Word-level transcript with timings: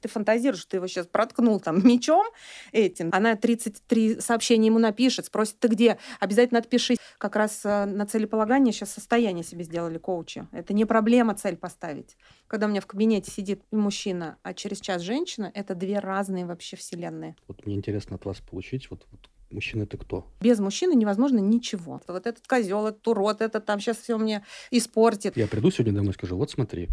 Ты 0.00 0.08
фантазируешь, 0.08 0.60
что 0.60 0.72
ты 0.72 0.76
его 0.76 0.86
сейчас 0.86 1.06
проткнул 1.06 1.60
там 1.60 1.84
мечом 1.86 2.26
этим. 2.72 3.08
Она 3.12 3.36
33 3.36 4.20
сообщения 4.20 4.66
ему 4.66 4.78
напишет, 4.78 5.26
спросит, 5.26 5.58
ты 5.58 5.68
где? 5.68 5.98
Обязательно 6.20 6.60
отпишись. 6.60 6.98
Как 7.16 7.36
раз 7.36 7.62
э, 7.64 7.86
на 7.86 8.06
целеполагание 8.06 8.72
сейчас 8.72 8.92
состояние 8.92 9.44
себе 9.44 9.64
сделали 9.64 9.98
коучи. 9.98 10.46
Это 10.52 10.74
не 10.74 10.84
проблема 10.84 11.34
цель 11.34 11.56
поставить. 11.56 12.16
Когда 12.46 12.66
у 12.66 12.68
меня 12.68 12.82
в 12.82 12.86
кабинете 12.86 13.30
сидит 13.30 13.62
мужчина, 13.70 14.36
а 14.42 14.52
через 14.52 14.80
час 14.80 15.02
женщина, 15.02 15.50
это 15.54 15.74
две 15.74 15.98
разные 16.00 16.44
вообще 16.44 16.76
вселенные. 16.76 17.34
Вот 17.46 17.64
мне 17.64 17.74
интересно 17.74 18.16
от 18.16 18.24
вас 18.26 18.38
получить, 18.40 18.90
вот, 18.90 19.06
вот 19.10 19.30
мужчина 19.50 19.84
это 19.84 19.96
кто? 19.96 20.26
Без 20.40 20.58
мужчины 20.58 20.94
невозможно 20.94 21.38
ничего. 21.38 22.02
Вот 22.06 22.26
этот 22.26 22.46
козел, 22.46 22.88
этот 22.88 23.06
урод, 23.08 23.40
этот 23.40 23.64
там 23.64 23.80
сейчас 23.80 23.96
все 23.96 24.18
мне 24.18 24.44
испортит. 24.70 25.36
Я 25.36 25.46
приду 25.46 25.70
сегодня 25.70 25.94
домой 25.94 26.10
и 26.10 26.14
скажу, 26.14 26.36
вот 26.36 26.50
смотри. 26.50 26.88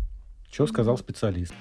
Что 0.50 0.68
сказал 0.68 0.98
специалист? 0.98 1.54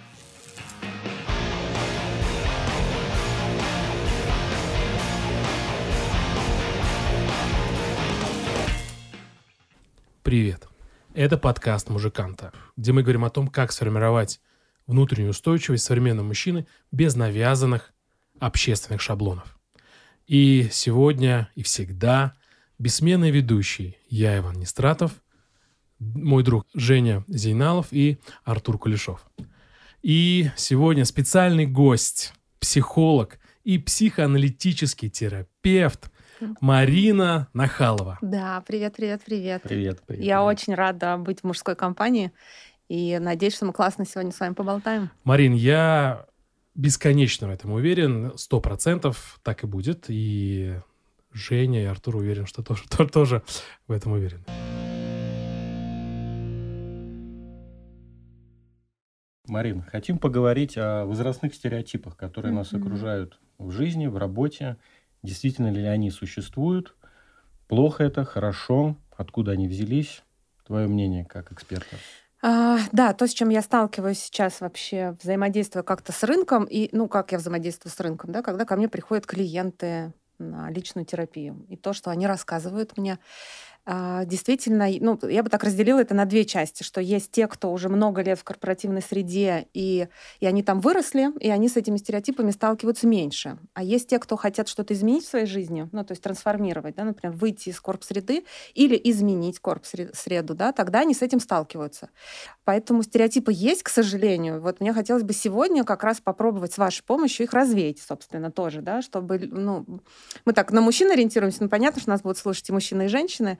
Привет. 10.24 10.68
Это 11.12 11.36
подкаст 11.36 11.90
«Мужиканта», 11.90 12.54
где 12.78 12.92
мы 12.92 13.02
говорим 13.02 13.26
о 13.26 13.30
том, 13.30 13.46
как 13.46 13.72
сформировать 13.72 14.40
внутреннюю 14.86 15.32
устойчивость 15.32 15.84
современного 15.84 16.24
мужчины 16.24 16.66
без 16.90 17.14
навязанных 17.14 17.92
общественных 18.40 19.02
шаблонов. 19.02 19.58
И 20.26 20.70
сегодня 20.72 21.50
и 21.54 21.62
всегда 21.62 22.32
бессменный 22.78 23.30
ведущий 23.30 23.98
я, 24.08 24.38
Иван 24.38 24.54
Нестратов, 24.54 25.12
мой 25.98 26.42
друг 26.42 26.66
Женя 26.72 27.22
Зейналов 27.28 27.88
и 27.90 28.18
Артур 28.44 28.78
Кулешов. 28.78 29.30
И 30.00 30.50
сегодня 30.56 31.04
специальный 31.04 31.66
гость, 31.66 32.32
психолог 32.60 33.38
и 33.62 33.76
психоаналитический 33.76 35.10
терапевт 35.10 36.10
Марина 36.60 37.48
Нахалова. 37.52 38.18
Да, 38.22 38.62
привет, 38.66 38.96
привет, 38.96 39.22
привет. 39.24 39.62
Привет. 39.62 40.02
привет 40.06 40.24
Я 40.24 40.38
привет. 40.40 40.48
очень 40.60 40.74
рада 40.74 41.16
быть 41.16 41.40
в 41.40 41.44
мужской 41.44 41.74
компании 41.76 42.32
и 42.88 43.18
надеюсь, 43.18 43.54
что 43.54 43.66
мы 43.66 43.72
классно 43.72 44.04
сегодня 44.04 44.32
с 44.32 44.40
вами 44.40 44.54
поболтаем. 44.54 45.10
Марин, 45.24 45.52
я 45.54 46.26
бесконечно 46.74 47.48
в 47.48 47.50
этом 47.50 47.72
уверен, 47.72 48.32
сто 48.36 48.60
процентов 48.60 49.38
так 49.42 49.64
и 49.64 49.66
будет. 49.66 50.06
И 50.08 50.74
Женя 51.32 51.82
и 51.82 51.86
Артур 51.86 52.16
уверен, 52.16 52.46
что 52.46 52.62
тоже, 52.62 52.84
то- 52.88 53.06
тоже 53.08 53.42
в 53.86 53.92
этом 53.92 54.12
уверен. 54.12 54.44
Марин, 59.46 59.82
хотим 59.82 60.18
поговорить 60.18 60.76
о 60.78 61.04
возрастных 61.04 61.54
стереотипах, 61.54 62.16
которые 62.16 62.52
нас 62.52 62.72
Мгм. 62.72 62.82
окружают 62.82 63.38
в 63.58 63.70
жизни, 63.72 64.06
в 64.06 64.16
работе. 64.16 64.76
Действительно 65.24 65.72
ли 65.72 65.82
они 65.86 66.10
существуют? 66.10 66.94
Плохо 67.66 68.04
это? 68.04 68.26
Хорошо? 68.26 68.94
Откуда 69.16 69.52
они 69.52 69.66
взялись? 69.66 70.22
Твое 70.66 70.86
мнение 70.86 71.24
как 71.24 71.50
эксперта? 71.50 71.96
А, 72.42 72.76
да, 72.92 73.14
то, 73.14 73.26
с 73.26 73.32
чем 73.32 73.48
я 73.48 73.62
сталкиваюсь 73.62 74.18
сейчас 74.18 74.60
вообще, 74.60 75.16
взаимодействуя 75.22 75.82
как-то 75.82 76.12
с 76.12 76.22
рынком, 76.24 76.64
и, 76.64 76.90
ну, 76.92 77.08
как 77.08 77.32
я 77.32 77.38
взаимодействую 77.38 77.90
с 77.90 77.98
рынком, 78.00 78.32
да, 78.32 78.42
когда 78.42 78.66
ко 78.66 78.76
мне 78.76 78.86
приходят 78.86 79.24
клиенты 79.24 80.12
на 80.38 80.70
личную 80.70 81.06
терапию, 81.06 81.64
и 81.70 81.76
то, 81.76 81.94
что 81.94 82.10
они 82.10 82.26
рассказывают 82.26 82.98
мне, 82.98 83.18
действительно, 83.86 84.90
и, 84.90 84.98
ну, 84.98 85.18
я 85.28 85.42
бы 85.42 85.50
так 85.50 85.62
разделила 85.62 86.00
это 86.00 86.14
на 86.14 86.24
две 86.24 86.44
части, 86.44 86.82
что 86.82 87.02
есть 87.02 87.30
те, 87.30 87.46
кто 87.46 87.70
уже 87.70 87.90
много 87.90 88.22
лет 88.22 88.38
в 88.38 88.44
корпоративной 88.44 89.02
среде, 89.02 89.66
и, 89.74 90.08
и 90.40 90.46
они 90.46 90.62
там 90.62 90.80
выросли, 90.80 91.28
и 91.38 91.50
они 91.50 91.68
с 91.68 91.76
этими 91.76 91.98
стереотипами 91.98 92.50
сталкиваются 92.50 93.06
меньше. 93.06 93.58
А 93.74 93.82
есть 93.82 94.08
те, 94.08 94.18
кто 94.18 94.36
хотят 94.36 94.68
что-то 94.68 94.94
изменить 94.94 95.24
в 95.24 95.28
своей 95.28 95.44
жизни, 95.46 95.86
ну, 95.92 96.04
то 96.04 96.12
есть 96.12 96.22
трансформировать, 96.22 96.94
да, 96.94 97.04
например, 97.04 97.36
выйти 97.36 97.68
из 97.68 97.80
корп-среды 97.80 98.44
или 98.74 98.98
изменить 99.04 99.58
корп-среду, 99.60 100.54
да, 100.54 100.72
тогда 100.72 101.00
они 101.00 101.12
с 101.12 101.20
этим 101.20 101.38
сталкиваются. 101.40 102.08
Поэтому 102.64 103.02
стереотипы 103.02 103.52
есть, 103.52 103.82
к 103.82 103.90
сожалению. 103.90 104.62
Вот 104.62 104.80
мне 104.80 104.94
хотелось 104.94 105.24
бы 105.24 105.34
сегодня 105.34 105.84
как 105.84 106.04
раз 106.04 106.20
попробовать 106.20 106.72
с 106.72 106.78
вашей 106.78 107.02
помощью 107.02 107.44
их 107.44 107.52
развеять, 107.52 108.00
собственно, 108.00 108.50
тоже, 108.50 108.80
да, 108.80 109.02
чтобы, 109.02 109.38
ну, 109.38 110.00
мы 110.46 110.54
так 110.54 110.72
на 110.72 110.80
мужчин 110.80 111.10
ориентируемся, 111.10 111.62
ну, 111.62 111.68
понятно, 111.68 112.00
что 112.00 112.08
нас 112.08 112.22
будут 112.22 112.38
слушать 112.38 112.68
и 112.70 112.72
мужчины, 112.72 113.04
и 113.04 113.08
женщины, 113.08 113.58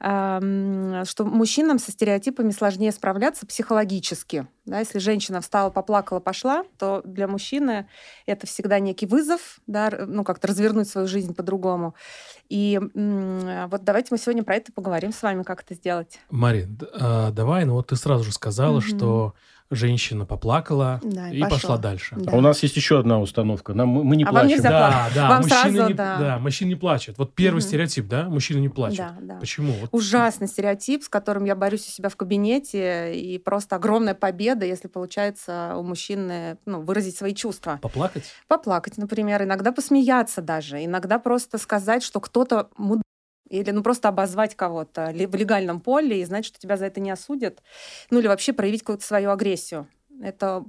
что 0.00 1.24
мужчинам 1.24 1.78
со 1.78 1.90
стереотипами 1.90 2.50
сложнее 2.50 2.92
справляться 2.92 3.46
психологически. 3.46 4.46
Да? 4.66 4.80
Если 4.80 4.98
женщина 4.98 5.40
встала, 5.40 5.70
поплакала, 5.70 6.20
пошла, 6.20 6.64
то 6.78 7.00
для 7.04 7.26
мужчины 7.26 7.88
это 8.26 8.46
всегда 8.46 8.80
некий 8.80 9.06
вызов, 9.06 9.60
да, 9.66 9.90
ну, 10.06 10.24
как-то 10.24 10.48
развернуть 10.48 10.88
свою 10.88 11.06
жизнь 11.06 11.34
по-другому. 11.34 11.94
И 12.50 12.78
вот 12.82 13.84
давайте 13.84 14.08
мы 14.10 14.18
сегодня 14.18 14.42
про 14.42 14.56
это 14.56 14.72
поговорим 14.72 15.12
с 15.12 15.22
вами, 15.22 15.42
как 15.42 15.62
это 15.62 15.74
сделать. 15.74 16.18
Марин, 16.28 16.78
а, 17.00 17.30
давай, 17.30 17.64
ну 17.64 17.74
вот 17.74 17.86
ты 17.86 17.96
сразу 17.96 18.24
же 18.24 18.32
сказала, 18.32 18.80
Мгм. 18.80 18.82
что 18.82 19.34
женщина 19.70 20.26
поплакала 20.26 21.00
Да, 21.02 21.30
и 21.30 21.40
пошла 21.40 21.78
дальше. 21.78 22.16
Да. 22.16 22.32
А 22.32 22.36
у 22.36 22.40
нас 22.40 22.62
есть 22.62 22.76
еще 22.76 22.98
одна 22.98 23.20
установка. 23.20 23.74
Нам, 23.74 23.88
мы 23.88 24.04
мы 24.04 24.16
не 24.16 24.24
А 24.24 24.26
вам 24.26 24.34
плачем. 24.34 24.50
нельзя 24.50 24.68
Да, 24.68 25.08
да, 25.14 25.28
Вам 25.28 25.42
мужчины 25.42 25.72
сразу, 25.72 25.88
не, 25.88 25.94
да. 25.94 26.18
да, 26.18 26.38
мужчины 26.38 26.68
не 26.68 26.74
плачут. 26.74 27.18
Вот 27.18 27.34
первый 27.34 27.58
Мгм. 27.58 27.68
стереотип, 27.68 28.06
да, 28.06 28.28
мужчины 28.28 28.58
не 28.60 28.68
плачут. 28.68 28.98
Да, 28.98 29.16
да. 29.20 29.34
Почему? 29.36 29.72
Вот 29.72 29.88
Ужасный 29.92 30.46
стереотип, 30.48 31.02
с 31.02 31.08
которым 31.08 31.44
я 31.44 31.56
борюсь 31.56 31.86
у 31.88 31.90
себя 31.90 32.08
в 32.08 32.16
кабинете, 32.16 33.14
и 33.14 33.38
просто 33.38 33.76
огромная 33.76 34.14
победа, 34.14 34.64
если 34.64 34.88
получается 34.88 35.74
у 35.76 35.82
мужчины 35.82 36.58
ну, 36.66 36.80
выразить 36.82 37.16
свои 37.16 37.34
чувства. 37.34 37.78
Поплакать? 37.82 38.24
Поплакать, 38.48 38.96
например, 38.98 39.42
иногда 39.42 39.72
посмеяться 39.72 40.42
даже, 40.42 40.84
иногда 40.84 41.18
просто 41.18 41.58
сказать, 41.58 42.02
что 42.02 42.20
кто-то 42.20 42.68
муд... 42.76 43.00
или 43.48 43.70
ну 43.70 43.82
просто 43.82 44.08
обозвать 44.08 44.54
кого-то 44.54 45.12
в 45.12 45.34
легальном 45.34 45.80
поле 45.80 46.20
и 46.20 46.24
знать, 46.24 46.44
что 46.44 46.58
тебя 46.58 46.76
за 46.76 46.86
это 46.86 47.00
не 47.00 47.10
осудят, 47.10 47.62
ну 48.10 48.18
или 48.18 48.26
вообще 48.26 48.52
проявить 48.52 48.80
какую-то 48.80 49.04
свою 49.04 49.30
агрессию. 49.30 49.88
Это 50.22 50.64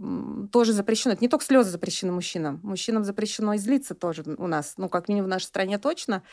тоже 0.52 0.74
запрещено. 0.74 1.14
Это 1.14 1.24
не 1.24 1.30
только 1.30 1.46
слезы 1.46 1.70
запрещены 1.70 2.12
мужчинам. 2.12 2.60
Мужчинам 2.64 3.04
запрещено 3.04 3.54
и 3.54 3.58
злиться 3.58 3.94
тоже 3.94 4.24
у 4.38 4.48
нас. 4.48 4.74
Ну, 4.78 4.90
как 4.90 5.08
минимум 5.08 5.28
в 5.28 5.30
нашей 5.30 5.46
стране 5.46 5.78
точно. 5.78 6.24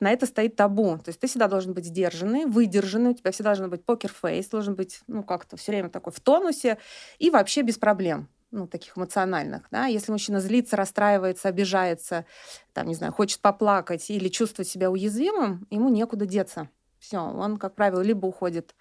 На 0.00 0.10
это 0.10 0.24
стоит 0.24 0.56
табу. 0.56 0.96
То 0.96 1.10
есть 1.10 1.20
ты 1.20 1.26
всегда 1.26 1.48
должен 1.48 1.74
быть 1.74 1.84
сдержанный, 1.84 2.46
выдержанный. 2.46 3.10
У 3.10 3.14
тебя 3.14 3.30
всегда 3.30 3.50
должен 3.50 3.68
быть 3.68 3.84
покер-фейс, 3.84 4.48
должен 4.48 4.74
быть, 4.74 5.00
ну, 5.06 5.22
как-то 5.22 5.56
все 5.56 5.72
время 5.72 5.90
такой 5.90 6.12
в 6.12 6.20
тонусе 6.20 6.78
и 7.18 7.28
вообще 7.30 7.62
без 7.62 7.76
проблем 7.76 8.28
ну, 8.52 8.66
таких 8.68 8.96
эмоциональных, 8.96 9.66
да, 9.70 9.86
если 9.86 10.12
мужчина 10.12 10.40
злится, 10.40 10.76
расстраивается, 10.76 11.48
обижается, 11.48 12.26
там, 12.72 12.86
не 12.86 12.94
знаю, 12.94 13.12
хочет 13.12 13.40
поплакать 13.40 14.08
или 14.10 14.28
чувствует 14.28 14.68
себя 14.68 14.90
уязвимым, 14.90 15.66
ему 15.70 15.88
некуда 15.88 16.26
деться. 16.26 16.68
Все, 16.98 17.18
он, 17.18 17.56
как 17.56 17.74
правило, 17.74 18.00
либо 18.00 18.26
уходит, 18.26 18.76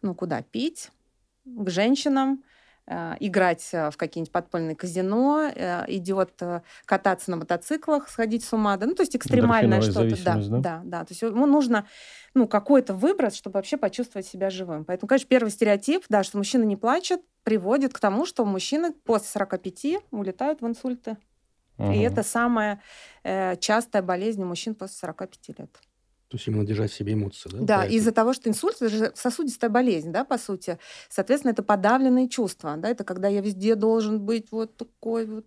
ну, 0.00 0.14
куда, 0.14 0.40
пить, 0.42 0.90
к 1.44 1.68
женщинам, 1.68 2.42
играть 2.88 3.68
э, 3.72 3.90
в 3.90 3.96
какие-нибудь 3.96 4.32
подпольные 4.32 4.76
казино, 4.76 5.50
э, 5.52 5.84
идет 5.88 6.30
э, 6.40 6.60
кататься 6.84 7.30
на 7.32 7.38
мотоциклах, 7.38 8.08
сходить 8.08 8.44
с 8.44 8.52
ума, 8.52 8.76
да, 8.76 8.86
ну, 8.86 8.94
то 8.94 9.02
есть 9.02 9.16
экстремальное 9.16 9.80
что-то, 9.80 10.10
да, 10.10 10.32
зависимость, 10.34 10.62
да, 10.62 10.82
да, 10.84 11.00
то 11.00 11.10
есть 11.10 11.22
ему 11.22 11.46
нужно, 11.46 11.86
ну, 12.34 12.46
какой-то 12.46 12.94
выброс, 12.94 13.34
чтобы 13.34 13.54
вообще 13.54 13.76
почувствовать 13.76 14.26
себя 14.26 14.50
живым. 14.50 14.84
Поэтому, 14.84 15.08
конечно, 15.08 15.28
первый 15.28 15.50
стереотип, 15.50 16.04
да, 16.08 16.22
что 16.22 16.38
мужчина 16.38 16.62
не 16.62 16.76
плачет, 16.76 17.22
приводит 17.42 17.92
к 17.92 17.98
тому, 17.98 18.24
что 18.24 18.44
мужчины 18.44 18.92
после 18.92 19.28
45 19.28 20.04
улетают 20.12 20.60
в 20.60 20.66
инсульты. 20.66 21.16
И 21.78 21.82
Ага. 21.82 21.94
это 21.94 22.22
самая 22.22 22.80
э, 23.22 23.56
частая 23.56 24.02
болезнь 24.02 24.42
у 24.42 24.46
мужчин 24.46 24.74
после 24.74 24.96
45 24.96 25.58
лет. 25.58 25.80
То 26.28 26.36
есть 26.36 26.48
именно 26.48 26.64
держать 26.66 26.90
в 26.90 26.94
себе 26.94 27.12
эмоции, 27.12 27.48
да? 27.52 27.58
Да, 27.60 27.84
из-за 27.86 28.10
того, 28.10 28.32
что 28.32 28.48
инсульт 28.50 28.76
это 28.80 28.88
же 28.88 29.12
сосудистая 29.14 29.70
болезнь, 29.70 30.10
да, 30.10 30.24
по 30.24 30.38
сути. 30.38 30.78
Соответственно, 31.08 31.52
это 31.52 31.62
подавленные 31.62 32.28
чувства, 32.28 32.74
да, 32.76 32.88
это 32.88 33.04
когда 33.04 33.28
я 33.28 33.40
везде 33.40 33.76
должен 33.76 34.20
быть 34.20 34.50
вот 34.50 34.76
такой 34.76 35.26
вот 35.26 35.46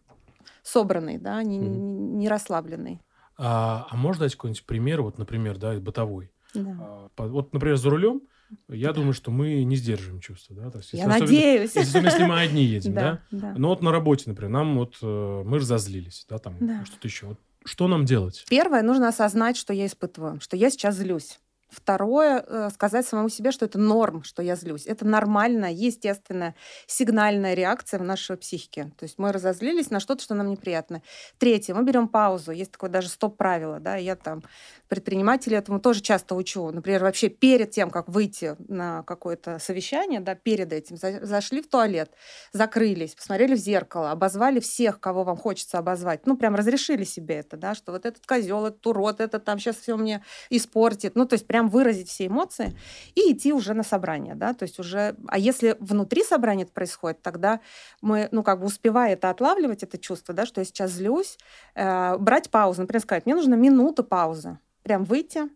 собранный, 0.64 1.18
да, 1.18 1.44
не, 1.44 1.60
Мгм. 1.60 1.72
не- 1.72 2.18
не 2.20 2.30
расслабленный. 2.30 3.02
А, 3.38 3.88
а 3.90 3.96
можно 3.98 4.26
дать 4.26 4.36
какой-нибудь 4.36 4.66
пример, 4.66 5.02
вот, 5.02 5.18
например, 5.18 5.58
да, 5.58 5.74
бытовой? 5.80 6.32
Да. 6.54 7.10
А, 7.18 7.28
Вот, 7.28 7.54
например, 7.54 7.78
за 7.78 7.90
рулем, 7.90 8.22
я 8.70 8.94
думаю, 8.94 9.14
что 9.14 9.32
мы 9.32 9.64
не 9.64 9.76
сдерживаем 9.76 10.22
чувства, 10.22 10.56
да? 10.56 10.72
То 10.72 10.78
есть, 10.80 10.94
Я 10.94 11.02
особенно- 11.08 11.20
надеюсь. 11.20 11.62
Если, 11.76 11.80
особенно 11.82 12.08
если 12.08 12.24
мы 12.24 12.40
одни 12.40 12.64
едем, 12.78 12.94
да? 12.94 13.22
да. 13.32 13.54
Но 13.58 13.68
вот 13.70 13.82
на 13.82 13.92
работе, 13.92 14.24
например, 14.28 14.52
нам 14.52 14.78
вот 14.78 14.96
э, 15.02 15.44
мы 15.46 15.60
разозлились, 15.60 16.26
да, 16.30 16.38
там 16.40 16.56
Да. 16.60 16.84
что-то 16.86 17.08
еще. 17.08 17.28
Вот 17.28 17.40
что 17.66 17.88
нам 17.88 18.06
делать? 18.06 18.46
Первое, 18.50 18.82
нужно 18.82 19.10
осознать, 19.10 19.58
что 19.58 19.74
я 19.74 19.86
испытываю, 19.86 20.40
что 20.40 20.56
я 20.56 20.70
сейчас 20.70 20.96
злюсь. 20.96 21.40
Второе, 21.70 22.44
э, 22.48 22.70
сказать 22.74 23.06
самому 23.06 23.30
себе, 23.30 23.52
что 23.52 23.66
это 23.66 23.78
норм, 23.78 24.24
что 24.24 24.42
я 24.42 24.56
злюсь. 24.56 24.88
Это 24.88 25.06
нормальная, 25.06 25.72
естественная, 25.72 26.56
сигнальная 26.88 27.54
реакция 27.54 28.00
в 28.00 28.04
нашей 28.04 28.38
психике. 28.38 28.92
То 28.98 29.04
есть 29.04 29.20
мы 29.20 29.32
разозлились 29.32 29.92
на 29.92 30.00
что-то, 30.00 30.24
что 30.24 30.34
нам 30.34 30.50
неприятно. 30.50 31.04
Третье, 31.38 31.76
мы 31.76 31.84
берем 31.84 32.08
паузу. 32.08 32.52
Есть 32.52 32.72
такое 32.72 32.90
даже 32.90 33.10
стоп-правило. 33.10 33.80
Да? 33.80 33.98
Я 33.98 34.16
там 34.16 34.42
предприниматели 34.88 35.56
этому 35.56 35.80
тоже 35.80 36.02
часто 36.02 36.36
учу. 36.36 36.72
Например, 36.72 37.04
вообще 37.04 37.30
перед 37.30 37.70
тем, 37.72 37.92
как 37.92 38.10
выйти 38.10 38.56
на 38.68 39.04
какое-то 39.04 39.60
совещание, 39.60 40.20
да, 40.20 40.34
перед 40.36 40.74
этим, 40.74 40.98
зашли 40.98 41.62
в 41.62 41.70
туалет, 41.70 42.12
закрылись, 42.52 43.14
посмотрели 43.14 43.56
в 43.56 43.60
зеркало, 43.60 44.12
обозвали 44.12 44.60
всех, 44.60 45.00
кого 45.00 45.24
вам 45.24 45.38
хочется 45.38 45.78
обозвать. 45.78 46.26
Ну, 46.26 46.36
прям 46.36 46.56
разрешили 46.56 47.04
себе 47.04 47.36
это, 47.36 47.56
да, 47.56 47.76
что 47.76 47.92
вот 47.92 48.06
этот 48.06 48.26
козел, 48.26 48.66
этот 48.66 48.86
урод, 48.88 49.22
этот 49.22 49.46
там 49.46 49.60
сейчас 49.60 49.78
все 49.78 49.96
мне 49.96 50.24
испортит. 50.50 51.16
Ну, 51.16 51.26
то 51.26 51.34
есть 51.34 51.46
прям 51.46 51.59
выразить 51.68 52.08
все 52.08 52.28
эмоции 52.28 52.78
и 53.16 53.34
идти 53.34 53.52
уже 53.52 53.74
на 53.74 53.84
собрание, 53.84 54.36
да, 54.36 54.54
то 54.54 54.64
есть 54.64 54.80
уже... 54.80 55.16
А 55.28 55.38
если 55.38 55.76
внутри 55.80 56.24
собрания 56.24 56.64
это 56.64 56.72
происходит, 56.72 57.22
тогда 57.22 57.60
мы, 58.02 58.30
ну, 58.32 58.44
как 58.44 58.60
бы 58.62 58.68
успевая 58.68 59.14
это 59.14 59.30
отлавливать, 59.30 59.84
это 59.84 59.98
чувство, 59.98 60.34
да, 60.34 60.46
что 60.46 60.62
я 60.62 60.66
сейчас 60.66 60.92
злюсь, 60.92 61.38
э, 61.76 62.18
брать 62.18 62.50
паузу, 62.50 62.82
например, 62.82 63.02
сказать, 63.02 63.26
мне 63.26 63.36
нужно 63.36 63.56
минута 63.56 64.04
паузы, 64.04 64.60
прям 64.84 65.04
выйти, 65.04 65.50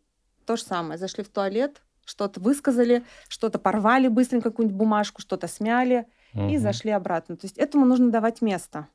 то 0.46 0.58
же 0.58 0.64
самое, 0.64 0.98
зашли 1.00 1.24
в 1.24 1.30
туалет, 1.30 1.82
что-то 2.06 2.40
высказали, 2.40 3.04
что-то 3.30 3.60
порвали 3.60 4.08
быстренько 4.08 4.50
какую-нибудь 4.50 4.78
бумажку, 4.78 5.22
что-то 5.22 5.48
смяли 5.48 6.06
угу. 6.34 6.50
и 6.50 6.58
зашли 6.58 6.92
обратно. 6.92 7.38
То 7.38 7.46
есть 7.46 7.58
этому 7.58 7.86
нужно 7.86 8.12
давать 8.12 8.42
место. 8.42 8.88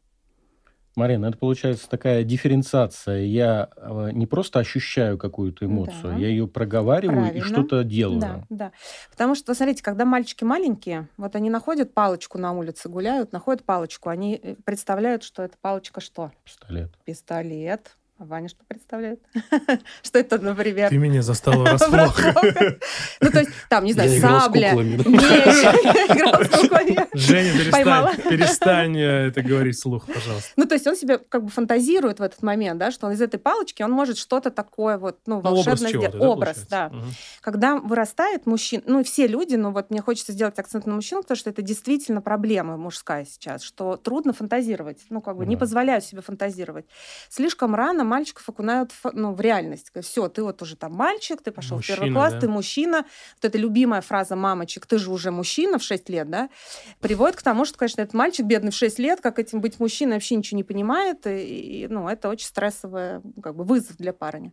Марина, 0.98 1.26
это 1.26 1.38
получается 1.38 1.88
такая 1.88 2.24
дифференциация. 2.24 3.22
Я 3.22 3.68
э, 3.76 4.10
не 4.12 4.26
просто 4.26 4.58
ощущаю 4.58 5.16
какую-то 5.16 5.64
эмоцию, 5.64 6.12
да. 6.12 6.16
я 6.16 6.28
ее 6.28 6.46
проговариваю 6.48 7.20
Правильно. 7.20 7.38
и 7.38 7.40
что-то 7.40 7.84
делаю. 7.84 8.20
Да, 8.20 8.44
да. 8.50 8.72
Потому 9.10 9.34
что, 9.34 9.54
смотрите, 9.54 9.82
когда 9.82 10.04
мальчики 10.04 10.44
маленькие, 10.44 11.08
вот 11.16 11.36
они 11.36 11.50
находят 11.50 11.94
палочку 11.94 12.36
на 12.38 12.52
улице, 12.52 12.88
гуляют, 12.88 13.32
находят 13.32 13.64
палочку, 13.64 14.08
они 14.08 14.40
э, 14.42 14.56
представляют, 14.64 15.22
что 15.22 15.42
это 15.42 15.56
палочка 15.60 16.00
что? 16.00 16.32
Пистолет. 16.44 16.90
Пистолет. 17.04 17.96
А 18.20 18.25
Ваня 18.25 18.49
что 18.49 18.65
представляет? 18.67 19.20
что 20.03 20.19
это, 20.19 20.38
например? 20.38 20.88
Ты 20.88 20.99
меня 20.99 21.23
застала 21.23 21.62
врасплох. 21.62 22.19
ну, 23.20 23.31
то 23.31 23.38
есть, 23.38 23.50
там, 23.69 23.85
не 23.85 23.93
знаю, 23.93 24.20
сабля. 24.20 24.73
играл 24.75 26.43
с 26.43 26.49
куклами. 26.49 27.06
Женя, 27.17 27.53
перестань 28.29 28.97
э, 28.97 29.29
это 29.29 29.41
говорить 29.43 29.79
слух, 29.79 30.06
пожалуйста. 30.06 30.50
Ну, 30.56 30.67
то 30.67 30.75
есть, 30.75 30.88
он 30.88 30.97
себе 30.97 31.19
как 31.19 31.44
бы 31.44 31.50
фантазирует 31.50 32.19
в 32.19 32.23
этот 32.23 32.43
момент, 32.43 32.81
да, 32.81 32.91
что 32.91 33.06
он 33.06 33.12
из 33.12 33.23
этой 33.23 33.38
палочки, 33.38 33.85
он 33.85 33.93
может 33.93 34.19
что-то 34.19 34.50
такое 34.50 34.99
вот, 34.99 35.20
ну, 35.26 35.37
ну 35.37 35.55
волшебное 35.55 35.91
сделать. 35.91 36.17
Образ, 36.17 36.67
да. 36.69 36.91
Когда 37.41 37.76
вырастает 37.76 38.47
мужчина, 38.47 38.82
ну, 38.85 39.05
все 39.05 39.29
люди, 39.29 39.55
ну, 39.55 39.70
вот 39.70 39.91
мне 39.91 40.03
хочется 40.03 40.32
сделать 40.32 40.59
акцент 40.59 40.87
на 40.87 40.94
мужчину, 40.94 41.23
потому 41.23 41.38
что 41.38 41.50
это 41.50 41.62
действительно 41.62 42.20
проблема 42.20 42.76
мужская 42.76 43.25
сейчас, 43.25 43.62
что 43.62 43.97
трудно 43.97 44.32
фантазировать, 44.32 45.03
ну, 45.09 45.20
как 45.20 45.37
бы 45.37 45.47
не 45.47 45.56
позволяют 45.56 46.05
себе 46.05 46.20
фантазировать. 46.20 46.87
Слишком 47.29 47.76
рано 47.76 48.07
мальчиков 48.08 48.49
окунают 48.49 48.93
в, 48.93 49.10
ну, 49.12 49.32
в 49.32 49.40
реальность. 49.40 49.93
Все, 50.02 50.28
ты 50.28 50.43
вот 50.43 50.60
уже 50.62 50.76
там 50.76 50.93
мальчик, 50.93 51.40
ты 51.43 51.50
пошел 51.50 51.76
мужчина, 51.76 51.96
в 51.96 52.00
первый 52.00 52.12
класс, 52.12 52.32
да? 52.34 52.40
ты 52.40 52.49
мужчина. 52.49 52.96
Вот 53.37 53.44
эта 53.44 53.58
любимая 53.58 54.00
фраза 54.00 54.37
мамочек, 54.37 54.87
ты 54.87 54.99
же 54.99 55.10
уже 55.10 55.31
мужчина 55.31 55.78
в 55.78 55.82
6 55.82 56.08
лет, 56.08 56.28
да, 56.28 56.49
приводит 57.00 57.37
к 57.37 57.43
тому, 57.43 57.64
что, 57.64 57.78
конечно, 57.78 58.02
этот 58.02 58.14
мальчик 58.14 58.46
бедный 58.46 58.70
в 58.70 58.75
6 58.75 58.99
лет, 58.99 59.20
как 59.20 59.38
этим 59.38 59.60
быть 59.60 59.78
мужчиной, 59.78 60.14
вообще 60.14 60.37
ничего 60.37 60.56
не 60.56 60.64
понимает. 60.64 61.26
И, 61.26 61.84
и 61.84 61.88
ну, 61.88 62.08
это 62.08 62.28
очень 62.28 62.46
стрессовый 62.46 63.20
как 63.43 63.55
бы, 63.55 63.64
вызов 63.64 63.96
для 63.96 64.12
парня. 64.12 64.52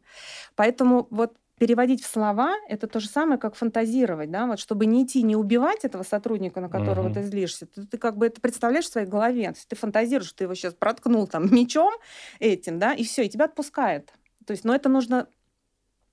Поэтому 0.55 1.07
вот 1.09 1.33
переводить 1.57 2.03
в 2.03 2.07
слова 2.07 2.55
это 2.67 2.87
то 2.87 2.99
же 2.99 3.07
самое, 3.07 3.39
как 3.39 3.55
фантазировать, 3.55 4.29
да, 4.29 4.45
вот 4.45 4.59
чтобы 4.59 4.85
не 4.85 5.03
идти, 5.03 5.23
не 5.23 5.35
убивать 5.35 5.85
этого 5.85 6.03
сотрудника, 6.03 6.59
на 6.59 6.69
которого 6.69 7.09
uh-huh. 7.09 7.13
ты 7.13 7.23
злишься, 7.23 7.65
ты, 7.65 7.85
ты 7.85 7.97
как 7.97 8.17
бы 8.17 8.27
это 8.27 8.41
представляешь 8.41 8.85
в 8.85 8.91
своей 8.91 9.07
голове, 9.07 9.53
ты 9.67 9.75
фантазируешь, 9.75 10.27
что 10.27 10.37
ты 10.37 10.43
его 10.45 10.55
сейчас 10.55 10.73
проткнул 10.73 11.27
там 11.27 11.51
мечом 11.53 11.93
этим, 12.39 12.79
да, 12.79 12.93
и 12.93 13.03
все, 13.03 13.23
и 13.23 13.29
тебя 13.29 13.45
отпускает. 13.45 14.13
То 14.45 14.51
есть, 14.51 14.63
но 14.63 14.75
это 14.75 14.89
нужно, 14.89 15.27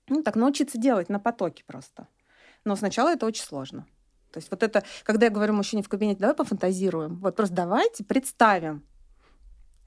ну, 0.08 0.22
так 0.22 0.36
научиться 0.36 0.78
делать 0.78 1.08
на 1.08 1.18
потоке 1.18 1.64
просто. 1.66 2.06
Но 2.64 2.76
сначала 2.76 3.08
это 3.12 3.26
очень 3.26 3.42
сложно. 3.42 3.86
То 4.32 4.38
есть 4.38 4.50
вот 4.50 4.62
это, 4.62 4.82
когда 5.02 5.26
я 5.26 5.32
говорю 5.32 5.52
мужчине 5.52 5.82
в 5.82 5.88
кабинете, 5.88 6.20
давай 6.20 6.34
пофантазируем, 6.34 7.16
вот 7.16 7.36
просто 7.36 7.54
давайте 7.54 8.04
представим, 8.04 8.82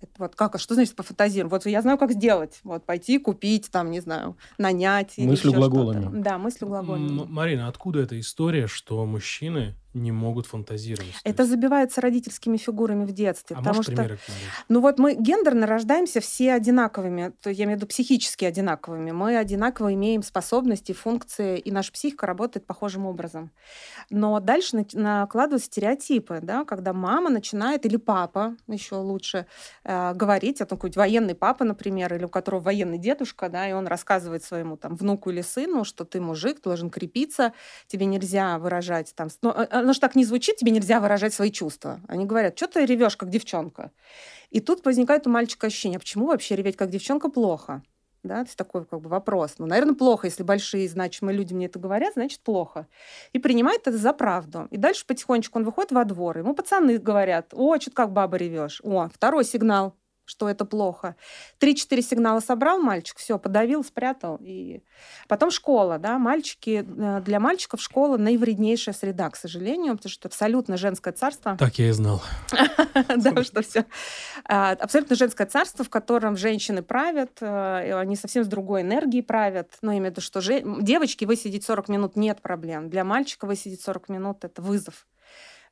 это 0.01 0.11
вот 0.17 0.35
как, 0.35 0.55
а 0.55 0.57
что 0.57 0.73
значит 0.73 0.95
пофантазируем? 0.95 1.49
Вот 1.49 1.65
я 1.65 1.81
знаю, 1.81 1.97
как 1.97 2.11
сделать. 2.11 2.59
Вот 2.63 2.85
пойти 2.85 3.17
купить, 3.19 3.69
там, 3.71 3.91
не 3.91 3.99
знаю, 3.99 4.37
нанять. 4.57 5.17
Мыслью 5.17 5.53
глаголами. 5.53 6.21
Да, 6.21 6.37
мыслью 6.37 6.69
глаголами. 6.69 7.25
Марина, 7.27 7.67
откуда 7.67 8.01
эта 8.01 8.19
история, 8.19 8.67
что 8.67 9.05
мужчины 9.05 9.75
не 9.95 10.11
могут 10.11 10.45
фантазировать. 10.45 11.13
Это 11.23 11.45
забивается 11.45 12.01
родительскими 12.01 12.57
фигурами 12.57 13.05
в 13.05 13.13
детстве. 13.13 13.55
А 13.55 13.59
потому 13.59 13.81
что, 13.81 13.91
примеры 13.93 14.19
ну 14.69 14.81
вот 14.81 14.99
мы 14.99 15.15
гендерно 15.15 15.65
рождаемся 15.65 16.19
все 16.19 16.53
одинаковыми, 16.53 17.33
то 17.41 17.49
я 17.49 17.65
имею 17.65 17.77
в 17.77 17.81
виду 17.81 17.87
психически 17.87 18.45
одинаковыми. 18.45 19.11
Мы 19.11 19.37
одинаково 19.37 19.93
имеем 19.93 20.21
способности, 20.23 20.91
функции, 20.91 21.57
и 21.57 21.71
наша 21.71 21.91
психика 21.91 22.27
работает 22.27 22.65
похожим 22.65 23.05
образом. 23.05 23.51
Но 24.09 24.39
дальше 24.39 24.85
накладываются 24.93 25.67
стереотипы, 25.67 26.39
да, 26.41 26.65
когда 26.65 26.93
мама 26.93 27.29
начинает, 27.29 27.85
или 27.85 27.97
папа, 27.97 28.55
еще 28.67 28.95
лучше, 28.95 29.45
э, 29.83 30.13
говорить, 30.13 30.61
о 30.61 30.65
какой-нибудь 30.65 30.97
военный 30.97 31.35
папа, 31.35 31.63
например, 31.63 32.13
или 32.13 32.25
у 32.25 32.29
которого 32.29 32.61
военный 32.61 32.97
дедушка, 32.97 33.49
да, 33.49 33.69
и 33.69 33.73
он 33.73 33.87
рассказывает 33.87 34.43
своему 34.43 34.77
там 34.77 34.95
внуку 34.95 35.29
или 35.29 35.41
сыну, 35.41 35.83
что 35.83 36.03
ты 36.05 36.19
мужик, 36.19 36.61
должен 36.61 36.89
крепиться, 36.89 37.53
тебе 37.87 38.05
нельзя 38.05 38.57
выражать 38.59 39.13
там... 39.15 39.29
Ну, 39.41 39.49
а, 39.49 39.67
а, 39.69 39.81
оно 39.85 39.93
же 39.93 39.99
так 39.99 40.15
не 40.15 40.25
звучит, 40.25 40.57
тебе 40.57 40.71
нельзя 40.71 40.99
выражать 40.99 41.33
свои 41.33 41.51
чувства. 41.51 42.01
Они 42.07 42.25
говорят, 42.25 42.57
что 42.57 42.67
ты 42.67 42.85
ревешь, 42.85 43.15
как 43.15 43.29
девчонка. 43.29 43.91
И 44.49 44.59
тут 44.59 44.83
возникает 44.83 45.27
у 45.27 45.29
мальчика 45.29 45.67
ощущение, 45.67 45.99
почему 45.99 46.25
вообще 46.25 46.55
реветь 46.55 46.75
как 46.75 46.89
девчонка 46.89 47.29
плохо? 47.29 47.83
Да, 48.23 48.41
это 48.41 48.57
такой 48.57 48.85
как 48.85 49.01
бы 49.01 49.09
вопрос. 49.09 49.55
Ну, 49.59 49.67
наверное, 49.67 49.93
плохо, 49.93 50.25
если 50.25 50.41
большие 50.41 50.89
значимые 50.89 51.37
люди 51.37 51.53
мне 51.53 51.67
это 51.67 51.77
говорят, 51.77 52.13
значит, 52.15 52.39
плохо. 52.39 52.87
И 53.33 53.39
принимает 53.39 53.87
это 53.87 53.97
за 53.97 54.13
правду. 54.13 54.67
И 54.71 54.77
дальше 54.77 55.05
потихонечку 55.05 55.59
он 55.59 55.65
выходит 55.65 55.91
во 55.91 56.03
двор, 56.05 56.39
ему 56.39 56.55
пацаны 56.55 56.97
говорят, 56.97 57.53
о, 57.53 57.75
что-то 57.79 57.95
как 57.95 58.11
баба 58.11 58.37
ревешь. 58.37 58.81
О, 58.83 59.07
второй 59.13 59.45
сигнал 59.45 59.93
что 60.25 60.49
это 60.49 60.65
плохо. 60.65 61.15
Три-четыре 61.59 62.01
сигнала 62.01 62.39
собрал 62.39 62.79
мальчик, 62.79 63.17
все, 63.17 63.37
подавил, 63.37 63.83
спрятал. 63.83 64.37
И 64.41 64.81
потом 65.27 65.51
школа, 65.51 65.97
да, 65.97 66.17
мальчики, 66.17 66.85
э, 66.85 67.21
для 67.21 67.39
мальчиков 67.39 67.81
школа 67.81 68.17
наивреднейшая 68.17 68.93
среда, 68.93 69.29
к 69.29 69.35
сожалению, 69.35 69.95
потому 69.95 70.11
что 70.11 70.27
это 70.27 70.33
абсолютно 70.33 70.77
женское 70.77 71.13
царство. 71.13 71.55
Так 71.57 71.79
я 71.79 71.89
и 71.89 71.91
знал. 71.91 72.21
Да, 73.17 73.43
что 73.43 73.61
все. 73.61 73.85
А, 74.45 74.71
абсолютно 74.71 75.15
женское 75.15 75.47
царство, 75.47 75.83
в 75.83 75.89
котором 75.89 76.37
женщины 76.37 76.81
правят, 76.81 77.37
э, 77.41 77.93
они 77.97 78.15
совсем 78.15 78.43
с 78.43 78.47
другой 78.47 78.81
энергией 78.81 79.23
правят. 79.23 79.71
Но 79.81 79.91
в 79.91 80.11
виду, 80.11 80.21
что 80.21 80.41
девочки 80.81 81.25
высидеть 81.25 81.63
40 81.65 81.89
минут 81.89 82.15
нет 82.15 82.41
проблем. 82.41 82.89
Для 82.89 83.03
мальчика 83.03 83.45
высидеть 83.45 83.81
40 83.81 84.09
минут– 84.09 84.37
это 84.43 84.61
вызов. 84.61 85.05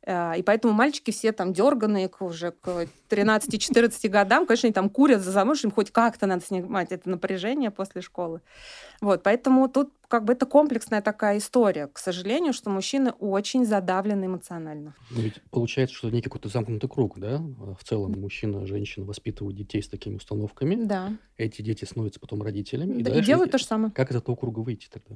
А, 0.06 0.34
и 0.34 0.42
поэтому 0.42 0.74
мальчики 0.74 1.12
все 1.12 1.32
там 1.32 1.54
дерганые 1.54 2.12
уже 2.20 2.52
к 2.52 2.88
13-14 3.14 4.10
годам, 4.10 4.46
конечно, 4.46 4.68
они 4.68 4.74
там 4.74 4.90
курят 4.90 5.22
за 5.22 5.32
замуж, 5.32 5.64
им 5.64 5.72
хоть 5.72 5.92
как-то 5.92 6.26
надо 6.26 6.44
снимать 6.44 6.92
это 6.92 7.10
напряжение 7.10 7.72
после 7.72 8.02
школы. 8.02 8.42
Вот, 9.02 9.24
поэтому 9.24 9.68
тут 9.68 9.92
как 10.08 10.26
бы 10.26 10.34
это 10.34 10.46
комплексная 10.46 11.02
такая 11.02 11.40
история. 11.40 11.88
К 11.88 11.98
сожалению, 11.98 12.54
что 12.54 12.70
мужчины 12.70 13.12
очень 13.20 13.66
задавлены 13.66 14.26
эмоционально. 14.26 14.94
Но 15.10 15.22
ведь 15.22 15.42
получается, 15.50 15.96
что 15.96 16.10
некий 16.12 16.26
какой-то 16.26 16.50
замкнутый 16.50 16.88
круг, 16.88 17.18
да? 17.18 17.40
В 17.40 17.84
целом 17.84 18.12
мужчина, 18.20 18.68
женщина 18.68 19.06
воспитывают 19.08 19.58
детей 19.58 19.82
с 19.82 19.88
такими 19.88 20.18
установками. 20.18 20.76
Да. 20.76 21.14
Эти 21.38 21.64
дети 21.64 21.86
становятся 21.86 22.20
потом 22.20 22.44
родителями. 22.44 23.02
Да, 23.02 23.12
и, 23.12 23.20
и 23.20 23.24
делают 23.24 23.52
то 23.52 23.58
же 23.58 23.66
самое. 23.66 23.92
Как 23.92 24.12
из 24.12 24.16
этого 24.16 24.36
круга 24.36 24.60
выйти 24.60 24.88
тогда? 24.88 25.16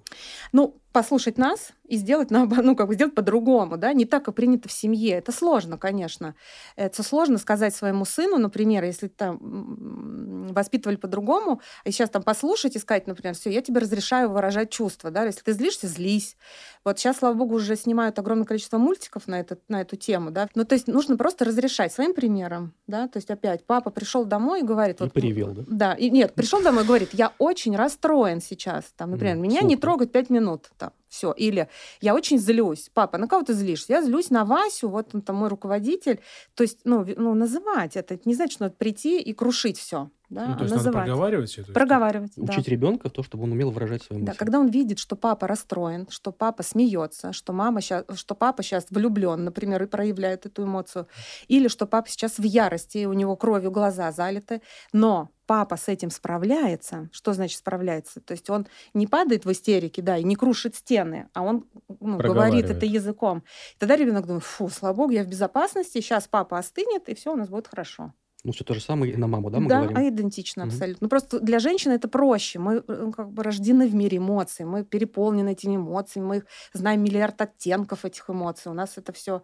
Ну, 0.51 0.75
послушать 0.91 1.38
нас 1.38 1.74
и 1.88 1.95
сделать, 1.98 2.31
ну, 2.31 2.75
как 2.75 2.88
бы 2.88 2.95
сделать 2.95 3.13
по-другому, 3.13 3.77
да? 3.77 3.93
Не 3.93 4.05
так, 4.05 4.25
как 4.25 4.33
принято 4.33 4.67
в 4.67 4.71
семье. 4.71 5.12
Это 5.12 5.31
сложно, 5.31 5.77
конечно. 5.77 6.33
Это 6.75 7.03
сложно 7.03 7.38
сказать 7.38 7.75
своему 7.88 8.06
сыну, 8.06 8.38
например, 8.38 8.84
если 8.84 9.08
там 9.08 10.48
воспитывали 10.51 10.98
по-другому, 10.98 11.62
и 11.86 11.91
сейчас 11.91 12.10
там 12.10 12.24
послушать 12.24 12.75
и 12.75 12.79
сказать, 12.79 13.08
например, 13.08 13.36
все, 13.36 13.50
я 13.50 13.62
тебе 13.62 13.79
разрешаю 13.79 14.29
выражать 14.29 14.70
чувства 14.70 15.12
да, 15.12 15.24
если 15.24 15.41
ты 15.41 15.53
злишься, 15.53 15.88
злись. 15.88 16.36
Вот 16.84 17.00
сейчас, 17.00 17.17
слава 17.17 17.34
богу, 17.34 17.56
уже 17.56 17.75
снимают 17.75 18.20
огромное 18.20 18.46
количество 18.46 18.77
мультиков 18.77 19.27
на, 19.27 19.39
этот, 19.39 19.62
на 19.70 19.82
эту 19.82 19.96
тему, 19.96 20.32
да. 20.32 20.50
Ну, 20.56 20.65
то 20.65 20.75
есть 20.75 20.88
нужно 20.88 21.17
просто 21.17 21.46
разрешать 21.46 21.94
своим 21.94 22.13
примером, 22.13 22.74
да, 22.88 23.08
то 23.08 23.17
есть 23.17 23.29
опять 23.29 23.65
папа 23.65 23.89
пришел 23.89 24.25
домой 24.25 24.62
и 24.62 24.63
говорит... 24.63 25.00
И 25.00 25.03
вот, 25.03 25.13
привел, 25.13 25.53
да? 25.53 25.63
Да, 25.67 25.94
и 25.94 26.10
нет, 26.10 26.34
пришел 26.34 26.62
домой 26.62 26.84
и 26.84 26.88
говорит, 26.88 27.10
я 27.13 27.34
очень 27.38 27.75
расстроен 27.75 28.41
сейчас, 28.41 28.86
там, 28.96 29.12
например, 29.12 29.38
меня 29.38 29.62
не 29.62 29.77
трогать 29.77 30.12
пять 30.12 30.29
минут, 30.29 30.70
там, 30.77 30.91
Все. 31.17 31.31
Или 31.31 31.67
я 32.00 32.13
очень 32.13 32.38
злюсь. 32.38 32.91
Папа, 32.93 33.17
на 33.17 33.27
кого 33.27 33.43
ты 33.43 33.53
злишься? 33.53 33.93
Я 33.93 34.01
злюсь 34.03 34.29
на 34.29 34.45
Васю, 34.45 34.88
вот 34.89 35.15
он 35.15 35.21
там 35.24 35.38
мой 35.38 35.50
руководитель. 35.50 36.19
То 36.53 36.62
есть, 36.62 36.79
ну, 36.83 37.03
ну 37.17 37.33
называть 37.33 37.95
это. 37.97 38.13
Это 38.13 38.29
не 38.29 38.36
значит, 38.36 38.53
что 38.53 38.63
надо 38.65 38.75
прийти 38.75 39.19
и 39.19 39.33
крушить 39.33 39.79
все. 39.79 40.12
Да, 40.29 40.45
Ну, 40.45 40.57
то 40.57 40.63
есть 40.63 40.75
надо 40.75 40.86
называть. 40.88 41.05
проговаривать 41.07 41.50
все 41.50 41.62
это? 41.62 41.71
Проговаривать, 41.71 42.33
да. 42.36 42.53
Учить 42.53 42.67
ребенка 42.67 43.07
в 43.07 43.13
то, 43.13 43.24
чтобы 43.24 43.45
он 43.45 43.53
умел 43.53 43.71
выражать 43.71 44.03
свои 44.03 44.19
Да, 44.19 44.25
мысли. 44.33 44.38
когда 44.38 44.59
он 44.59 44.67
видит, 44.67 45.00
что 45.00 45.15
папа 45.15 45.47
расстроен, 45.47 46.05
что 46.09 46.31
папа 46.33 46.63
смеется, 46.63 47.31
что 47.31 47.53
мама 47.53 47.79
щас, 47.81 48.03
что 48.15 48.36
папа 48.36 48.62
сейчас 48.62 48.88
влюблен, 48.89 49.43
например, 49.45 49.81
и 49.83 49.86
проявляет 49.88 50.45
эту 50.45 50.63
эмоцию, 50.65 51.07
или 51.47 51.69
что 51.69 51.88
папа 51.88 52.09
сейчас 52.09 52.38
в 52.39 52.43
ярости, 52.43 52.97
и 53.00 53.05
у 53.05 53.13
него 53.13 53.38
кровью 53.38 53.71
глаза 53.71 54.12
залиты, 54.12 54.62
но 54.91 55.29
папа 55.47 55.77
с 55.77 55.87
этим 55.87 56.11
справляется. 56.11 57.09
Что 57.11 57.33
значит 57.33 57.57
справляется? 57.57 58.21
То 58.21 58.33
есть 58.33 58.49
он 58.49 58.67
не 58.93 59.07
падает 59.07 59.45
в 59.45 59.51
истерике, 59.51 60.01
да, 60.01 60.17
и 60.17 60.23
не 60.23 60.35
крушит 60.35 60.75
стены, 60.75 61.29
а 61.33 61.41
он 61.41 61.65
ну, 61.99 62.17
говорит 62.17 62.69
это 62.69 62.85
языком. 62.85 63.43
И 63.75 63.79
тогда 63.79 63.95
ребенок 63.95 64.27
думает, 64.27 64.43
фу, 64.43 64.69
слава 64.69 64.93
богу, 64.93 65.11
я 65.11 65.23
в 65.23 65.27
безопасности, 65.27 66.01
сейчас 66.01 66.27
папа 66.27 66.59
остынет, 66.59 67.09
и 67.09 67.15
все 67.15 67.33
у 67.33 67.35
нас 67.35 67.49
будет 67.49 67.67
хорошо. 67.67 68.13
Ну, 68.47 68.53
все 68.53 68.63
то 68.63 68.73
же 68.73 68.79
самое 68.79 69.11
и 69.11 69.17
на 69.17 69.27
маму, 69.27 69.49
да, 69.49 69.59
мы 69.59 69.67
да, 69.67 69.79
говорим? 69.79 69.97
а 69.97 70.07
идентично 70.07 70.63
Мгм. 70.63 70.71
абсолютно. 70.73 71.05
Ну, 71.05 71.09
просто 71.09 71.41
для 71.41 71.59
женщины 71.59 71.91
это 71.91 72.07
проще. 72.07 72.59
Мы 72.59 72.81
э, 72.87 73.11
как 73.13 73.29
бы 73.33 73.43
рождены 73.43 73.89
в 73.89 73.93
мире 73.93 74.19
эмоций, 74.19 74.65
мы 74.65 74.85
переполнены 74.85 75.49
этими 75.51 75.75
эмоциями, 75.75 76.27
мы 76.27 76.37
их 76.37 76.45
знаем 76.71 77.03
миллиард 77.03 77.41
оттенков 77.41 78.05
этих 78.05 78.29
эмоций. 78.29 78.71
У 78.71 78.73
нас 78.73 78.97
это 78.97 79.11
все 79.11 79.41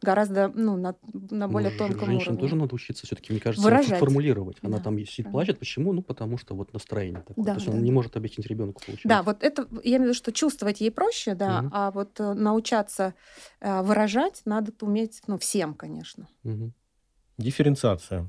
гораздо 0.00 0.48
ну, 0.48 0.78
на, 0.78 0.94
на 1.12 1.48
более 1.48 1.70
Ну, 1.70 1.76
тонком 1.76 2.06
Женщине 2.08 2.22
уровне. 2.22 2.40
тоже 2.40 2.56
надо 2.56 2.74
учиться 2.74 3.06
все-таки, 3.06 3.30
мне 3.34 3.40
кажется, 3.42 3.62
Выражать. 3.62 3.98
формулировать. 3.98 4.56
Она 4.62 4.78
Да, 4.78 4.84
там 4.84 4.98
сидит, 5.00 5.26
да. 5.26 5.32
плачет. 5.32 5.58
Почему? 5.58 5.92
Ну, 5.92 6.00
потому 6.00 6.38
что 6.38 6.54
вот 6.54 6.72
настроение 6.72 7.20
такое. 7.20 7.44
Да, 7.44 7.52
То 7.52 7.58
есть 7.58 7.66
да, 7.66 7.72
она 7.74 7.82
не 7.82 7.90
да. 7.90 7.94
может 7.94 8.16
объяснить 8.16 8.46
ребенку, 8.46 8.80
получается. 8.86 9.08
Да, 9.08 9.22
вот 9.22 9.42
это, 9.42 9.68
я 9.84 9.98
имею 9.98 10.00
в 10.00 10.04
виду, 10.04 10.14
что 10.14 10.32
чувствовать 10.32 10.80
ей 10.80 10.90
проще, 10.90 11.34
да, 11.34 11.60
Мгм. 11.60 11.70
а 11.74 11.90
вот 11.90 12.18
э, 12.20 12.32
научаться 12.32 13.12
э, 13.60 13.82
выражать 13.82 14.40
надо 14.46 14.72
уметь, 14.80 15.20
ну, 15.26 15.36
всем, 15.38 15.74
конечно. 15.74 16.26
Мгм. 16.42 16.72
Дифференциация. 17.38 18.26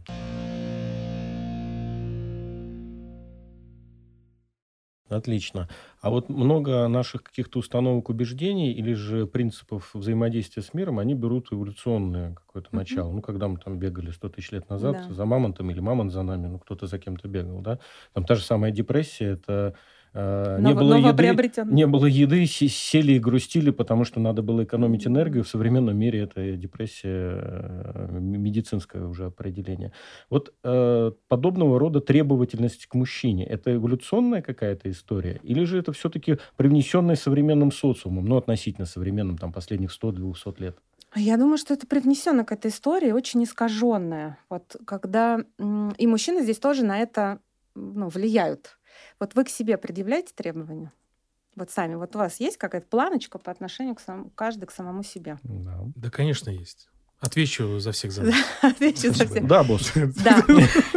Отлично. 5.10 5.70
А 6.02 6.10
вот 6.10 6.28
много 6.28 6.86
наших 6.90 7.24
каких-то 7.24 7.60
установок, 7.60 8.10
убеждений 8.10 8.74
или 8.74 8.92
же 8.92 9.26
принципов 9.26 9.92
взаимодействия 9.94 10.62
с 10.62 10.74
миром, 10.74 11.00
они 11.00 11.14
берут 11.14 11.48
эволюционное 11.54 12.34
какое-то 12.36 12.68
Мгм. 12.74 12.80
начало. 12.80 13.12
Ну, 13.14 13.22
когда 13.22 13.48
мы 13.48 13.58
там 13.58 13.80
бегали 13.80 14.12
100 14.12 14.28
тысяч 14.28 14.52
лет 14.52 14.70
назад 14.70 15.06
Да. 15.08 15.14
за 15.14 15.26
мамонтом 15.26 15.72
или 15.72 15.80
мамонт 15.80 16.12
за 16.12 16.24
нами, 16.24 16.48
ну, 16.48 16.60
кто-то 16.60 16.88
за 16.88 17.00
кем-то 17.00 17.30
бегал, 17.30 17.62
да? 17.62 17.80
Там 18.14 18.26
та 18.26 18.36
же 18.36 18.44
самая 18.44 18.72
депрессия, 18.72 19.28
это 19.28 19.76
э, 20.18 20.58
не 20.60 20.74
Ново- 20.74 20.80
было 20.80 20.96
еды, 20.96 21.52
не 21.66 21.86
было 21.86 22.06
еды, 22.06 22.46
се- 22.48 22.68
сели 22.68 23.14
и 23.14 23.20
грустили, 23.20 23.70
потому 23.70 24.04
что 24.04 24.20
надо 24.20 24.42
было 24.42 24.64
экономить 24.64 25.06
энергию. 25.06 25.44
В 25.44 25.48
современном 25.48 25.98
мире 25.98 26.22
это 26.22 26.58
депрессия, 26.58 27.40
э, 27.40 28.18
медицинское 28.20 29.06
уже 29.06 29.26
определение. 29.26 29.92
Вот 30.30 30.54
э, 30.64 31.12
подобного 31.28 31.80
рода 31.80 32.00
требовательность 32.02 32.88
к 32.88 32.96
мужчине, 32.96 33.46
это 33.46 33.76
эволюционная 33.76 34.42
какая-то 34.42 34.90
история? 34.90 35.40
Или 35.44 35.66
же 35.66 35.78
это 35.78 35.92
все-таки 35.92 36.38
привнесенная 36.56 37.16
современным 37.16 37.72
социумом, 37.72 38.26
ну, 38.26 38.38
относительно 38.38 38.86
современным, 38.86 39.38
там, 39.38 39.54
последних 39.54 39.92
100-200 39.92 40.60
лет? 40.60 40.78
Я 41.16 41.38
думаю, 41.38 41.58
что 41.58 41.74
это 41.74 41.88
привнесено 41.88 42.44
к 42.44 42.52
этой 42.52 42.70
истории, 42.70 43.12
очень 43.12 43.44
искаженная. 43.44 44.38
Вот 44.50 44.76
когда 44.86 45.40
и 45.98 46.08
мужчины 46.08 46.44
здесь 46.44 46.60
тоже 46.60 46.84
на 46.84 47.00
это 47.00 47.40
ну, 47.76 48.10
влияют. 48.10 48.78
Вот 49.20 49.36
вы 49.36 49.44
к 49.46 49.50
себе 49.50 49.78
предъявляете 49.78 50.34
требования? 50.36 50.92
Вот 51.56 51.72
сами, 51.72 51.96
вот 51.96 52.16
у 52.16 52.20
вас 52.20 52.40
есть 52.40 52.58
какая-то 52.58 52.88
планочка 52.88 53.40
по 53.40 53.52
отношению 53.52 53.96
к 53.96 54.00
самому, 54.00 54.30
каждый 54.36 54.66
к 54.66 54.72
самому 54.72 55.04
себе? 55.04 55.38
Да, 55.44 55.80
Да, 55.96 56.10
конечно, 56.12 56.50
есть. 56.52 56.88
Отвечу 57.20 57.80
за 57.80 57.92
всех 57.94 58.12
за 58.12 58.22
нас. 58.26 58.36
Отвечу 58.62 59.12
за 59.12 59.26
всех. 59.26 59.48
да 59.48 59.64
босс. 59.64 59.92
Да. 59.96 60.44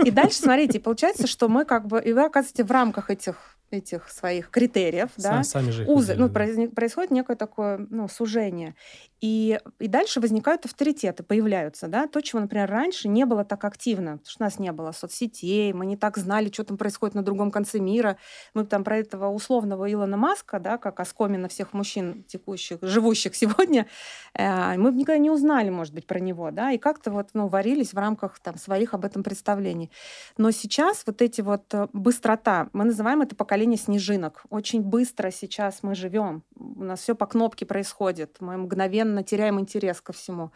И 0.05 0.11
дальше, 0.11 0.37
смотрите, 0.39 0.79
получается, 0.79 1.27
что 1.27 1.49
мы 1.49 1.65
как 1.65 1.87
бы, 1.87 1.99
и 2.03 2.13
вы 2.13 2.25
оказываете 2.27 2.65
в 2.65 2.71
рамках 2.71 3.11
этих, 3.11 3.57
этих 3.71 4.11
своих 4.11 4.51
критериев, 4.51 5.09
да, 5.17 5.41
Са- 5.41 5.45
Сами 5.45 5.71
же 5.71 5.85
их 5.85 5.89
узы, 5.89 6.15
ну, 6.17 6.29
да. 6.29 6.35
происходит 6.35 7.11
некое 7.11 7.37
такое 7.37 7.87
ну, 7.89 8.07
сужение. 8.07 8.75
И, 9.21 9.59
и 9.79 9.87
дальше 9.87 10.21
возникают 10.21 10.65
авторитеты, 10.65 11.23
появляются, 11.23 11.89
да, 11.89 12.07
то, 12.07 12.23
чего, 12.23 12.41
например, 12.41 12.71
раньше 12.71 13.07
не 13.09 13.27
было 13.27 13.45
так 13.45 13.65
активно, 13.65 14.13
потому 14.13 14.27
что 14.31 14.43
у 14.43 14.45
нас 14.45 14.59
не 14.59 14.73
было 14.73 14.93
соцсетей, 14.93 15.75
мы 15.75 15.85
не 15.85 15.97
так 15.97 16.17
знали, 16.17 16.51
что 16.51 16.65
там 16.65 16.79
происходит 16.79 17.15
на 17.15 17.23
другом 17.23 17.51
конце 17.51 17.81
мира. 17.81 18.17
Мы 18.55 18.65
там 18.65 18.83
про 18.83 18.97
этого 18.97 19.29
условного 19.29 19.93
Илона 19.93 20.17
Маска, 20.17 20.59
да, 20.59 20.79
как 20.79 21.01
оскомина 21.01 21.49
всех 21.49 21.75
мужчин 21.75 22.25
текущих, 22.29 22.79
живущих 22.81 23.35
сегодня, 23.37 23.87
э, 24.35 24.77
мы 24.79 24.91
никогда 24.93 25.19
не 25.19 25.31
узнали, 25.31 25.69
может 25.69 25.93
быть, 25.93 26.07
про 26.07 26.19
него, 26.19 26.51
да, 26.51 26.73
и 26.73 26.79
как-то 26.79 27.11
вот, 27.11 27.29
ну, 27.35 27.49
варились 27.49 27.93
в 27.93 27.99
рамках 27.99 28.39
там 28.39 28.57
своих 28.57 28.95
об 28.95 29.05
этом 29.05 29.23
представлений. 29.23 29.91
Но 30.39 30.51
сейчас 30.51 31.03
вот 31.07 31.21
эти 31.21 31.43
вот 31.43 31.75
э, 31.75 31.89
быстрота, 31.93 32.71
мы 32.73 32.85
называем 32.85 33.21
это 33.21 33.37
поколение 33.37 33.77
снежинок. 33.77 34.45
Очень 34.49 34.83
быстро 34.83 35.31
сейчас 35.31 35.83
мы 35.83 35.95
живем. 35.95 36.43
У 36.57 36.85
нас 36.85 37.01
все 37.01 37.15
по 37.15 37.27
кнопке 37.27 37.67
происходит. 37.67 38.37
Мы 38.41 38.57
мгновенно 38.57 39.10
теряем 39.23 39.59
интерес 39.61 40.01
ко 40.01 40.13
всему. 40.13 40.53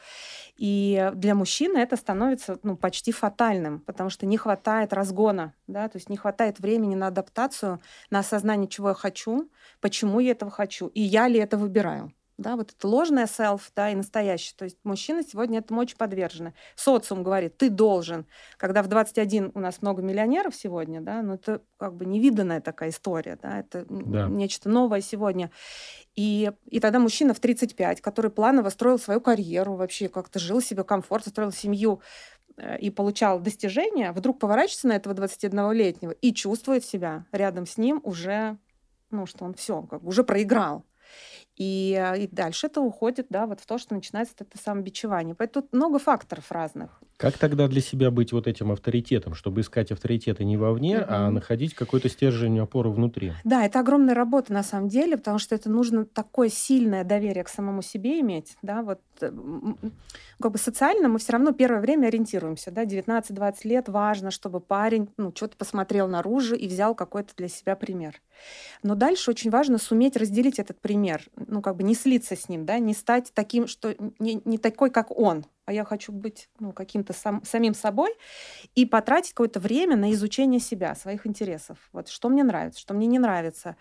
И 0.57 1.11
для 1.15 1.35
мужчины 1.35 1.79
это 1.79 1.97
становится 1.97 2.59
ну, 2.63 2.77
почти 2.77 3.13
фатальным, 3.13 3.81
потому 3.81 4.11
что 4.11 4.27
не 4.27 4.37
хватает 4.37 4.93
разгона, 4.93 5.55
да, 5.67 5.89
то 5.89 5.97
есть 5.97 6.09
не 6.09 6.17
хватает 6.17 6.61
времени 6.61 6.95
на 6.95 7.09
адаптацию, 7.09 7.81
на 8.11 8.21
осознание, 8.21 8.69
чего 8.69 8.89
я 8.89 8.95
хочу, 8.95 9.51
почему 9.81 10.21
я 10.21 10.33
этого 10.33 10.51
хочу, 10.51 10.87
и 10.89 11.01
я 11.01 11.29
ли 11.29 11.39
это 11.39 11.57
выбираю. 11.57 12.13
Да, 12.37 12.57
вот 12.57 12.73
это 12.77 12.89
ложное 12.89 13.27
self, 13.27 13.61
да, 13.77 13.91
и 13.91 13.95
настоящее. 13.95 14.55
То 14.59 14.65
есть 14.65 14.79
мужчины 14.83 15.23
сегодня 15.23 15.61
этому 15.61 15.81
очень 15.81 15.97
подвержены. 15.97 16.53
Социум 16.75 17.23
говорит, 17.23 17.57
ты 17.59 17.71
должен. 17.71 18.27
Когда 18.57 18.83
в 18.83 18.89
21 18.89 19.53
у 19.55 19.61
нас 19.61 19.81
много 19.83 20.03
миллионеров 20.03 20.57
сегодня, 20.57 21.01
да, 21.01 21.23
ну 21.23 21.35
это 21.35 21.63
как 21.77 21.95
бы 21.95 22.07
невиданная 22.07 22.61
такая 22.61 22.91
история, 22.91 23.39
да, 23.41 23.61
это 23.61 23.87
Да. 23.89 24.27
нечто 24.27 24.69
новое 24.69 25.01
сегодня. 25.01 25.53
И, 26.17 26.51
и 26.67 26.81
тогда 26.81 26.99
мужчина 26.99 27.35
в 27.35 27.41
35, 27.41 28.01
который 28.01 28.31
планово 28.33 28.69
строил 28.71 28.99
свою 28.99 29.21
карьеру, 29.21 29.75
вообще 29.77 30.09
как-то 30.09 30.39
жил 30.41 30.61
себе 30.61 30.83
комфортно, 30.83 31.31
строил 31.31 31.53
семью 31.53 32.01
э, 32.57 32.79
и 32.79 32.91
получал 32.91 33.39
достижения, 33.39 34.11
вдруг 34.13 34.41
поворачивается 34.41 34.89
на 34.89 34.93
этого 34.95 35.13
21-летнего 35.15 36.11
и 36.13 36.33
чувствует 36.35 36.85
себя 36.85 37.27
рядом 37.31 37.67
с 37.67 37.79
ним 37.79 38.01
уже, 38.03 38.59
ну, 39.11 39.27
что 39.27 39.45
он 39.45 39.55
все, 39.55 39.83
как 39.83 40.03
бы 40.03 40.09
уже 40.09 40.25
проиграл. 40.25 40.85
И, 41.57 41.97
э, 41.99 42.25
и 42.25 42.29
дальше 42.29 42.67
это 42.67 42.81
уходит, 42.81 43.27
да, 43.31 43.47
вот 43.47 43.61
в 43.61 43.67
то, 43.67 43.79
что 43.79 43.95
начинается 43.95 44.35
это 44.39 44.59
самобичевание. 44.59 45.35
Поэтому 45.35 45.63
тут 45.63 45.73
много 45.73 45.99
факторов 45.99 46.51
разных. 46.51 47.01
Как 47.17 47.39
тогда 47.39 47.69
для 47.69 47.81
себя 47.81 48.11
быть 48.11 48.33
вот 48.33 48.47
этим 48.47 48.73
авторитетом, 48.73 49.35
чтобы 49.35 49.61
искать 49.61 49.93
авторитеты 49.93 50.45
не 50.45 50.57
вовне, 50.57 50.99
а 50.99 51.27
Мгм. 51.27 51.35
находить 51.35 51.75
какой-то 51.75 52.09
стержень 52.09 52.59
опоры 52.59 52.91
внутри? 52.91 53.33
Да, 53.45 53.65
это 53.65 53.81
огромная 53.81 54.15
работа 54.15 54.53
на 54.53 54.63
самом 54.63 54.89
деле, 54.89 55.17
потому 55.17 55.39
что 55.39 55.55
это 55.55 55.71
нужно 55.71 56.05
такое 56.07 56.49
сильное 56.49 57.05
доверие 57.05 57.45
к 57.45 57.49
самому 57.49 57.83
себе 57.83 58.21
иметь, 58.21 58.57
да, 58.63 58.83
вот 58.83 59.01
э, 59.21 59.31
как 60.41 60.53
бы 60.53 60.59
социально 60.59 61.09
мы 61.09 61.19
все 61.19 61.33
равно 61.33 61.53
первое 61.53 61.81
время 61.81 62.09
ориентируемся, 62.09 62.71
да, 62.71 62.85
19-20 62.85 63.65
лет 63.65 63.89
важно, 63.89 64.31
чтобы 64.31 64.61
парень, 64.61 65.09
ну, 65.17 65.33
что-то 65.35 65.57
посмотрел 65.57 66.09
наружу 66.09 66.55
и 66.55 66.67
взял 66.67 66.95
какой-то 66.95 67.35
для 67.37 67.49
себя 67.49 67.77
пример. 67.77 68.21
Но 68.83 68.95
дальше 68.95 69.31
очень 69.31 69.51
важно 69.51 69.79
суметь 69.79 70.17
разделить 70.17 70.59
этот 70.59 70.81
пример, 70.81 71.25
ну, 71.37 71.63
как 71.63 71.77
бы 71.77 71.83
не 71.83 71.95
слиться 71.95 72.37
с 72.37 72.49
ним, 72.49 72.67
да, 72.67 72.79
не 72.79 72.95
стать 72.95 73.33
таким, 73.35 73.67
что 73.67 73.95
не, 74.19 74.41
не 74.45 74.59
такой, 74.59 74.91
как 74.91 75.11
он, 75.17 75.45
а 75.67 75.73
я 75.73 75.85
хочу 75.85 76.13
быть 76.13 76.49
ну, 76.59 76.73
каким-то 76.73 77.13
сам, 77.13 77.43
самим 77.45 77.75
собой 77.75 78.15
и 78.75 78.85
потратить 78.87 79.31
какое-то 79.31 79.61
время 79.61 79.97
на 79.97 80.13
изучение 80.13 80.61
себя, 80.61 80.95
своих 80.95 81.27
интересов. 81.27 81.79
Вот 81.93 82.09
что 82.09 82.29
мне 82.29 82.45
нравится, 82.45 82.81
что 82.81 82.95
мне 82.95 83.07
не 83.07 83.19
нравится, 83.19 83.77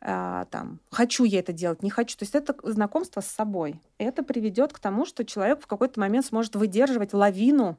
а, 0.00 0.46
там, 0.46 0.80
хочу 0.90 1.24
я 1.24 1.40
это 1.40 1.52
делать, 1.52 1.82
не 1.82 1.90
хочу. 1.90 2.16
То 2.16 2.24
есть 2.24 2.34
это 2.34 2.54
знакомство 2.62 3.20
с 3.20 3.26
собой. 3.26 3.80
Это 3.98 4.22
приведет 4.22 4.72
к 4.72 4.78
тому, 4.78 5.04
что 5.04 5.24
человек 5.24 5.62
в 5.62 5.66
какой-то 5.66 6.00
момент 6.00 6.26
сможет 6.26 6.56
выдерживать 6.56 7.12
лавину 7.12 7.78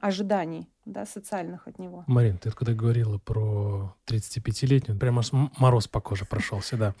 ожиданий 0.00 0.68
да, 0.84 1.06
социальных 1.06 1.66
от 1.66 1.78
него. 1.78 2.04
Марин, 2.06 2.38
ты 2.38 2.50
когда 2.50 2.72
говорила 2.72 3.18
про 3.18 3.96
35-летнюю, 4.06 4.98
прямо 4.98 5.22
мороз 5.58 5.88
по 5.88 6.00
коже 6.00 6.24
прошелся, 6.24 6.76
да. 6.76 6.94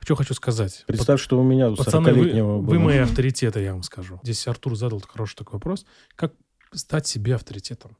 Что 0.00 0.14
хочу 0.14 0.34
сказать. 0.34 0.84
Представь, 0.86 1.20
что 1.20 1.40
у 1.40 1.42
меня 1.42 1.70
у 1.70 1.76
Пацаны, 1.76 2.12
вы, 2.12 2.20
40-летнего 2.20 2.58
вы 2.58 2.78
мои 2.78 2.98
авторитеты, 2.98 3.60
я 3.60 3.72
вам 3.72 3.82
скажу. 3.82 4.20
Здесь 4.22 4.46
Артур 4.46 4.76
задал 4.76 5.00
хороший 5.00 5.36
такой 5.36 5.54
вопрос. 5.54 5.86
Как 6.14 6.32
стать 6.72 7.06
себе 7.06 7.34
авторитетом? 7.34 7.96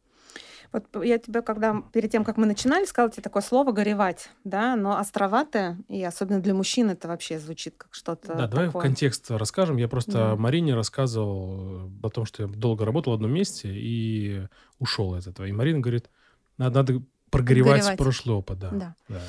Вот 0.73 1.05
я 1.05 1.19
тебе, 1.19 1.43
когда 1.43 1.83
перед 1.93 2.11
тем, 2.13 2.25
как 2.25 2.37
мы 2.37 2.47
начинали, 2.47 2.85
сказала 2.85 3.11
тебе 3.11 3.23
такое 3.23 3.43
слово 3.43 3.73
«горевать», 3.73 4.31
да, 4.45 4.77
но 4.77 4.99
островатое, 4.99 5.79
и 5.89 6.03
особенно 6.05 6.41
для 6.41 6.55
мужчин 6.55 6.91
это 6.91 7.09
вообще 7.09 7.39
звучит 7.39 7.75
как 7.77 7.93
что-то 7.93 8.29
Да, 8.35 8.47
давай 8.47 8.67
в 8.67 8.69
такое. 8.69 8.83
контекст 8.83 9.31
расскажем. 9.31 9.77
Я 9.79 9.89
просто 9.89 10.13
Да. 10.13 10.37
Марине 10.37 10.75
рассказывал 10.75 11.89
э, 12.03 12.07
о 12.07 12.09
том, 12.11 12.25
что 12.25 12.45
я 12.45 12.49
долго 12.49 12.85
работал 12.85 13.13
в 13.13 13.17
одном 13.17 13.33
месте 13.33 13.69
и 13.73 14.47
ушел 14.79 15.17
из 15.17 15.27
этого. 15.27 15.47
И 15.47 15.53
Марина 15.53 15.81
говорит, 15.81 16.09
надо, 16.57 16.79
надо 16.83 17.03
Прогревать 17.31 17.81
Прогревать. 17.81 17.99
прошлый 17.99 18.37
опыт, 18.37 18.59
да. 18.59 18.71
Да. 18.71 18.95
Да. 19.09 19.21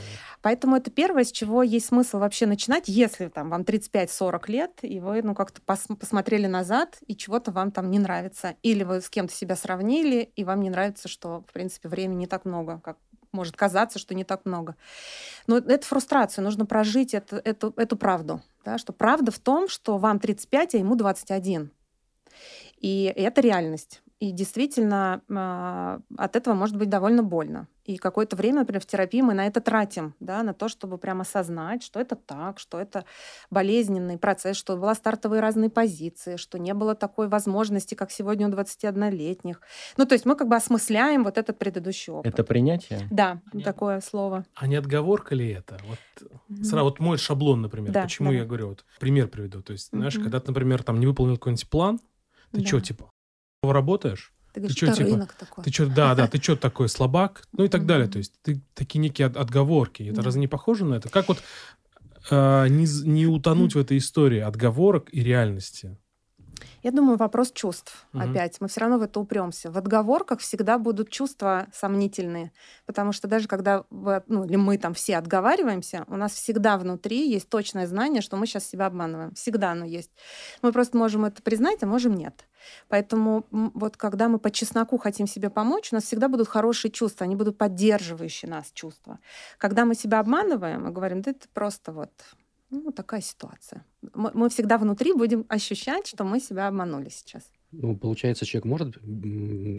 Поэтому 0.42 0.76
это 0.76 0.90
первое, 0.90 1.24
с 1.24 1.32
чего 1.32 1.62
есть 1.62 1.88
смысл 1.88 2.18
вообще 2.18 2.48
начинать, 2.48 2.88
если 2.88 3.28
там 3.28 3.50
вам 3.50 3.62
35-40 3.62 4.52
лет, 4.52 4.72
и 4.82 5.00
вы 5.00 5.22
ну 5.22 5.36
как-то 5.36 5.62
пос- 5.62 5.96
посмотрели 5.96 6.48
назад, 6.48 6.98
и 7.06 7.16
чего-то 7.16 7.52
вам 7.52 7.72
там 7.72 7.92
не 7.92 8.00
нравится. 8.00 8.56
Или 8.64 8.84
вы 8.84 9.02
с 9.02 9.10
кем-то 9.10 9.34
себя 9.34 9.56
сравнили, 9.56 10.32
и 10.36 10.44
вам 10.44 10.62
не 10.62 10.70
нравится, 10.70 11.08
что, 11.08 11.44
в 11.48 11.54
принципе, 11.54 11.90
времени 11.90 12.20
не 12.22 12.28
так 12.28 12.46
много, 12.46 12.80
как 12.84 12.98
может 13.32 13.56
казаться, 13.56 14.00
что 14.00 14.16
не 14.16 14.24
так 14.24 14.46
много. 14.46 14.76
Но 15.48 15.58
это 15.58 15.86
фрустрация, 15.86 16.44
нужно 16.44 16.66
прожить 16.66 17.14
это, 17.14 17.38
эту, 17.38 17.74
эту 17.78 17.96
правду. 17.96 18.42
Да, 18.66 18.78
что 18.78 18.94
правда 18.94 19.32
в 19.32 19.40
том, 19.40 19.68
что 19.68 19.98
вам 19.98 20.20
35, 20.20 20.76
а 20.76 20.78
ему 20.78 20.96
21. 20.96 21.72
И 22.78 23.14
это 23.16 23.42
реальность. 23.42 24.02
И 24.20 24.32
действительно, 24.32 25.22
а, 25.30 26.00
от 26.18 26.36
этого 26.36 26.54
может 26.54 26.78
быть 26.78 26.90
довольно 26.90 27.24
больно. 27.24 27.68
И 27.92 27.98
какое-то 27.98 28.38
время, 28.38 28.60
например, 28.60 28.82
в 28.82 28.86
терапии 28.86 29.22
мы 29.22 29.34
на 29.34 29.46
это 29.48 29.60
тратим, 29.60 30.16
да, 30.22 30.44
на 30.44 30.54
то, 30.54 30.70
чтобы 30.70 30.98
прямо 30.98 31.22
осознать, 31.22 31.84
что 31.84 32.00
это 32.00 32.16
так, 32.16 32.58
что 32.58 32.80
это 32.80 33.04
болезненный 33.50 34.18
процесс, 34.18 34.56
что 34.56 34.78
была 34.78 34.96
стартовые 34.96 35.42
разные 35.42 35.70
позиции, 35.70 36.38
что 36.38 36.58
не 36.58 36.74
было 36.74 36.96
такой 36.96 37.28
возможности, 37.28 37.94
как 37.96 38.12
сегодня 38.12 38.48
у 38.48 38.52
21-летних. 38.52 39.60
Ну, 39.98 40.06
то 40.06 40.14
есть 40.14 40.26
мы 40.26 40.36
как 40.36 40.48
бы 40.48 40.56
осмысляем 40.56 41.24
вот 41.26 41.38
этот 41.38 41.60
предыдущий 41.60 42.14
опыт. 42.14 42.34
Это 42.34 42.44
принятие? 42.46 43.08
Да, 43.12 43.42
Нет. 43.52 43.66
такое 43.66 44.00
слово. 44.00 44.46
А 44.56 44.68
не 44.68 44.76
отговорка 44.78 45.36
ли 45.36 45.50
это? 45.50 45.78
Вот 45.84 46.00
Мгм. 46.48 46.64
сразу 46.64 46.86
вот 46.86 47.00
мой 47.00 47.18
шаблон, 47.18 47.62
например. 47.62 47.92
Да, 47.92 48.04
Почему 48.04 48.28
давай. 48.30 48.40
я 48.42 48.46
говорю? 48.46 48.70
Вот 48.70 48.86
пример 49.00 49.28
приведу. 49.28 49.62
То 49.62 49.74
есть, 49.74 49.90
знаешь, 49.92 50.16
Мгм. 50.16 50.24
когда 50.24 50.40
ты, 50.40 50.48
например, 50.48 50.84
там 50.84 51.00
не 51.00 51.08
выполнил 51.08 51.36
какой-нибудь 51.36 51.70
план, 51.70 52.00
ты 52.52 52.62
Да. 52.62 52.68
что, 52.68 52.80
типа, 52.80 53.10
работаешь? 53.64 54.34
Ты 54.54 54.60
говоришь, 54.60 54.78
чё, 54.78 54.88
это 54.88 54.98
типа, 54.98 55.10
рынок 55.10 55.34
такой. 55.34 55.64
Ты 55.64 55.72
что, 55.72 55.88
да, 55.88 56.14
да, 56.16 56.28
ты 56.28 56.42
что 56.42 56.56
такой 56.56 56.90
слабак? 56.90 57.44
Ну 57.54 57.64
и 57.64 57.68
так 57.70 57.86
далее. 57.86 58.08
То 58.08 58.18
есть 58.18 58.34
ты 58.42 58.62
такие 58.74 59.00
некие 59.00 59.28
от- 59.28 59.38
отговорки. 59.38 60.04
Это 60.04 60.18
Да. 60.18 60.22
разве 60.24 60.42
не 60.42 60.48
похоже 60.48 60.86
на 60.86 60.96
это? 60.96 61.10
Как 61.10 61.28
вот 61.30 61.42
э, 62.30 62.68
не, 62.70 62.86
не 63.08 63.26
утонуть 63.28 63.76
в 63.76 63.80
этой 63.80 63.98
истории 63.98 64.40
отговорок 64.40 65.08
и 65.12 65.22
реальности? 65.24 65.98
Я 66.84 66.92
думаю, 66.92 67.18
вопрос 67.18 67.52
чувств. 67.52 68.08
Мгм. 68.12 68.32
Опять, 68.32 68.60
мы 68.60 68.68
все 68.68 68.82
равно 68.82 68.98
в 68.98 69.02
это 69.04 69.20
упремся. 69.20 69.72
В 69.72 69.78
отговорках 69.78 70.40
всегда 70.40 70.78
будут 70.78 71.10
чувства 71.10 71.68
сомнительные, 71.74 72.52
потому 72.86 73.12
что 73.12 73.28
даже 73.28 73.48
когда 73.48 73.86
ну, 73.90 74.46
или 74.46 74.56
мы 74.56 74.78
там 74.78 74.94
все 74.94 75.18
отговариваемся, 75.18 76.06
у 76.08 76.16
нас 76.16 76.34
всегда 76.34 76.78
внутри 76.78 77.30
есть 77.30 77.50
точное 77.50 77.88
знание, 77.88 78.22
что 78.22 78.38
мы 78.38 78.48
сейчас 78.48 78.66
себя 78.66 78.88
обманываем. 78.88 79.34
Всегда 79.36 79.72
оно 79.72 79.86
есть. 79.86 80.12
Мы 80.62 80.72
просто 80.72 80.98
можем 80.98 81.26
это 81.26 81.42
признать, 81.42 81.84
а 81.84 81.86
можем 81.86 82.16
нет. 82.16 82.46
Поэтому 82.90 83.46
вот 83.52 83.98
когда 83.98 84.28
мы 84.28 84.40
по 84.40 84.52
чесноку 84.52 84.98
хотим 84.98 85.28
себе 85.28 85.50
помочь, 85.50 85.92
у 85.92 85.96
нас 85.96 86.04
всегда 86.04 86.28
будут 86.28 86.48
хорошие 86.48 86.92
чувства, 86.92 87.26
они 87.26 87.36
будут 87.36 87.58
поддерживающие 87.58 88.50
нас 88.50 88.72
чувства. 88.74 89.20
Когда 89.58 89.86
мы 89.86 89.96
себя 89.96 90.20
обманываем 90.20 90.88
и 90.88 90.92
говорим, 90.92 91.22
да 91.22 91.32
это 91.32 91.48
просто 91.54 91.92
вот 91.92 92.12
ну, 92.72 92.92
такая 92.92 93.22
ситуация. 93.22 93.86
Мы, 94.14 94.32
мы 94.34 94.50
всегда 94.50 94.78
внутри 94.78 95.14
будем 95.14 95.46
ощущать, 95.50 96.08
что 96.08 96.24
мы 96.24 96.40
себя 96.40 96.68
обманули 96.68 97.10
сейчас. 97.10 97.44
Ну, 97.72 97.96
получается, 97.96 98.46
человек 98.46 98.66
может 98.66 98.98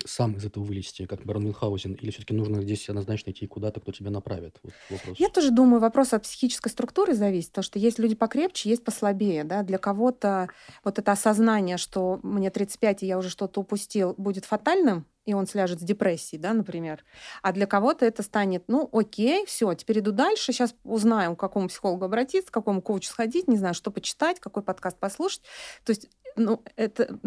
сам 0.09 0.37
из 0.37 0.45
этого 0.45 0.65
вылезти, 0.65 1.07
как 1.07 1.25
Барон 1.25 1.45
Мюнхгаузен, 1.45 1.93
или 1.95 2.11
все-таки 2.11 2.35
нужно 2.35 2.63
здесь 2.63 2.89
однозначно 2.89 3.31
идти 3.31 3.47
куда-то, 3.47 3.81
кто 3.81 3.93
тебя 3.93 4.11
направит? 4.11 4.59
Вот 4.63 4.73
вопрос. 4.91 5.21
Я 5.21 5.29
тоже 5.29 5.51
думаю, 5.51 5.81
вопрос 5.81 6.13
от 6.13 6.23
психической 6.23 6.71
структуры 6.73 7.15
зависит, 7.15 7.51
потому 7.51 7.65
что 7.65 7.79
есть 7.79 7.99
люди 7.99 8.15
покрепче, 8.15 8.71
есть 8.71 8.85
послабее. 8.85 9.45
Да? 9.45 9.63
Для 9.63 9.79
кого-то 9.79 10.49
вот 10.85 10.99
это 10.99 11.13
осознание, 11.13 11.77
что 11.77 12.19
мне 12.23 12.51
35, 12.51 13.03
и 13.03 13.07
я 13.07 13.19
уже 13.19 13.29
что-то 13.29 13.61
упустил, 13.61 14.15
будет 14.17 14.45
фатальным, 14.45 15.07
и 15.25 15.35
он 15.35 15.47
сляжет 15.47 15.81
с 15.81 15.85
депрессией, 15.85 16.41
да, 16.41 16.53
например. 16.53 17.05
А 17.43 17.53
для 17.53 17.67
кого-то 17.67 18.05
это 18.05 18.23
станет, 18.23 18.65
ну, 18.67 18.89
окей, 18.93 19.47
все, 19.47 19.73
теперь 19.75 20.01
иду 20.01 20.13
дальше, 20.13 20.53
сейчас 20.53 20.75
узнаю, 20.85 21.37
к 21.37 21.41
какому 21.41 21.69
психологу 21.69 22.05
обратиться, 22.05 22.51
к 22.51 22.55
какому 22.55 22.83
коучу 22.83 23.09
сходить, 23.09 23.49
не 23.49 23.57
знаю, 23.57 23.75
что 23.75 23.91
почитать, 23.91 24.41
какой 24.41 24.63
подкаст 24.63 24.99
послушать. 24.99 25.43
То 25.85 25.91
есть 25.91 26.09
ну, 26.37 26.63
это, 26.77 27.19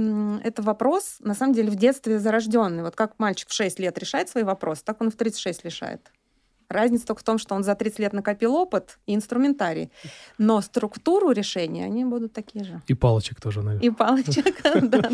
это 0.43 0.61
вопрос, 0.61 1.17
на 1.19 1.33
самом 1.33 1.53
деле, 1.53 1.71
в 1.71 1.75
детстве 1.75 2.19
зарожденный. 2.19 2.83
Вот 2.83 2.95
как 2.95 3.17
мальчик 3.17 3.49
в 3.49 3.53
6 3.53 3.79
лет 3.79 3.97
решает 3.97 4.29
свои 4.29 4.43
вопросы, 4.43 4.83
так 4.83 5.01
он 5.01 5.09
и 5.09 5.11
в 5.11 5.15
36 5.15 5.65
решает. 5.65 6.11
Разница 6.67 7.05
только 7.05 7.21
в 7.21 7.23
том, 7.23 7.37
что 7.37 7.53
он 7.55 7.63
за 7.63 7.75
30 7.75 7.99
лет 7.99 8.13
накопил 8.13 8.55
опыт 8.55 8.97
и 9.05 9.13
инструментарий. 9.13 9.91
Но 10.37 10.61
структуру 10.61 11.31
решения 11.31 11.85
они 11.85 12.05
будут 12.05 12.33
такие 12.33 12.65
же. 12.65 12.81
И 12.87 12.95
палочек 12.95 13.39
тоже, 13.39 13.61
наверное. 13.61 13.87
И 13.87 13.91
палочек, 13.91 14.61
да. 14.89 15.09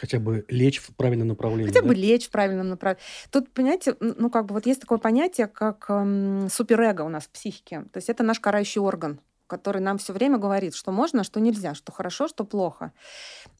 Хотя 0.00 0.18
бы 0.18 0.44
лечь 0.48 0.80
в 0.80 0.94
правильном 0.94 1.28
направлении. 1.28 1.66
Хотя 1.66 1.82
бы 1.82 1.94
лечь 1.94 2.26
в 2.26 2.30
правильном 2.30 2.68
направлении. 2.68 3.06
Тут, 3.30 3.50
понимаете, 3.50 3.96
ну 4.00 4.28
как 4.28 4.46
бы 4.46 4.54
вот 4.54 4.66
есть 4.66 4.82
такое 4.82 4.98
понятие, 4.98 5.46
как 5.46 5.86
эм, 5.88 6.48
суперэго 6.50 7.02
у 7.02 7.08
нас 7.08 7.24
в 7.24 7.30
психике. 7.30 7.84
То 7.92 7.96
есть 7.96 8.10
это 8.10 8.22
наш 8.22 8.38
карающий 8.38 8.82
орган 8.82 9.20
который 9.54 9.80
нам 9.80 9.98
все 9.98 10.12
время 10.12 10.38
говорит, 10.38 10.74
что 10.74 10.90
можно, 10.90 11.20
а 11.20 11.24
что 11.24 11.40
нельзя, 11.40 11.74
что 11.74 11.92
хорошо, 11.92 12.26
что 12.28 12.44
плохо. 12.44 12.92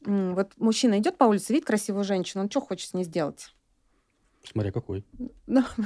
Вот 0.05 0.51
мужчина 0.57 0.99
идет 0.99 1.17
по 1.17 1.23
улице, 1.23 1.53
видит 1.53 1.67
красивую 1.67 2.03
женщину, 2.03 2.43
он 2.43 2.49
что 2.49 2.59
хочет 2.59 2.89
с 2.89 2.93
ней 2.93 3.05
сделать? 3.05 3.55
Смотря 4.51 4.71
какой. 4.71 5.03
Ну, 5.47 5.63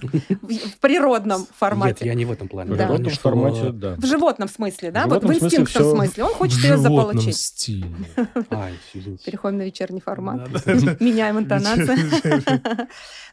в 0.42 0.80
природном 0.80 1.42
Нет, 1.42 1.50
формате. 1.56 2.06
я 2.06 2.14
не 2.14 2.26
в 2.26 2.32
этом 2.32 2.48
плане. 2.48 2.74
В 2.74 3.10
что- 3.12 3.30
формате, 3.30 3.72
да. 3.72 3.96
В 3.96 4.06
животном 4.06 4.50
смысле, 4.50 4.92
да? 4.92 5.06
В 5.06 5.10
вот 5.10 5.24
в 5.24 5.28
животном 5.28 5.40
смысле 5.40 5.60
инстинктном 5.60 5.96
смысле. 5.96 6.24
Он 6.24 6.34
хочет 6.34 6.60
в 6.60 6.64
ее 6.64 6.78
заполучить. 6.78 7.38
стиле. 7.38 7.88
Ай, 8.52 8.74
извините. 8.94 9.26
Переходим 9.26 9.58
на 9.58 9.64
вечерний 9.64 10.02
формат. 10.02 10.50
Меняем 11.00 11.40
интонацию. 11.40 11.98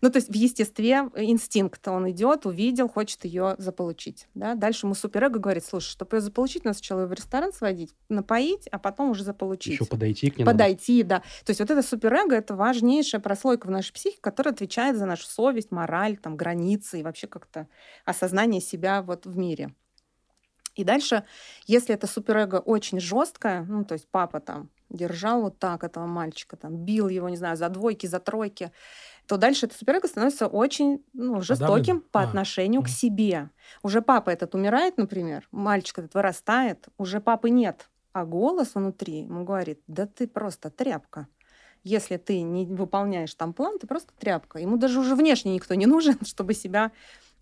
Ну, 0.03 0.11
то 0.11 0.17
есть 0.19 0.29
в 0.29 0.35
естестве 0.35 1.09
инстинкт. 1.17 1.87
Он 1.89 2.11
идет, 2.11 2.47
увидел, 2.47 2.89
хочет 2.89 3.25
ее 3.25 3.55
заполучить. 3.59 4.29
Да? 4.35 4.55
Дальше 4.55 4.87
ему 4.87 4.95
суперэго 4.95 5.39
говорит, 5.39 5.65
слушай, 5.65 5.89
чтобы 5.89 6.17
ее 6.17 6.21
заполучить, 6.21 6.65
надо 6.65 6.77
сначала 6.79 7.01
ее 7.03 7.07
в 7.07 7.13
ресторан 7.13 7.53
сводить, 7.53 7.95
напоить, 8.09 8.67
а 8.71 8.79
потом 8.79 9.11
уже 9.11 9.25
заполучить. 9.25 9.75
Еще 9.75 9.85
подойти 9.85 10.31
к 10.31 10.39
ней 10.39 10.45
надо. 10.45 10.57
Подойти, 10.57 11.03
да. 11.03 11.21
То 11.45 11.51
есть 11.51 11.61
вот 11.61 11.71
это 11.71 11.83
суперэго— 11.83 12.35
это 12.37 12.55
важнейшая 12.55 13.21
прослойка 13.21 13.67
в 13.67 13.71
нашей 13.71 13.93
психике, 13.93 14.21
которая 14.21 14.53
отвечает 14.55 14.97
за 14.99 15.07
нашу 15.17 15.27
совесть, 15.29 15.71
мораль, 15.73 16.17
там, 16.19 16.37
границы 16.37 17.01
и 17.01 17.03
вообще 17.03 17.27
как-то 17.27 17.69
осознание 18.05 18.61
себя 18.61 19.03
вот 19.03 19.27
в 19.27 19.37
мире. 19.37 19.75
И 20.75 20.85
дальше, 20.85 21.25
если 21.67 21.95
это 21.95 22.07
суперэго 22.07 22.57
очень 22.57 23.01
жесткое, 23.01 23.63
ну, 23.65 23.85
то 23.85 23.95
есть 23.95 24.09
папа 24.11 24.41
там 24.41 24.71
держал 24.91 25.43
вот 25.43 25.59
так 25.59 25.83
этого 25.85 26.07
мальчика, 26.07 26.57
там, 26.57 26.77
бил 26.85 27.09
его, 27.09 27.29
не 27.29 27.37
знаю, 27.37 27.57
за 27.57 27.69
двойки, 27.71 28.07
за 28.07 28.21
тройки, 28.21 28.73
то 29.27 29.37
дальше 29.39 29.67
это 29.67 29.77
суперэго 29.77 30.09
становится 30.09 30.49
очень 30.49 31.05
ну, 31.15 31.41
жестоким 31.43 32.03
по 32.03 32.23
А, 32.23 32.25
отношению 32.25 32.83
к 32.83 32.89
мгм. 32.89 32.89
себе. 32.89 33.51
Уже 33.83 34.03
папа 34.03 34.31
этот 34.31 34.55
умирает, 34.57 34.99
например, 34.99 35.49
мальчик 35.53 36.01
этот 36.01 36.15
вырастает, 36.15 36.89
уже 36.99 37.21
папы 37.21 37.51
нет, 37.51 37.91
а 38.13 38.27
голос 38.27 38.75
внутри 38.75 39.23
ему 39.23 39.45
говорит, 39.45 39.83
да 39.87 40.07
ты 40.07 40.29
просто 40.29 40.71
тряпка. 40.71 41.29
Если 41.87 42.17
ты 42.17 42.43
не 42.43 42.67
выполняешь 42.67 43.33
там 43.35 43.53
план, 43.53 43.79
ты 43.79 43.87
просто 43.87 44.13
тряпка. 44.19 44.59
Ему 44.59 44.77
даже 44.77 44.99
уже 44.99 45.15
внешне 45.15 45.55
никто 45.55 45.75
не 45.75 45.87
нужен, 45.87 46.17
чтобы 46.27 46.53
себя 46.53 46.91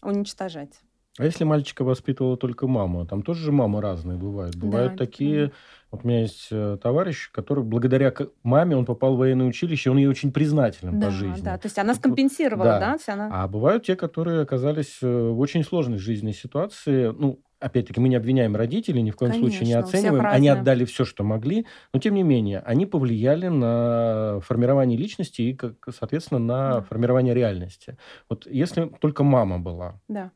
уничтожать. 0.03 0.81
А 1.17 1.25
если 1.25 1.45
мальчика 1.45 1.83
воспитывала 1.83 2.37
только 2.37 2.67
мама? 2.67 3.07
Там 3.07 3.23
тоже 3.23 3.45
же 3.45 3.53
мамы 3.53 3.81
разные 3.81 4.19
бывают. 4.19 4.57
Бывают 4.57 4.93
Да, 4.93 4.99
такие... 4.99 5.53
Вот 5.91 6.05
у 6.05 6.09
меня 6.09 6.23
есть 6.23 6.49
э, 6.51 6.77
товарищ, 6.83 7.31
который 7.31 7.63
благодаря 7.63 8.13
маме 8.43 8.77
он 8.77 8.85
попал 8.85 9.15
в 9.15 9.19
военное 9.19 9.47
училище, 9.47 9.91
он 9.91 9.97
ей 9.97 10.09
очень 10.09 10.33
признателен 10.33 10.99
Да, 10.99 11.07
по 11.07 11.13
жизни. 11.13 11.41
да. 11.41 11.57
То 11.57 11.67
есть 11.67 11.79
она 11.79 11.95
скомпенсировала, 11.95 12.65
да. 12.65 12.99
да, 13.07 13.13
она. 13.13 13.31
А 13.31 13.47
бывают 13.47 13.87
те, 13.87 13.95
которые 13.95 14.41
оказались 14.43 14.99
э, 15.03 15.07
в 15.07 15.39
очень 15.39 15.63
сложной 15.63 15.99
жизненной 15.99 16.35
ситуации. 16.35 17.15
Ну, 17.17 17.39
опять-таки, 17.65 18.01
мы 18.01 18.09
не 18.09 18.17
обвиняем 18.17 18.57
родителей, 18.57 19.03
ни 19.03 19.11
в 19.11 19.17
коем 19.17 19.33
случае 19.33 19.67
не 19.69 19.75
Конечно, 19.75 19.87
у 19.87 19.93
всех 19.93 20.19
оцениваем. 20.19 20.27
Они 20.31 20.49
отдали 20.49 20.85
все, 20.85 21.05
что 21.05 21.25
могли, 21.25 21.67
но 21.93 22.01
тем 22.01 22.15
не 22.15 22.23
менее, 22.23 22.61
они 22.61 22.87
повлияли 22.87 23.49
на 23.49 24.41
формирование 24.41 24.99
личности 24.99 25.43
и, 25.43 25.55
как, 25.55 25.75
соответственно, 25.99 26.39
на 26.41 26.81
Да. 26.81 26.89
формирование 26.89 27.35
реальности. 27.35 27.97
Вот 28.29 28.47
если 28.47 28.87
только 29.01 29.25
мама 29.25 29.59
была, 29.59 30.01
Да. 30.09 30.33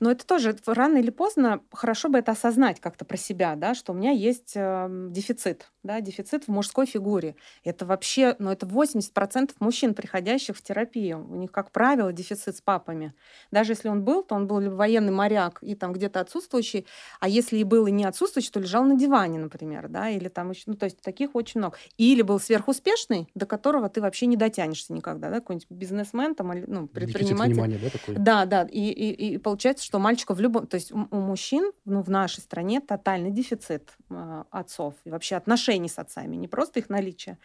Но 0.00 0.10
это 0.10 0.26
тоже 0.26 0.56
рано 0.66 0.96
или 0.98 1.10
поздно 1.10 1.60
хорошо 1.72 2.08
бы 2.08 2.18
это 2.18 2.32
осознать 2.32 2.80
как-то 2.80 3.04
про 3.04 3.18
себя, 3.18 3.54
да, 3.54 3.74
что 3.74 3.92
у 3.92 3.94
меня 3.94 4.12
есть 4.12 4.52
эм, 4.56 5.12
дефицит, 5.12 5.70
да, 5.82 6.00
дефицит 6.00 6.44
в 6.44 6.48
мужской 6.48 6.86
фигуре. 6.86 7.36
Это 7.62 7.84
вообще, 7.84 8.34
ну, 8.38 8.50
это 8.50 8.64
80% 8.66 9.56
мужчин, 9.60 9.94
приходящих 9.94 10.56
в 10.56 10.62
терапию. 10.62 11.26
У 11.30 11.36
них, 11.36 11.52
как 11.52 11.70
правило, 11.70 12.12
дефицит 12.14 12.56
с 12.56 12.62
папами. 12.62 13.12
Даже 13.50 13.72
если 13.72 13.88
он 13.88 14.04
был, 14.04 14.22
то 14.22 14.34
он 14.34 14.46
был 14.46 14.58
либо 14.60 14.72
военный 14.74 15.12
моряк 15.12 15.58
и 15.62 15.74
там 15.74 15.92
где-то 15.92 16.20
отсутствующий 16.20 16.69
отсутствующий, 16.70 16.86
а 17.20 17.28
если 17.28 17.58
и 17.58 17.64
был 17.64 17.86
и 17.86 17.90
не 17.90 18.04
отсутствующий, 18.04 18.50
то 18.50 18.60
лежал 18.60 18.84
на 18.84 18.96
диване, 18.96 19.38
например, 19.38 19.88
да, 19.88 20.08
или 20.08 20.28
там 20.28 20.50
еще, 20.50 20.62
ну, 20.66 20.74
то 20.74 20.84
есть 20.84 21.00
таких 21.00 21.34
очень 21.34 21.60
много. 21.60 21.76
Или 21.98 22.22
был 22.22 22.40
сверхуспешный, 22.40 23.28
до 23.34 23.46
которого 23.46 23.88
ты 23.88 24.00
вообще 24.00 24.26
не 24.26 24.36
дотянешься 24.36 24.92
никогда, 24.92 25.30
да, 25.30 25.36
какой-нибудь 25.36 25.70
бизнесмен, 25.70 26.34
там, 26.34 26.52
ну, 26.66 26.86
предприниматель. 26.86 27.52
внимания, 27.52 27.78
да, 27.82 27.90
такой? 27.90 28.14
Да, 28.16 28.44
да, 28.44 28.62
и, 28.70 28.90
и, 28.90 29.34
и 29.34 29.38
получается, 29.38 29.84
что 29.84 29.98
мальчиков 29.98 30.38
в 30.38 30.40
любом, 30.40 30.66
то 30.66 30.76
есть 30.76 30.92
у, 30.92 31.06
у 31.10 31.16
мужчин, 31.16 31.72
ну, 31.84 32.02
в 32.02 32.10
нашей 32.10 32.40
стране 32.40 32.80
тотальный 32.80 33.30
дефицит 33.30 33.90
э, 34.10 34.44
отцов 34.50 34.94
и 35.04 35.10
вообще 35.10 35.36
отношений 35.36 35.88
с 35.88 35.98
отцами, 35.98 36.36
не 36.36 36.48
просто 36.48 36.80
их 36.80 36.88
наличие. 36.88 37.38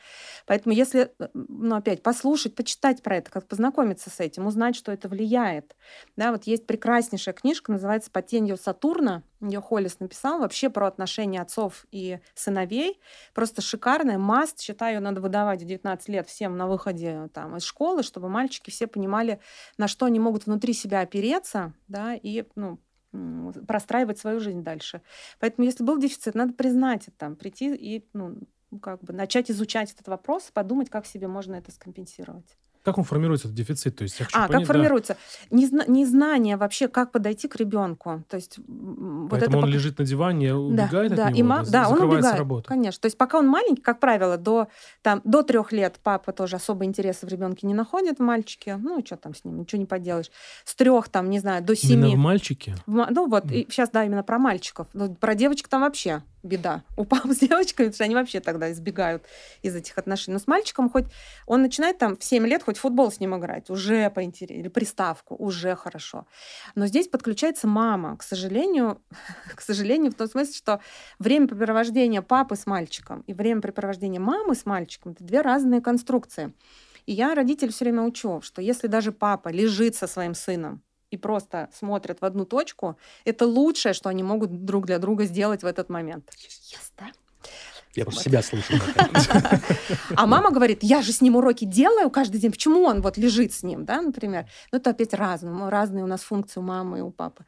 Поэтому 0.45 0.75
если, 0.75 1.11
э, 1.19 1.27
ну, 1.33 1.75
опять, 1.75 2.03
послушать, 2.03 2.55
почитать 2.55 3.01
про 3.01 3.17
это, 3.17 3.31
как 3.31 3.47
познакомиться 3.47 4.09
с 4.09 4.19
этим, 4.19 4.45
узнать, 4.45 4.75
что 4.75 4.91
это 4.91 5.09
влияет. 5.09 5.75
Да, 6.15 6.31
вот 6.31 6.43
есть 6.45 6.65
прекраснейшая 6.65 7.33
книжка, 7.33 7.71
называется 7.71 8.11
«По 8.11 8.21
тенью 8.21 8.57
Сатурна», 8.57 9.14
ее 9.41 9.61
Холлис 9.61 9.99
написал 9.99 10.39
вообще 10.39 10.69
про 10.69 10.87
отношения 10.87 11.41
отцов 11.41 11.85
и 11.91 12.19
сыновей. 12.33 12.99
Просто 13.33 13.61
шикарная. 13.61 14.17
Маст, 14.17 14.59
считаю, 14.59 15.01
надо 15.01 15.21
выдавать 15.21 15.61
в 15.61 15.65
19 15.65 16.09
лет 16.09 16.27
всем 16.27 16.57
на 16.57 16.67
выходе 16.67 17.29
там, 17.33 17.57
из 17.57 17.63
школы, 17.63 18.03
чтобы 18.03 18.29
мальчики 18.29 18.69
все 18.69 18.87
понимали, 18.87 19.39
на 19.77 19.87
что 19.87 20.05
они 20.05 20.19
могут 20.19 20.45
внутри 20.45 20.73
себя 20.73 21.01
опереться, 21.01 21.73
да, 21.87 22.15
и 22.15 22.45
ну, 22.55 22.79
простраивать 23.67 24.19
свою 24.19 24.39
жизнь 24.39 24.63
дальше. 24.63 25.01
Поэтому, 25.39 25.65
если 25.65 25.83
был 25.83 25.97
дефицит, 25.97 26.35
надо 26.35 26.53
признать 26.53 27.07
это, 27.07 27.17
там, 27.17 27.35
прийти 27.35 27.73
и 27.75 28.07
ну, 28.13 28.39
как 28.81 29.03
бы 29.03 29.13
начать 29.13 29.49
изучать 29.51 29.91
этот 29.93 30.07
вопрос, 30.07 30.51
подумать, 30.53 30.89
как 30.89 31.05
себе 31.05 31.27
можно 31.27 31.55
это 31.55 31.71
скомпенсировать. 31.71 32.57
Как 32.85 32.99
он 32.99 33.03
формируется, 33.03 33.47
этот 33.47 33.57
дефицит? 33.57 33.95
То 33.95 34.03
есть, 34.03 34.19
я 34.19 34.25
хочу 34.25 34.37
а, 34.37 34.47
понять, 34.47 34.67
как 34.67 34.75
формируется? 34.75 35.17
Да. 35.49 35.57
Незна- 35.57 35.89
незнание 35.89 36.55
вообще, 36.55 36.87
как 36.87 37.11
подойти 37.11 37.47
к 37.47 37.55
ребенку. 37.55 38.23
То 38.29 38.37
есть, 38.37 38.59
вот 38.59 39.31
Поэтому 39.31 39.57
это 39.57 39.65
он 39.65 39.73
лежит 39.73 39.97
на 39.97 40.05
диване, 40.05 40.53
убегает 40.53 41.15
да, 41.15 41.27
от 41.27 41.31
да, 41.31 41.31
него, 41.31 41.49
ма- 41.49 41.65
да, 41.67 41.89
он 41.89 41.99
убегает, 41.99 42.37
работы. 42.37 42.67
конечно. 42.67 43.01
То 43.01 43.07
есть 43.07 43.17
пока 43.17 43.39
он 43.39 43.47
маленький, 43.47 43.81
как 43.81 43.99
правило, 43.99 44.37
до, 44.37 44.67
там, 45.01 45.21
до 45.23 45.41
трех 45.41 45.71
лет 45.71 45.99
папа 46.03 46.31
тоже 46.31 46.57
особо 46.57 46.85
интереса 46.85 47.25
в 47.25 47.29
ребенке 47.29 47.65
не 47.65 47.73
находит 47.73 48.19
в 48.19 48.21
мальчике. 48.21 48.77
Ну, 48.77 49.03
что 49.03 49.17
там 49.17 49.33
с 49.33 49.43
ним, 49.43 49.61
ничего 49.61 49.79
не 49.79 49.87
поделаешь. 49.87 50.29
С 50.63 50.75
трех, 50.75 51.09
там, 51.09 51.31
не 51.31 51.39
знаю, 51.39 51.63
до 51.63 51.75
семи. 51.75 51.93
Именно 51.93 52.09
в 52.11 52.17
мальчике? 52.17 52.75
В, 52.85 53.07
ну, 53.09 53.27
вот, 53.27 53.45
mm. 53.45 53.55
и 53.55 53.71
сейчас, 53.71 53.89
да, 53.89 54.03
именно 54.05 54.21
про 54.21 54.37
мальчиков. 54.37 54.87
Ну, 54.93 55.15
про 55.15 55.33
девочек 55.33 55.67
там 55.67 55.81
вообще 55.81 56.21
беда 56.45 56.83
у 56.97 57.03
пап 57.03 57.25
с 57.25 57.39
девочками, 57.39 57.87
потому 57.87 57.93
что 57.93 58.03
они 58.03 58.15
вообще 58.15 58.39
тогда 58.39 58.71
избегают 58.71 59.23
из 59.61 59.75
этих 59.75 59.97
отношений. 59.97 60.33
Но 60.33 60.39
с 60.39 60.47
мальчиком 60.47 60.89
хоть 60.89 61.05
он 61.45 61.61
начинает 61.61 61.97
там 61.97 62.15
в 62.15 62.23
7 62.23 62.45
лет 62.47 62.63
хоть 62.63 62.77
футбол 62.77 63.11
с 63.11 63.19
ним 63.19 63.37
играть, 63.37 63.69
уже 63.69 64.09
поинтереснее, 64.09 64.61
или 64.61 64.67
приставку, 64.67 65.35
уже 65.35 65.75
хорошо. 65.75 66.25
Но 66.75 66.87
здесь 66.87 67.07
подключается 67.07 67.67
мама, 67.67 68.17
к 68.17 68.23
сожалению, 68.23 69.01
к 69.55 69.61
сожалению, 69.61 70.11
в 70.11 70.15
том 70.15 70.27
смысле, 70.27 70.53
что 70.53 70.79
времяпрепровождение 71.19 72.21
папы 72.21 72.55
с 72.55 72.65
мальчиком 72.65 73.21
и 73.21 73.33
времяпрепровождение 73.33 74.19
мамы 74.19 74.55
с 74.55 74.65
мальчиком— 74.65 75.11
это 75.13 75.23
две 75.23 75.41
разные 75.41 75.81
конструкции. 75.81 76.53
И 77.05 77.13
я 77.13 77.35
родитель 77.35 77.71
все 77.71 77.85
время 77.85 78.03
учу, 78.03 78.41
что 78.41 78.61
если 78.61 78.87
даже 78.87 79.11
папа 79.11 79.49
лежит 79.49 79.95
со 79.95 80.07
своим 80.07 80.33
сыном 80.33 80.81
и 81.11 81.17
просто 81.17 81.69
смотрят 81.73 82.21
в 82.21 82.25
одну 82.25 82.45
точку, 82.45 82.97
это 83.23 83.45
лучшее, 83.45 83.93
что 83.93 84.09
они 84.09 84.23
могут 84.23 84.65
друг 84.65 84.85
для 84.85 84.99
друга 84.99 85.25
сделать 85.25 85.63
в 85.63 85.65
этот 85.65 85.89
момент. 85.89 86.29
Yes, 86.29 86.91
да? 86.97 87.11
Я 87.95 88.03
просто 88.03 88.23
себя 88.23 88.41
слышу. 88.41 88.73
А 90.17 90.25
мама 90.25 90.51
говорит, 90.51 90.79
я 90.83 91.01
же 91.01 91.11
с 91.13 91.21
ним 91.21 91.37
уроки 91.37 91.63
делаю 91.65 92.09
каждый 92.09 92.39
день, 92.39 92.51
почему 92.51 92.83
он 92.83 93.01
вот 93.01 93.17
лежит 93.17 93.53
с 93.53 93.63
ним, 93.63 93.85
да, 93.85 94.01
например. 94.01 94.47
Ну, 94.71 94.79
это 94.79 94.89
опять 94.89 95.13
разные, 95.13 95.69
разные 95.69 96.03
у 96.03 96.07
нас 96.07 96.21
функции 96.21 96.59
у 96.59 96.63
мамы 96.63 96.99
и 96.99 97.01
у 97.01 97.11
папы. 97.11 97.45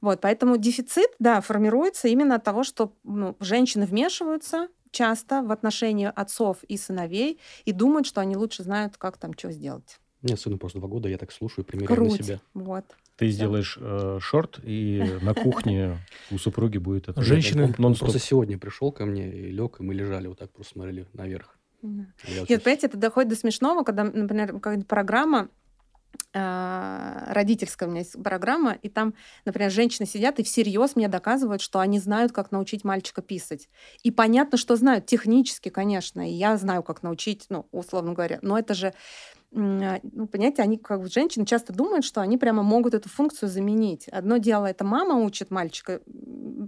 Вот, 0.00 0.20
поэтому 0.20 0.56
дефицит, 0.56 1.10
да, 1.18 1.40
формируется 1.40 2.08
именно 2.08 2.36
от 2.36 2.44
того, 2.44 2.64
что 2.64 2.92
ну, 3.04 3.36
женщины 3.40 3.86
вмешиваются 3.86 4.68
часто 4.90 5.42
в 5.42 5.52
отношения 5.52 6.10
отцов 6.10 6.62
и 6.64 6.76
сыновей 6.76 7.40
и 7.64 7.72
думают, 7.72 8.06
что 8.06 8.20
они 8.20 8.36
лучше 8.36 8.64
знают, 8.64 8.96
как 8.96 9.16
там 9.16 9.32
что 9.36 9.52
сделать. 9.52 10.00
Мне 10.24 10.38
сыну 10.38 10.56
просто 10.56 10.78
два 10.78 10.88
года, 10.88 11.08
я 11.08 11.18
так 11.18 11.30
слушаю, 11.30 11.66
примеряю 11.66 11.94
Круть. 11.94 12.18
на 12.18 12.24
себя. 12.24 12.40
Вот. 12.54 12.84
Ты 13.16 13.28
сделаешь 13.28 13.78
э, 13.78 14.18
шорт, 14.20 14.58
и 14.64 15.04
на 15.20 15.34
кухне 15.34 15.98
у 16.30 16.38
супруги 16.38 16.78
будет 16.78 17.08
это. 17.08 17.22
Женщина. 17.22 17.74
Он, 17.78 17.84
он 17.84 17.94
просто 17.94 18.18
сегодня 18.18 18.58
пришел 18.58 18.90
ко 18.90 19.04
мне 19.04 19.30
и 19.30 19.50
лег, 19.50 19.80
и 19.80 19.82
мы 19.82 19.94
лежали 19.94 20.26
вот 20.26 20.38
так, 20.38 20.50
просто 20.50 20.72
смотрели 20.72 21.06
наверх. 21.12 21.58
Да. 21.82 22.06
Нет, 22.48 22.62
понимаете, 22.62 22.86
это 22.86 22.96
доходит 22.96 23.28
до 23.28 23.36
смешного, 23.36 23.84
когда, 23.84 24.04
например, 24.04 24.54
какая-то 24.54 24.86
программа, 24.86 25.50
э, 26.32 27.24
родительская 27.28 27.86
у 27.86 27.92
меня 27.92 28.00
есть 28.00 28.20
программа, 28.22 28.72
и 28.72 28.88
там, 28.88 29.12
например, 29.44 29.70
женщины 29.70 30.06
сидят 30.06 30.38
и 30.38 30.42
всерьез 30.42 30.96
мне 30.96 31.08
доказывают, 31.08 31.60
что 31.60 31.80
они 31.80 31.98
знают, 31.98 32.32
как 32.32 32.50
научить 32.50 32.84
мальчика 32.84 33.20
писать. 33.20 33.68
И 34.02 34.10
понятно, 34.10 34.56
что 34.56 34.76
знают, 34.76 35.04
технически, 35.04 35.68
конечно, 35.68 36.26
и 36.26 36.32
я 36.32 36.56
знаю, 36.56 36.82
как 36.82 37.02
научить, 37.02 37.44
ну, 37.50 37.66
условно 37.70 38.14
говоря, 38.14 38.38
но 38.40 38.58
это 38.58 38.72
же 38.72 38.88
а, 38.88 38.92
ну, 39.54 40.26
понимаете, 40.26 40.62
они, 40.62 40.78
как 40.78 41.00
бы, 41.00 41.08
женщины 41.08 41.46
часто 41.46 41.72
думают, 41.72 42.04
что 42.04 42.20
они 42.20 42.36
прямо 42.38 42.64
могут 42.64 42.92
эту 42.92 43.08
функцию 43.08 43.48
заменить. 43.48 44.08
Одно 44.08 44.38
дело, 44.38 44.66
это 44.66 44.84
мама 44.84 45.14
учит 45.14 45.52
мальчика 45.52 46.00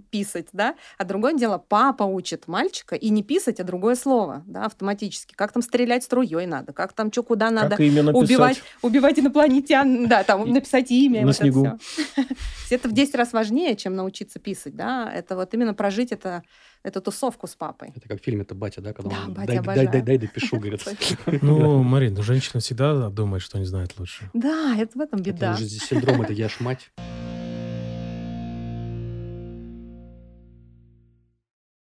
писать, 0.09 0.47
да, 0.53 0.75
а 0.97 1.03
другое 1.03 1.33
дело, 1.33 1.57
папа 1.57 2.03
учит 2.03 2.47
мальчика 2.47 2.95
и 2.95 3.09
не 3.09 3.23
писать, 3.23 3.59
а 3.59 3.65
другое 3.65 3.95
слово, 3.95 4.43
да, 4.45 4.65
автоматически. 4.65 5.33
Как 5.35 5.51
там 5.51 5.61
стрелять 5.61 6.03
струей 6.03 6.45
надо, 6.45 6.71
как 6.71 6.93
там 6.93 7.11
что, 7.11 7.23
куда 7.23 7.51
надо 7.51 7.75
убивать, 7.75 8.61
убивать 8.81 9.19
инопланетян, 9.19 10.07
да, 10.07 10.23
там 10.23 10.49
написать 10.49 10.89
имя. 10.89 11.21
На 11.21 11.27
вот 11.27 11.35
снегу. 11.35 11.65
Это, 11.65 11.77
это 12.69 12.89
в 12.89 12.93
10 12.93 13.15
раз 13.15 13.33
важнее, 13.33 13.75
чем 13.75 13.95
научиться 13.95 14.39
писать, 14.39 14.75
да, 14.75 15.11
это 15.13 15.35
вот 15.35 15.53
именно 15.53 15.73
прожить 15.73 16.13
это 16.13 16.43
эту 16.83 17.01
тусовку 17.01 17.47
с 17.47 17.55
папой. 17.55 17.91
Это 17.95 18.07
как 18.07 18.21
в 18.21 18.23
фильме 18.23 18.41
«Это 18.41 18.55
батя», 18.55 18.81
да? 18.81 18.93
Когда 18.93 19.15
да, 19.15 19.23
он, 19.25 19.33
батя 19.33 19.47
дай, 19.47 19.57
обожаю. 19.57 19.85
дай, 19.87 20.01
дай, 20.01 20.17
дай, 20.17 20.27
допишу, 20.27 20.59
говорит. 20.59 20.85
Ну, 21.41 21.83
Марин, 21.83 22.13
ну, 22.13 22.23
женщина 22.23 22.59
всегда 22.59 23.09
думает, 23.09 23.41
что 23.41 23.59
не 23.59 23.65
знает 23.65 23.97
лучше. 23.97 24.29
Да, 24.33 24.75
это 24.77 24.97
в 24.97 25.01
этом 25.01 25.21
беда. 25.21 25.53
Это 25.53 25.63
уже 25.63 25.69
синдром, 25.69 26.21
это 26.21 26.33
я 26.33 26.49
ж 26.49 26.59
мать. 26.59 26.91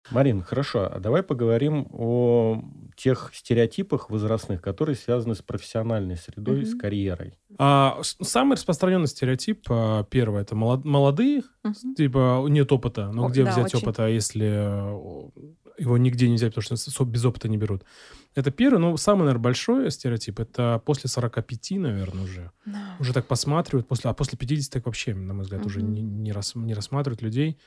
Марин, 0.09 0.41
хорошо, 0.41 0.89
а 0.91 0.99
давай 0.99 1.21
поговорим 1.21 1.87
о 1.91 2.63
тех 2.97 3.31
стереотипах 3.33 4.09
возрастных, 4.09 4.61
которые 4.61 4.95
связаны 4.95 5.35
с 5.35 5.41
профессиональной 5.41 6.17
средой, 6.17 6.61
mm-hmm. 6.61 6.65
с 6.65 6.75
карьерой. 6.77 7.39
А, 7.59 7.99
самый 8.01 8.55
распространенный 8.55 9.07
стереотип, 9.07 9.65
а, 9.69 10.03
первое, 10.03 10.41
это 10.41 10.55
молод, 10.55 10.83
молодые, 10.83 11.43
mm-hmm. 11.63 11.95
типа 11.95 12.45
нет 12.49 12.71
опыта. 12.71 13.11
Но 13.13 13.27
О, 13.27 13.29
где 13.29 13.45
да, 13.45 13.51
взять 13.51 13.73
очень. 13.73 13.79
опыта, 13.79 14.07
если 14.07 14.47
э, 14.49 15.29
его 15.77 15.97
нигде 15.97 16.27
не 16.27 16.35
взять, 16.35 16.53
потому 16.55 16.77
что 16.77 17.05
без 17.05 17.25
опыта 17.25 17.47
не 17.47 17.57
берут. 17.57 17.83
Это 18.35 18.51
первый, 18.51 18.79
но 18.79 18.97
самый, 18.97 19.21
наверное, 19.21 19.41
большой 19.41 19.91
стереотип, 19.91 20.39
это 20.39 20.81
после 20.85 21.09
45, 21.09 21.71
наверное, 21.71 22.23
уже. 22.23 22.51
Да. 22.65 22.95
Уже 22.99 23.13
так 23.13 23.25
посматривают, 23.25 23.87
после, 23.87 24.09
а 24.09 24.13
после 24.13 24.37
50 24.37 24.71
так 24.71 24.85
вообще, 24.85 25.15
на 25.15 25.33
мой 25.33 25.43
взгляд, 25.43 25.61
mm-hmm. 25.61 25.65
уже 25.65 25.81
не, 25.81 26.01
не, 26.01 26.31
рас, 26.31 26.53
не 26.55 26.73
рассматривают 26.73 27.21
людей. 27.21 27.57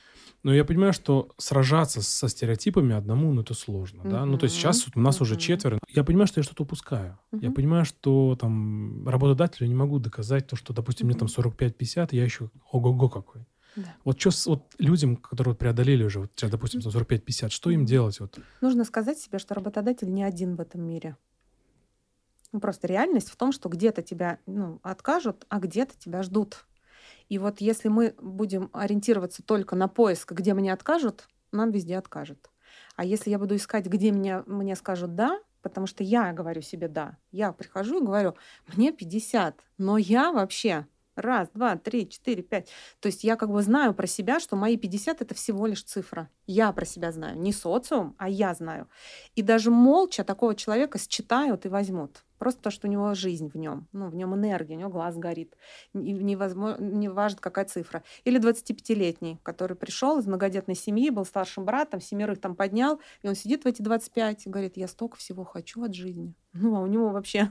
Но 0.42 0.54
я 0.54 0.64
понимаю, 0.64 0.92
что 0.92 1.30
сражаться 1.38 2.02
со 2.02 2.28
стереотипами 2.28 2.94
одному, 2.94 3.32
ну, 3.32 3.42
это 3.42 3.54
сложно, 3.54 4.02
mm-hmm. 4.02 4.10
да. 4.10 4.24
Ну, 4.24 4.38
то 4.38 4.44
есть 4.44 4.56
сейчас 4.56 4.86
вот 4.86 4.96
у 4.96 5.00
нас 5.00 5.18
mm-hmm. 5.18 5.22
уже 5.22 5.36
четверо. 5.36 5.78
Я 5.88 6.04
понимаю, 6.04 6.28
что 6.28 6.40
я 6.40 6.44
что-то 6.44 6.62
упускаю. 6.62 7.18
Mm-hmm. 7.32 7.38
Я 7.42 7.50
понимаю, 7.50 7.84
что 7.84 8.36
там 8.40 9.08
работодателю 9.08 9.68
не 9.68 9.74
могу 9.74 9.98
доказать 9.98 10.46
то, 10.46 10.56
что, 10.56 10.72
допустим, 10.72 11.08
mm-hmm. 11.08 11.24
мне 11.24 11.28
там 11.28 11.28
45-50, 11.28 12.08
я 12.12 12.24
еще 12.24 12.50
ого-го 12.70 13.08
какой. 13.08 13.44
Да. 13.76 13.94
Вот 14.04 14.20
что 14.20 14.30
вот 14.46 14.74
людям, 14.78 15.16
которые 15.16 15.54
преодолели 15.54 16.04
уже, 16.04 16.20
вот 16.20 16.32
сейчас, 16.34 16.50
допустим, 16.50 16.80
45-50, 16.80 17.50
что 17.50 17.70
им 17.70 17.84
делать? 17.84 18.20
Вот? 18.20 18.38
Нужно 18.60 18.84
сказать 18.84 19.18
себе, 19.18 19.38
что 19.38 19.54
работодатель 19.54 20.12
не 20.12 20.22
один 20.22 20.56
в 20.56 20.60
этом 20.60 20.82
мире. 20.82 21.16
Ну, 22.52 22.60
просто 22.60 22.88
реальность 22.88 23.30
в 23.30 23.36
том, 23.36 23.52
что 23.52 23.68
где-то 23.68 24.02
тебя 24.02 24.38
ну, 24.46 24.80
откажут, 24.82 25.46
а 25.48 25.60
где-то 25.60 25.96
тебя 25.96 26.22
ждут. 26.22 26.66
И 27.28 27.38
вот 27.38 27.60
если 27.60 27.88
мы 27.88 28.14
будем 28.20 28.70
ориентироваться 28.72 29.42
только 29.42 29.76
на 29.76 29.86
поиск, 29.86 30.32
где 30.32 30.52
мне 30.52 30.72
откажут, 30.72 31.28
нам 31.52 31.70
везде 31.70 31.96
откажут. 31.96 32.50
А 32.96 33.04
если 33.04 33.30
я 33.30 33.38
буду 33.38 33.56
искать, 33.56 33.86
где 33.86 34.12
мне, 34.12 34.42
мне 34.46 34.74
скажут 34.74 35.14
«да», 35.14 35.40
потому 35.62 35.86
что 35.86 36.02
я 36.02 36.32
говорю 36.32 36.60
себе 36.60 36.88
«да», 36.88 37.16
я 37.30 37.52
прихожу 37.52 38.02
и 38.02 38.04
говорю 38.04 38.34
«мне 38.74 38.90
50», 38.90 39.54
но 39.78 39.96
я 39.96 40.32
вообще 40.32 40.86
Раз, 41.20 41.48
два, 41.54 41.76
три, 41.76 42.08
четыре, 42.08 42.42
пять. 42.42 42.68
То 43.00 43.06
есть 43.06 43.24
я 43.24 43.36
как 43.36 43.50
бы 43.50 43.62
знаю 43.62 43.94
про 43.94 44.06
себя, 44.06 44.40
что 44.40 44.56
мои 44.56 44.76
50 44.76 45.20
это 45.20 45.34
всего 45.34 45.66
лишь 45.66 45.84
цифра. 45.84 46.28
Я 46.46 46.72
про 46.72 46.84
себя 46.84 47.12
знаю. 47.12 47.38
Не 47.38 47.52
социум, 47.52 48.14
а 48.18 48.28
я 48.28 48.54
знаю. 48.54 48.88
И 49.34 49.42
даже 49.42 49.70
молча 49.70 50.24
такого 50.24 50.54
человека 50.54 50.98
считают 50.98 51.66
и 51.66 51.68
возьмут. 51.68 52.24
Просто 52.40 52.62
то, 52.62 52.70
что 52.70 52.88
у 52.88 52.90
него 52.90 53.12
жизнь 53.12 53.50
в 53.50 53.56
нем, 53.58 53.86
ну, 53.92 54.08
в 54.08 54.14
нем 54.14 54.34
энергия, 54.34 54.74
у 54.74 54.78
него 54.78 54.88
глаз 54.88 55.14
горит. 55.18 55.58
Невозможно, 55.92 56.82
не 56.82 57.10
важно, 57.10 57.38
какая 57.38 57.66
цифра. 57.66 58.02
Или 58.24 58.40
25-летний, 58.40 59.38
который 59.42 59.76
пришел 59.76 60.18
из 60.18 60.26
многодетной 60.26 60.74
семьи, 60.74 61.10
был 61.10 61.26
старшим 61.26 61.66
братом, 61.66 62.00
семерых 62.00 62.40
там 62.40 62.56
поднял, 62.56 62.98
и 63.20 63.28
он 63.28 63.34
сидит 63.34 63.64
в 63.64 63.66
эти 63.66 63.82
25 63.82 64.46
и 64.46 64.48
говорит, 64.48 64.78
я 64.78 64.88
столько 64.88 65.18
всего 65.18 65.44
хочу 65.44 65.84
от 65.84 65.94
жизни. 65.94 66.32
Ну, 66.54 66.74
а 66.76 66.80
у 66.80 66.86
него 66.86 67.10
вообще 67.10 67.50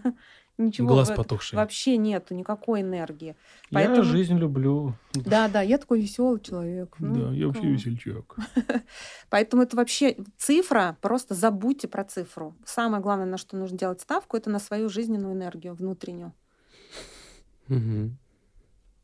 ничего 0.60 0.88
Глаз 0.90 1.10
потухший. 1.10 1.58
вообще 1.58 1.98
нету, 1.98 2.36
никакой 2.36 2.82
энергии. 2.82 3.36
Я 3.70 3.80
Поэтому- 3.80 4.04
жизнь 4.04 4.38
люблю. 4.38 4.94
Да, 5.14 5.48
да, 5.48 5.62
я 5.62 5.78
такой 5.78 6.02
веселый 6.02 6.40
человек. 6.40 6.96
Ну, 7.00 7.16
Да, 7.16 7.34
я 7.34 7.48
вообще 7.48 7.62
кого? 7.62 7.74
весельчак. 7.74 8.36
Поэтому 9.30 9.64
это 9.64 9.76
вообще 9.76 10.18
цифра, 10.38 10.98
просто 11.02 11.34
забудьте 11.36 11.88
про 11.88 12.04
цифру. 12.04 12.56
Самое 12.66 13.02
главное, 13.02 13.26
на 13.26 13.38
что 13.38 13.58
нужно 13.58 13.78
делать 13.78 14.02
ставку, 14.02 14.38
это 14.38 14.50
на 14.50 14.60
свою 14.60 14.90
жизненную 14.90 15.34
энергию 15.34 15.74
внутреннюю. 15.74 16.34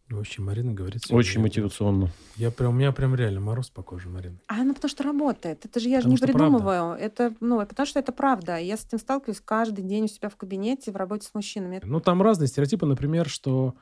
Вообще, 0.10 0.42
Марина 0.42 0.72
говорит... 0.72 1.02
Очень 1.10 1.42
мотивационно. 1.42 2.12
Я 2.36 2.52
прям, 2.52 2.76
у 2.76 2.78
меня 2.78 2.92
прям 2.92 3.16
реально 3.16 3.40
мороз 3.40 3.70
по 3.72 3.82
коже, 3.82 4.08
Марина. 4.08 4.38
А 4.48 4.62
она 4.62 4.74
потому 4.74 4.90
что 4.90 5.04
работает. 5.04 5.66
Это 5.66 5.80
же 5.80 5.90
я 5.90 6.00
же 6.00 6.04
Потому 6.04 6.12
не 6.12 6.18
что 6.18 6.28
придумываю. 6.28 6.94
Это, 6.94 7.34
ну, 7.40 7.66
потому 7.66 7.88
что 7.88 8.00
это 8.00 8.12
правда. 8.12 8.58
Я 8.58 8.78
с 8.78 8.86
этим 8.86 9.00
сталкиваюсь 9.00 9.42
каждый 9.42 9.84
день 9.84 10.06
у 10.06 10.08
себя 10.08 10.30
в 10.30 10.36
кабинете 10.36 10.92
в 10.92 10.96
работе 10.96 11.28
с 11.28 11.34
мужчинами. 11.34 11.82
Ну, 11.84 12.00
там 12.00 12.22
разные 12.22 12.48
стереотипы, 12.48 12.86
например, 12.86 13.28
что 13.28 13.74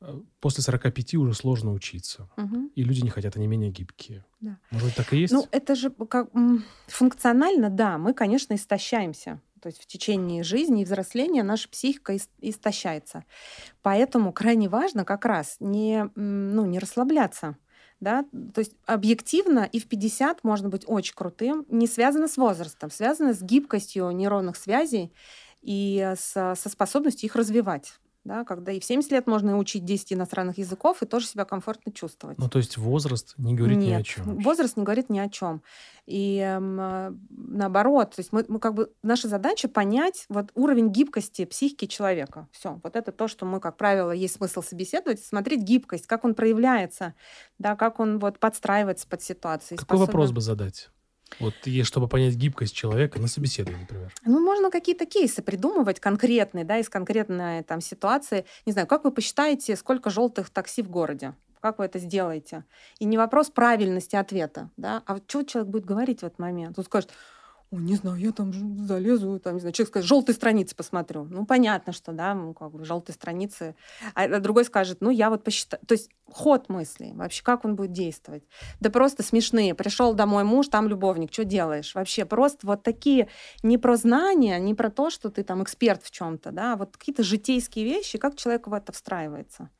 э, 0.00 0.20
после 0.38 0.62
45 0.62 1.14
уже 1.14 1.34
сложно 1.34 1.72
учиться. 1.72 2.30
Мгм. 2.36 2.70
И 2.76 2.84
люди 2.84 3.00
не 3.00 3.10
хотят, 3.10 3.36
они 3.36 3.48
менее 3.48 3.70
гибкие. 3.72 4.24
Да. 4.40 4.58
Может 4.70 4.86
быть, 4.86 4.96
так 4.96 5.12
и 5.12 5.16
есть? 5.16 5.32
Ну, 5.32 5.48
это 5.50 5.74
же 5.74 5.90
как 5.90 6.30
функционально, 6.86 7.70
да, 7.70 7.98
мы, 7.98 8.14
конечно, 8.14 8.54
истощаемся. 8.54 9.40
То 9.62 9.68
есть 9.68 9.82
в 9.82 9.86
течение 9.86 10.42
жизни 10.42 10.82
и 10.82 10.84
взросления 10.84 11.42
наша 11.44 11.68
психика 11.68 12.14
ис- 12.14 12.28
истощается. 12.40 13.24
Поэтому 13.82 14.32
крайне 14.32 14.68
важно 14.68 15.04
как 15.04 15.24
раз 15.24 15.56
не, 15.60 16.10
ну, 16.16 16.66
не 16.66 16.78
расслабляться. 16.78 17.56
Да? 18.00 18.24
То 18.54 18.60
есть 18.60 18.76
объективно 18.86 19.68
и 19.70 19.80
в 19.80 19.88
50 19.88 20.44
можно 20.44 20.68
быть 20.68 20.84
очень 20.86 21.14
крутым, 21.14 21.66
не 21.68 21.86
связано 21.86 22.28
с 22.28 22.36
возрастом, 22.36 22.90
связано 22.90 23.34
с 23.34 23.42
гибкостью 23.42 24.10
нейронных 24.10 24.56
связей 24.56 25.14
и 25.62 26.14
с- 26.16 26.54
со 26.56 26.68
способностью 26.68 27.28
их 27.28 27.36
развивать. 27.36 27.94
Да? 28.24 28.44
Когда 28.44 28.70
и 28.70 28.78
в 28.78 28.84
70 28.84 29.10
лет 29.10 29.26
можно 29.26 29.58
учить 29.58 29.84
10 29.84 30.12
иностранных 30.12 30.58
языков 30.58 31.02
и 31.02 31.06
тоже 31.06 31.26
себя 31.26 31.44
комфортно 31.44 31.92
чувствовать. 31.92 32.38
Ну, 32.38 32.48
то 32.48 32.58
есть 32.58 32.76
возраст 32.76 33.34
не 33.36 33.54
говорит 33.54 33.78
ни 33.78 33.90
о 33.90 33.98
Нет, 33.98 34.06
чем. 34.06 34.38
возраст 34.38 34.76
не 34.76 34.84
говорит 34.84 35.10
ни 35.10 35.18
о 35.18 35.28
чем. 35.28 35.62
И 36.06 36.38
эм, 36.38 36.78
э, 36.80 37.12
наоборот, 37.30 38.10
то 38.14 38.20
есть 38.20 38.32
мы, 38.32 38.44
мы 38.46 38.60
как 38.60 38.74
бы 38.74 38.92
наша 39.02 39.26
задача 39.26 39.68
понять 39.68 40.26
вот 40.28 40.50
уровень 40.54 40.90
гибкости 40.90 41.44
психики 41.44 41.86
человека. 41.86 42.48
Все, 42.52 42.80
вот 42.82 42.94
это 42.94 43.10
то, 43.10 43.26
что 43.26 43.44
мы, 43.44 43.58
как 43.58 43.76
правило, 43.76 44.12
есть 44.12 44.36
смысл 44.36 44.62
собеседовать, 44.62 45.24
смотреть 45.24 45.62
гибкость, 45.62 46.06
как 46.06 46.24
он 46.24 46.34
проявляется, 46.34 47.14
да, 47.58 47.74
как 47.74 47.98
он 47.98 48.20
вот 48.20 48.38
подстраивается 48.38 49.08
под 49.08 49.22
ситуации. 49.22 49.76
Какой 49.76 49.98
вопрос 49.98 50.30
способен- 50.30 50.34
бы 50.34 50.40
задать? 50.40 50.90
Вот 51.40 51.54
есть, 51.64 51.88
чтобы 51.88 52.08
понять 52.08 52.34
гибкость 52.34 52.74
человека 52.74 53.18
на 53.20 53.28
собеседовании, 53.28 53.82
например. 53.82 54.12
Ну, 54.24 54.40
можно 54.40 54.70
какие-то 54.70 55.06
кейсы 55.06 55.42
придумывать 55.42 56.00
конкретные, 56.00 56.64
да, 56.64 56.78
из 56.78 56.88
конкретной 56.88 57.62
там 57.62 57.80
ситуации. 57.80 58.44
Не 58.66 58.72
знаю, 58.72 58.86
как 58.86 59.04
вы 59.04 59.10
посчитаете, 59.10 59.76
сколько 59.76 60.10
желтых 60.10 60.50
такси 60.50 60.82
в 60.82 60.90
городе? 60.90 61.34
Как 61.60 61.78
вы 61.78 61.84
это 61.84 61.98
сделаете? 62.00 62.64
И 62.98 63.04
не 63.04 63.16
вопрос 63.16 63.50
правильности 63.50 64.16
ответа, 64.16 64.70
да, 64.76 65.02
а 65.06 65.14
вот 65.14 65.24
что 65.28 65.44
человек 65.44 65.70
будет 65.70 65.84
говорить 65.84 66.20
в 66.20 66.24
этот 66.24 66.40
момент? 66.40 66.76
Он 66.76 66.84
скажет, 66.84 67.10
не 67.78 67.94
знаю, 67.94 68.16
я 68.18 68.32
там 68.32 68.52
залезу, 68.86 69.38
там, 69.40 69.54
не 69.54 69.60
знаю, 69.60 69.72
человек 69.72 69.88
скажет, 69.88 70.08
желтые 70.08 70.34
страницы 70.34 70.76
посмотрю. 70.76 71.24
Ну, 71.24 71.46
понятно, 71.46 71.92
что, 71.92 72.12
да, 72.12 72.38
как 72.58 72.70
бы 72.70 72.84
желтые 72.84 73.14
страницы. 73.14 73.74
А 74.14 74.24
а 74.24 74.40
другой 74.40 74.64
скажет, 74.64 74.98
ну, 75.00 75.10
я 75.10 75.30
вот 75.30 75.42
посчитаю. 75.42 75.82
То 75.86 75.92
есть 75.92 76.10
ход 76.26 76.68
мысли, 76.68 77.12
вообще, 77.14 77.42
как 77.42 77.64
он 77.64 77.76
будет 77.76 77.92
действовать. 77.92 78.44
Да 78.80 78.90
просто 78.90 79.22
смешные. 79.22 79.74
Пришел 79.74 80.14
домой 80.14 80.44
муж, 80.44 80.68
там 80.68 80.88
любовник, 80.88 81.32
что 81.32 81.44
делаешь? 81.44 81.94
Вообще 81.94 82.24
просто 82.24 82.66
вот 82.66 82.82
такие 82.82 83.28
не 83.62 83.78
про 83.78 83.96
знания, 83.96 84.58
не 84.58 84.74
про 84.74 84.90
то, 84.90 85.10
что 85.10 85.30
ты 85.30 85.42
там 85.42 85.62
эксперт 85.62 86.02
в 86.02 86.10
чем-то, 86.10 86.52
да, 86.52 86.74
а 86.74 86.76
вот 86.76 86.96
какие-то 86.96 87.22
житейские 87.22 87.84
вещи, 87.84 88.18
как 88.18 88.36
человек 88.36 88.66
в 88.66 88.72
это 88.72 88.92
встраивается. 88.92 89.70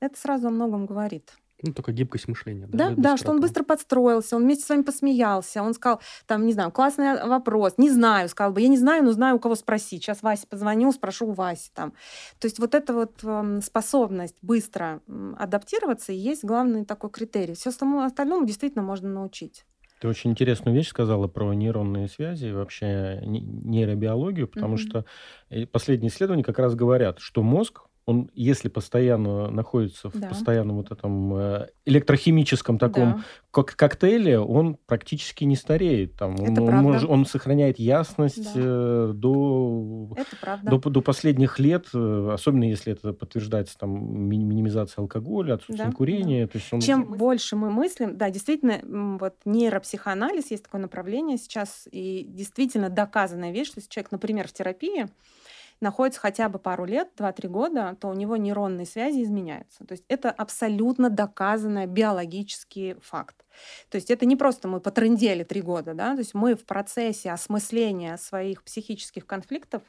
Это 0.00 0.18
сразу 0.18 0.48
о 0.48 0.50
многом 0.50 0.86
говорит. 0.86 1.32
Ну, 1.62 1.72
только 1.72 1.92
гибкость 1.92 2.28
мышления. 2.28 2.66
Да, 2.66 2.90
или 2.90 3.00
да, 3.00 3.16
что 3.16 3.30
он 3.30 3.40
быстро 3.40 3.62
подстроился, 3.62 4.36
он 4.36 4.42
вместе 4.42 4.64
с 4.64 4.68
вами 4.68 4.82
посмеялся, 4.82 5.62
он 5.62 5.74
сказал, 5.74 6.00
там, 6.26 6.44
не 6.46 6.52
знаю, 6.52 6.70
классный 6.72 7.24
вопрос, 7.26 7.74
не 7.78 7.90
знаю, 7.90 8.28
сказал 8.28 8.52
бы, 8.52 8.60
я 8.60 8.68
не 8.68 8.78
знаю, 8.78 9.04
но 9.04 9.12
знаю, 9.12 9.36
у 9.36 9.38
кого 9.38 9.54
спросить. 9.54 10.02
Сейчас 10.02 10.22
Васе 10.22 10.46
позвоню, 10.48 10.90
спрошу 10.92 11.28
у 11.28 11.32
Васи 11.32 11.70
там. 11.74 11.92
То 12.40 12.46
есть 12.46 12.58
вот 12.58 12.74
эта 12.74 12.92
вот 12.92 13.22
эм, 13.22 13.62
способность 13.62 14.36
быстро 14.42 15.00
адаптироваться 15.38 16.12
и 16.12 16.16
есть 16.16 16.44
главный 16.44 16.84
такой 16.84 17.10
критерий. 17.10 17.54
Все 17.54 17.70
остальному 17.70 18.44
действительно 18.46 18.82
можно 18.82 19.08
научить. 19.08 19.64
Ты 20.00 20.08
очень 20.08 20.32
интересную 20.32 20.74
вещь 20.74 20.88
сказала 20.88 21.28
про 21.28 21.54
нейронные 21.54 22.08
связи 22.08 22.46
и 22.46 22.52
вообще 22.52 23.20
не- 23.24 23.40
нейробиологию, 23.40 24.48
потому 24.48 24.74
Мгм. 24.74 24.78
что 24.78 25.04
э, 25.48 25.64
последние 25.66 26.10
исследования 26.10 26.42
как 26.42 26.58
раз 26.58 26.74
говорят, 26.74 27.20
что 27.20 27.42
мозг, 27.44 27.82
он, 28.04 28.30
если 28.34 28.68
постоянно 28.68 29.48
находится 29.50 30.10
в 30.10 30.18
Да. 30.18 30.28
постоянном 30.28 30.76
вот 30.78 30.90
этом 30.90 31.34
э, 31.36 31.66
электрохимическом 31.86 32.78
таком 32.78 33.12
Да. 33.12 33.24
как 33.52 33.76
коктейле, 33.76 34.40
он 34.40 34.76
практически 34.86 35.44
не 35.44 35.54
стареет. 35.54 36.16
Там, 36.16 36.32
он, 36.40 36.52
Это 36.52 36.62
он 36.62 36.66
правда. 36.68 36.88
мож- 36.88 37.06
он 37.06 37.26
сохраняет 37.26 37.78
ясность 37.78 38.54
Да. 38.54 38.60
э, 38.60 39.12
до, 39.14 40.16
до, 40.64 40.78
до 40.78 41.00
последних 41.00 41.60
лет, 41.60 41.86
э, 41.94 42.30
особенно 42.32 42.64
если 42.64 42.92
это 42.94 43.12
подтверждается 43.12 43.78
там, 43.78 43.90
ми- 44.28 44.38
минимизацией 44.38 45.02
алкоголя, 45.04 45.54
отсутствием 45.54 45.90
Да, 45.90 45.96
курения. 45.96 46.46
То 46.48 46.58
есть 46.58 46.72
он... 46.72 46.80
Чем 46.80 47.04
больше 47.04 47.54
мы 47.54 47.70
мыслим, 47.70 48.16
да, 48.16 48.30
действительно, 48.30 49.18
вот 49.18 49.34
нейропсихоанализ 49.44 50.50
есть 50.50 50.64
такое 50.64 50.80
направление 50.80 51.38
сейчас, 51.38 51.86
и 51.92 52.24
действительно 52.28 52.88
доказанная 52.90 53.52
вещь, 53.52 53.68
что 53.68 53.78
если 53.78 53.90
человек, 53.90 54.10
например, 54.12 54.48
в 54.48 54.52
терапии 54.52 55.06
находится 55.82 56.20
хотя 56.20 56.48
бы 56.48 56.58
пару 56.58 56.84
лет, 56.84 57.10
2-3 57.18 57.48
года, 57.48 57.96
то 58.00 58.08
у 58.08 58.14
него 58.14 58.36
нейронные 58.36 58.86
связи 58.86 59.22
изменяются. 59.22 59.84
То 59.84 59.92
есть 59.92 60.04
это 60.08 60.30
абсолютно 60.30 61.10
доказанный 61.10 61.86
биологический 61.86 62.94
факт. 63.02 63.44
То 63.90 63.96
есть 63.96 64.10
это 64.10 64.24
не 64.24 64.36
просто 64.36 64.68
мы 64.68 64.80
потрындели 64.80 65.44
три 65.44 65.60
года, 65.60 65.92
да, 65.92 66.12
то 66.14 66.20
есть 66.20 66.32
мы 66.32 66.54
в 66.54 66.64
процессе 66.64 67.30
осмысления 67.30 68.16
своих 68.16 68.64
психических 68.64 69.26
конфликтов, 69.26 69.82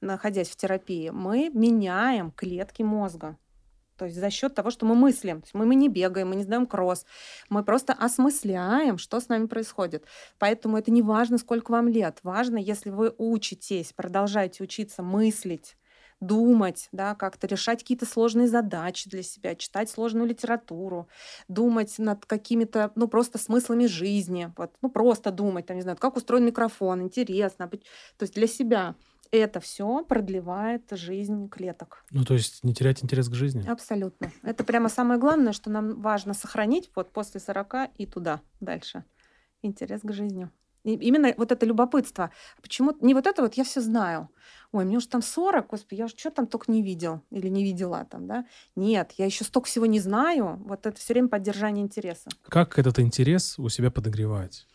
находясь 0.00 0.48
в 0.48 0.56
терапии, 0.56 1.10
мы 1.10 1.50
меняем 1.52 2.30
клетки 2.30 2.82
мозга. 2.82 3.36
То 4.00 4.06
есть 4.06 4.18
за 4.18 4.30
счет 4.30 4.54
того, 4.54 4.70
что 4.70 4.86
мы 4.86 4.94
мыслим. 4.94 5.44
Мы, 5.52 5.66
мы 5.66 5.74
не 5.74 5.90
бегаем, 5.90 6.30
мы 6.30 6.36
не 6.36 6.44
знаем 6.44 6.64
кросс. 6.64 7.04
Мы 7.50 7.62
просто 7.62 7.92
осмысляем, 7.92 8.96
что 8.96 9.20
с 9.20 9.28
нами 9.28 9.44
происходит. 9.44 10.06
Поэтому 10.38 10.78
это 10.78 10.90
не 10.90 11.02
важно, 11.02 11.36
сколько 11.36 11.70
вам 11.70 11.86
лет. 11.86 12.20
Важно, 12.22 12.56
если 12.56 12.88
вы 12.88 13.14
учитесь, 13.18 13.92
продолжаете 13.92 14.64
учиться 14.64 15.02
мыслить, 15.02 15.76
думать, 16.18 16.88
да, 16.92 17.14
как-то 17.14 17.46
решать 17.46 17.80
какие-то 17.80 18.06
сложные 18.06 18.48
задачи 18.48 19.10
для 19.10 19.22
себя, 19.22 19.54
читать 19.54 19.90
сложную 19.90 20.26
литературу, 20.26 21.06
думать 21.48 21.98
над 21.98 22.24
какими-то, 22.24 22.92
ну, 22.94 23.06
просто 23.06 23.36
смыслами 23.36 23.84
жизни, 23.84 24.50
вот, 24.56 24.72
ну, 24.80 24.88
просто 24.88 25.30
думать, 25.30 25.66
там, 25.66 25.76
не 25.76 25.82
знаю, 25.82 25.98
как 25.98 26.16
устроен 26.16 26.46
микрофон, 26.46 27.02
интересно, 27.02 27.68
то 27.68 27.78
есть 28.22 28.32
для 28.32 28.46
себя. 28.46 28.94
Это 29.32 29.60
все 29.60 30.04
продлевает 30.04 30.90
жизнь 30.90 31.48
клеток. 31.48 32.04
Ну, 32.10 32.24
то 32.24 32.34
есть 32.34 32.64
не 32.64 32.74
терять 32.74 33.04
интерес 33.04 33.28
к 33.28 33.34
жизни. 33.34 33.68
Абсолютно. 33.68 34.32
Это 34.42 34.64
прямо 34.64 34.88
самое 34.88 35.20
главное, 35.20 35.52
что 35.52 35.70
нам 35.70 36.00
важно 36.00 36.34
сохранить 36.34 36.90
вот 36.96 37.12
после 37.12 37.40
40 37.40 37.90
и 37.96 38.06
туда 38.06 38.40
дальше. 38.60 39.04
Интерес 39.62 40.00
к 40.02 40.12
жизни. 40.12 40.50
И 40.82 40.94
именно 40.94 41.32
вот 41.36 41.52
это 41.52 41.66
любопытство. 41.66 42.30
Почему 42.62 42.96
не 43.00 43.14
вот 43.14 43.26
это 43.26 43.42
вот 43.42 43.54
я 43.54 43.64
все 43.64 43.80
знаю. 43.80 44.30
Ой, 44.72 44.84
мне 44.84 44.98
уже 44.98 45.08
там 45.08 45.20
40, 45.20 45.66
господи, 45.66 45.98
я 45.98 46.04
уже 46.04 46.14
что 46.16 46.30
там 46.30 46.46
только 46.46 46.70
не 46.70 46.80
видел 46.82 47.22
или 47.30 47.48
не 47.48 47.64
видела 47.64 48.06
там, 48.08 48.26
да? 48.28 48.44
Нет, 48.76 49.12
я 49.18 49.26
еще 49.26 49.42
столько 49.44 49.66
всего 49.66 49.86
не 49.86 49.98
знаю. 49.98 50.60
Вот 50.64 50.86
это 50.86 50.96
все 50.98 51.12
время 51.12 51.28
поддержание 51.28 51.84
интереса. 51.84 52.30
Как 52.48 52.78
этот 52.78 53.00
интерес 53.00 53.58
у 53.58 53.68
себя 53.68 53.90
подогревать? 53.90 54.66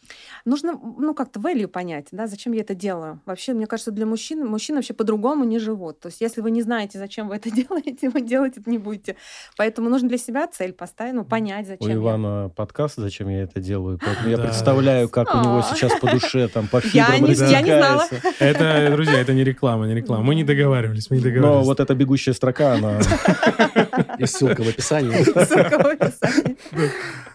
Нужно, 0.43 0.73
ну, 0.73 1.15
как-то 1.15 1.39
value 1.39 1.67
понять, 1.67 2.07
да, 2.11 2.27
зачем 2.27 2.53
я 2.53 2.61
это 2.61 2.75
делаю. 2.75 3.21
Вообще, 3.25 3.53
мне 3.53 3.65
кажется, 3.65 3.89
для 3.91 4.05
мужчин, 4.05 4.45
мужчины 4.45 4.77
вообще 4.77 4.93
по-другому 4.93 5.45
не 5.45 5.57
живут. 5.57 5.99
То 5.99 6.09
есть, 6.09 6.21
если 6.21 6.41
вы 6.41 6.51
не 6.51 6.61
знаете, 6.61 6.99
зачем 6.99 7.27
вы 7.27 7.37
это 7.37 7.49
делаете, 7.55 8.09
вы 8.09 8.21
делать 8.21 8.57
это 8.57 8.69
не 8.69 8.77
будете. 8.77 9.15
Поэтому 9.57 9.89
нужно 9.89 10.09
для 10.09 10.17
себя 10.19 10.45
цель 10.47 10.73
поставить, 10.73 11.13
ну, 11.15 11.25
понять, 11.25 11.65
зачем 11.67 11.87
У 11.87 11.89
я. 11.89 11.95
Ивана 11.95 12.49
подкаст, 12.55 12.97
зачем 12.97 13.29
я 13.29 13.43
это 13.43 13.59
делаю. 13.59 13.97
Поэтому 14.03 14.29
я 14.29 14.37
представляю, 14.45 15.09
как 15.09 15.33
у 15.33 15.39
него 15.39 15.61
сейчас 15.63 15.97
по 15.99 16.07
душе, 16.11 16.49
там, 16.49 16.67
по 16.67 16.77
Я 16.77 17.05
фибрам 17.05 17.23
не- 17.29 17.51
я 17.51 17.61
не 17.61 17.71
знала. 17.71 18.07
Это, 18.39 18.89
друзья, 18.91 19.19
это 19.19 19.33
не 19.33 19.43
реклама, 19.43 19.84
не 19.85 19.95
реклама. 19.95 20.23
Мы 20.23 20.35
не 20.35 20.43
договаривались, 20.43 21.09
мы 21.09 21.17
не 21.17 21.23
Но 21.23 21.29
договаривались. 21.29 21.65
вот 21.67 21.79
эта 21.79 21.95
бегущая 21.95 22.33
строка, 22.33 22.73
она... 22.75 22.99
И 24.19 24.25
ссылка 24.25 24.63
в 24.63 24.67
описании. 24.67 25.23
Ссылка 25.23 25.79
в 25.79 25.85
описании. 25.87 26.57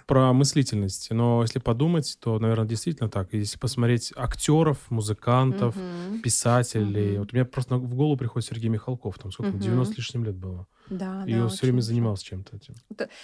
Про 0.06 0.32
мыслительность. 0.32 1.10
Но 1.10 1.42
если 1.42 1.58
подумать, 1.60 2.16
то, 2.20 2.38
наверное, 2.38 2.66
действительно 2.66 3.08
так. 3.08 3.32
Если 3.32 3.58
посмотреть 3.58 4.12
актеров, 4.16 4.78
музыкантов, 4.90 5.74
писателей. 6.22 7.18
Вот 7.18 7.32
у 7.32 7.36
меня 7.36 7.44
просто 7.44 7.76
в 7.76 7.94
голову 7.94 8.16
приходит 8.16 8.48
Сергей 8.48 8.68
Михалков. 8.68 9.18
Там 9.18 9.30
сколько? 9.32 9.52
Мгм. 9.52 9.60
90 9.60 9.94
с 9.94 9.96
лишним 9.98 10.24
лет 10.24 10.36
было. 10.36 10.66
Да, 10.88 11.22
И 11.26 11.34
да, 11.34 11.42
он 11.44 11.48
все 11.50 11.66
время 11.66 11.80
занимался 11.82 12.24
чем-то 12.24 12.56
этим. 12.56 12.74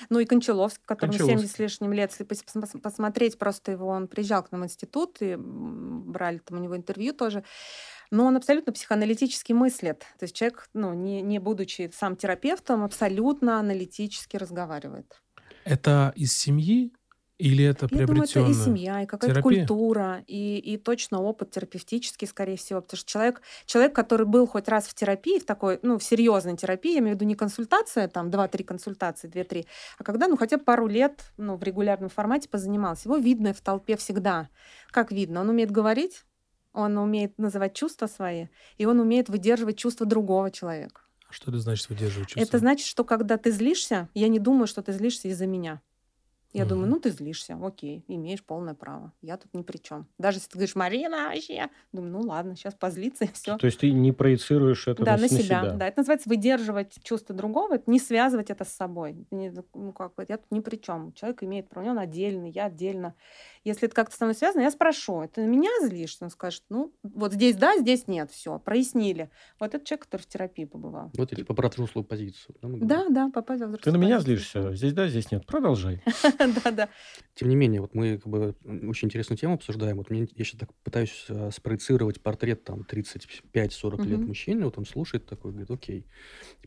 Ну 0.08 0.20
и 0.20 0.24
Кончаловский, 0.24 0.84
которому 0.86 1.12
Кончаловский. 1.12 1.38
70 1.48 1.56
с 1.56 1.58
лишним 1.58 1.92
лет, 1.92 2.12
если 2.12 2.24
пос- 2.24 2.44
пос- 2.54 2.80
посмотреть 2.80 3.38
просто 3.38 3.72
его, 3.72 3.88
он 3.88 4.06
приезжал 4.06 4.44
к 4.44 4.52
нам 4.52 4.60
в 4.62 4.64
институт, 4.66 5.16
и 5.20 5.34
брали 5.36 6.38
там 6.38 6.58
у 6.58 6.62
него 6.62 6.76
интервью 6.76 7.12
тоже. 7.12 7.42
Но 8.10 8.26
он 8.26 8.36
абсолютно 8.36 8.72
психоаналитически 8.72 9.52
мыслит. 9.52 10.00
То 10.18 10.24
есть 10.24 10.34
человек, 10.34 10.68
ну, 10.74 10.94
не, 10.94 11.22
не 11.22 11.38
будучи 11.38 11.90
сам 11.94 12.16
терапевтом, 12.16 12.84
абсолютно 12.84 13.58
аналитически 13.58 14.36
разговаривает. 14.36 15.22
Это 15.64 16.12
из 16.16 16.36
семьи 16.36 16.92
или 17.38 17.64
это 17.64 17.86
Я 17.90 18.06
думаю, 18.06 18.24
это 18.24 18.40
и 18.40 18.54
семья, 18.54 19.02
и 19.02 19.06
какая-то 19.06 19.40
терапия? 19.40 19.66
культура, 19.66 20.24
и, 20.26 20.56
и 20.56 20.78
точно 20.78 21.20
опыт 21.20 21.50
терапевтический, 21.50 22.26
скорее 22.26 22.56
всего. 22.56 22.80
Потому 22.80 22.96
что 22.96 23.10
человек, 23.10 23.42
человек, 23.66 23.94
который 23.94 24.26
был 24.26 24.46
хоть 24.46 24.68
раз 24.68 24.86
в 24.86 24.94
терапии, 24.94 25.38
в 25.38 25.44
такой, 25.44 25.78
ну, 25.82 25.98
в 25.98 26.02
серьезной 26.02 26.56
терапии, 26.56 26.94
я 26.94 27.00
имею 27.00 27.14
в 27.14 27.16
виду 27.16 27.26
не 27.26 27.34
консультация, 27.34 28.08
там, 28.08 28.30
2-3 28.30 28.64
консультации, 28.64 29.28
2-3, 29.28 29.66
а 29.98 30.04
когда, 30.04 30.28
ну, 30.28 30.36
хотя 30.38 30.56
бы 30.56 30.64
пару 30.64 30.86
лет, 30.86 31.30
ну, 31.36 31.56
в 31.56 31.62
регулярном 31.62 32.08
формате 32.08 32.48
позанимался. 32.48 33.08
Его 33.08 33.18
видно 33.18 33.52
в 33.52 33.60
толпе 33.60 33.96
всегда. 33.96 34.48
Как 34.90 35.12
видно? 35.12 35.42
Он 35.42 35.50
умеет 35.50 35.70
говорить, 35.70 36.24
он 36.76 36.98
умеет 36.98 37.38
называть 37.38 37.74
чувства 37.74 38.06
свои, 38.06 38.46
и 38.78 38.86
он 38.86 39.00
умеет 39.00 39.28
выдерживать 39.28 39.78
чувства 39.78 40.06
другого 40.06 40.50
человека. 40.50 41.00
А 41.28 41.32
Что 41.32 41.50
это 41.50 41.58
значит 41.60 41.88
выдерживать 41.88 42.28
Это 42.30 42.40
чувства? 42.40 42.58
значит, 42.58 42.86
что 42.86 43.04
когда 43.04 43.36
ты 43.36 43.50
злишься, 43.50 44.08
я 44.14 44.28
не 44.28 44.38
думаю, 44.38 44.66
что 44.66 44.82
ты 44.82 44.92
злишься 44.92 45.28
из-за 45.28 45.46
меня. 45.46 45.80
Я 46.52 46.64
думаю, 46.64 46.84
Мгм. 46.86 46.90
ну 46.94 47.00
ты 47.00 47.10
злишься, 47.10 47.58
окей, 47.60 48.04
имеешь 48.08 48.42
полное 48.42 48.72
право. 48.74 49.12
Я 49.20 49.36
тут 49.36 49.52
ни 49.52 49.62
при 49.62 49.76
чем. 49.76 50.06
Даже 50.18 50.38
если 50.38 50.48
ты 50.48 50.54
говоришь, 50.54 50.74
Марина, 50.76 51.28
вообще, 51.28 51.68
думаю, 51.92 52.12
ну 52.12 52.20
ладно, 52.20 52.56
сейчас 52.56 52.72
позлиться 52.74 53.24
и 53.24 53.32
все. 53.32 53.58
То 53.58 53.66
есть 53.66 53.80
ты 53.80 53.90
не 53.92 54.12
проецируешь 54.12 54.88
это 54.88 55.04
Да, 55.04 55.16
на, 55.16 55.18
на 55.22 55.28
с- 55.28 55.30
на 55.32 55.38
себя. 55.38 55.62
Да, 55.72 55.86
это 55.88 55.98
называется 56.00 56.28
выдерживать 56.30 56.98
чувства 57.02 57.34
другого, 57.34 57.74
это 57.74 57.90
не 57.90 57.98
связывать 57.98 58.48
это 58.48 58.64
с 58.64 58.68
собой. 58.72 59.26
Не- 59.30 59.52
ну, 59.74 59.92
как 59.92 60.12
я 60.28 60.38
тут 60.38 60.50
ни 60.50 60.60
при 60.60 60.76
чем. 60.76 61.12
Человек 61.12 61.42
имеет 61.42 61.68
право, 61.68 61.88
он 61.90 61.98
отдельный, 61.98 62.50
я 62.50 62.66
отдельно. 62.66 63.14
Если 63.66 63.86
это 63.86 63.96
как-то 63.96 64.16
со 64.16 64.26
мной 64.26 64.36
связано, 64.36 64.62
я 64.62 64.70
спрошу, 64.70 65.28
ты 65.34 65.40
на 65.40 65.48
меня 65.48 65.70
злишься? 65.82 66.24
Он 66.24 66.30
скажет, 66.30 66.62
ну, 66.68 66.94
вот 67.02 67.32
здесь 67.32 67.56
да, 67.56 67.76
здесь 67.76 68.06
нет, 68.06 68.30
все, 68.30 68.60
прояснили. 68.60 69.28
Вот 69.58 69.74
это 69.74 69.84
человек, 69.84 70.04
который 70.04 70.22
в 70.22 70.26
терапии 70.26 70.64
побывал. 70.64 71.10
Вот 71.16 71.32
я 71.32 71.36
типа 71.36 71.52
про 71.52 71.68
взрослую 71.68 72.04
позицию. 72.04 72.54
да? 72.62 72.68
Да, 72.70 73.08
да, 73.08 73.30
попасть 73.34 73.62
во 73.62 73.76
Ты 73.76 73.90
на 73.90 73.96
меня 73.96 74.18
взрослую 74.18 74.36
злишься? 74.38 74.76
Здесь 74.76 74.92
да, 74.92 75.08
здесь 75.08 75.32
нет. 75.32 75.44
Продолжай. 75.46 76.00
Да, 76.64 76.70
да. 76.70 76.88
Тем 77.34 77.48
не 77.48 77.56
менее, 77.56 77.80
вот 77.80 77.92
мы 77.92 78.18
как 78.18 78.28
бы 78.28 78.54
очень 78.88 79.06
интересную 79.06 79.36
тему 79.36 79.54
обсуждаем. 79.54 79.96
Вот 79.96 80.10
мне, 80.10 80.28
я 80.36 80.44
сейчас 80.44 80.60
так 80.60 80.72
пытаюсь 80.84 81.26
э, 81.28 81.50
спроецировать 81.50 82.20
портрет 82.22 82.62
там 82.62 82.86
35-40 82.88 84.06
лет 84.06 84.20
мужчины, 84.20 84.64
вот 84.64 84.78
он 84.78 84.86
слушает 84.86 85.26
такой, 85.26 85.50
говорит, 85.50 85.70
окей, 85.72 86.06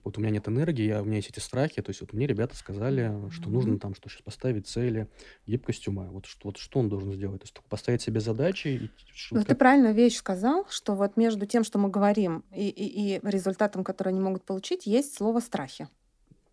вот 0.03 0.17
у 0.17 0.21
меня 0.21 0.31
нет 0.31 0.49
энергии, 0.49 0.85
я, 0.85 1.01
у 1.01 1.05
меня 1.05 1.17
есть 1.17 1.29
эти 1.29 1.39
страхи, 1.39 1.81
то 1.81 1.91
есть 1.91 2.01
вот 2.01 2.12
мне 2.12 2.27
ребята 2.27 2.57
сказали, 2.57 3.29
что 3.31 3.49
нужно 3.49 3.79
там, 3.79 3.95
что 3.95 4.09
сейчас 4.09 4.21
поставить 4.21 4.67
цели, 4.67 5.07
гибкость 5.47 5.88
ума. 5.88 6.07
Вот 6.12 6.25
что, 6.25 6.49
вот 6.49 6.57
что 6.57 6.79
он 6.79 6.88
должен 6.89 7.13
сделать? 7.13 7.41
То 7.41 7.45
есть 7.45 7.54
только 7.54 7.69
поставить 7.69 8.02
себе 8.02 8.19
задачи 8.19 8.67
и 8.67 8.89
Ну, 9.32 9.43
ты 9.43 9.56
правильно 9.56 9.91
вещь 9.93 10.17
сказал, 10.17 10.65
что 10.69 10.95
вот 10.95 11.17
между 11.17 11.45
тем, 11.45 11.63
что 11.63 11.80
мы 11.80 11.89
говорим, 11.89 12.43
и, 12.54 12.67
и, 12.67 13.15
и 13.15 13.19
результатом, 13.23 13.84
который 13.84 14.10
они 14.10 14.19
могут 14.19 14.43
получить, 14.43 14.86
есть 14.86 15.15
слово 15.15 15.39
страхи. 15.39 15.88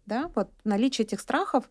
Да, 0.07 0.31
вот 0.37 0.49
наличие 0.63 1.05
этих 1.05 1.21
страхов 1.21 1.69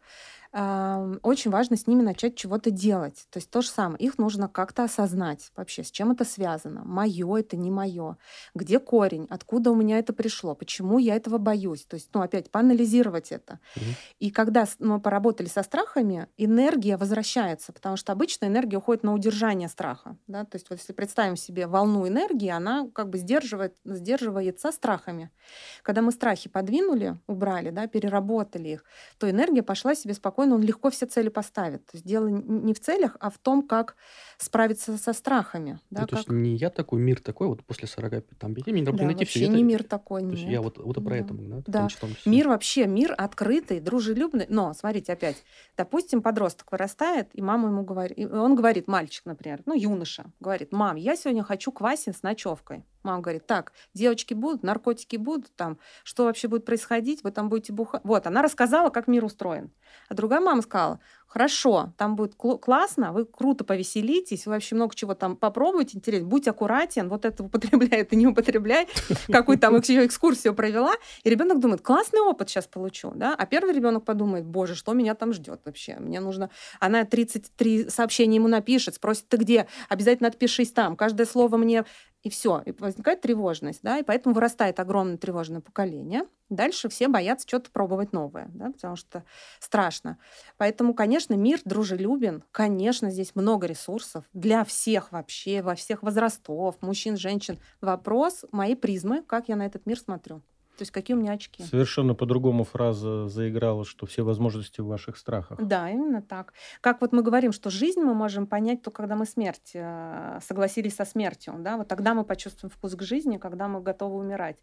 очень 0.55 1.51
важно 1.51 1.75
с 1.75 1.85
ними 1.85 2.01
начать 2.01 2.35
чего-то 2.35 2.71
делать. 2.71 3.27
То 3.29 3.39
есть 3.39 3.49
то 3.49 3.61
же 3.61 3.67
самое. 3.67 3.99
Их 3.99 4.17
нужно 4.17 4.47
как-то 4.47 4.85
осознать 4.85 5.51
вообще, 5.57 5.83
с 5.83 5.91
чем 5.91 6.11
это 6.11 6.23
связано. 6.23 6.83
Мое 6.85 7.35
это 7.37 7.57
не 7.57 7.69
мое. 7.69 8.17
Где 8.53 8.79
корень? 8.79 9.27
Откуда 9.29 9.71
у 9.71 9.75
меня 9.75 9.99
это 9.99 10.13
пришло? 10.13 10.55
Почему 10.55 10.97
я 10.97 11.15
этого 11.15 11.39
боюсь? 11.39 11.85
То 11.85 11.95
есть, 11.95 12.09
ну, 12.13 12.21
опять, 12.21 12.51
поанализировать 12.51 13.33
это. 13.33 13.59
Мгм. 13.75 13.85
И 14.19 14.31
когда 14.31 14.65
мы 14.79 15.01
поработали 15.01 15.47
со 15.47 15.61
страхами, 15.61 16.27
энергия 16.37 16.95
возвращается, 16.95 17.73
потому 17.73 17.97
что 17.97 18.13
обычно 18.13 18.45
энергия 18.45 18.77
уходит 18.77 19.03
на 19.03 19.13
удержание 19.13 19.67
страха. 19.67 20.17
Да? 20.27 20.45
То 20.45 20.55
есть 20.55 20.69
вот 20.69 20.79
если 20.79 20.93
представим 20.93 21.35
себе 21.35 21.67
волну 21.67 22.07
энергии, 22.07 22.49
она 22.49 22.87
как 22.93 23.09
бы 23.09 23.17
сдерживает, 23.17 23.75
сдерживается 23.83 24.71
страхами. 24.71 25.31
Когда 25.81 26.01
мы 26.01 26.11
страхи 26.13 26.47
подвинули, 26.47 27.19
убрали, 27.27 27.71
да, 27.71 27.87
переработали 27.87 28.69
их, 28.69 28.83
то 29.17 29.29
энергия 29.29 29.63
пошла 29.63 29.95
себе 29.95 30.13
спокойно, 30.13 30.44
он 30.53 30.62
легко 30.62 30.89
все 30.89 31.05
цели 31.05 31.29
поставит. 31.29 31.86
То 31.86 31.91
есть 31.93 32.05
дело 32.05 32.27
не 32.27 32.73
в 32.73 32.79
целях, 32.79 33.17
а 33.19 33.29
в 33.29 33.38
том, 33.38 33.67
как 33.67 33.95
справиться 34.38 34.97
со 34.97 35.13
страхами. 35.13 35.79
Да, 35.89 36.01
Ну, 36.01 36.08
то 36.08 36.15
есть 36.17 36.27
как- 36.27 36.36
не 36.36 36.55
я 36.55 36.69
такой, 36.69 36.99
мир 36.99 37.19
такой, 37.21 37.47
вот 37.47 37.63
после 37.63 37.88
45 37.88 38.25
там, 38.38 38.53
пяти, 38.53 38.71
мне 38.71 38.84
надо 38.84 38.97
да, 38.97 39.05
найти 39.05 39.25
все 39.25 39.45
вообще 39.45 39.55
не 39.58 39.63
мир 39.63 39.84
такой, 39.84 40.21
То 40.21 40.27
есть 40.29 40.43
нет. 40.43 40.51
я 40.51 40.62
вот, 40.62 40.77
вот 40.77 40.95
про 40.95 41.03
Да. 41.10 41.15
это, 41.17 41.34
да? 41.34 41.63
Да. 41.65 41.88
том. 41.99 42.10
Мир 42.25 42.47
вообще, 42.49 42.86
мир 42.88 43.13
открытый, 43.17 43.79
дружелюбный. 43.79 44.45
Но, 44.49 44.73
смотрите, 44.73 45.13
опять, 45.13 45.43
допустим, 45.77 46.21
подросток 46.21 46.71
вырастает, 46.71 47.29
и 47.34 47.41
мама 47.41 47.69
ему 47.69 47.84
говорит, 47.84 48.17
он 48.31 48.55
говорит, 48.55 48.88
мальчик, 48.88 49.25
например, 49.25 49.62
ну, 49.65 49.73
юноша, 49.73 50.25
говорит, 50.39 50.71
мам, 50.71 50.95
я 50.97 51.15
сегодня 51.15 51.43
хочу 51.43 51.71
квасин 51.71 52.13
с 52.13 52.21
ночевкой. 52.23 52.86
Мама 53.05 53.21
говорит, 53.21 53.45
так, 53.45 53.71
девочки 53.93 54.33
будут, 54.33 54.63
наркотики 54.63 55.15
будут, 55.15 55.55
там, 55.55 55.77
что 56.03 56.25
вообще 56.25 56.47
будет 56.47 56.65
происходить, 56.65 57.23
вы 57.23 57.31
там 57.31 57.49
будете 57.49 57.71
бухать. 57.71 58.01
Вот, 58.03 58.25
она 58.25 58.41
рассказала, 58.41 58.89
как 58.89 59.07
мир 59.07 59.23
устроен. 59.23 59.71
А 60.09 60.15
другая 60.15 60.41
мама 60.41 60.63
сказала, 60.63 60.99
хорошо, 61.35 61.91
там 61.97 62.15
будет 62.15 62.35
классно, 62.35 63.11
вы 63.11 63.25
круто 63.25 63.65
повеселитесь, 63.65 64.45
вы 64.45 64.53
вообще 64.53 64.73
много 64.75 64.95
чего 64.95 65.15
там 65.15 65.35
попробуйте, 65.35 65.97
интересно, 65.97 66.29
будь 66.29 66.47
аккуратен, 66.47 67.09
вот 67.09 67.25
это 67.25 67.43
употребляй, 67.43 67.99
это 67.99 68.15
не 68.15 68.25
употребляй, 68.25 68.87
какую 69.27 69.59
там 69.59 69.77
экскурсию 69.77 70.55
провела, 70.55 70.93
и 71.25 71.29
ребенок 71.29 71.59
думает, 71.59 71.81
классный 71.81 72.21
опыт 72.21 72.49
сейчас 72.49 72.67
получу, 72.67 73.11
да, 73.15 73.35
а 73.37 73.45
первый 73.45 73.73
ребенок 73.73 74.05
подумает, 74.05 74.45
боже, 74.45 74.75
что 74.75 74.93
меня 74.93 75.13
там 75.13 75.33
ждет 75.33 75.59
вообще, 75.65 75.97
мне 75.99 76.21
нужно, 76.21 76.51
она 76.79 77.03
33 77.03 77.89
сообщения 77.89 78.37
ему 78.37 78.47
напишет, 78.47 78.95
спросит, 78.95 79.27
ты 79.27 79.35
где, 79.35 79.67
обязательно 79.89 80.29
отпишись 80.29 80.71
там, 80.71 80.95
каждое 80.95 81.25
слово 81.25 81.57
мне, 81.57 81.83
и 82.23 82.29
все, 82.29 82.63
и 82.65 82.71
возникает 82.79 83.19
тревожность, 83.19 83.81
да, 83.83 83.99
и 83.99 84.03
поэтому 84.03 84.33
вырастает 84.33 84.79
огромное 84.79 85.17
тревожное 85.17 85.59
поколение. 85.59 86.23
Дальше 86.49 86.89
все 86.89 87.08
боятся 87.08 87.47
что-то 87.47 87.71
пробовать 87.71 88.13
новое, 88.13 88.49
да, 88.53 88.71
потому 88.71 88.95
что 88.95 89.23
страшно. 89.60 90.19
Поэтому, 90.58 90.93
конечно, 90.93 91.34
мир 91.34 91.60
дружелюбен, 91.65 92.43
конечно, 92.51 93.10
здесь 93.10 93.36
много 93.36 93.65
ресурсов 93.65 94.25
для 94.34 94.63
всех 94.63 95.12
вообще, 95.12 95.63
во 95.63 95.73
всех 95.75 96.03
возрастов, 96.03 96.75
мужчин, 96.81 97.17
женщин. 97.17 97.58
Вопрос 97.81 98.45
моей 98.51 98.75
призмы, 98.75 99.23
как 99.23 99.49
я 99.49 99.55
на 99.55 99.65
этот 99.65 99.86
мир 99.88 99.99
смотрю. 99.99 100.41
То 100.77 100.81
есть 100.81 100.91
какие 100.91 101.15
у 101.15 101.19
меня 101.19 101.31
очки. 101.31 101.63
Совершенно 101.63 102.15
по-другому 102.15 102.65
фраза 102.65 103.29
заиграла, 103.29 103.86
что 103.86 104.05
все 104.05 104.23
возможности 104.23 104.81
в 104.81 104.88
ваших 104.88 105.17
страхах. 105.17 105.58
Да, 105.62 105.89
именно 105.89 106.21
так. 106.21 106.53
Как 106.81 106.99
вот 106.99 107.13
мы 107.13 107.23
говорим, 107.23 107.53
что 107.53 107.69
жизнь 107.69 108.01
мы 108.01 108.13
можем 108.13 108.45
понять 108.45 108.81
только 108.81 108.97
когда 108.97 109.15
мы 109.15 109.25
смерть, 109.25 109.71
э, 109.73 110.39
согласились 110.43 110.95
со 110.95 111.05
смертью, 111.05 111.55
да, 111.60 111.77
вот 111.77 111.88
тогда 111.88 112.13
мы 112.13 112.25
почувствуем 112.25 112.71
вкус 112.71 112.95
к 112.95 113.01
жизни, 113.03 113.38
когда 113.38 113.67
мы 113.67 113.81
готовы 113.81 114.17
умирать. 114.17 114.58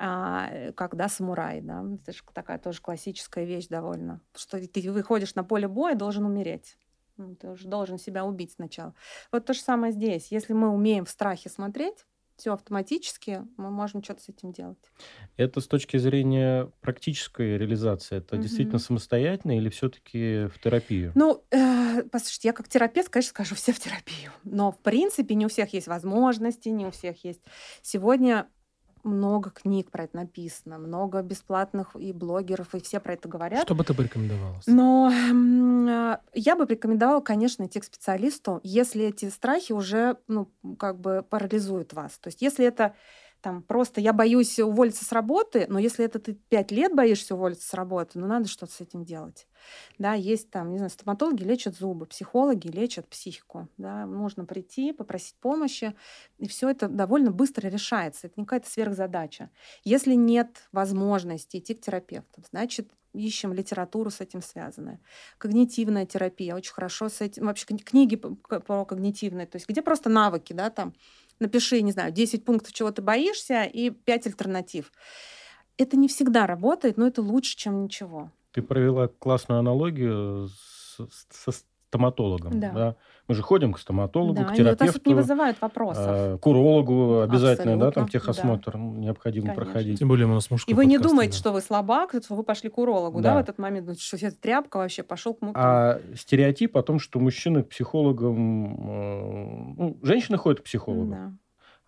А, 0.00 0.48
э, 0.50 0.72
когда 0.72 1.08
самурай, 1.08 1.60
да, 1.60 1.84
это 2.00 2.12
же 2.12 2.22
такая 2.32 2.58
тоже 2.58 2.80
классическая 2.80 3.44
вещь 3.44 3.66
довольно, 3.66 4.20
что 4.36 4.64
ты 4.66 4.92
выходишь 4.92 5.34
на 5.34 5.42
поле 5.42 5.66
боя, 5.66 5.96
должен 5.96 6.24
умереть. 6.24 6.76
Ну, 7.16 7.34
Ты 7.34 7.48
уже 7.50 7.66
должен 7.66 7.98
себя 7.98 8.24
убить 8.24 8.52
сначала. 8.52 8.94
Вот 9.32 9.44
то 9.44 9.52
же 9.52 9.60
самое 9.60 9.92
здесь. 9.92 10.30
Если 10.30 10.52
мы 10.52 10.68
умеем 10.68 11.04
в 11.04 11.10
страхе 11.10 11.48
смотреть, 11.50 12.06
все 12.36 12.52
автоматически, 12.52 13.42
мы 13.56 13.70
можем 13.70 14.04
что-то 14.04 14.22
с 14.22 14.28
этим 14.28 14.52
делать. 14.52 14.78
Это 15.36 15.60
с 15.60 15.66
точки 15.66 15.96
зрения 15.96 16.70
практической 16.80 17.58
реализации. 17.58 18.18
Это 18.18 18.36
Мгм. 18.36 18.42
действительно 18.44 18.78
самостоятельно 18.78 19.58
или 19.58 19.68
все-таки 19.68 20.46
в 20.46 20.60
терапию? 20.60 21.10
Ну, 21.16 21.42
э, 21.50 22.04
послушайте, 22.04 22.48
я 22.48 22.52
как 22.52 22.68
терапевт, 22.68 23.08
конечно, 23.08 23.30
скажу 23.30 23.54
все 23.56 23.72
в 23.72 23.80
терапию. 23.80 24.30
Но, 24.44 24.70
в 24.70 24.78
принципе, 24.78 25.34
не 25.34 25.46
у 25.46 25.48
всех 25.48 25.72
есть 25.74 25.88
возможности, 25.88 26.68
не 26.68 26.86
у 26.86 26.92
всех 26.92 27.24
есть. 27.24 27.42
Сегодня 27.82 28.48
много 29.04 29.50
книг 29.50 29.90
про 29.90 30.04
это 30.04 30.16
написано, 30.16 30.78
много 30.78 31.22
бесплатных 31.22 31.96
и 31.96 32.12
блогеров, 32.12 32.74
и 32.74 32.80
все 32.80 33.00
про 33.00 33.14
это 33.14 33.28
говорят. 33.28 33.62
Что 33.62 33.74
бы 33.74 33.84
ты 33.84 33.94
порекомендовала? 33.94 34.60
Но 34.66 35.10
э, 35.10 36.18
я 36.34 36.56
бы 36.56 36.66
рекомендовала, 36.66 37.20
конечно, 37.20 37.64
идти 37.64 37.80
к 37.80 37.84
специалисту, 37.84 38.60
если 38.62 39.04
эти 39.04 39.28
страхи 39.30 39.72
уже, 39.72 40.16
ну, 40.26 40.48
как 40.78 41.00
бы 41.00 41.24
парализуют 41.28 41.92
вас. 41.92 42.18
То 42.18 42.28
есть 42.28 42.42
если 42.42 42.66
это 42.66 42.94
там 43.40 43.62
просто 43.62 44.00
я 44.00 44.12
боюсь 44.12 44.58
уволиться 44.58 45.04
с 45.04 45.12
работы, 45.12 45.66
но 45.68 45.78
если 45.78 46.04
это 46.04 46.18
ты 46.18 46.34
пять 46.48 46.70
лет 46.72 46.94
боишься 46.94 47.34
уволиться 47.34 47.68
с 47.68 47.74
работы, 47.74 48.18
ну 48.18 48.26
надо 48.26 48.48
что-то 48.48 48.72
с 48.72 48.80
этим 48.80 49.04
делать. 49.04 49.46
Да, 49.98 50.14
есть 50.14 50.50
там, 50.50 50.70
не 50.70 50.78
знаю, 50.78 50.90
стоматологи 50.90 51.42
лечат 51.42 51.76
зубы, 51.76 52.06
психологи 52.06 52.68
лечат 52.68 53.08
психику. 53.08 53.68
Да, 53.76 54.06
можно 54.06 54.44
прийти, 54.44 54.92
попросить 54.92 55.36
помощи, 55.40 55.94
и 56.38 56.48
все 56.48 56.68
это 56.68 56.88
довольно 56.88 57.30
быстро 57.30 57.68
решается. 57.68 58.26
Это 58.26 58.34
не 58.40 58.44
какая-то 58.44 58.70
сверхзадача. 58.70 59.50
Если 59.84 60.14
нет 60.14 60.68
возможности 60.72 61.58
идти 61.58 61.74
к 61.74 61.80
терапевту, 61.80 62.42
значит, 62.50 62.90
ищем 63.14 63.52
литературу 63.52 64.10
с 64.10 64.20
этим 64.20 64.42
связанную. 64.42 65.00
Когнитивная 65.38 66.06
терапия 66.06 66.54
очень 66.54 66.72
хорошо 66.72 67.08
с 67.08 67.20
этим. 67.20 67.46
Вообще 67.46 67.66
кни- 67.66 67.82
книги 67.82 68.16
по, 68.16 68.36
к- 68.36 68.60
по 68.60 68.84
когнитивной, 68.84 69.46
то 69.46 69.56
есть 69.56 69.68
где 69.68 69.82
просто 69.82 70.10
навыки, 70.10 70.52
да, 70.52 70.70
там 70.70 70.94
напиши, 71.40 71.82
не 71.82 71.92
знаю, 71.92 72.12
10 72.12 72.44
пунктов, 72.44 72.72
чего 72.72 72.90
ты 72.90 73.02
боишься, 73.02 73.64
и 73.64 73.90
5 73.90 74.26
альтернатив. 74.26 74.92
Это 75.76 75.96
не 75.96 76.08
всегда 76.08 76.46
работает, 76.46 76.96
но 76.96 77.06
это 77.06 77.22
лучше, 77.22 77.56
чем 77.56 77.84
ничего. 77.84 78.30
Ты 78.52 78.62
провела 78.62 79.08
классную 79.08 79.60
аналогию 79.60 80.48
с- 80.48 81.06
со 81.30 81.52
стоматологом. 81.52 82.58
Да. 82.60 82.72
Да. 82.72 82.96
Мы 83.28 83.34
же 83.34 83.42
ходим 83.42 83.74
к 83.74 83.78
стоматологу, 83.78 84.32
Да, 84.34 84.44
к 84.44 84.48
вот 84.48 84.58
это 84.58 84.62
не 84.62 84.76
терапевту, 84.90 85.14
вызывает 85.14 85.60
вопросов. 85.60 86.04
э, 86.08 86.38
к 86.38 86.46
урологу 86.46 87.20
обязательно, 87.20 87.78
да, 87.78 87.90
там 87.90 88.04
Абсолютно, 88.04 88.32
техосмотр 88.32 88.76
необходимо 88.78 89.48
Конечно. 89.48 89.64
проходить. 89.64 89.98
Тем 89.98 90.08
более 90.08 90.26
у 90.26 90.30
нас 90.30 90.50
мужской 90.50 90.72
И 90.72 90.74
вы 90.74 90.86
не 90.86 90.96
думаете, 90.96 91.32
да. 91.32 91.38
что 91.38 91.52
вы 91.52 91.60
слабак, 91.60 92.14
что 92.24 92.34
вы 92.34 92.42
пошли 92.42 92.70
к 92.70 92.78
урологу, 92.78 93.20
да, 93.20 93.34
Да. 93.34 93.36
в 93.36 93.38
этот 93.40 93.58
момент, 93.58 94.00
что 94.00 94.16
это 94.16 94.34
тряпка 94.34 94.78
вообще, 94.78 95.02
пошел 95.02 95.34
к 95.34 95.42
муту. 95.42 95.58
А 95.60 96.00
стереотип 96.16 96.74
о 96.78 96.82
том, 96.82 96.98
что 96.98 97.20
мужчины 97.20 97.62
к 97.64 97.68
психологам... 97.68 98.74
э, 98.90 99.74
ну, 99.76 99.98
женщины 100.02 100.38
ходят 100.38 100.60
к 100.60 100.64
психологу, 100.64 101.10
Да, 101.10 101.32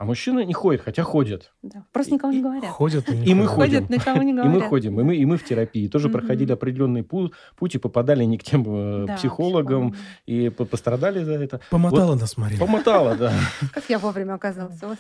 а 0.01 0.07
мужчины 0.07 0.47
не 0.47 0.55
ходят, 0.55 0.81
хотя 0.81 1.03
ходят. 1.03 1.53
да. 1.63 1.85
Просто 1.93 2.15
никому 2.15 2.33
не 2.33 2.41
говорят. 2.41 2.71
Ходят 2.71 3.07
и, 3.11 3.15
не 3.17 3.27
И 3.27 3.35
мы 3.35 3.47
ходят. 3.47 3.55
ходим. 3.57 3.87
Ходят, 3.87 3.91
никому 3.91 4.23
не 4.23 4.31
И 4.31 4.35
говорят. 4.35 4.55
мы 4.55 4.61
ходим, 4.63 4.99
и 4.99 5.03
мы, 5.03 5.15
и 5.17 5.27
мы 5.27 5.37
в 5.37 5.45
терапии 5.45 5.89
тоже 5.89 6.09
Мгм. 6.09 6.19
проходили 6.19 6.53
определенный 6.53 7.03
пу- 7.03 7.31
путь 7.57 7.75
и 7.75 7.79
попадали 7.79 8.25
не 8.25 8.39
к 8.39 8.43
тем 8.43 8.63
э, 8.67 9.05
Да, 9.07 9.17
психологам, 9.17 9.91
психологам. 9.93 9.97
и 10.25 10.49
по- 10.49 10.65
пострадали 10.65 11.23
за 11.23 11.35
это. 11.35 11.61
Помотала 11.71 12.15
нас 12.15 12.39
Марина. 12.39 12.59
Помотало, 12.61 13.15
да. 13.15 13.31
Как 13.75 13.91
я 13.91 13.99
вовремя 13.99 14.33
оказалась 14.35 14.83
у 14.83 14.87
вас. 14.87 14.99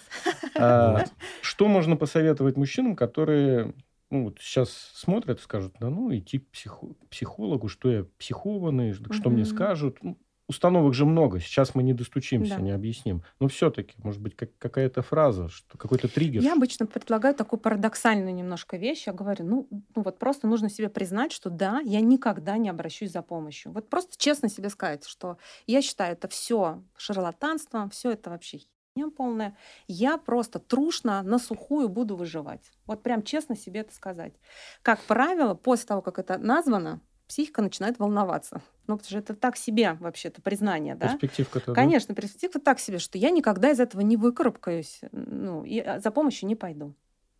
А, 0.58 0.92
Вот. 0.98 1.12
Что 1.40 1.66
можно 1.66 1.96
посоветовать 1.96 2.58
мужчинам, 2.58 2.94
которые 2.94 3.72
ну, 4.10 4.24
вот 4.24 4.38
сейчас 4.40 4.68
смотрят 4.94 5.38
и 5.38 5.42
скажут, 5.42 5.72
да 5.80 5.88
ну, 5.88 6.14
идти 6.14 6.40
к 6.40 6.50
психо- 6.50 6.94
психологу, 7.10 7.68
что 7.68 7.90
я 7.90 8.04
психованный, 8.18 8.92
что 8.92 9.30
мне 9.30 9.46
скажут. 9.46 9.96
Ну, 10.02 10.18
Установок 10.50 10.94
же 10.94 11.06
много, 11.06 11.38
сейчас 11.38 11.76
мы 11.76 11.84
не 11.84 11.94
достучимся, 11.94 12.56
Да. 12.56 12.60
не 12.60 12.72
объясним. 12.72 13.22
Но 13.38 13.46
все-таки, 13.46 13.94
может 14.02 14.20
быть, 14.20 14.34
как- 14.34 14.50
какая-то 14.58 15.00
фраза, 15.00 15.48
что, 15.48 15.78
какой-то 15.78 16.08
триггер. 16.08 16.42
Я 16.42 16.54
обычно 16.54 16.86
предлагаю 16.86 17.36
такую 17.36 17.60
парадоксальную 17.60 18.34
немножко 18.34 18.76
вещь. 18.76 19.06
Я 19.06 19.12
говорю, 19.12 19.44
ну, 19.44 19.68
ну 19.70 20.02
вот 20.02 20.18
просто 20.18 20.48
нужно 20.48 20.68
себе 20.68 20.88
признать, 20.88 21.30
что 21.30 21.50
да, 21.50 21.78
я 21.84 22.00
никогда 22.00 22.56
не 22.56 22.68
обращусь 22.68 23.12
за 23.12 23.22
помощью. 23.22 23.70
Вот 23.70 23.88
просто 23.88 24.16
честно 24.18 24.48
себе 24.48 24.70
сказать, 24.70 25.06
что 25.06 25.38
я 25.68 25.82
считаю 25.82 26.14
это 26.14 26.26
все 26.26 26.82
шарлатанство, 26.96 27.88
все 27.90 28.10
это 28.10 28.30
вообще 28.30 28.58
херня 28.58 29.10
полная. 29.16 29.56
Я 29.86 30.18
просто 30.18 30.58
трушно 30.58 31.22
на 31.22 31.38
сухую 31.38 31.88
буду 31.88 32.16
выживать. 32.16 32.72
Вот 32.86 33.04
прям 33.04 33.22
честно 33.22 33.56
себе 33.56 33.80
это 33.82 33.94
сказать. 33.94 34.34
Как 34.82 34.98
правило, 35.04 35.54
после 35.54 35.86
того, 35.86 36.02
как 36.02 36.18
это 36.18 36.38
названо, 36.38 37.00
психика 37.30 37.62
начинает 37.62 38.00
волноваться. 38.00 38.60
Ну, 38.88 38.98
потому 38.98 39.08
что 39.08 39.18
это 39.18 39.34
так 39.34 39.56
себе 39.56 39.96
вообще-то 40.00 40.42
признание, 40.42 40.96
да? 40.96 41.10
Перспективка-то, 41.10 41.66
да? 41.66 41.74
Конечно, 41.74 42.12
перспектива 42.12 42.60
так 42.60 42.80
себе, 42.80 42.98
что 42.98 43.18
я 43.18 43.30
никогда 43.30 43.70
из 43.70 43.78
этого 43.78 44.00
не 44.00 44.16
выкарабкаюсь, 44.16 45.00
ну, 45.12 45.62
и 45.62 45.78
а, 45.78 46.00
за 46.00 46.10
помощью 46.10 46.48
не 46.48 46.56
пойду, 46.56 46.96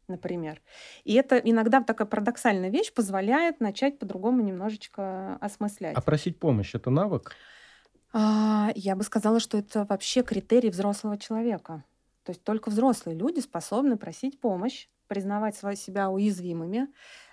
например. 0.07 0.63
И 1.03 1.15
это 1.15 1.39
иногда 1.39 1.83
такая 1.83 2.07
парадоксальная 2.07 2.71
вещь 2.71 2.93
позволяет 2.93 3.59
начать 3.59 3.99
по-другому 3.99 4.43
немножечко 4.43 5.35
осмыслять. 5.41 5.97
А 5.97 6.01
просить 6.01 6.39
помощь– 6.39 6.73
это 6.77 6.91
навык? 6.91 7.35
А, 8.13 8.71
я 8.77 8.95
бы 8.95 9.03
сказала, 9.03 9.41
что 9.41 9.59
это 9.59 9.85
вообще 9.89 10.23
критерий 10.23 10.71
взрослого 10.71 11.19
человека. 11.19 11.83
То 12.23 12.31
есть 12.31 12.45
только 12.45 12.69
взрослые 12.69 13.19
люди 13.19 13.41
способны 13.41 13.97
просить 13.97 14.39
помощь, 14.39 14.87
признавать 15.09 15.57
себя 15.57 16.11
уязвимыми, 16.11 16.87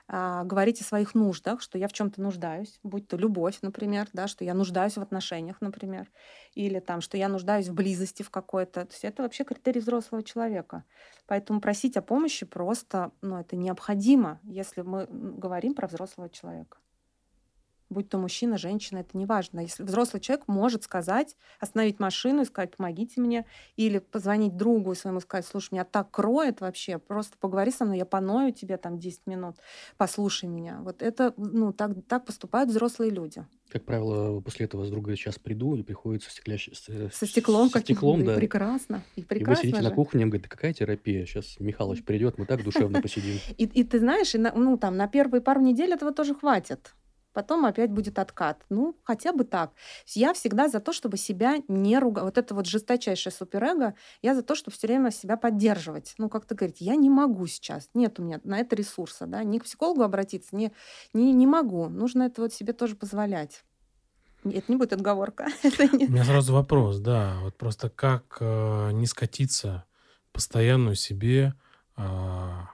а, 0.07 0.43
говорить 0.45 0.81
о 0.81 0.85
своих 0.85 1.15
нуждах, 1.15 1.61
что 1.61 1.77
я 1.77 1.87
в 1.87 1.93
чем-то 1.93 2.21
нуждаюсь, 2.21 2.79
будь 2.83 3.07
то 3.07 3.17
любовь, 3.17 3.59
например, 3.61 4.07
да, 4.13 4.27
что 4.27 4.45
я 4.45 4.53
нуждаюсь 4.53 4.95
в 4.97 5.01
отношениях, 5.01 5.57
например, 5.59 6.09
или 6.53 6.79
там, 6.79 7.01
что 7.01 7.17
я 7.17 7.27
нуждаюсь 7.27 7.67
в 7.67 7.73
близости 7.73 8.23
в 8.23 8.29
какой-то. 8.29 8.85
То 8.85 8.93
есть 8.93 9.03
это 9.03 9.23
вообще 9.23 9.43
критерий 9.43 9.81
взрослого 9.81 10.23
человека. 10.23 10.83
Поэтому 11.25 11.59
просить 11.59 11.97
о 11.97 12.01
помощи 12.01 12.45
просто, 12.45 13.11
ну, 13.21 13.37
это 13.37 13.55
необходимо, 13.55 14.39
если 14.43 14.81
мы 14.81 15.07
говорим 15.09 15.73
про 15.73 15.87
взрослого 15.87 16.29
человека 16.29 16.77
будь 17.89 18.09
то 18.09 18.17
мужчина, 18.17 18.57
женщина, 18.57 18.99
это 18.99 19.17
не 19.17 19.25
важно. 19.25 19.61
Если 19.61 19.83
взрослый 19.83 20.21
человек 20.21 20.47
может 20.47 20.83
сказать, 20.83 21.35
остановить 21.59 21.99
машину 21.99 22.41
и 22.41 22.45
сказать, 22.45 22.75
помогите 22.75 23.21
мне, 23.21 23.45
или 23.75 23.99
позвонить 23.99 24.57
другу 24.57 24.93
своему 24.95 25.19
и 25.19 25.21
сказать, 25.21 25.45
слушай, 25.45 25.73
меня 25.73 25.85
так 25.85 26.11
кроет 26.11 26.61
вообще, 26.61 26.97
просто 26.97 27.38
поговори 27.39 27.71
со 27.71 27.85
мной, 27.85 27.97
я 27.97 28.05
поною 28.05 28.51
тебе 28.53 28.77
там 28.77 28.99
10 28.99 29.27
минут, 29.27 29.55
послушай 29.97 30.47
меня. 30.49 30.79
Вот 30.83 31.01
это, 31.01 31.33
ну, 31.38 31.71
так, 31.73 31.91
так 32.07 32.25
поступают 32.25 32.69
взрослые 32.69 33.11
люди. 33.11 33.45
Как 33.69 33.83
правило, 33.83 34.39
после 34.39 34.65
этого 34.65 34.85
с 34.85 34.89
другой 34.89 35.17
сейчас 35.17 35.38
приду 35.39 35.75
и 35.75 35.83
приходится 35.83 36.29
стеклящ... 36.31 36.69
э, 36.88 37.09
Со 37.11 37.25
стеклом 37.25 37.69
со 37.69 37.79
стеклом, 37.81 38.21
и 38.21 38.25
да. 38.25 38.35
прекрасно. 38.35 39.03
И 39.15 39.19
И 39.19 39.23
вы 39.23 39.27
прекрасно 39.27 39.63
сидите 39.63 39.81
на 39.81 39.89
же. 39.89 39.95
кухне, 39.95 40.23
он 40.23 40.29
говорит, 40.29 40.43
«Да 40.43 40.49
какая 40.49 40.71
терапия? 40.73 41.25
Сейчас 41.25 41.59
Михалыч 41.59 42.03
придет, 42.05 42.38
мы 42.38 42.45
так 42.45 42.63
душевно 42.63 43.01
посидим. 43.01 43.38
И, 43.57 43.65
и 43.65 43.83
ты 43.83 43.99
знаешь, 43.99 44.33
и 44.35 44.38
на- 44.38 44.53
ну, 44.53 44.77
там, 44.77 44.95
на 44.95 45.07
первые 45.09 45.41
пару 45.41 45.59
недель 45.59 45.91
этого 45.91 46.13
тоже 46.13 46.33
хватит. 46.33 46.93
Потом 47.38 47.67
опять 47.67 47.91
будет 47.91 48.17
откат. 48.17 48.65
Ну, 48.69 48.95
хотя 49.03 49.31
бы 49.31 49.43
так. 49.43 49.71
Я 50.15 50.33
всегда 50.33 50.69
за 50.69 50.79
то, 50.79 50.91
чтобы 50.91 51.17
себя 51.17 51.57
не 51.67 51.99
ругать. 51.99 52.23
Вот 52.23 52.39
это 52.39 52.55
вот 52.55 52.65
жесточайшее 52.65 53.31
суперэго, 53.31 53.93
я 54.23 54.33
за 54.33 54.41
то, 54.41 54.55
чтобы 54.55 54.75
все 54.75 54.88
время 54.88 55.11
себя 55.11 55.38
поддерживать. 55.38 56.15
Ну, 56.17 56.29
как-то 56.29 56.55
говорить, 56.55 56.81
я 56.81 56.95
не 56.95 57.11
могу 57.11 57.45
сейчас, 57.45 57.91
нет 57.93 58.19
у 58.19 58.23
меня 58.23 58.41
на 58.43 58.57
это 58.57 58.75
ресурса, 58.75 59.27
да, 59.27 59.43
ни 59.43 59.59
к 59.59 59.65
психологу 59.65 60.01
обратиться, 60.01 60.55
не, 60.55 60.71
не, 61.13 61.31
не 61.31 61.45
могу. 61.45 61.89
Нужно 61.89 62.23
это 62.23 62.41
вот 62.41 62.53
себе 62.55 62.73
тоже 62.73 62.95
позволять. 62.95 63.63
Это 64.43 64.63
не 64.67 64.75
будет 64.75 64.93
отговорка. 64.93 65.45
У 65.63 66.11
меня 66.11 66.25
сразу 66.25 66.53
вопрос, 66.53 66.97
да. 66.97 67.38
Вот 67.43 67.55
просто 67.55 67.91
как 67.91 68.38
э, 68.39 68.89
не 68.93 69.05
скатиться 69.05 69.85
постоянную 70.31 70.95
себе 70.95 71.53
такую 71.95 72.67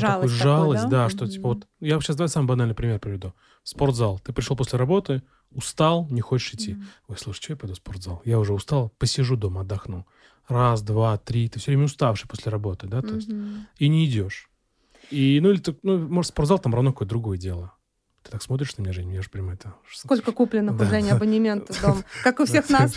Жалость 0.00 0.38
такую, 0.38 0.54
жалость, 0.54 0.82
да? 0.84 1.04
да, 1.04 1.08
что 1.08 1.26
типа 1.26 1.48
вот 1.48 1.66
я 1.80 2.00
сейчас 2.00 2.16
давай 2.16 2.28
самый 2.28 2.46
банальный 2.46 2.74
пример 2.74 2.98
приведу. 2.98 3.34
В 3.62 3.68
спортзал. 3.68 4.18
Ты 4.18 4.32
пришел 4.32 4.56
после 4.56 4.78
работы, 4.78 5.22
устал, 5.52 6.06
не 6.10 6.20
хочешь 6.20 6.54
идти. 6.54 6.74
Мгм. 6.74 6.86
Ой, 7.08 7.16
слушай, 7.18 7.42
что 7.42 7.52
я 7.52 7.56
пойду 7.56 7.74
в 7.74 7.76
спортзал? 7.78 8.22
Я 8.24 8.38
уже 8.38 8.52
устал, 8.52 8.92
посижу 8.98 9.36
дома, 9.36 9.60
отдохну. 9.60 10.06
Раз, 10.48 10.82
два, 10.82 11.16
три. 11.18 11.48
Ты 11.48 11.60
все 11.60 11.70
время 11.70 11.84
уставший 11.84 12.28
после 12.28 12.50
работы, 12.50 12.86
да, 12.88 13.02
то 13.02 13.14
есть. 13.14 13.28
Мгм. 13.28 13.66
И 13.78 13.88
не 13.88 14.06
идешь. 14.06 14.50
И, 15.10 15.38
ну, 15.40 15.50
или 15.50 15.58
ты, 15.58 15.76
ну, 15.82 15.98
может, 16.08 16.30
спортзал 16.30 16.58
там 16.58 16.74
равно 16.74 16.92
какое-то 16.92 17.10
другое 17.10 17.38
дело. 17.38 17.74
Ты 18.22 18.30
так 18.30 18.42
смотришь 18.42 18.76
на 18.76 18.82
меня, 18.82 18.92
Жень, 18.92 19.12
я 19.12 19.22
же 19.22 19.30
понимаю, 19.30 19.58
это... 19.58 19.74
Сколько 19.92 20.32
купленных 20.32 20.76
Да. 20.76 20.84
у 20.84 20.88
Жени 20.88 21.10
абонементов 21.10 21.80
дома, 21.82 22.02
как 22.22 22.40
у 22.40 22.46
всех 22.46 22.70
нас, 22.70 22.96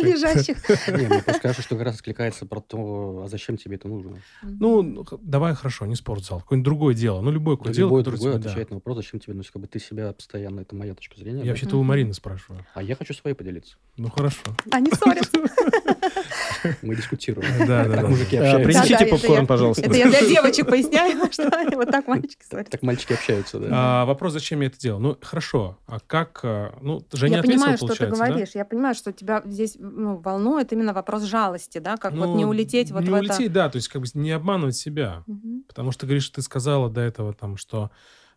лежащих. 0.02 0.56
Не, 0.88 1.06
мне 1.06 1.22
просто 1.22 1.40
кажется, 1.40 1.62
что 1.62 1.76
как 1.76 1.86
раз 1.86 1.94
откликается 1.96 2.46
про 2.46 2.60
то, 2.60 3.22
а 3.24 3.28
зачем 3.28 3.56
тебе 3.56 3.76
это 3.76 3.88
нужно. 3.88 4.18
Ну, 4.42 4.82
ну, 4.82 5.06
давай, 5.20 5.54
хорошо, 5.54 5.86
не 5.86 5.96
спортзал, 5.96 6.40
какое-нибудь 6.40 6.64
другое 6.64 6.94
дело. 6.94 7.20
Ну, 7.20 7.30
любое 7.30 7.56
какое 7.56 7.72
дело, 7.72 7.88
Любое 7.88 8.04
другое 8.04 8.36
отвечает 8.36 8.70
на 8.70 8.76
вопрос, 8.76 8.96
зачем 8.96 9.20
тебе, 9.20 9.34
ну, 9.34 9.42
как 9.42 9.62
бы 9.62 9.68
ты 9.68 9.78
себя 9.78 10.12
постоянно, 10.12 10.60
это 10.60 10.74
моя 10.74 10.94
точка 10.94 11.18
зрения. 11.18 11.42
Я 11.42 11.50
вообще-то 11.50 11.78
у. 11.78 11.82
Марины 11.82 12.14
спрашиваю. 12.14 12.64
А 12.74 12.82
я 12.82 12.96
хочу 12.96 13.14
своей 13.14 13.36
поделиться. 13.36 13.76
Ну, 13.96 14.10
хорошо. 14.10 14.42
Они 14.70 14.90
ссорятся. 14.90 15.30
Мы 16.82 16.96
дискутируем. 16.96 17.66
Да, 17.66 17.84
да, 17.84 17.96
Так 17.96 18.08
мужики 18.08 18.36
общаются. 18.36 18.64
Принесите 18.64 19.06
попкорн, 19.06 19.46
пожалуйста. 19.46 19.82
Это 19.82 19.96
я 19.96 20.08
для 20.08 20.26
девочек 20.26 20.66
поясняю, 20.66 21.20
что 21.32 21.50
вот 21.76 21.90
так 21.90 22.06
мальчики 22.06 22.42
ссорятся. 22.48 22.72
Так 22.72 22.82
мальчики 22.82 23.12
общаются, 23.12 23.58
да. 23.58 23.68
А, 23.70 24.04
вопрос, 24.04 24.32
зачем 24.32 24.60
я 24.60 24.68
это 24.68 24.78
делал? 24.78 25.00
Ну, 25.00 25.16
хорошо. 25.20 25.78
А 25.86 26.00
как... 26.00 26.40
а, 26.42 26.74
Ну, 26.80 27.04
Женя 27.12 27.36
Я 27.36 27.42
понимаю, 27.42 27.76
что 27.76 27.94
ты 27.94 28.06
говоришь. 28.06 28.50
Я 28.54 28.64
понимаю, 28.64 28.94
что 28.94 29.12
тебя 29.12 29.42
здесь 29.44 29.76
ну, 29.84 30.16
волнует 30.18 30.72
именно 30.72 30.92
вопрос 30.92 31.22
жалости, 31.22 31.78
да, 31.78 31.96
как 31.96 32.12
вот 32.14 32.26
Ну, 32.26 32.36
не 32.36 32.44
улететь 32.46 32.90
вот 32.90 33.02
не 33.02 33.10
в 33.10 33.12
улететь, 33.14 33.40
это. 33.46 33.54
да, 33.54 33.68
то 33.70 33.76
есть 33.76 33.88
как 33.88 34.02
бы 34.02 34.08
не 34.14 34.30
обманывать 34.30 34.76
себя. 34.76 35.22
Мгм. 35.26 35.64
Потому 35.68 35.92
что, 35.92 36.06
говоришь, 36.06 36.28
ты 36.30 36.42
сказала 36.42 36.88
до 36.90 37.00
этого, 37.00 37.32
там, 37.34 37.56
что 37.56 37.90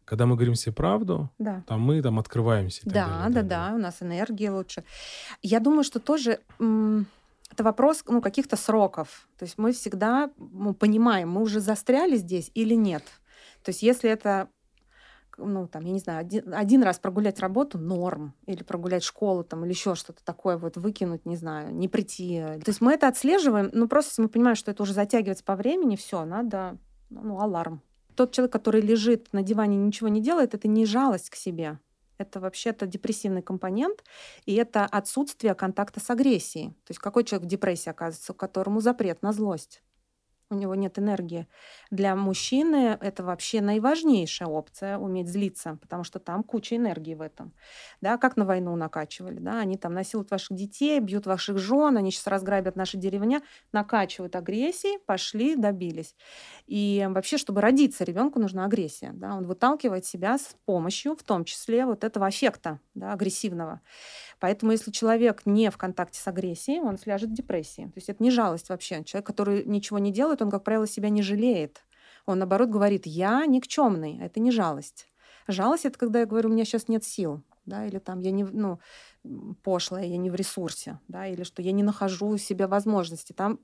когда 0.05 0.25
мы 0.25 0.35
говорим 0.35 0.55
себе 0.55 0.73
правду, 0.73 1.29
Да. 1.37 1.63
там 1.67 1.81
мы 1.81 2.01
там 2.01 2.17
открываемся. 2.19 2.81
и 2.81 2.85
так 2.85 2.93
Да, 2.93 3.07
далее, 3.29 3.43
да, 3.43 3.69
да, 3.69 3.75
у 3.75 3.77
нас 3.77 4.01
энергия 4.01 4.51
лучше. 4.51 4.83
Я 5.41 5.59
думаю, 5.59 5.83
что 5.83 5.99
тоже 5.99 6.39
это 6.59 7.63
вопрос 7.63 8.03
ну, 8.07 8.21
каких-то 8.21 8.55
сроков. 8.57 9.27
То 9.37 9.43
есть 9.45 9.57
мы 9.57 9.71
всегда 9.73 10.29
ну, 10.37 10.73
понимаем, 10.73 11.29
мы 11.31 11.41
уже 11.41 11.59
застряли 11.59 12.17
здесь 12.17 12.51
или 12.53 12.73
нет. 12.75 13.03
То 13.63 13.69
есть 13.69 13.81
если 13.83 14.09
это 14.09 14.47
ну, 15.37 15.67
там, 15.67 15.85
я 15.85 15.91
не 15.91 15.99
знаю, 15.99 16.19
один, 16.19 16.53
один 16.53 16.83
раз 16.83 16.99
прогулять 16.99 17.39
работу 17.39 17.77
норм, 17.77 18.33
или 18.45 18.63
прогулять 18.63 19.03
школу, 19.03 19.43
там, 19.43 19.63
или 19.63 19.71
еще 19.71 19.95
что-то 19.95 20.23
такое, 20.23 20.57
вот 20.57 20.77
выкинуть, 20.77 21.25
не 21.25 21.35
знаю, 21.35 21.73
не 21.73 21.87
прийти. 21.87 22.39
То 22.39 22.69
есть 22.69 22.81
мы 22.81 22.93
это 22.93 23.07
отслеживаем, 23.07 23.69
ну, 23.73 23.87
просто 23.87 24.11
если 24.11 24.21
мы 24.23 24.29
понимаем, 24.29 24.55
что 24.55 24.71
это 24.71 24.83
уже 24.83 24.93
затягивается 24.93 25.43
по 25.43 25.55
времени, 25.55 25.95
все, 25.95 26.25
надо, 26.25 26.77
ну, 27.09 27.39
аларм. 27.39 27.81
Тот 28.15 28.31
человек, 28.31 28.51
который 28.51 28.81
лежит 28.81 29.31
на 29.31 29.43
диване 29.43 29.77
и 29.77 29.79
ничего 29.79 30.07
не 30.07 30.21
делает, 30.21 30.55
это 30.55 30.67
не 30.67 30.85
жалость 30.85 31.29
к 31.29 31.35
себе. 31.35 31.79
Это 32.17 32.39
вообще-то 32.39 32.87
депрессивный 32.87 33.43
компонент, 33.43 34.03
и 34.45 34.55
это 34.55 34.85
отсутствие 34.85 35.53
контакта 35.53 35.99
с 35.99 36.09
агрессией. 36.09 36.69
То 36.69 36.91
есть 36.91 36.99
какой 36.99 37.23
человек 37.23 37.45
в 37.45 37.49
депрессии 37.49 37.89
оказывается, 37.89 38.33
которому 38.33 38.81
запрет 38.81 39.21
на 39.21 39.33
злость? 39.33 39.83
У 40.49 40.55
него 40.55 40.75
нет 40.75 40.97
энергии. 40.97 41.47
Для 41.91 42.15
мужчины 42.15 42.97
это 43.01 43.23
вообще 43.23 43.61
наиважнейшая 43.61 44.47
опция 44.47 44.97
уметь 44.97 45.27
злиться, 45.27 45.77
потому 45.81 46.03
что 46.03 46.19
там 46.19 46.43
куча 46.43 46.75
энергии 46.77 47.15
в 47.15 47.21
этом. 47.21 47.53
Да, 48.01 48.17
как 48.17 48.37
на 48.37 48.45
войну 48.45 48.75
накачивали, 48.75 49.39
да, 49.39 49.59
они 49.59 49.77
там 49.77 49.93
насилуют 49.93 50.31
ваших 50.31 50.55
детей, 50.55 50.99
бьют 50.99 51.25
ваших 51.25 51.57
жен, 51.57 51.97
они 51.97 52.11
сейчас 52.11 52.27
разграбят 52.27 52.75
наши 52.75 52.97
деревня, 52.97 53.41
накачивают 53.71 54.35
агрессией, 54.35 54.99
пошли, 55.05 55.55
добились. 55.55 56.15
И 56.65 57.05
вообще, 57.09 57.37
чтобы 57.37 57.61
родиться 57.61 58.03
ребенку, 58.03 58.39
нужна 58.39 58.65
агрессия, 58.65 59.11
да, 59.13 59.35
он 59.35 59.45
выталкивает 59.45 60.05
себя 60.05 60.37
с 60.37 60.55
помощью, 60.65 61.15
в 61.15 61.23
том 61.23 61.43
числе 61.43 61.85
вот 61.85 62.03
этого 62.03 62.27
аффекта, 62.27 62.79
да, 62.93 63.13
агрессивного. 63.13 63.81
Поэтому 64.39 64.71
если 64.71 64.91
человек 64.91 65.41
не 65.45 65.69
в 65.71 65.77
контакте 65.77 66.19
с 66.19 66.27
агрессией, 66.27 66.79
он 66.79 66.97
сляжет 66.97 67.29
в 67.29 67.33
депрессии. 67.33 67.85
То 67.85 67.93
есть 67.95 68.09
это 68.09 68.21
не 68.21 68.31
жалость 68.31 68.69
вообще. 68.69 69.03
Человек, 69.03 69.25
который 69.25 69.65
ничего 69.65 69.99
не 69.99 70.11
делает, 70.11 70.36
он, 70.41 70.51
как 70.51 70.63
правило, 70.63 70.87
себя 70.87 71.09
не 71.09 71.21
жалеет. 71.21 71.83
Он, 72.25 72.39
наоборот, 72.39 72.69
говорит, 72.69 73.05
я 73.05 73.45
никчемный, 73.45 74.19
это 74.19 74.39
не 74.39 74.51
жалость. 74.51 75.07
Жалость— 75.47 75.85
это 75.85 75.97
когда 75.97 76.19
я 76.19 76.25
говорю, 76.25 76.49
у 76.49 76.51
меня 76.53 76.65
сейчас 76.65 76.89
нет 76.89 77.03
сил, 77.05 77.41
да, 77.65 77.85
или 77.85 77.99
там 77.99 78.19
я 78.19 78.31
не, 78.31 78.43
ну, 78.43 78.79
пошлая, 79.63 80.05
я 80.05 80.17
не 80.17 80.29
в 80.29 80.35
ресурсе, 80.35 80.99
да, 81.07 81.27
или 81.27 81.43
что 81.43 81.61
я 81.61 81.71
не 81.71 81.83
нахожу 81.83 82.27
у 82.27 82.37
себя 82.37 82.67
возможности. 82.67 83.31
Там, 83.31 83.59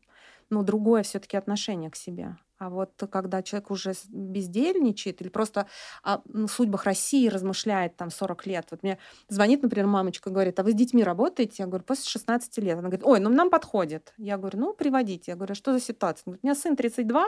ну, 0.49 0.63
другое 0.63 1.03
все 1.03 1.19
таки 1.19 1.35
отношение 1.35 1.89
к 1.89 1.95
себе. 1.95 2.37
А 2.63 2.69
вот 2.69 2.91
когда 3.11 3.43
человек 3.43 3.71
уже 3.71 3.93
бездельничает 4.09 5.21
или 5.21 5.27
просто 5.27 5.67
о 6.01 6.19
судьбах 6.47 6.85
России 6.85 7.27
размышляет 7.27 7.97
там 7.97 8.09
40 8.09 8.45
лет. 8.47 8.67
Вот 8.71 8.83
мне 8.83 8.99
звонит, 9.27 9.61
например, 9.61 9.87
мамочка, 9.87 10.29
говорит, 10.29 10.59
а 10.59 10.63
вы 10.63 10.71
с 10.71 10.75
детьми 10.75 11.03
работаете? 11.03 11.55
Я 11.59 11.67
говорю, 11.67 11.83
после 11.83 12.05
16 12.05 12.57
лет. 12.59 12.77
Она 12.77 12.87
говорит, 12.87 13.05
ой, 13.05 13.19
ну 13.19 13.29
нам 13.29 13.49
подходит. 13.49 14.13
Я 14.17 14.37
говорю, 14.37 14.59
ну 14.59 14.73
приводите. 14.73 15.31
Я 15.31 15.35
говорю, 15.35 15.51
«А 15.51 15.55
что 15.55 15.73
за 15.73 15.81
ситуация? 15.81 16.23
Говорит, 16.25 16.43
у 16.43 16.47
меня 16.47 16.55
сын 16.55 16.75
32, 16.77 17.25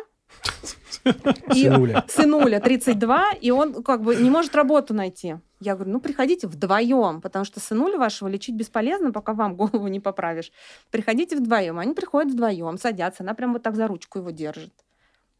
и 1.54 1.64
сынуля. 1.64 2.06
сынуля 2.08 2.60
32, 2.60 3.34
и 3.42 3.52
он 3.52 3.84
как 3.84 4.02
бы 4.02 4.16
не 4.16 4.30
может 4.30 4.56
работу 4.56 4.94
найти. 4.94 5.36
Я 5.60 5.76
говорю, 5.76 5.92
ну 5.92 6.00
приходите 6.00 6.48
вдвоем, 6.48 7.22
потому 7.22 7.46
что 7.46 7.60
сынуля 7.60 7.98
вашего 7.98 8.28
лечить 8.28 8.56
бесполезно, 8.56 9.12
пока 9.12 9.34
вам 9.34 9.56
голову 9.56 9.88
не 9.88 10.00
поправишь. 10.00 10.52
Приходите 10.92 11.36
вдвоем. 11.36 11.78
Они 11.78 11.94
приходят 11.94 12.32
вдвоем, 12.32 12.78
садятся, 12.78 13.24
она 13.24 13.34
прям 13.34 13.54
вот 13.54 13.64
так 13.64 13.76
за 13.76 13.88
ручку 13.88 14.20
его 14.20 14.32
держит. 14.32 14.85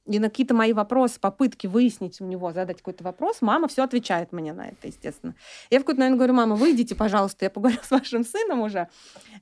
И 0.06 0.20
на 0.20 0.30
какие-то 0.30 0.54
мои 0.54 0.72
вопросы, 0.72 1.20
попытки 1.20 1.66
выяснить 1.66 2.22
у 2.22 2.26
него, 2.26 2.52
задать 2.54 2.78
какой-то 2.78 3.04
вопрос, 3.04 3.42
мама 3.42 3.68
все 3.68 3.84
отвечает 3.84 4.32
мне 4.32 4.54
на 4.54 4.68
это, 4.68 4.88
естественно. 4.88 5.36
Я 5.72 5.80
в 5.80 5.82
какой-то 5.82 6.02
момент 6.02 6.18
говорю, 6.18 6.34
мама, 6.34 6.56
выйдите, 6.56 6.94
пожалуйста, 6.94 7.46
я 7.46 7.50
поговорю 7.50 7.80
с 7.82 7.90
вашим 7.90 8.24
сыном 8.24 8.62
уже. 8.62 8.88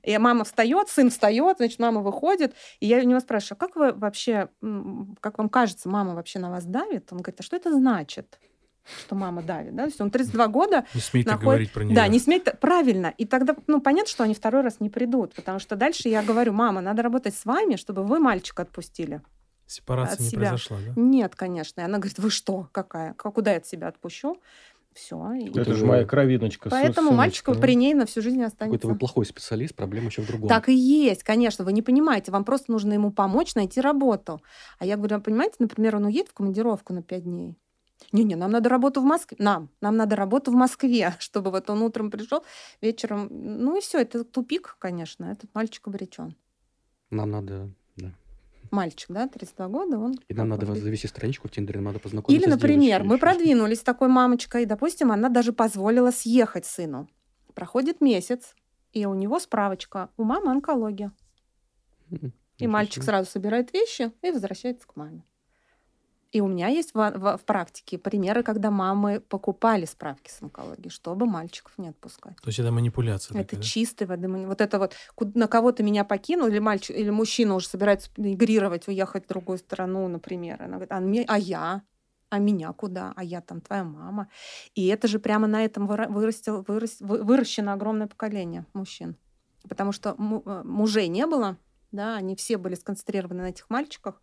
И 0.02 0.16
мама 0.16 0.44
встает, 0.44 0.88
сын 0.88 1.10
встает, 1.10 1.58
значит, 1.58 1.78
мама 1.78 2.00
выходит. 2.00 2.54
И 2.80 2.86
я 2.86 2.98
у 2.98 3.02
него 3.02 3.20
спрашиваю, 3.20 3.58
«А 3.60 3.66
как 3.66 3.76
вы 3.76 3.92
вообще, 3.92 4.48
как 5.20 5.38
вам 5.38 5.50
кажется, 5.50 5.88
мама 5.88 6.14
вообще 6.14 6.38
на 6.38 6.50
вас 6.50 6.64
давит? 6.64 7.12
Он 7.12 7.18
говорит, 7.18 7.40
а 7.40 7.42
что 7.42 7.56
это 7.56 7.72
значит? 7.72 8.38
что 8.84 9.14
мама 9.14 9.42
давит, 9.42 9.74
да, 9.74 9.84
то 9.84 9.88
есть 9.88 10.00
он 10.00 10.10
32 10.10 10.46
года... 10.48 10.84
Не 10.94 11.00
смейте 11.00 11.30
находит... 11.30 11.44
говорить 11.44 11.72
про 11.72 11.84
нее. 11.84 11.96
Да, 11.96 12.06
не 12.06 12.18
смейте, 12.18 12.52
правильно. 12.60 13.14
И 13.16 13.24
тогда, 13.24 13.56
ну, 13.66 13.80
понятно, 13.80 14.10
что 14.10 14.24
они 14.24 14.34
второй 14.34 14.62
раз 14.62 14.80
не 14.80 14.90
придут, 14.90 15.34
потому 15.34 15.58
что 15.58 15.76
дальше 15.76 16.08
я 16.08 16.22
говорю, 16.22 16.52
мама, 16.52 16.80
надо 16.80 17.02
работать 17.02 17.34
с 17.34 17.44
вами, 17.44 17.76
чтобы 17.76 18.04
вы 18.04 18.18
мальчика 18.18 18.62
отпустили. 18.62 19.22
Сепарация 19.74 20.22
не 20.22 20.30
себя. 20.30 20.48
произошла, 20.50 20.78
да? 20.86 20.92
Нет, 21.00 21.34
конечно. 21.34 21.80
И 21.80 21.84
она 21.84 21.98
говорит, 21.98 22.18
вы 22.18 22.30
что, 22.30 22.68
какая? 22.72 23.14
Куда 23.14 23.52
я 23.52 23.56
от 23.58 23.66
себя 23.66 23.88
отпущу? 23.88 24.40
Все. 24.94 25.16
Это, 25.48 25.62
это 25.62 25.74
же 25.74 25.84
моя 25.84 26.04
кровиночка. 26.04 26.70
Поэтому 26.70 27.10
мальчиков 27.10 27.60
при 27.60 27.74
ней 27.74 27.94
на 27.94 28.06
всю 28.06 28.22
жизнь 28.22 28.42
останется. 28.42 28.78
Какой-то 28.78 28.88
вы 28.88 28.96
плохой 28.96 29.26
специалист, 29.26 29.74
проблема 29.74 30.06
еще 30.06 30.22
в 30.22 30.26
другом. 30.28 30.48
Так 30.48 30.68
и 30.68 30.74
есть, 30.74 31.24
конечно. 31.24 31.64
Вы 31.64 31.72
не 31.72 31.82
понимаете. 31.82 32.30
Вам 32.30 32.44
просто 32.44 32.70
нужно 32.70 32.92
ему 32.92 33.10
помочь 33.10 33.56
найти 33.56 33.80
работу. 33.80 34.40
А 34.78 34.86
я 34.86 34.96
говорю, 34.96 35.16
«А 35.16 35.20
понимаете, 35.20 35.56
например, 35.58 35.96
он 35.96 36.04
уедет 36.04 36.28
в 36.28 36.34
командировку 36.34 36.92
на 36.92 37.02
пять 37.02 37.24
дней. 37.24 37.56
Не-не, 38.12 38.36
нам 38.36 38.52
надо 38.52 38.68
работу 38.68 39.00
в 39.00 39.04
Москве. 39.04 39.36
Нам. 39.40 39.68
Нам 39.80 39.96
надо 39.96 40.14
работу 40.14 40.52
в 40.52 40.54
Москве, 40.54 41.14
чтобы 41.18 41.50
вот 41.50 41.68
он 41.70 41.82
утром 41.82 42.10
пришел, 42.12 42.44
вечером... 42.80 43.28
Ну 43.30 43.76
и 43.76 43.80
все, 43.80 44.00
это 44.00 44.22
тупик, 44.22 44.76
конечно. 44.78 45.24
Этот 45.24 45.52
мальчик 45.54 45.88
обречен. 45.88 46.36
Нам 47.10 47.30
надо 47.30 47.70
мальчик, 48.74 49.10
да, 49.10 49.26
32 49.28 49.68
года, 49.68 49.98
он... 49.98 50.14
И 50.28 50.34
нам 50.34 50.48
надо 50.48 50.66
завести 50.74 51.08
страничку 51.08 51.48
в 51.48 51.50
Тиндере, 51.50 51.80
надо 51.80 51.98
познакомиться 51.98 52.44
Или, 52.44 52.50
например, 52.50 53.04
мы 53.04 53.18
продвинулись 53.18 53.80
с 53.80 53.82
такой 53.82 54.08
мамочкой, 54.08 54.64
и, 54.64 54.66
допустим, 54.66 55.10
она 55.12 55.28
даже 55.28 55.52
позволила 55.52 56.10
съехать 56.10 56.66
сыну. 56.66 57.08
Проходит 57.54 58.00
месяц, 58.00 58.54
и 58.92 59.06
у 59.06 59.14
него 59.14 59.38
справочка. 59.38 60.10
У 60.16 60.24
мамы 60.24 60.50
онкология. 60.50 61.12
И 62.58 62.66
мальчик 62.66 63.02
сразу 63.02 63.30
собирает 63.30 63.72
вещи 63.72 64.12
и 64.22 64.30
возвращается 64.30 64.86
к 64.86 64.96
маме. 64.96 65.24
И 66.34 66.40
у 66.40 66.48
меня 66.48 66.66
есть 66.66 66.94
в, 66.94 66.98
в, 66.98 67.38
в 67.38 67.44
практике 67.44 67.96
примеры, 67.96 68.42
когда 68.42 68.72
мамы 68.72 69.20
покупали 69.20 69.84
справки 69.84 70.30
с 70.30 70.42
онкологией, 70.42 70.90
чтобы 70.90 71.26
мальчиков 71.26 71.72
не 71.78 71.90
отпускать. 71.90 72.34
То 72.38 72.48
есть 72.48 72.58
это 72.58 72.72
манипуляция. 72.72 73.38
Это 73.38 73.50
такая, 73.50 73.62
чистой 73.62 74.08
воды. 74.08 74.26
Вот 74.28 74.60
это 74.60 74.80
вот 74.80 74.96
на 75.36 75.46
кого-то 75.46 75.84
меня 75.84 76.02
покинул, 76.04 76.48
или 76.48 76.58
мальчик, 76.58 76.96
или 76.96 77.08
мужчина 77.10 77.54
уже 77.54 77.68
собирается 77.68 78.10
мигрировать, 78.16 78.88
уехать 78.88 79.26
в 79.26 79.28
другую 79.28 79.58
страну, 79.58 80.08
например. 80.08 80.60
Она 80.60 80.72
говорит, 80.72 80.90
а, 80.90 80.98
мне, 80.98 81.24
а 81.28 81.38
я? 81.38 81.82
а 82.30 82.38
меня 82.38 82.72
куда, 82.72 83.12
а 83.14 83.22
я 83.22 83.40
там 83.40 83.60
твоя 83.60 83.84
мама. 83.84 84.26
И 84.74 84.88
это 84.88 85.06
же 85.06 85.20
прямо 85.20 85.46
на 85.46 85.64
этом 85.64 85.86
вырастил, 85.86 86.64
вырас, 86.66 86.96
выращено 86.98 87.74
огромное 87.74 88.08
поколение 88.08 88.66
мужчин. 88.72 89.16
Потому 89.68 89.92
что 89.92 90.16
э, 90.18 90.62
мужей 90.64 91.06
не 91.06 91.26
было, 91.28 91.58
да, 91.94 92.16
они 92.16 92.34
все 92.36 92.58
были 92.58 92.74
сконцентрированы 92.74 93.42
на 93.42 93.48
этих 93.48 93.70
мальчиках, 93.70 94.20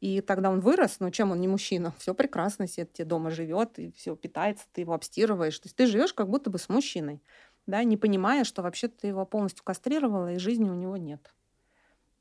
и 0.00 0.20
тогда 0.20 0.50
он 0.50 0.60
вырос, 0.60 1.00
но 1.00 1.10
чем 1.10 1.30
он 1.30 1.40
не 1.40 1.48
мужчина? 1.48 1.94
Все 1.98 2.14
прекрасно, 2.14 2.68
себе 2.68 2.86
тебе 2.86 3.06
дома 3.06 3.30
живет, 3.30 3.78
и 3.78 3.90
все 3.92 4.14
питается, 4.14 4.66
ты 4.72 4.82
его 4.82 4.94
обстирываешь, 4.94 5.58
то 5.58 5.66
есть 5.66 5.76
ты 5.76 5.86
живешь 5.86 6.12
как 6.12 6.28
будто 6.28 6.50
бы 6.50 6.58
с 6.58 6.68
мужчиной, 6.68 7.22
да, 7.66 7.82
не 7.84 7.96
понимая, 7.96 8.44
что 8.44 8.62
вообще 8.62 8.88
ты 8.88 9.08
его 9.08 9.24
полностью 9.24 9.64
кастрировала, 9.64 10.34
и 10.34 10.38
жизни 10.38 10.68
у 10.68 10.74
него 10.74 10.96
нет. 10.96 11.32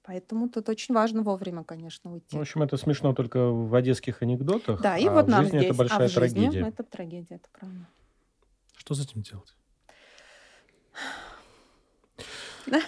Поэтому 0.04 0.50
тут 0.50 0.70
очень 0.70 0.93
важно 0.93 1.24
вовремя, 1.24 1.64
конечно, 1.64 2.14
уйти. 2.14 2.38
В 2.38 2.39
общем, 2.39 2.62
это 2.62 2.78
смешно 2.78 3.14
только 3.14 3.50
в 3.50 3.74
одесских 3.74 4.22
анекдотах. 4.22 4.80
Да, 4.80 4.98
и 4.98 5.08
а 5.08 5.12
вот 5.12 5.26
в 5.26 5.30
нам 5.30 5.43
жизни 5.43 5.58
здесь. 5.58 5.70
это 5.72 5.78
большая 5.78 6.06
а 6.06 6.08
в 6.08 6.12
жизни 6.12 6.41
трагедия. 6.41 6.68
Это 6.68 6.84
трагедия, 6.84 7.36
это 7.36 7.50
правда. 7.52 7.88
Что 8.78 8.93
с 8.93 9.04
этим 9.04 9.24
делать? 9.24 9.56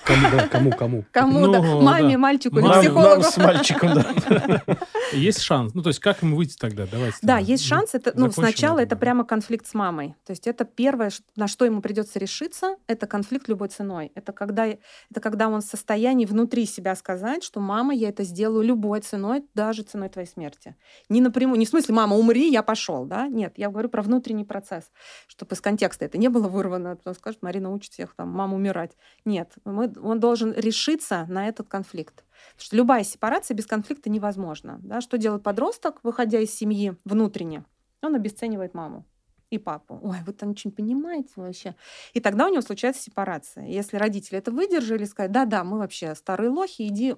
Кому, 0.05 0.27
да, 0.31 0.47
кому, 0.47 0.71
кому? 0.71 1.05
Кому, 1.11 1.39
Ну, 1.39 1.51
да. 1.53 1.59
да. 1.61 1.67
Маме, 1.75 2.17
мальчику 2.17 2.59
или 2.59 2.67
Нам, 2.67 2.79
психологу. 2.81 3.21
нам 3.21 3.23
с 3.23 3.37
мальчиком, 3.37 3.93
да. 3.93 4.05
Есть 5.13 5.41
шанс. 5.41 5.73
Ну, 5.73 5.81
то 5.81 5.89
есть, 5.89 5.99
как 5.99 6.21
ему 6.21 6.35
выйти 6.35 6.55
тогда? 6.57 6.85
Давайте. 6.85 7.17
Да, 7.21 7.37
тогда. 7.37 7.51
есть 7.51 7.65
шанс. 7.65 7.93
Это, 7.93 8.11
ну, 8.15 8.31
сначала 8.31 8.77
на 8.77 8.81
это 8.81 8.95
прямо 8.95 9.23
конфликт 9.23 9.67
с 9.67 9.73
мамой. 9.73 10.15
То 10.25 10.31
есть 10.31 10.47
это 10.47 10.65
первое, 10.65 11.11
на 11.35 11.47
что 11.47 11.65
ему 11.65 11.81
придется 11.81 12.19
решиться, 12.19 12.75
это 12.87 13.07
конфликт 13.07 13.47
любой 13.47 13.69
ценой. 13.69 14.11
Это 14.15 14.33
когда, 14.33 14.65
это 14.65 15.21
когда 15.21 15.47
он 15.47 15.61
в 15.61 15.65
состоянии 15.65 16.25
внутри 16.25 16.65
себя 16.65 16.95
сказать, 16.95 17.43
что 17.43 17.59
мама, 17.59 17.93
я 17.93 18.09
это 18.09 18.23
сделаю 18.23 18.63
любой 18.63 19.01
ценой, 19.01 19.45
даже 19.53 19.83
ценой 19.83 20.09
твоей 20.09 20.27
смерти. 20.27 20.75
Не 21.09 21.21
напрямую, 21.21 21.59
не 21.59 21.65
в 21.65 21.69
смысле, 21.69 21.95
мама, 21.95 22.15
умри, 22.15 22.51
я 22.51 22.63
пошел, 22.63 23.05
да? 23.05 23.27
Нет, 23.27 23.53
я 23.57 23.69
говорю 23.69 23.89
про 23.89 24.01
внутренний 24.01 24.45
процесс, 24.45 24.91
чтобы 25.27 25.55
из 25.55 25.61
контекста 25.61 26.05
это 26.05 26.17
не 26.17 26.27
было 26.29 26.47
вырвано, 26.47 26.91
а 26.91 26.95
потом 26.95 27.15
скажет, 27.15 27.41
Марина 27.41 27.71
учит 27.71 27.93
всех 27.93 28.13
там, 28.15 28.29
маму 28.29 28.55
умирать. 28.55 28.91
Нет, 29.25 29.51
мы, 29.65 29.91
он 30.01 30.19
должен 30.19 30.53
решиться 30.53 31.25
на 31.29 31.47
этот 31.47 31.67
конфликт. 31.67 32.23
Потому 32.53 32.65
что 32.65 32.75
любая 32.75 33.03
сепарация 33.03 33.55
без 33.55 33.65
конфликта 33.65 34.09
невозможна. 34.09 34.79
Да? 34.81 35.01
Что 35.01 35.17
делает 35.17 35.43
подросток, 35.43 35.99
выходя 36.03 36.39
из 36.39 36.53
семьи 36.53 36.95
внутренне? 37.05 37.65
Он 38.01 38.15
обесценивает 38.15 38.73
маму 38.73 39.05
и 39.49 39.57
папу. 39.57 39.99
Ой, 40.03 40.17
вы 40.25 40.33
там 40.33 40.49
ничего 40.49 40.71
не 40.71 40.75
понимаете 40.75 41.31
вообще. 41.35 41.75
И 42.13 42.19
тогда 42.19 42.47
у 42.47 42.49
него 42.49 42.61
случается 42.61 43.01
сепарация. 43.01 43.65
Если 43.65 43.97
родители 43.97 44.37
это 44.37 44.51
выдержали, 44.51 45.05
сказать, 45.05 45.31
да-да, 45.31 45.63
мы 45.63 45.77
вообще 45.77 46.13
старые 46.15 46.49
лохи, 46.49 46.87
иди 46.87 47.15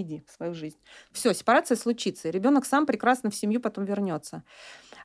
иди 0.00 0.22
в 0.26 0.32
свою 0.32 0.54
жизнь. 0.54 0.78
Все, 1.12 1.32
сепарация 1.32 1.76
случится, 1.76 2.28
и 2.28 2.30
ребенок 2.30 2.66
сам 2.66 2.86
прекрасно 2.86 3.30
в 3.30 3.34
семью 3.34 3.60
потом 3.60 3.84
вернется. 3.84 4.42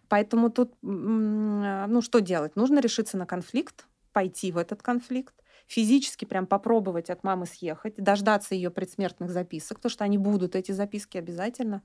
Поэтому 0.08 0.50
тут, 0.50 0.74
ну 0.82 2.02
что 2.02 2.20
делать? 2.20 2.56
Нужно 2.56 2.80
решиться 2.80 3.18
на 3.18 3.26
конфликт, 3.26 3.86
пойти 4.12 4.52
в 4.52 4.58
этот 4.58 4.82
конфликт, 4.82 5.34
физически 5.72 6.26
прям 6.26 6.48
попробовать 6.48 7.10
от 7.10 7.24
мамы 7.24 7.46
съехать, 7.46 7.96
дождаться 7.96 8.54
ее 8.54 8.70
предсмертных 8.70 9.30
записок, 9.32 9.78
потому 9.78 9.90
что 9.90 10.04
они 10.04 10.18
будут, 10.18 10.56
эти 10.56 10.74
записки 10.74 11.18
обязательно 11.18 11.82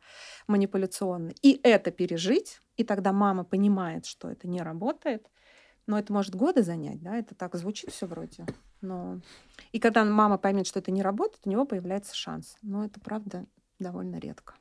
манипуляционные. 0.49 1.37
И 1.41 1.61
это 1.62 1.93
пережить, 1.93 2.61
и 2.76 2.82
тогда 2.82 3.12
мама 3.12 3.45
понимает, 3.45 4.05
что 4.05 4.28
это 4.28 4.49
не 4.49 4.61
работает, 4.61 5.30
но 5.87 5.97
это 5.97 6.12
может 6.12 6.34
годы 6.34 6.64
занять, 6.64 7.01
да, 7.01 7.16
это 7.16 7.37
так 7.37 7.55
звучит 7.55 7.91
все 7.91 8.07
вроде. 8.07 8.45
Но... 8.80 9.20
И 9.70 9.78
когда 9.78 10.05
мама 10.05 10.37
поймет, 10.37 10.66
что 10.66 10.80
это 10.80 10.91
не 10.91 11.03
работает, 11.03 11.43
у 11.45 11.51
него 11.51 11.64
появляется 11.64 12.14
шанс. 12.14 12.57
Но 12.62 12.84
это, 12.84 12.99
правда, 13.01 13.47
довольно 13.78 14.16
редко. 14.16 14.55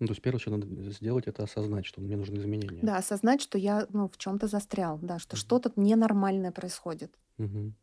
Ну, 0.00 0.06
то 0.06 0.12
есть 0.12 0.22
первое, 0.22 0.40
что 0.40 0.50
надо 0.50 0.66
сделать, 0.90 1.26
это 1.26 1.42
осознать, 1.42 1.84
что 1.84 2.00
мне 2.00 2.16
нужны 2.16 2.38
изменения. 2.38 2.80
Да, 2.82 2.96
осознать, 2.96 3.42
что 3.42 3.58
я 3.58 3.86
ну, 3.90 4.08
в 4.08 4.16
чем-то 4.16 4.48
застрял, 4.48 4.98
да, 4.98 5.18
что 5.18 5.36
что-то 5.36 5.72
ненормальное 5.76 6.52
происходит. 6.52 7.14
Мгм. 7.36 7.74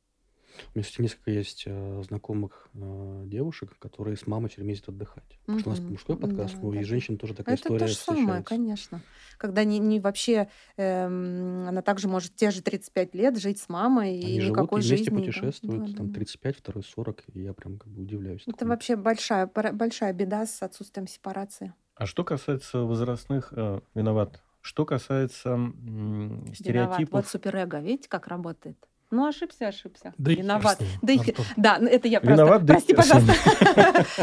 У 0.73 0.77
меня, 0.77 0.83
кстати, 0.83 1.01
несколько 1.01 1.31
есть 1.31 1.63
э, 1.65 2.03
знакомых 2.03 2.69
э, 2.73 3.23
девушек, 3.25 3.77
которые 3.79 4.17
с 4.17 4.27
мамой 4.27 4.49
все 4.49 4.57
время 4.57 4.71
ездят 4.71 4.89
отдыхать. 4.89 5.39
Потому 5.41 5.59
что 5.59 5.69
у 5.69 5.73
нас 5.73 5.79
мужской 5.81 6.17
подкаст, 6.17 6.55
Да, 6.55 6.61
ну, 6.61 6.73
и 6.73 6.77
да. 6.77 6.83
женщин 6.83 7.17
тоже 7.17 7.33
такая 7.33 7.55
Это 7.55 7.63
история 7.63 7.79
то 7.79 7.87
же 7.87 7.95
самое, 7.95 8.43
конечно. 8.43 9.01
Когда 9.37 9.63
не, 9.63 9.79
не 9.79 9.99
вообще 9.99 10.49
эм, 10.77 11.67
она 11.67 11.81
также 11.81 12.07
может 12.07 12.35
те 12.35 12.51
же 12.51 12.61
35 12.61 13.15
лет 13.15 13.37
жить 13.37 13.59
с 13.59 13.69
мамой 13.69 14.15
и 14.17 14.23
Они 14.25 14.41
живут 14.41 14.57
никакой 14.57 14.81
и 14.81 14.83
вместе 14.83 14.97
жизни. 14.97 15.09
да. 15.09 15.17
путешествуют, 15.17 15.91
Да, 15.91 15.97
там 15.97 16.07
да, 16.07 16.13
да. 16.13 16.19
35, 16.19 16.57
второй 16.57 16.83
40, 16.83 17.23
и 17.33 17.41
я 17.41 17.53
прям 17.53 17.77
как 17.77 17.91
бы 17.91 18.01
удивляюсь. 18.03 18.41
Это 18.43 18.51
такому. 18.51 18.71
вообще 18.71 18.95
большая, 18.95 19.47
большая 19.47 20.13
беда 20.13 20.45
с 20.45 20.61
отсутствием 20.61 21.07
сепарации. 21.07 21.73
А 21.95 22.05
что 22.05 22.23
касается 22.23 22.79
возрастных... 22.79 23.53
э, 23.55 23.79
виноват. 23.93 24.41
Что 24.61 24.85
касается 24.85 25.49
м, 25.49 25.69
Виноват. 26.43 26.55
стереотипов... 26.55 27.11
Вот 27.13 27.27
суперэго, 27.27 27.79
видите, 27.79 28.07
как 28.09 28.27
работает? 28.27 28.77
Ну, 29.11 29.27
ошибся, 29.27 29.67
ошибся. 29.67 30.13
Да 30.17 30.31
Виноват. 30.31 30.81
Да, 31.01 31.13
да, 31.57 31.77
ну, 31.81 31.87
это 31.87 32.07
я 32.07 32.21
просто... 32.21 32.43
Виноват, 32.43 32.63
да 32.63 32.73
Прости, 32.75 32.93
пожалуйста. 32.93 33.33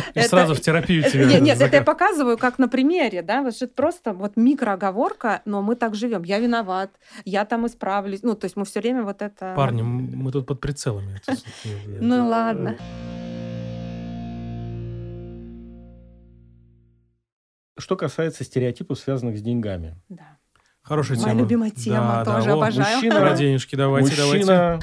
И 0.15 0.21
сразу 0.21 0.55
в 0.55 0.61
терапию 0.61 1.03
тебя. 1.03 1.27
Нет, 1.27 1.43
нет, 1.43 1.61
это 1.61 1.77
я 1.77 1.83
показываю 1.83 2.39
как 2.39 2.59
на 2.59 2.69
примере, 2.69 3.21
да, 3.21 3.43
вот 3.43 3.55
это 3.55 3.69
просто 3.69 4.15
вот 4.15 4.37
микрооговорка, 4.37 5.43
но 5.45 5.61
мы 5.61 5.77
так 5.77 5.95
живем. 5.95 6.23
Я 6.23 6.39
виноват, 6.39 6.91
я 7.27 7.45
там 7.45 7.67
исправлюсь. 7.67 8.23
Ну, 8.23 8.35
то 8.35 8.47
есть 8.47 8.57
мы 8.57 8.65
все 8.65 8.81
время 8.81 9.03
вот 9.03 9.21
это... 9.21 9.53
Парни, 9.55 9.83
мы 9.83 10.33
тут 10.33 10.47
под 10.47 10.61
прицелами. 10.61 11.21
Ну 12.01 12.29
ладно. 12.29 12.77
Что 17.79 17.97
касается 17.97 18.43
стереотипов, 18.43 18.99
связанных 18.99 19.39
с 19.39 19.43
деньгами. 19.43 19.97
Да. 20.09 20.39
Хорошая 20.89 21.19
Моя 21.19 21.31
тема. 21.31 21.41
любимая 21.43 21.71
тема, 21.71 22.23
Да, 22.25 22.35
тоже 22.35 22.47
да, 22.47 22.53
обожаю. 22.55 22.97
мужчина- 22.97 23.21
Про 23.21 23.35
денежки 23.37 23.77
давайте, 23.77 24.17
давайте. 24.17 24.39
Мужчина, 24.39 24.81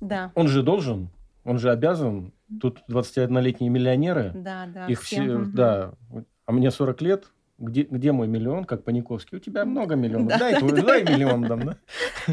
Да, 0.00 0.30
он 0.34 0.48
же 0.48 0.62
должен, 0.62 1.08
он 1.44 1.58
же 1.58 1.70
обязан. 1.70 2.32
Тут 2.60 2.80
21-летние 2.86 3.70
миллионеры, 3.70 4.30
да, 4.34 4.66
да. 4.66 4.84
их 4.86 5.00
все, 5.00 5.22
все, 5.22 5.38
мгм. 5.38 5.52
да. 5.54 5.92
А 6.44 6.52
мне 6.52 6.70
40 6.70 7.00
лет, 7.00 7.24
где, 7.58 7.82
где 7.84 8.12
мой 8.12 8.28
миллион, 8.28 8.64
как 8.64 8.84
Паниковский? 8.84 9.38
У 9.38 9.40
тебя 9.40 9.64
много 9.64 9.94
миллионов. 9.96 10.28
Да, 10.28 10.38
дай, 10.38 10.52
да, 10.52 10.58
твой- 10.58 10.72
да. 10.72 10.82
дай 10.82 11.02
миллион 11.04 11.42
дам, 11.44 11.60
да? 11.64 11.76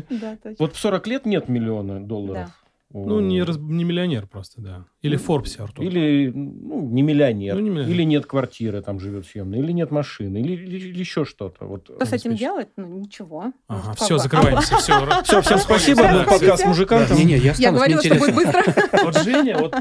Да, 0.10 0.36
точно. 0.44 0.56
Вот 0.60 0.76
в 0.76 0.78
40 0.80 1.08
лет 1.08 1.26
нет 1.26 1.48
миллиона 1.48 2.06
долларов. 2.06 2.50
У- 2.92 3.06
Ну, 3.08 3.20
не, 3.20 3.44
раз- 3.44 3.58
не 3.58 3.84
миллионер 3.84 4.26
просто, 4.28 4.62
да. 4.62 4.86
Или 5.02 5.16
в 5.16 5.22
Форбсе, 5.24 5.62
Артур. 5.64 5.86
Или 5.86 6.32
ну, 6.34 6.82
не 6.90 7.02
миллионер, 7.02 7.56
Ну, 7.56 7.62
не 7.62 7.70
миллионер. 7.70 7.90
или 7.94 8.04
нет 8.04 8.26
квартиры, 8.26 8.82
там 8.82 9.00
живет 9.00 9.26
съемной, 9.28 9.60
или 9.60 9.72
нет 9.72 9.92
машины, 9.92 10.38
или, 10.40 10.54
или- 10.54 10.88
или 10.90 11.00
еще 11.00 11.24
что-то. 11.26 11.66
Вот. 11.66 11.86
Что 11.96 12.06
с 12.06 12.14
этим 12.14 12.36
делать? 12.36 12.70
Ну, 12.78 13.00
ничего. 13.00 13.54
Ага, 13.68 13.88
Может, 13.90 14.00
все, 14.02 14.18
закрываемся, 14.18 14.78
все. 14.78 15.24
Все, 15.24 15.42
всем 15.42 15.60
спасибо. 15.60 16.02
Да, 16.04 16.14
Был 16.14 16.20
подкаст 16.26 16.42
хотите? 16.50 16.68
мужикантов. 16.68 17.18
Не-не, 17.18 17.38
я 17.38 17.54
Я 17.58 17.72
говорила, 17.72 18.02
что 18.02 18.16
будет 18.16 18.30
интересно. 18.30 18.74
быстро. 18.74 19.04
Вот 19.06 19.24
Женя, 19.24 19.58
вот 19.60 19.76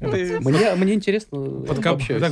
Мне, 0.00 0.74
мне 0.76 0.94
интересно. 0.94 1.62
Так, 1.66 1.80
да. 1.82 2.28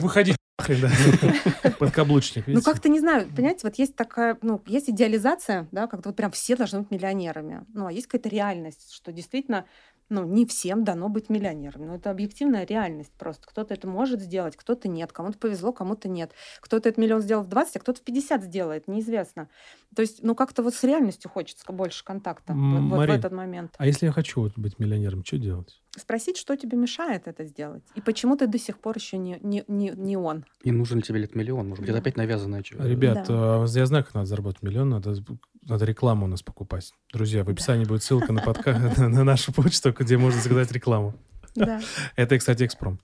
Подкаблучник, 1.78 2.46
Ну, 2.46 2.62
как-то 2.62 2.88
не 2.88 2.98
знаю, 2.98 3.28
понимаете, 3.34 3.61
вот 3.64 3.76
есть 3.76 3.94
такая, 3.94 4.38
ну, 4.40 4.62
есть 4.66 4.88
идеализация, 4.88 5.68
да, 5.70 5.86
как-то 5.86 6.09
вот 6.09 6.16
прям 6.16 6.30
все 6.30 6.57
должны 6.57 6.80
быть 6.80 6.90
миллионерами. 6.90 7.66
Ну, 7.74 7.86
а 7.86 7.92
есть 7.92 8.07
какая-то 8.07 8.30
реальность, 8.30 8.92
что 8.92 9.12
действительно, 9.12 9.66
ну, 10.09 10.24
не 10.24 10.46
всем 10.46 10.82
дано 10.82 11.09
быть 11.09 11.28
миллионером. 11.28 11.86
Ну, 11.86 11.94
это 11.96 12.11
объективная 12.11 12.64
реальность 12.64 13.12
просто. 13.18 13.46
Кто-то 13.46 13.74
это 13.74 13.86
может 13.86 14.20
сделать, 14.20 14.57
кто-то 14.57 14.88
нет. 14.88 15.12
Кому-то 15.12 15.38
повезло, 15.38 15.72
кому-то 15.72 16.09
нет. 16.09 16.32
Кто-то 16.61 16.88
этот 16.88 16.98
миллион 16.98 17.20
сделал 17.20 17.42
в 17.42 17.48
20, 17.48 17.76
а 17.76 17.80
кто-то 17.80 18.00
в 18.00 18.04
50 18.04 18.42
сделает, 18.44 18.88
неизвестно. 18.88 19.48
То 19.97 20.03
есть, 20.03 20.22
ну, 20.22 20.34
как-то 20.34 20.62
вот 20.62 20.74
с 20.74 20.84
реальностью 20.84 21.30
хочется 21.30 21.64
больше 21.72 22.05
контакта 22.05 22.53
М, 22.53 22.90
вот, 22.90 22.97
в 22.97 22.99
Марин, 22.99 23.14
этот 23.14 23.32
момент. 23.32 23.74
А 23.78 23.86
если 23.86 24.05
я 24.05 24.12
хочу 24.12 24.42
вот 24.42 24.53
быть 24.55 24.78
миллионером, 24.78 25.24
что 25.24 25.38
делать? 25.38 25.80
Спросить, 25.97 26.36
что 26.36 26.55
тебе 26.55 26.76
мешает 26.76 27.26
это 27.26 27.44
сделать. 27.47 27.82
И 27.94 28.03
почему 28.03 28.36
ты 28.36 28.47
до 28.47 28.59
сих 28.59 28.78
пор 28.78 28.94
еще 28.99 29.16
не, 29.16 29.38
не, 29.42 29.64
не, 29.68 29.92
не 29.97 30.18
он. 30.18 30.44
И 30.62 30.70
нужен 30.70 30.99
ли 30.99 31.03
тебе 31.03 31.22
этот 31.24 31.34
миллион? 31.34 31.68
Может 31.70 31.80
быть, 31.80 31.88
это 31.88 31.97
Да. 31.97 32.03
опять 32.03 32.18
навязанное 32.18 32.62
чего 32.62 32.84
Ребят, 32.84 33.24
а, 33.30 33.64
я 33.66 33.86
знаю, 33.86 34.05
как 34.05 34.12
надо 34.12 34.26
заработать 34.26 34.62
миллион. 34.62 34.90
Надо, 34.90 35.14
надо 35.62 35.84
рекламу 35.86 36.26
у 36.26 36.28
нас 36.28 36.42
покупать. 36.42 36.92
Друзья, 37.14 37.42
в 37.42 37.47
Да. 37.47 37.53
описании 37.53 37.86
будет 37.86 38.03
ссылка 38.03 38.34
на 38.34 38.42
подкаст, 38.42 38.99
на 38.99 39.24
нашу 39.24 39.55
почту, 39.55 39.94
где 39.99 40.18
можно 40.18 40.38
заказать 40.42 40.70
рекламу. 40.72 41.14
Да. 41.55 41.80
Это, 42.16 42.36
кстати, 42.36 42.64
экспромт. 42.64 43.01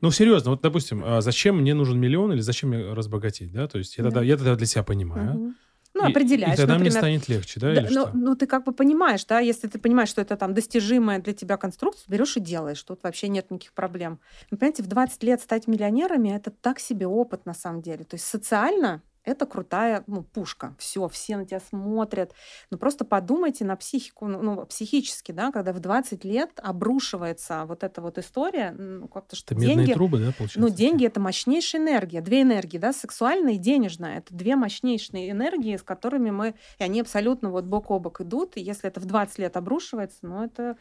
Ну, 0.00 0.10
серьезно, 0.10 0.52
вот, 0.52 0.62
допустим, 0.62 1.02
а 1.04 1.20
зачем 1.20 1.58
мне 1.58 1.74
нужен 1.74 2.00
миллион 2.00 2.32
или 2.32 2.40
зачем 2.40 2.70
мне 2.70 2.94
разбогатеть, 2.94 3.52
да? 3.52 3.68
То 3.68 3.76
есть 3.76 3.98
я, 3.98 4.04
Да. 4.04 4.08
тогда, 4.10 4.24
я 4.24 4.38
тогда 4.38 4.56
для 4.56 4.66
себя 4.66 4.82
понимаю. 4.82 5.34
Мгм. 5.34 5.56
Ну, 6.02 6.08
И- 6.08 6.12
определяешь, 6.12 6.54
И 6.54 6.56
тогда 6.56 6.74
мне 6.74 6.84
например, 6.84 7.00
станет 7.00 7.28
легче, 7.28 7.60
да, 7.60 7.74
Да, 7.74 7.80
или 7.82 7.94
ну, 7.94 8.06
что? 8.06 8.10
ну, 8.16 8.34
ты 8.36 8.46
как 8.46 8.64
бы 8.64 8.72
понимаешь, 8.72 9.24
да, 9.24 9.38
если 9.40 9.68
ты 9.68 9.78
понимаешь, 9.78 10.08
что 10.08 10.20
это 10.22 10.36
там 10.36 10.54
достижимая 10.54 11.20
для 11.20 11.32
тебя 11.32 11.56
конструкция, 11.56 12.04
берешь 12.10 12.36
и 12.36 12.40
делаешь, 12.40 12.82
тут 12.82 13.02
вообще 13.02 13.28
нет 13.28 13.50
никаких 13.50 13.72
проблем. 13.72 14.18
Вы 14.50 14.56
понимаете, 14.56 14.82
в 14.82 14.86
20 14.86 15.22
лет 15.22 15.40
стать 15.40 15.66
миллионерами– 15.66 16.28
это 16.36 16.50
так 16.50 16.78
себе 16.80 17.06
опыт 17.06 17.46
на 17.46 17.54
самом 17.54 17.82
деле. 17.82 18.04
То 18.04 18.14
есть 18.14 18.24
социально 18.26 19.02
это 19.24 19.46
крутая 19.46 20.02
ну, 20.06 20.22
пушка. 20.22 20.74
Все, 20.78 21.08
все 21.08 21.36
на 21.36 21.44
тебя 21.44 21.60
смотрят. 21.60 22.32
Но 22.70 22.78
просто 22.78 23.04
подумайте 23.04 23.64
на 23.64 23.76
психику, 23.76 24.26
ну, 24.26 24.42
ну, 24.42 24.66
психически, 24.66 25.32
да, 25.32 25.52
когда 25.52 25.72
в 25.72 25.80
20 25.80 26.24
лет 26.24 26.50
обрушивается 26.62 27.64
вот 27.66 27.84
эта 27.84 28.00
вот 28.00 28.18
история, 28.18 28.72
ну, 28.72 29.08
как-то 29.08 29.36
что 29.36 29.54
Это 29.54 29.62
медные 29.62 29.86
деньги... 29.86 29.92
трубы, 29.92 30.18
да, 30.18 30.32
получается? 30.32 30.60
Ну, 30.60 30.68
деньги 30.68 31.06
это 31.06 31.20
мощнейшая 31.20 31.82
энергия. 31.82 32.20
Две 32.20 32.42
энергии, 32.42 32.78
да, 32.78 32.92
сексуальная 32.92 33.54
и 33.54 33.58
денежная. 33.58 34.18
Это 34.18 34.34
две 34.34 34.56
мощнейшие 34.56 35.30
энергии, 35.30 35.76
с 35.76 35.82
которыми 35.82 36.30
мы, 36.30 36.54
и 36.78 36.82
они 36.82 37.00
абсолютно 37.00 37.50
вот 37.50 37.64
бок 37.64 37.90
о 37.90 37.98
бок 37.98 38.20
идут. 38.20 38.56
И 38.56 38.60
если 38.60 38.88
это 38.88 39.00
в 39.00 39.04
20 39.04 39.38
лет 39.38 39.56
обрушивается, 39.56 40.18
ну, 40.22 40.44
это, 40.44 40.76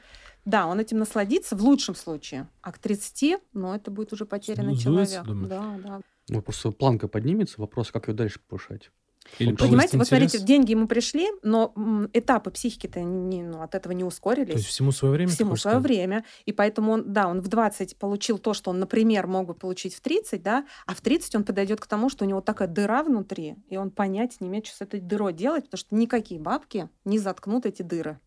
да, 0.46 0.68
он 0.68 0.80
этим 0.80 1.00
насладится 1.00 1.56
в 1.56 1.64
лучшем 1.64 1.96
случае. 1.96 2.48
А 2.62 2.72
к 2.72 2.78
30, 2.80 3.42
ну, 3.54 3.74
это 3.74 3.92
будет 3.92 4.14
уже 4.14 4.26
потерянный 4.26 4.76
Сдуется, 4.76 5.16
человек. 5.16 5.28
думаешь? 5.28 5.50
Да, 5.50 5.76
да. 5.84 6.02
Ну, 6.30 6.42
просто 6.42 6.72
планка 6.72 7.08
поднимется, 7.08 7.60
вопрос, 7.60 7.92
как 7.92 8.08
ее 8.08 8.14
дальше 8.14 8.40
повышать. 8.48 8.92
Или 9.38 9.54
Понимаете, 9.54 9.98
вот 9.98 10.08
интерес? 10.08 10.32
смотрите, 10.32 10.40
деньги 10.40 10.72
ему 10.72 10.88
пришли, 10.88 11.28
но 11.44 11.74
этапы 12.14 12.50
психики-то 12.52 13.02
не, 13.02 13.44
ну, 13.44 13.62
от 13.62 13.76
этого 13.76 13.94
не 13.94 14.04
ускорились. 14.04 14.52
То 14.52 14.58
есть 14.58 14.68
всему 14.68 14.92
свое 14.92 15.14
время? 15.14 15.32
всему 15.32 15.56
свое 15.56 15.76
сказать? 15.76 15.84
время. 15.84 16.26
И 16.46 16.52
поэтому 16.52 16.94
он, 16.94 17.14
да, 17.14 17.28
он 17.28 17.42
в 17.42 17.48
20 17.48 17.98
получил 17.98 18.40
то, 18.40 18.54
что 18.54 18.72
он, 18.72 18.80
например, 18.80 19.28
мог 19.28 19.48
бы 19.48 19.54
получить 19.54 19.94
в 19.94 20.02
30, 20.02 20.42
да, 20.42 20.66
а 20.88 20.96
в 20.96 21.02
30 21.02 21.36
он 21.36 21.44
подойдет 21.44 21.80
к 21.80 21.88
тому, 21.88 22.10
что 22.10 22.26
у 22.26 22.28
него 22.28 22.42
такая 22.42 22.68
дыра 22.68 23.04
внутри, 23.04 23.56
и 23.70 23.78
он 23.78 23.92
понять 23.92 24.38
не 24.40 24.48
имеет, 24.48 24.66
что 24.66 24.78
с 24.78 24.82
этой 24.82 25.00
дырой 25.00 25.34
делать, 25.34 25.66
потому 25.66 25.80
что 25.80 25.96
никакие 25.96 26.40
бабки 26.40 26.90
не 27.06 27.20
заткнут 27.20 27.66
эти 27.66 27.84
дыры. 27.84 28.20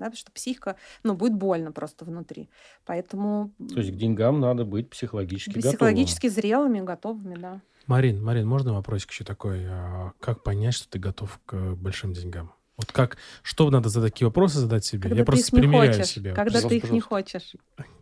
Да, 0.00 0.06
потому 0.06 0.16
что 0.16 0.32
психика, 0.32 0.76
ну, 1.02 1.14
будет 1.14 1.34
больно 1.34 1.72
просто 1.72 2.06
внутри. 2.06 2.48
Поэтому 2.86 3.52
То 3.68 3.80
есть 3.80 3.92
к 3.92 3.96
деньгам 3.96 4.40
надо 4.40 4.64
быть 4.64 4.88
психологически 4.88 5.50
готовым. 5.56 5.72
психологически 5.76 6.28
зрелыми, 6.28 6.80
готовыми, 6.80 7.34
да. 7.34 7.60
Марин, 7.86 8.24
Марин, 8.24 8.46
можно 8.46 8.72
вопросик 8.72 9.10
еще 9.10 9.24
такой? 9.24 9.66
А, 9.68 10.12
Как 10.18 10.42
понять, 10.42 10.72
что 10.72 10.88
ты 10.88 10.98
готов 10.98 11.38
к 11.44 11.74
большим 11.74 12.14
деньгам? 12.14 12.54
Вот 12.78 12.92
как, 12.92 13.18
что 13.42 13.68
надо 13.68 13.90
за 13.90 14.00
такие 14.00 14.26
вопросы 14.26 14.58
задать 14.58 14.86
себе? 14.86 15.02
Когда 15.02 15.16
Я 15.16 15.22
ты 15.22 15.26
просто 15.26 15.46
их 15.48 15.52
не 15.52 15.60
примеряю 15.68 15.92
хочешь, 15.92 16.06
себя. 16.06 16.32
когда 16.34 16.60
ты 16.60 16.62
Пожалуйста, 16.62 16.74
их 16.76 16.82
не 16.84 17.00
пожалуйста. 17.00 17.08
хочешь. 17.08 17.56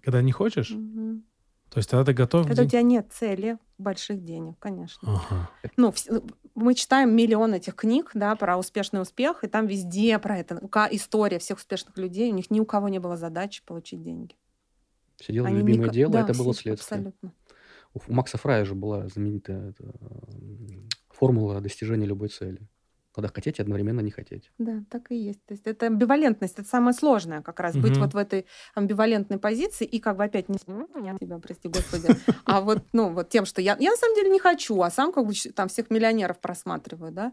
Когда 0.04 0.22
не 0.22 0.30
хочешь? 0.30 0.70
Мгм. 0.70 1.24
То 1.70 1.78
есть 1.78 1.90
тогда 1.90 2.04
ты 2.04 2.12
готов? 2.14 2.46
Когда 2.46 2.62
у 2.62 2.64
ден- 2.64 2.70
тебя 2.70 2.82
нет 2.82 3.12
цели 3.12 3.58
больших 3.76 4.24
денег, 4.24 4.56
конечно. 4.58 5.00
Ага. 5.06 5.50
ну, 5.76 5.90
вс- 5.90 6.32
мы 6.54 6.74
читаем 6.74 7.14
миллион 7.14 7.54
этих 7.54 7.74
книг, 7.76 8.10
да, 8.14 8.34
про 8.36 8.56
успешный 8.56 9.00
успех, 9.02 9.44
и 9.44 9.48
там 9.48 9.66
везде 9.66 10.18
про 10.18 10.38
это. 10.38 10.58
У 10.62 10.68
История 10.94 11.38
всех 11.38 11.58
успешных 11.58 11.96
людей, 11.98 12.32
у 12.32 12.34
них 12.34 12.50
ни 12.50 12.58
у 12.60 12.64
кого 12.64 12.88
не 12.88 12.98
было 12.98 13.16
задачи 13.16 13.62
получить 13.64 14.02
деньги. 14.02 14.34
Все 15.16 15.32
делали 15.32 15.50
Они 15.50 15.58
любимое 15.60 15.80
никак- 15.84 15.94
дело, 15.94 16.12
да, 16.12 16.20
это 16.22 16.32
было 16.36 16.54
следствие. 16.54 16.98
Абсолютно. 17.00 17.32
У 17.94 18.12
Макса 18.12 18.38
Фрая 18.38 18.64
же 18.64 18.74
была 18.74 19.08
знаменитая 19.08 19.70
эта, 19.70 19.92
формула 21.10 21.60
достижения 21.60 22.06
любой 22.06 22.28
цели. 22.28 22.60
Когда 23.18 23.34
хотеть, 23.34 23.58
одновременно 23.58 24.00
не 24.00 24.12
хотеть. 24.12 24.52
Да, 24.58 24.84
так 24.88 25.10
и 25.10 25.16
есть. 25.16 25.44
То 25.44 25.52
есть 25.54 25.66
это 25.66 25.86
амбивалентность, 25.86 26.56
это 26.56 26.68
самое 26.68 26.94
сложное 26.94 27.42
как 27.42 27.58
раз, 27.58 27.74
быть 27.76 27.92
Мгм. 27.92 28.02
вот 28.02 28.14
в 28.14 28.16
этой 28.16 28.46
амбивалентной 28.76 29.38
позиции 29.38 29.84
и 29.84 29.98
как 29.98 30.16
бы 30.16 30.22
опять 30.22 30.48
не 30.48 30.56
тебя, 31.18 31.38
прости 31.38 31.68
господи, 31.68 32.08
а 32.44 32.60
вот, 32.60 32.84
ну, 32.92 33.12
вот 33.12 33.28
тем, 33.28 33.44
что 33.44 33.60
я, 33.60 33.76
я 33.80 33.90
на 33.90 33.96
самом 33.96 34.14
деле 34.14 34.30
не 34.30 34.38
хочу, 34.38 34.80
а 34.82 34.90
сам 34.90 35.12
как 35.12 35.26
бы 35.26 35.32
там 35.52 35.68
всех 35.68 35.90
миллионеров 35.90 36.38
просматриваю, 36.38 37.10
да, 37.10 37.32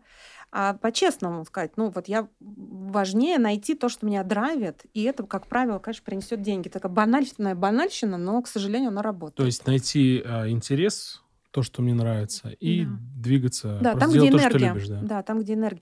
а 0.51 0.73
по-честному 0.73 1.45
сказать, 1.45 1.73
ну, 1.77 1.89
вот 1.89 2.07
я 2.07 2.27
важнее 2.39 3.37
найти 3.37 3.75
то, 3.75 3.87
что 3.87 4.07
меня 4.07 4.23
драйвит, 4.23 4.85
и 4.93 5.03
это, 5.03 5.23
как 5.23 5.45
правило, 5.45 5.77
конечно, 5.77 6.03
принесет 6.03 6.41
деньги. 6.41 6.69
Такая 6.69 6.91
банальная 6.91 7.53
банальщина, 7.53 8.17
но, 8.17 8.41
к 8.41 8.47
сожалению, 8.47 8.89
она 8.89 9.03
работает. 9.03 9.35
То 9.35 9.45
есть 9.45 9.67
найти 9.67 10.23
а, 10.25 10.49
интерес, 10.49 11.21
то, 11.55 11.63
что 11.63 11.81
мне 11.81 11.93
нравится, 11.93 12.49
и 12.49 12.83
Да. 12.83 12.91
двигаться. 13.15 13.79
Да, 13.81 13.95
там, 13.95 14.09
где 14.09 14.19
делать 14.19 14.31
то, 14.33 14.39
что 14.49 14.57
энергия. 14.57 14.73
любишь, 14.73 14.87
да. 14.89 14.99
да, 15.01 15.23
там, 15.23 15.39
где 15.39 15.53
энергия. 15.53 15.81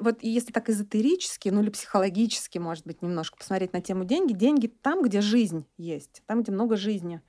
Вот 0.00 0.18
если 0.20 0.52
так 0.52 0.68
эзотерически, 0.68 1.48
ну 1.48 1.62
или 1.62 1.70
психологически, 1.70 2.58
может 2.58 2.86
быть, 2.86 3.00
немножко 3.00 3.38
посмотреть 3.38 3.72
на 3.72 3.80
тему 3.80 4.04
деньги, 4.04 4.34
деньги 4.34 4.66
там, 4.66 5.02
где 5.02 5.22
жизнь 5.22 5.64
есть, 5.78 6.22
там, 6.26 6.42
где 6.42 6.52
много 6.52 6.76
жизни. 6.76 7.22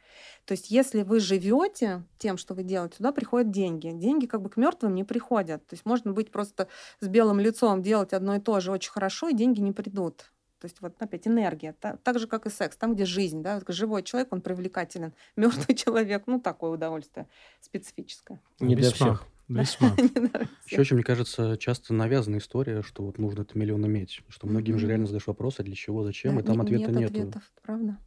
То 0.43 0.51
есть, 0.51 0.69
если 0.71 1.03
вы 1.03 1.21
живете 1.21 2.03
тем, 2.17 2.35
что 2.37 2.53
вы 2.53 2.63
делаете, 2.63 2.97
туда 2.97 3.13
приходят 3.13 3.49
деньги. 3.49 3.89
Деньги 3.93 4.25
как 4.25 4.41
бы 4.41 4.49
к 4.49 4.57
мертвым 4.57 4.93
не 4.93 5.05
приходят. 5.05 5.65
То 5.65 5.73
есть 5.73 5.85
можно 5.85 6.11
быть 6.11 6.31
просто 6.31 6.67
с 6.99 7.07
белым 7.07 7.39
лицом, 7.39 7.81
делать 7.81 8.11
одно 8.11 8.35
и 8.35 8.41
то 8.41 8.59
же 8.59 8.71
очень 8.73 8.91
хорошо, 8.91 9.29
и 9.29 9.33
деньги 9.33 9.61
не 9.61 9.71
придут. 9.71 10.33
То 10.59 10.65
есть 10.65 10.81
вот 10.81 10.95
опять 10.99 11.27
энергия, 11.27 11.73
та- 11.73 11.97
так 11.97 12.17
же, 12.17 12.27
как 12.27 12.45
и 12.45 12.49
секс, 12.49 12.77
там, 12.77 12.95
где 12.95 13.05
жизнь, 13.05 13.43
да, 13.43 13.61
живой 13.67 14.03
человек, 14.03 14.31
он 14.31 14.41
привлекателен, 14.41 15.13
мертвый 15.35 15.75
человек, 15.75 16.23
ну, 16.27 16.39
такое 16.39 16.71
удовольствие 16.71 17.27
специфическое. 17.61 18.41
Не 18.59 18.75
для 18.75 18.89
Весьма. 18.89 19.15
всех. 19.15 19.27
Весьма. 19.47 19.89
Еще 20.65 20.81
очень, 20.81 20.95
мне 20.95 21.03
кажется, 21.03 21.55
часто 21.57 21.93
навязанная 21.93 22.39
история, 22.39 22.81
что 22.81 23.03
вот 23.03 23.19
нужно 23.19 23.43
это 23.43 23.57
миллион 23.57 23.85
иметь. 23.85 24.21
Что 24.27 24.47
многим 24.47 24.79
же 24.79 24.87
реально 24.87 25.05
задаешь 25.05 25.27
вопрос, 25.27 25.59
а 25.59 25.63
для 25.63 25.75
чего, 25.75 26.03
зачем, 26.03 26.39
и 26.39 26.43
там 26.43 26.61
ответа 26.61 26.91
нет 26.91 27.11
нету. 27.11 27.13
ответов, 27.13 27.43
правда. 27.61 27.97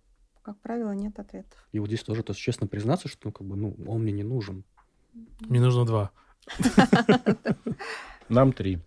Как 0.42 0.58
правило, 0.60 0.92
нет 0.92 1.18
ответов. 1.18 1.68
И 1.72 1.78
вот 1.78 1.88
здесь 1.88 2.02
тоже, 2.02 2.22
то 2.22 2.32
есть 2.32 2.40
честно 2.40 2.66
признаться, 2.66 3.06
что, 3.06 3.20
ну, 3.24 3.32
как 3.32 3.46
бы, 3.46 3.54
ну, 3.54 3.76
он 3.86 4.02
мне 4.02 4.12
не 4.12 4.24
нужен. 4.24 4.64
Мне 5.40 5.60
нужно 5.60 5.84
два. 5.84 6.10
Нам 8.28 8.52
три. 8.52 8.80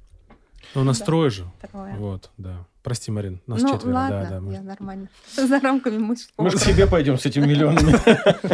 Но 0.76 0.82
у 0.82 0.84
нас 0.84 1.00
трое 1.00 1.30
же. 1.30 1.46
Вот, 1.74 2.32
да. 2.38 2.66
Прости, 2.84 3.12
Марин, 3.12 3.42
нас 3.46 3.62
ну, 3.62 3.74
четверо. 3.74 3.94
ладно, 3.94 4.24
да, 4.24 4.30
да. 4.30 4.42
мы- 4.42 4.54
я 4.54 4.62
нормально. 4.62 5.10
За 5.36 5.60
рамками. 5.60 5.98
Мы 5.98 6.50
же 6.50 6.58
к 6.58 6.62
себе 6.62 6.88
пойдем 6.88 7.18
с 7.18 7.26
этими 7.26 7.46
миллионами. 7.46 7.94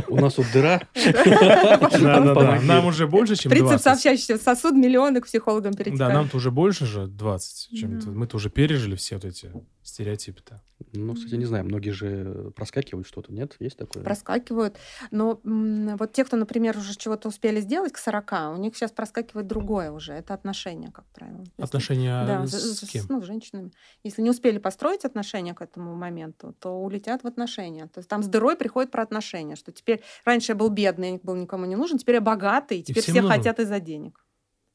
У 0.10 0.18
нас 0.20 0.38
вот 0.38 0.48
дыра. 0.54 0.82
Да, 0.96 1.78
да, 1.80 2.34
да. 2.34 2.62
Нам 2.62 2.86
уже 2.88 3.08
больше, 3.08 3.36
чем 3.36 3.52
Трицепс 3.52 3.84
20. 3.84 3.88
общающийся 3.88 4.38
сосуд, 4.38 4.74
миллионы 4.76 5.22
к 5.22 5.26
психологам 5.28 5.72
Да, 5.72 5.78
перетекают. 5.84 6.14
нам-то 6.14 6.38
уже 6.38 6.52
больше 6.52 6.86
же 6.86 7.08
20, 7.08 7.78
чем 7.78 8.00
Да. 8.00 8.06
то 8.06 8.12
Мы-то 8.12 8.38
уже 8.38 8.50
пережили 8.50 8.96
все 8.96 9.16
вот 9.16 9.26
эти 9.26 9.52
стереотипы-то. 9.84 10.62
Ну, 10.94 11.16
кстати, 11.16 11.36
не 11.36 11.46
знаю, 11.46 11.66
многие 11.66 11.90
же 11.92 12.52
проскакивают 12.56 13.08
что-то, 13.08 13.34
нет? 13.34 13.56
Есть 13.60 13.78
такое? 13.78 14.04
проскакивают. 14.04 14.78
Но 15.12 15.40
вот 15.44 16.12
те, 16.12 16.24
кто, 16.26 16.36
например, 16.38 16.78
уже 16.78 16.96
чего-то 16.96 17.30
успели 17.30 17.62
сделать 17.62 17.94
к 17.94 17.98
40, 17.98 18.54
у 18.54 18.58
них 18.58 18.76
сейчас 18.76 18.92
проскакивает 18.92 19.48
другое 19.48 19.92
уже. 19.92 20.14
Это 20.14 20.34
отношения, 20.34 20.92
как 20.92 21.06
правило. 21.14 21.44
Отношения 21.58 22.26
да, 22.28 22.46
с, 22.46 22.82
кем? 22.88 23.06
ну, 23.10 23.22
с 23.22 23.26
женщинами. 23.26 23.72
Если 24.04 24.17
не 24.22 24.30
успели 24.30 24.58
построить 24.58 25.06
отношения 25.06 25.54
к 25.54 25.62
этому 25.62 25.96
моменту, 25.96 26.56
то 26.60 26.82
улетят 26.82 27.24
в 27.24 27.28
отношения. 27.28 27.88
То 27.88 28.00
есть 28.00 28.10
там 28.10 28.24
с 28.24 28.28
дырой 28.28 28.56
приходит 28.56 28.92
про 28.92 29.04
отношения, 29.04 29.56
что 29.56 29.72
теперь 29.72 30.02
раньше 30.26 30.52
я 30.54 30.56
был 30.56 30.70
бедный, 30.70 31.14
я 31.14 31.20
был 31.24 31.36
никому 31.36 31.66
не 31.66 31.76
нужен, 31.76 31.98
теперь 31.98 32.16
я 32.16 32.22
богатый, 32.22 32.82
теперь 32.82 33.04
всем 33.04 33.14
все 33.14 33.22
нужен. 33.22 33.38
хотят 33.38 33.60
из-за 33.60 33.80
денег. 33.80 34.24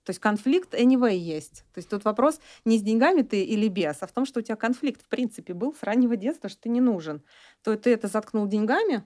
То 0.05 0.11
есть 0.11 0.21
конфликт 0.21 0.75
anyway 0.75 1.17
есть. 1.17 1.65
То 1.73 1.79
есть 1.79 1.89
тут 1.89 2.05
вопрос 2.05 2.41
не 2.65 2.79
с 2.79 2.83
деньгами 2.83 3.23
ты 3.23 3.43
или 3.45 3.69
без, 3.69 4.03
а 4.03 4.07
в 4.07 4.13
том, 4.13 4.27
что 4.27 4.41
у 4.41 4.43
тебя 4.43 4.57
конфликт 4.57 5.03
в 5.03 5.09
принципе 5.09 5.55
был 5.55 5.75
с 5.75 5.83
раннего 5.83 6.17
детства, 6.17 6.49
что 6.49 6.63
ты 6.63 6.69
не 6.69 6.81
нужен. 6.81 7.23
То 7.63 7.77
ты 7.77 7.93
это 7.93 8.09
заткнул 8.09 8.47
деньгами, 8.47 9.05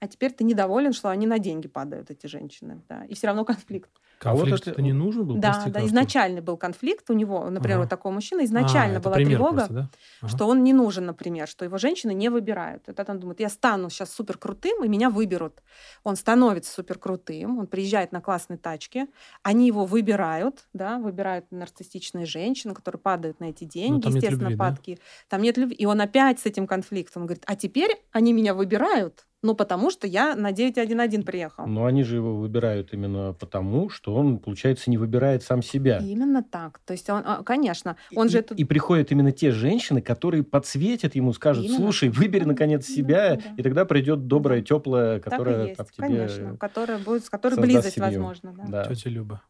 а 0.00 0.08
теперь 0.08 0.32
ты 0.32 0.44
недоволен, 0.44 0.92
что 0.92 1.08
они 1.08 1.26
на 1.26 1.38
деньги 1.38 1.68
падают, 1.68 2.10
эти 2.10 2.26
женщины. 2.26 2.82
Да. 2.88 3.04
И 3.04 3.14
все 3.14 3.28
равно 3.28 3.44
конфликт. 3.44 3.90
А 4.24 4.36
Конфликт 4.36 4.68
это- 4.68 4.82
не 4.82 4.92
нужен 4.92 5.26
был? 5.26 5.36
Да, 5.36 5.52
Прости, 5.52 5.70
да, 5.70 5.80
Артур. 5.80 5.88
изначальный 5.90 6.40
был 6.40 6.56
конфликт 6.56 7.10
у 7.10 7.12
него, 7.12 7.48
например, 7.50 7.78
Ага. 7.78 7.86
у 7.86 7.88
такого 7.88 8.12
мужчины, 8.12 8.40
А, 8.40 8.44
изначально 8.44 8.98
это 8.98 9.08
была 9.08 9.16
тревога, 9.16 9.54
просто, 9.56 9.74
да? 9.74 9.90
Ага. 10.22 10.28
что 10.36 10.46
он 10.48 10.64
не 10.64 10.72
нужен, 10.72 11.06
например, 11.06 11.46
что 11.48 11.64
его 11.64 11.78
женщины 11.78 12.14
не 12.14 12.28
выбирают. 12.30 12.82
Это 12.88 13.04
он 13.10 13.20
думает, 13.20 13.40
я 13.40 13.48
стану 13.48 13.90
сейчас 13.90 14.12
супер 14.12 14.38
крутым, 14.38 14.84
и 14.84 14.88
меня 14.88 15.10
выберут. 15.10 15.62
Он 16.04 16.16
становится 16.16 16.72
супер 16.72 16.98
крутым, 16.98 17.58
он 17.58 17.66
приезжает 17.66 18.12
на 18.12 18.20
классной 18.20 18.56
тачке, 18.56 19.06
они 19.42 19.66
его 19.66 19.84
выбирают, 19.84 20.66
да, 20.72 20.98
выбирают 20.98 21.46
нарциссичные 21.50 22.26
женщины, 22.26 22.74
которые 22.74 23.00
падают 23.00 23.40
на 23.40 23.44
эти 23.50 23.64
деньги, 23.64 24.04
Ну, 24.06 24.12
нет 24.12 24.22
естественно, 24.22 24.48
любви, 24.50 24.56
да? 24.56 24.64
падки. 24.64 24.98
Там 25.28 25.42
нет 25.42 25.56
любви. 25.58 25.74
И 25.76 25.86
он 25.86 26.00
опять 26.00 26.40
с 26.40 26.46
этим 26.46 26.66
конфликтом 26.66 27.22
он 27.22 27.26
говорит, 27.26 27.44
а 27.46 27.56
теперь 27.56 28.02
они 28.12 28.32
меня 28.32 28.54
выбирают, 28.54 29.26
ну, 29.44 29.54
потому 29.54 29.90
что 29.90 30.06
я 30.06 30.34
на 30.34 30.52
911 30.52 31.22
приехал. 31.26 31.66
Но 31.66 31.84
они 31.84 32.02
же 32.02 32.16
его 32.16 32.34
выбирают 32.34 32.94
именно 32.94 33.34
потому, 33.34 33.90
что 33.90 34.14
он, 34.14 34.38
получается, 34.38 34.88
не 34.90 34.96
выбирает 34.96 35.42
сам 35.42 35.62
себя. 35.62 35.98
Именно 35.98 36.42
так. 36.42 36.78
То 36.86 36.92
есть 36.92 37.10
он, 37.10 37.22
а, 37.26 37.42
конечно, 37.42 37.96
И- 38.10 38.16
он 38.16 38.30
же 38.30 38.38
и, 38.38 38.40
это... 38.40 38.54
и 38.54 38.64
приходят 38.64 39.12
именно 39.12 39.32
те 39.32 39.50
женщины, 39.50 40.00
которые 40.00 40.44
подсветят 40.44 41.14
ему, 41.14 41.34
скажут, 41.34 41.66
Именно 41.66 41.76
слушай, 41.78 42.08
так. 42.08 42.16
выбери 42.18 42.40
Да, 42.44 42.46
наконец 42.48 42.88
да, 42.88 42.94
себя, 42.94 43.36
да. 43.36 43.42
и 43.58 43.62
тогда 43.62 43.84
придет 43.84 44.26
добрая, 44.26 44.60
Да. 44.60 44.64
теплая, 44.64 45.18
Так 45.20 45.26
и 45.26 45.30
которая 45.30 45.64
есть, 45.66 45.76
там 45.76 45.86
тебе... 45.88 46.06
конечно, 46.08 46.56
которая 46.56 46.98
будет, 46.98 47.24
с 47.26 47.28
которой 47.28 47.60
близость 47.60 47.96
семью. 47.96 48.08
возможно. 48.08 48.54
Да. 48.56 48.84
Да. 48.84 48.94
Тетя 48.94 49.10
Люба. 49.10 49.42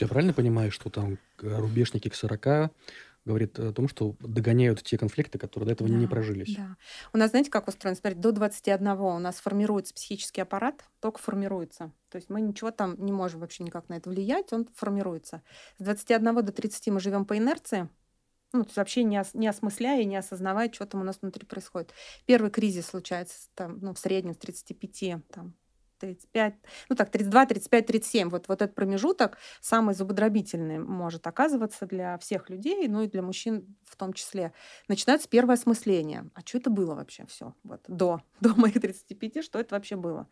Я 0.00 0.08
правильно 0.08 0.32
понимаю, 0.32 0.70
что 0.72 0.90
там 0.90 1.18
э, 1.42 1.58
рубежники 1.58 2.08
к 2.08 2.14
40 2.14 2.70
говорит 3.24 3.58
о 3.58 3.72
том, 3.72 3.88
что 3.88 4.16
догоняют 4.20 4.82
те 4.82 4.98
конфликты, 4.98 5.38
которые 5.38 5.66
до 5.68 5.72
этого 5.72 5.88
не 5.88 6.06
Да, 6.06 6.10
прожились? 6.10 6.56
Да. 6.56 6.76
У 7.12 7.18
нас, 7.18 7.30
знаете, 7.30 7.50
как 7.50 7.68
устроено? 7.68 7.96
Смотрите, 7.96 8.20
до 8.20 8.32
21 8.32 8.88
у 8.88 9.18
нас 9.18 9.36
формируется 9.36 9.94
психический 9.94 10.40
аппарат, 10.40 10.84
только 11.00 11.18
формируется. 11.18 11.92
То 12.10 12.16
есть 12.16 12.28
мы 12.30 12.40
ничего 12.40 12.70
там 12.70 12.96
не 13.04 13.12
можем 13.12 13.40
вообще 13.40 13.62
никак 13.64 13.88
на 13.88 13.94
это 13.94 14.10
влиять, 14.10 14.52
он 14.52 14.68
формируется. 14.74 15.42
С 15.78 15.84
21 15.84 16.34
до 16.44 16.52
30 16.52 16.88
мы 16.88 17.00
живем 17.00 17.24
по 17.24 17.36
инерции, 17.38 17.88
ну, 18.52 18.62
то 18.64 18.68
есть 18.68 18.76
вообще 18.76 19.02
не, 19.04 19.18
ос- 19.18 19.32
не 19.34 19.48
осмысляя, 19.48 20.04
не 20.04 20.16
осознавая, 20.16 20.70
что 20.70 20.84
там 20.84 21.00
у 21.00 21.04
нас 21.04 21.18
внутри 21.22 21.46
происходит. 21.46 21.94
Первый 22.26 22.50
кризис 22.50 22.86
случается 22.86 23.48
там, 23.54 23.78
ну, 23.80 23.94
в 23.94 23.98
среднем 23.98 24.34
с 24.34 24.36
35, 24.38 25.22
там, 25.30 25.54
35, 26.02 26.54
ну 26.88 26.96
так, 26.96 27.10
32, 27.10 27.46
35, 27.46 27.86
37. 27.86 28.28
Вот, 28.28 28.48
вот 28.48 28.60
этот 28.60 28.74
промежуток 28.74 29.38
самый 29.60 29.94
зубодробительный 29.94 30.78
может 30.78 31.26
оказываться 31.26 31.86
для 31.86 32.18
всех 32.18 32.50
людей, 32.50 32.88
ну 32.88 33.02
и 33.02 33.06
для 33.06 33.22
мужчин 33.22 33.76
в 33.84 33.96
том 33.96 34.12
числе. 34.12 34.52
Начинается 34.88 35.28
первое 35.28 35.54
осмысление. 35.54 36.28
А 36.34 36.40
что 36.40 36.58
это 36.58 36.70
было 36.70 36.94
вообще 36.94 37.24
все? 37.26 37.54
Вот, 37.62 37.80
до, 37.86 38.20
до 38.40 38.54
моих 38.56 38.80
35, 38.80 39.44
что 39.44 39.60
это 39.60 39.76
вообще 39.76 39.94
было? 39.94 40.28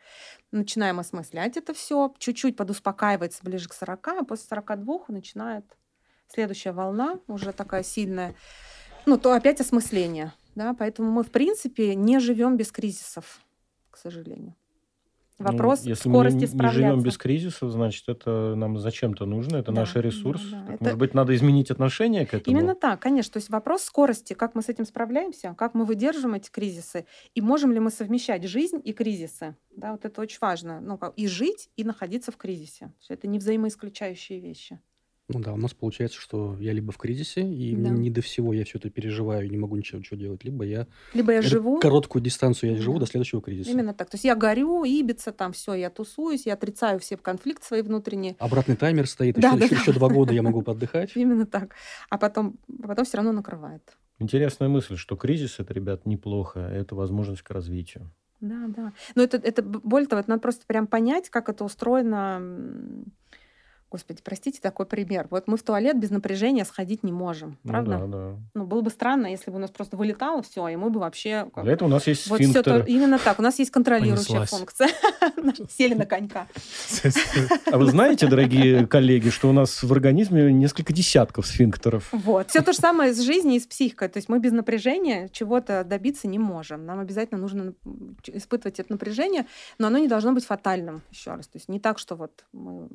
Начинаем 0.50 0.98
осмыслять 0.98 1.56
это 1.56 1.72
все, 1.72 2.12
чуть-чуть 2.18 2.56
подуспокаивается 2.56 3.44
ближе 3.44 3.68
к 3.68 3.74
40, 3.74 4.08
а 4.08 4.24
после 4.24 4.46
42 4.48 5.04
начинает 5.08 5.64
следующая 6.26 6.72
волна, 6.72 7.20
уже 7.28 7.52
такая 7.52 7.84
сильная, 7.84 8.34
ну, 9.06 9.18
то 9.18 9.32
опять 9.32 9.60
осмысление. 9.60 10.32
Да? 10.56 10.74
Поэтому 10.74 11.10
мы, 11.10 11.22
в 11.22 11.30
принципе, 11.30 11.94
не 11.94 12.18
живем 12.18 12.56
без 12.56 12.72
кризисов, 12.72 13.40
к 13.90 13.96
сожалению. 13.96 14.54
Ну, 15.42 15.46
Вопрос 15.52 15.84
если 15.84 16.08
скорости 16.10 16.40
мы 16.40 16.46
справляться. 16.48 16.78
живем 16.80 17.02
без 17.02 17.16
кризисов, 17.16 17.70
значит, 17.70 18.06
это 18.08 18.54
нам 18.56 18.78
зачем-то 18.78 19.24
нужно, 19.24 19.56
это 19.56 19.72
Да, 19.72 19.80
наш 19.80 19.94
да, 19.94 20.02
ресурс. 20.02 20.42
да. 20.50 20.60
Так, 20.66 20.74
Это- 20.74 20.84
Может 20.84 20.98
быть, 20.98 21.14
надо 21.14 21.34
изменить 21.34 21.70
отношение 21.70 22.26
к 22.26 22.34
этому? 22.34 22.56
Именно 22.56 22.74
так, 22.74 23.00
конечно. 23.00 23.32
То 23.32 23.38
есть 23.38 23.48
вопрос 23.48 23.82
скорости, 23.82 24.34
как 24.34 24.54
мы 24.54 24.60
с 24.62 24.68
этим 24.68 24.84
справляемся, 24.84 25.54
как 25.56 25.72
мы 25.74 25.86
выдерживаем 25.86 26.34
эти 26.34 26.50
кризисы, 26.50 27.06
и 27.34 27.40
можем 27.40 27.72
ли 27.72 27.80
мы 27.80 27.90
совмещать 27.90 28.44
жизнь 28.44 28.80
и 28.84 28.92
кризисы. 28.92 29.56
Да, 29.74 29.92
вот 29.92 30.04
это 30.04 30.20
очень 30.20 30.38
важно. 30.42 30.80
Ну, 30.80 30.98
и 31.16 31.26
жить, 31.26 31.70
и 31.76 31.84
находиться 31.84 32.32
в 32.32 32.36
кризисе. 32.36 32.92
Это 33.08 33.26
не 33.26 33.38
взаимоисключающие 33.38 34.40
вещи. 34.40 34.78
Ну 35.32 35.38
да, 35.40 35.52
у 35.52 35.56
нас 35.56 35.72
получается, 35.74 36.18
что 36.18 36.56
я 36.58 36.72
либо 36.72 36.90
в 36.92 36.98
кризисе, 36.98 37.42
и 37.42 37.76
Да. 37.76 37.88
не 37.90 38.10
до 38.10 38.20
всего 38.20 38.52
я 38.52 38.64
все 38.64 38.78
это 38.78 38.90
переживаю, 38.90 39.48
не 39.50 39.56
могу 39.56 39.76
ничего, 39.76 39.98
ничего 40.00 40.16
делать, 40.18 40.42
либо 40.44 40.64
я 40.64 40.86
Либо 41.14 41.32
я 41.32 41.42
живу... 41.42 41.78
короткую 41.78 42.22
дистанцию 42.22 42.72
я 42.72 42.76
живу 42.78 42.94
Да. 42.94 43.00
до 43.00 43.06
следующего 43.06 43.40
кризиса. 43.40 43.70
Именно 43.70 43.94
так. 43.94 44.10
То 44.10 44.16
есть 44.16 44.24
я 44.24 44.34
горю, 44.34 44.82
ибица, 44.84 45.30
там 45.32 45.52
все, 45.52 45.74
я 45.74 45.88
тусуюсь, 45.90 46.46
я 46.46 46.54
отрицаю 46.54 46.98
все 46.98 47.16
конфликты 47.16 47.64
свои 47.66 47.82
внутренние. 47.82 48.34
Обратный 48.38 48.76
таймер 48.76 49.06
стоит, 49.06 49.36
Да, 49.36 49.48
еще, 49.50 49.58
да, 49.58 49.64
еще, 49.66 49.74
да. 49.76 49.80
еще 49.82 49.92
два 49.92 50.08
года 50.08 50.32
я 50.32 50.42
могу 50.42 50.62
поотдыхать. 50.62 51.12
Именно 51.14 51.46
так. 51.46 51.74
А 52.08 52.18
потом, 52.18 52.58
потом 52.82 53.04
все 53.04 53.18
равно 53.18 53.32
накрывает. 53.32 53.96
Интересная 54.18 54.68
мысль, 54.68 54.96
что 54.96 55.16
кризис 55.16 55.60
это, 55.60 55.72
ребят, 55.72 56.06
неплохо, 56.06 56.60
это 56.60 56.94
возможность 56.94 57.42
к 57.42 57.50
развитию. 57.50 58.10
Да, 58.40 58.66
да. 58.68 58.92
Но 59.14 59.22
это, 59.22 59.36
это 59.36 59.62
более 59.62 60.08
того, 60.08 60.20
это 60.20 60.30
надо 60.30 60.40
просто 60.42 60.64
прям 60.66 60.86
понять, 60.86 61.28
как 61.30 61.48
это 61.50 61.62
устроено. 61.64 62.40
Господи, 63.90 64.20
простите 64.24 64.60
такой 64.60 64.86
пример. 64.86 65.26
Вот 65.30 65.48
мы 65.48 65.56
в 65.56 65.62
туалет 65.64 65.98
без 65.98 66.10
напряжения 66.10 66.64
сходить 66.64 67.02
не 67.02 67.10
можем, 67.12 67.58
Ну 67.64 67.70
правда? 67.72 67.98
да, 67.98 68.06
да. 68.06 68.36
Ну, 68.54 68.64
было 68.66 68.82
бы 68.82 68.90
странно, 68.90 69.26
если 69.26 69.50
бы 69.50 69.56
у 69.56 69.60
нас 69.60 69.70
просто 69.70 69.96
вылетало 69.96 70.42
все, 70.42 70.68
и 70.68 70.76
мы 70.76 70.90
бы 70.90 71.00
вообще... 71.00 71.48
как- 71.52 71.64
Для 71.64 71.72
этого 71.72 71.88
у 71.88 71.90
нас 71.90 72.06
есть 72.06 72.28
Вот 72.28 72.40
все 72.40 72.62
то, 72.62 72.78
именно 72.86 73.18
так. 73.18 73.38
У 73.40 73.42
нас 73.42 73.58
есть 73.58 73.70
контролирующая 73.72 74.36
Понеслась. 74.36 74.50
функция. 74.50 74.88
Сели 75.70 75.94
на 75.94 76.06
конька. 76.06 76.46
А 77.72 77.78
вы 77.78 77.86
знаете, 77.86 78.26
дорогие 78.28 78.86
коллеги, 78.86 79.30
что 79.30 79.48
у 79.48 79.52
нас 79.52 79.82
в 79.82 79.92
организме 79.92 80.52
несколько 80.52 80.92
десятков 80.92 81.46
сфинктеров? 81.46 82.08
Вот. 82.12 82.50
Все 82.50 82.60
то 82.62 82.72
же 82.72 82.78
самое 82.78 83.12
с 83.12 83.20
жизнью 83.20 83.56
и 83.56 83.60
с 83.60 83.66
психикой. 83.66 84.08
То 84.08 84.18
есть 84.18 84.28
мы 84.28 84.38
без 84.38 84.52
напряжения 84.52 85.28
чего-то 85.30 85.82
добиться 85.84 86.28
не 86.28 86.38
можем. 86.38 86.86
Нам 86.86 87.00
обязательно 87.00 87.40
нужно 87.40 87.72
испытывать 88.28 88.78
это 88.78 88.92
напряжение, 88.92 89.46
но 89.78 89.88
оно 89.88 89.98
не 89.98 90.08
должно 90.08 90.32
быть 90.32 90.44
фатальным, 90.44 91.02
еще 91.10 91.34
раз. 91.34 91.48
То 91.48 91.56
есть 91.58 91.68
не 91.68 91.80
так, 91.80 91.98
что 91.98 92.14
вот 92.14 92.44
мы 92.52 92.88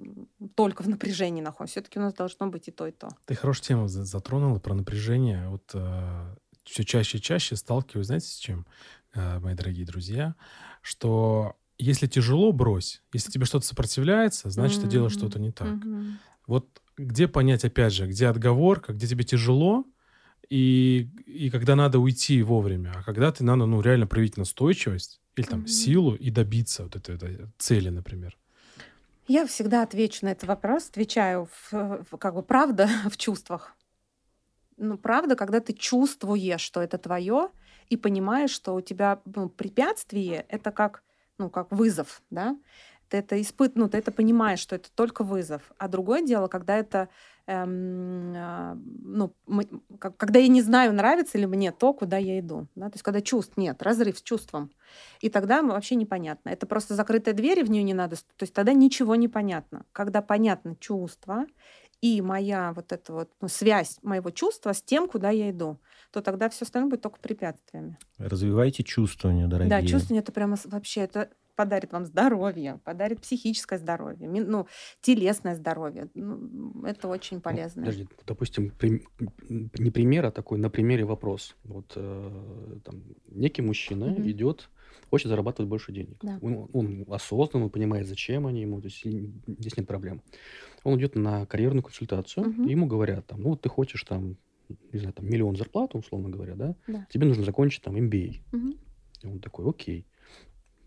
только 0.55 0.83
в 0.85 0.89
напряжении 0.89 1.41
находимся. 1.41 1.73
Все-таки 1.73 1.99
у 1.99 2.01
нас 2.01 2.13
должно 2.13 2.47
быть 2.47 2.67
и 2.67 2.71
то, 2.71 2.87
и 2.87 2.91
то. 2.91 3.09
Ты 3.25 3.35
хорошую 3.35 3.65
тему 3.65 3.87
за- 3.87 4.05
затронула 4.05 4.59
про 4.59 4.73
напряжение. 4.73 5.49
Вот 5.49 5.75
все 6.65 6.83
чаще 6.83 7.17
и 7.19 7.21
чаще 7.21 7.55
сталкиваюсь, 7.55 8.07
знаете, 8.07 8.27
с 8.27 8.35
чем, 8.37 8.65
э, 9.13 9.39
мои 9.39 9.53
дорогие 9.55 9.85
друзья, 9.85 10.35
что 10.81 11.55
если 11.77 12.07
тяжело, 12.07 12.51
брось. 12.51 13.03
Если 13.13 13.31
тебе 13.31 13.45
что-то 13.45 13.65
сопротивляется, 13.65 14.49
значит, 14.49 14.81
ты 14.81 14.87
делаешь 14.87 15.13
что-то 15.13 15.39
не 15.39 15.51
так. 15.51 15.75
Мгм. 15.75 16.19
Вот 16.47 16.81
где 16.97 17.27
понять, 17.27 17.65
опять 17.65 17.93
же, 17.93 18.07
где 18.07 18.27
отговорка, 18.27 18.93
где 18.93 19.07
тебе 19.07 19.23
тяжело, 19.23 19.85
и, 20.49 21.09
и 21.25 21.49
когда 21.49 21.75
надо 21.75 21.99
уйти 21.99 22.41
вовремя, 22.43 22.93
а 22.95 23.03
когда 23.03 23.31
ты 23.31 23.43
надо, 23.43 23.65
ну, 23.65 23.81
реально 23.81 24.07
проявить 24.07 24.37
настойчивость 24.37 25.21
или 25.35 25.45
там 25.45 25.59
Мгм. 25.61 25.67
силу 25.67 26.15
и 26.15 26.29
добиться 26.29 26.83
вот 26.83 26.95
этой, 26.95 27.15
этой 27.15 27.47
цели, 27.57 27.89
например. 27.89 28.37
Я 29.27 29.45
всегда 29.47 29.81
отвечу 29.81 30.25
на 30.25 30.29
этот 30.29 30.47
вопрос, 30.47 30.89
отвечаю 30.89 31.47
в, 31.51 31.73
в- 32.11 32.17
как 32.17 32.35
бы 32.35 32.43
правда 32.43 32.87
в 33.09 33.17
чувствах. 33.17 33.75
Ну, 34.77 34.97
правда, 34.97 35.35
когда 35.35 35.59
ты 35.61 35.73
чувствуешь, 35.73 36.61
что 36.61 36.81
это 36.81 36.97
твое, 36.97 37.49
и 37.89 37.97
понимаешь, 37.97 38.51
что 38.51 38.75
у 38.75 38.81
тебя 38.81 39.21
ну, 39.25 39.49
препятствие 39.49 40.45
это 40.49 40.71
как, 40.71 41.03
ну, 41.37 41.49
как 41.49 41.71
вызов, 41.71 42.21
да? 42.29 42.57
Ты 43.09 43.17
это 43.17 43.39
испыт, 43.41 43.73
ну, 43.75 43.87
ты 43.87 43.97
это 43.97 44.11
понимаешь, 44.11 44.59
что 44.59 44.75
это 44.75 44.89
только 44.93 45.23
вызов. 45.23 45.61
А 45.77 45.87
другое 45.87 46.21
дело, 46.23 46.47
когда 46.47 46.75
это, 46.77 47.09
эм, 47.47 48.33
а, 48.35 48.77
ну, 49.03 49.33
мы- 49.45 49.67
как- 49.99 50.17
когда 50.17 50.39
я 50.39 50.47
не 50.47 50.61
знаю, 50.61 50.93
нравится 50.93 51.37
ли 51.37 51.45
мне 51.45 51.71
то, 51.71 51.93
куда 51.93 52.17
я 52.17 52.39
иду, 52.39 52.67
да? 52.75 52.89
То 52.89 52.95
есть 52.95 53.03
когда 53.03 53.21
чувств 53.21 53.57
нет, 53.57 53.81
разрыв 53.83 54.17
с 54.17 54.21
чувством. 54.21 54.71
И 55.21 55.29
тогда 55.29 55.61
вообще 55.61 55.95
непонятно. 55.95 56.49
Это 56.49 56.65
просто 56.65 56.95
закрытая 56.95 57.33
дверь, 57.33 57.59
и 57.59 57.63
в 57.63 57.69
нее 57.69 57.83
не 57.83 57.93
надо. 57.93 58.15
То 58.15 58.43
есть 58.43 58.53
тогда 58.53 58.73
ничего 58.73 59.15
не 59.15 59.27
понятно. 59.27 59.85
Когда 59.91 60.21
понятно 60.21 60.75
чувство 60.75 61.45
и 62.01 62.21
моя 62.21 62.73
вот 62.73 62.91
эта 62.91 63.13
вот 63.13 63.29
ну, 63.41 63.47
связь 63.47 63.99
моего 64.03 64.29
чувства 64.31 64.73
с 64.73 64.81
тем, 64.81 65.07
куда 65.07 65.29
я 65.29 65.49
иду, 65.51 65.79
то 66.11 66.21
тогда 66.21 66.49
все 66.49 66.65
остальное 66.65 66.89
будет 66.89 67.01
только 67.01 67.19
препятствиями. 67.19 67.97
Развивайте 68.17 68.83
чувствование, 68.83 69.47
дорогие. 69.47 69.69
Да, 69.69 69.81
чувствование 69.87 70.21
это 70.21 70.31
прямо 70.31 70.57
вообще 70.65 71.01
это 71.01 71.29
подарит 71.55 71.91
вам 71.93 72.05
здоровье, 72.05 72.79
подарит 72.83 73.21
психическое 73.21 73.77
здоровье, 73.79 74.27
ну, 74.29 74.67
телесное 75.01 75.55
здоровье. 75.55 76.09
Ну, 76.13 76.83
это 76.85 77.07
очень 77.07 77.37
Ну, 77.37 77.41
полезно. 77.41 77.81
Подожди, 77.81 78.07
допустим, 78.27 78.69
при- 78.71 79.01
не 79.49 79.91
пример, 79.91 80.25
а 80.25 80.31
такой 80.31 80.57
на 80.59 80.69
примере 80.69 81.05
вопрос. 81.05 81.55
Вот 81.63 81.93
э, 81.95 82.79
там 82.83 83.03
некий 83.29 83.61
мужчина 83.61 84.07
Мгм. 84.07 84.29
идет, 84.29 84.69
хочет 85.09 85.27
зарабатывать 85.29 85.69
больше 85.69 85.91
денег. 85.91 86.17
Да. 86.21 86.39
Он, 86.41 86.69
он 86.73 87.05
осознан, 87.09 87.63
он 87.63 87.69
понимает, 87.69 88.07
зачем 88.07 88.47
они 88.47 88.61
ему, 88.61 88.81
то 88.81 88.87
есть 88.87 89.03
здесь 89.03 89.77
нет 89.77 89.87
проблем. 89.87 90.21
Он 90.83 90.99
идет 90.99 91.15
на 91.15 91.45
карьерную 91.45 91.83
консультацию, 91.83 92.47
Мгм. 92.47 92.67
и 92.67 92.71
ему 92.71 92.85
говорят, 92.87 93.25
там, 93.27 93.41
ну 93.41 93.49
вот 93.49 93.61
ты 93.61 93.69
хочешь 93.69 94.03
там, 94.03 94.37
не 94.91 94.99
знаю, 94.99 95.13
там 95.13 95.25
миллион 95.27 95.55
зарплату, 95.55 95.99
условно 95.99 96.29
говоря, 96.29 96.55
да? 96.55 96.75
Да. 96.87 97.07
Тебе 97.09 97.27
нужно 97.27 97.43
закончить 97.43 97.83
там 97.83 97.95
MBA. 97.95 98.41
Мгм, 98.51 98.73
И 99.23 99.27
он 99.27 99.39
такой, 99.39 99.69
окей. 99.69 100.05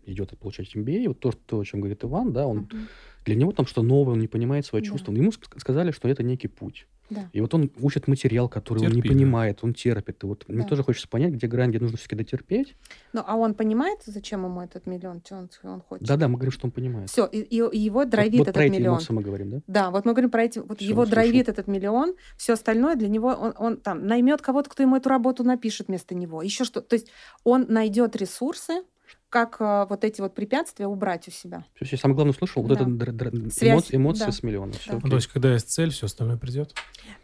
Идет 0.09 0.37
получать 0.39 0.75
MBA. 0.75 1.07
Вот 1.09 1.19
то, 1.19 1.31
то, 1.31 1.59
о 1.59 1.65
чем 1.65 1.81
говорит 1.81 2.03
Иван, 2.03 2.33
да, 2.33 2.47
он 2.47 2.57
мгм. 2.59 2.87
для 3.25 3.35
него 3.35 3.51
там 3.51 3.67
что 3.67 3.83
новое, 3.83 4.13
он 4.13 4.19
не 4.19 4.27
понимает 4.27 4.65
свои 4.65 4.81
Да. 4.81 4.87
чувства. 4.87 5.11
Ему 5.11 5.29
ск- 5.29 5.59
сказали, 5.59 5.91
что 5.91 6.07
это 6.07 6.23
некий 6.23 6.47
путь. 6.47 6.87
Да. 7.11 7.27
И 7.33 7.41
вот 7.41 7.53
он 7.53 7.71
учит 7.79 8.07
материал, 8.07 8.47
который 8.49 8.79
он 8.79 8.89
не 8.89 8.95
Терпи, 9.01 9.09
да. 9.09 9.13
понимает, 9.15 9.59
он 9.63 9.73
терпит. 9.73 10.23
И 10.23 10.25
вот 10.27 10.45
мне 10.47 10.61
Да. 10.61 10.67
тоже 10.67 10.83
хочется 10.83 11.07
понять, 11.07 11.33
где 11.33 11.47
грань, 11.47 11.69
где 11.69 11.79
нужно 11.79 11.97
все-таки 11.97 12.15
дотерпеть. 12.15 12.75
Ну, 13.13 13.23
а 13.25 13.35
он 13.35 13.53
понимает, 13.55 13.99
зачем 14.05 14.45
ему 14.45 14.61
этот 14.61 14.85
миллион, 14.87 15.21
что 15.25 15.37
он, 15.37 15.49
он 15.63 15.81
хочет? 15.81 16.07
Да-да, 16.07 16.27
мы 16.27 16.35
говорим, 16.35 16.51
что 16.51 16.67
он 16.67 16.71
понимает. 16.71 17.09
Все, 17.09 17.25
и, 17.25 17.39
и- 17.41 17.77
его 17.77 17.99
Вот- 17.99 18.09
драйвит 18.09 18.39
вот, 18.39 18.47
этот 18.47 18.53
про 18.55 18.63
эти 18.65 18.73
миллион. 18.73 18.95
эмоции 18.97 19.13
мы 19.13 19.21
говорим, 19.23 19.49
да? 19.49 19.61
Да, 19.67 19.89
вот 19.91 20.05
мы 20.05 20.13
говорим 20.13 20.29
про 20.31 20.43
эти, 20.43 20.59
вот 20.59 20.79
Всё, 20.79 20.89
его 20.89 21.05
драйвит 21.05 21.49
этот 21.49 21.67
миллион, 21.67 22.15
все 22.37 22.53
остальное 22.53 22.95
для 22.95 23.07
него, 23.09 23.29
он, 23.29 23.53
он 23.57 23.77
там 23.77 24.05
наймет 24.07 24.41
кого-то, 24.41 24.69
кто 24.69 24.81
ему 24.83 24.95
эту 24.95 25.09
работу 25.09 25.43
напишет 25.43 25.87
вместо 25.87 26.13
него, 26.15 26.41
еще 26.43 26.63
что, 26.63 26.81
то 26.81 26.93
есть 26.95 27.09
он 27.43 27.65
найдет 27.69 28.15
ресурсы, 28.15 28.83
как 29.29 29.57
э, 29.59 29.85
вот 29.89 30.03
эти 30.03 30.21
вот 30.21 30.33
препятствия 30.33 30.87
убрать 30.87 31.27
у 31.27 31.31
себя. 31.31 31.59
То 31.59 31.81
есть 31.81 31.91
я 31.91 31.97
самое 31.97 32.15
главное 32.15 32.31
услышал, 32.33 32.61
вот 32.63 32.69
Да. 32.69 32.75
это 32.75 32.85
др- 32.85 33.11
др- 33.11 33.51
Связь, 33.51 33.91
эмо- 33.91 33.95
эмоции 33.95 34.25
да. 34.25 34.31
с 34.31 34.43
миллиона. 34.43 34.73
Да. 34.87 34.97
окей. 34.97 35.09
То 35.09 35.15
есть, 35.15 35.27
когда 35.27 35.53
есть 35.53 35.69
цель, 35.69 35.91
все 35.91 36.07
остальное 36.07 36.37
придет. 36.37 36.73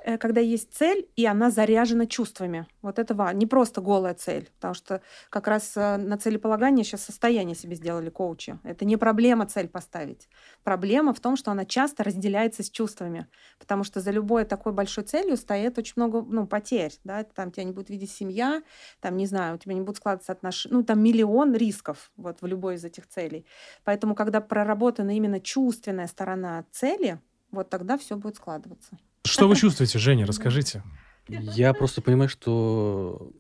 Э, 0.04 0.18
Когда 0.18 0.40
есть 0.42 0.74
цель, 0.74 1.08
и 1.16 1.26
она 1.26 1.50
заряжена 1.52 2.06
чувствами. 2.06 2.68
Вот 2.82 3.00
это 3.00 3.14
важно. 3.16 3.38
Не 3.40 3.46
просто 3.48 3.82
голая 3.82 4.14
цель, 4.14 4.50
потому 4.56 4.74
что 4.74 5.02
как 5.30 5.48
раз 5.48 5.74
э, 5.76 5.98
на 5.98 6.18
целеполагание 6.18 6.86
сейчас 6.86 7.04
состояние 7.04 7.56
себе 7.56 7.76
сделали 7.76 8.10
коучи. 8.10 8.60
Это 8.64 8.86
не 8.86 8.98
проблема 8.98 9.46
цель 9.48 9.68
поставить. 9.68 10.30
Проблема 10.64 11.14
в 11.14 11.20
том, 11.20 11.36
что 11.36 11.52
она 11.52 11.66
часто 11.66 12.04
разделяется 12.04 12.64
с 12.64 12.70
чувствами. 12.70 13.28
Потому 13.60 13.84
что 13.84 14.00
за 14.00 14.12
любой 14.12 14.46
такой 14.46 14.74
большой 14.74 15.04
целью 15.06 15.38
стоит 15.38 15.78
очень 15.78 15.94
много 15.96 16.22
ну, 16.22 16.46
потерь. 16.48 16.94
Да? 17.04 17.24
Там 17.24 17.52
тебя 17.52 17.64
не 17.64 17.72
будет 17.72 17.90
видеть 17.90 18.12
семья, 18.12 18.62
там, 19.00 19.18
не 19.18 19.26
знаю, 19.26 19.56
у 19.56 19.58
тебя 19.58 19.74
не 19.74 19.82
будут 19.82 19.98
складываться 19.98 20.32
отношения. 20.32 20.76
Ну, 20.76 20.84
там 20.84 21.02
миллион 21.02 21.54
рисков 21.56 21.95
вот, 22.18 22.42
в 22.42 22.46
любой 22.46 22.76
из 22.76 22.84
этих 22.86 23.08
целей. 23.08 23.46
Поэтому, 23.84 24.16
когда 24.16 24.42
проработана 24.42 25.16
именно 25.16 25.40
чувственная 25.40 26.08
сторона 26.08 26.66
цели, 26.72 27.20
вот 27.52 27.70
тогда 27.70 27.98
все 27.98 28.16
будет 28.18 28.36
складываться. 28.36 28.98
Что 29.26 29.48
вы 29.48 29.56
чувствуете, 29.56 30.00
Женя? 30.00 30.26
Расскажите. 30.26 30.84
Я 31.28 31.74
просто 31.74 32.02
понимаю, 32.02 32.30
что 32.30 33.32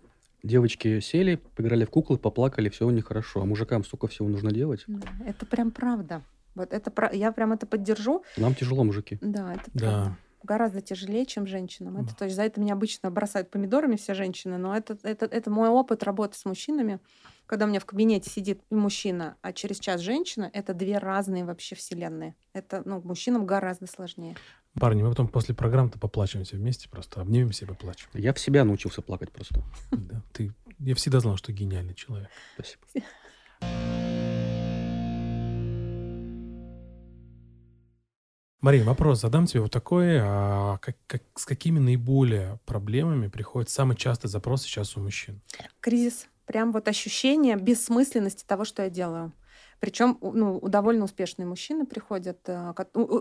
девочки 0.43 0.99
сели, 0.99 1.36
поиграли 1.56 1.86
в 1.86 1.89
куклы, 1.89 2.18
поплакали, 2.18 2.70
все 2.70 2.88
у 2.88 2.91
них 2.91 3.06
хорошо. 3.08 3.41
А 3.41 3.45
мужикам 3.45 3.84
столько 3.84 4.08
всего 4.08 4.28
нужно 4.28 4.51
делать. 4.51 4.86
Это 5.26 5.45
прям 5.45 5.72
правда. 5.72 6.22
Вот 6.56 6.72
это 6.72 6.89
про- 6.89 7.12
я 7.14 7.32
прям 7.32 7.51
это 7.51 7.66
поддержу. 7.66 8.24
Нам 8.38 8.56
тяжело, 8.56 8.84
мужики. 8.84 9.18
Да, 9.22 9.53
это 9.56 9.64
Да. 9.74 10.18
Гораздо 10.46 10.80
тяжелее, 10.82 11.26
чем 11.26 11.48
женщинам. 11.48 11.98
Это, 11.98 12.16
то 12.16 12.26
есть 12.26 12.36
за 12.36 12.43
это 12.43 12.62
меня 12.62 12.74
обычно 12.74 13.10
бросают 13.10 13.50
помидорами 13.50 13.96
все 13.96 14.14
женщины, 14.14 14.58
но 14.58 14.76
это, 14.76 14.96
это, 15.02 15.26
это 15.26 15.50
мой 15.50 15.70
опыт 15.70 16.04
работы 16.04 16.38
с 16.38 16.46
мужчинами. 16.46 17.00
Когда 17.48 17.66
у 17.66 17.68
меня 17.68 17.80
в 17.80 17.86
кабинете 17.86 18.30
сидит 18.30 18.62
мужчина, 18.70 19.38
а 19.41 19.54
через 19.54 19.80
час 19.80 20.02
женщина, 20.02 20.50
это 20.54 20.74
две 20.74 21.00
разные 21.00 21.46
вообще 21.46 21.76
вселенные. 21.76 22.36
Это, 22.54 22.84
ну, 22.86 23.02
мужчинам 23.02 23.46
гораздо 23.46 23.88
сложнее. 23.88 24.36
Парни, 24.80 25.02
мы 25.02 25.10
потом 25.10 25.28
после 25.28 25.56
программы-то 25.56 25.98
поплачем 25.98 26.43
все 26.43 26.58
вместе, 26.58 26.89
просто 26.89 27.22
обнимемся 27.22 27.66
и 27.66 27.68
поплачем. 27.68 28.10
Я 28.14 28.34
в 28.34 28.39
себя 28.39 28.66
научился 28.66 29.02
плакать 29.02 29.32
просто. 29.32 29.64
Да, 29.91 30.22
ты, 30.32 30.54
я 30.80 30.93
всегда 30.96 31.20
знал, 31.22 31.38
что 31.38 31.52
гениальный 31.52 31.96
человек. 31.96 32.30
Спасибо. 32.56 33.08
Марин, 38.66 38.84
вопрос 38.84 39.22
задам 39.22 39.45
тебе 39.45 39.61
вот 39.61 39.72
такой. 39.72 40.18
А 40.20 40.80
как- 40.80 40.97
как- 41.05 41.22
с 41.36 41.45
какими 41.45 41.78
наиболее 41.78 42.57
проблемами 42.66 43.28
приходят 43.28 43.70
самый 43.70 43.95
частый 43.95 44.28
запрос 44.28 44.63
сейчас 44.63 44.97
у 44.97 45.01
мужчин? 45.01 45.39
Кризис. 45.82 46.26
Прям 46.47 46.72
вот 46.72 46.88
ощущение 46.88 47.57
бессмысленности 47.57 48.43
того, 48.43 48.66
что 48.66 48.82
я 48.82 48.89
делаю. 48.89 49.34
Причем 49.80 50.18
ну, 50.20 50.59
довольно 50.68 51.03
успешные 51.05 51.45
мужчины 51.45 51.86
приходят, 51.86 52.39
э, 52.47 52.74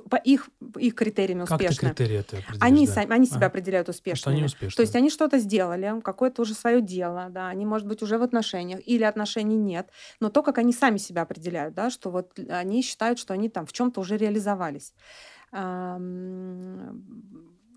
по 0.09 0.17
их, 0.17 0.49
их 0.79 0.95
критериями 0.95 1.45
Как 1.45 1.59
ты 1.59 1.67
успешные. 1.67 1.93
критерии 1.93 2.21
это? 2.21 2.39
Они, 2.61 2.87
да? 2.87 2.93
сами, 2.95 3.13
они 3.13 3.27
себя 3.27 3.43
А, 3.43 3.47
определяют 3.49 3.89
что 3.89 3.91
они 3.91 4.15
успешными. 4.15 4.47
успешны. 4.47 4.77
То 4.77 4.81
есть 4.81 4.97
они 4.97 5.11
что-то 5.11 5.39
сделали, 5.41 6.01
какое-то 6.01 6.41
уже 6.41 6.55
свое 6.55 6.81
дело, 6.81 7.27
да, 7.29 7.49
они, 7.49 7.67
может 7.67 7.87
быть, 7.87 8.03
уже 8.03 8.17
в 8.17 8.23
отношениях, 8.23 8.81
или 8.87 9.03
отношений 9.03 9.57
нет. 9.57 9.91
Но 10.21 10.31
то, 10.31 10.43
как 10.43 10.57
они 10.57 10.73
сами 10.73 10.97
себя 10.97 11.23
определяют, 11.23 11.75
да, 11.75 11.91
что 11.91 12.11
вот 12.11 12.39
они 12.49 12.83
считают, 12.83 13.19
что 13.19 13.35
они 13.35 13.51
там 13.51 13.67
в 13.67 13.73
чем-то 13.75 14.01
уже 14.01 14.17
реализовались. 14.17 14.95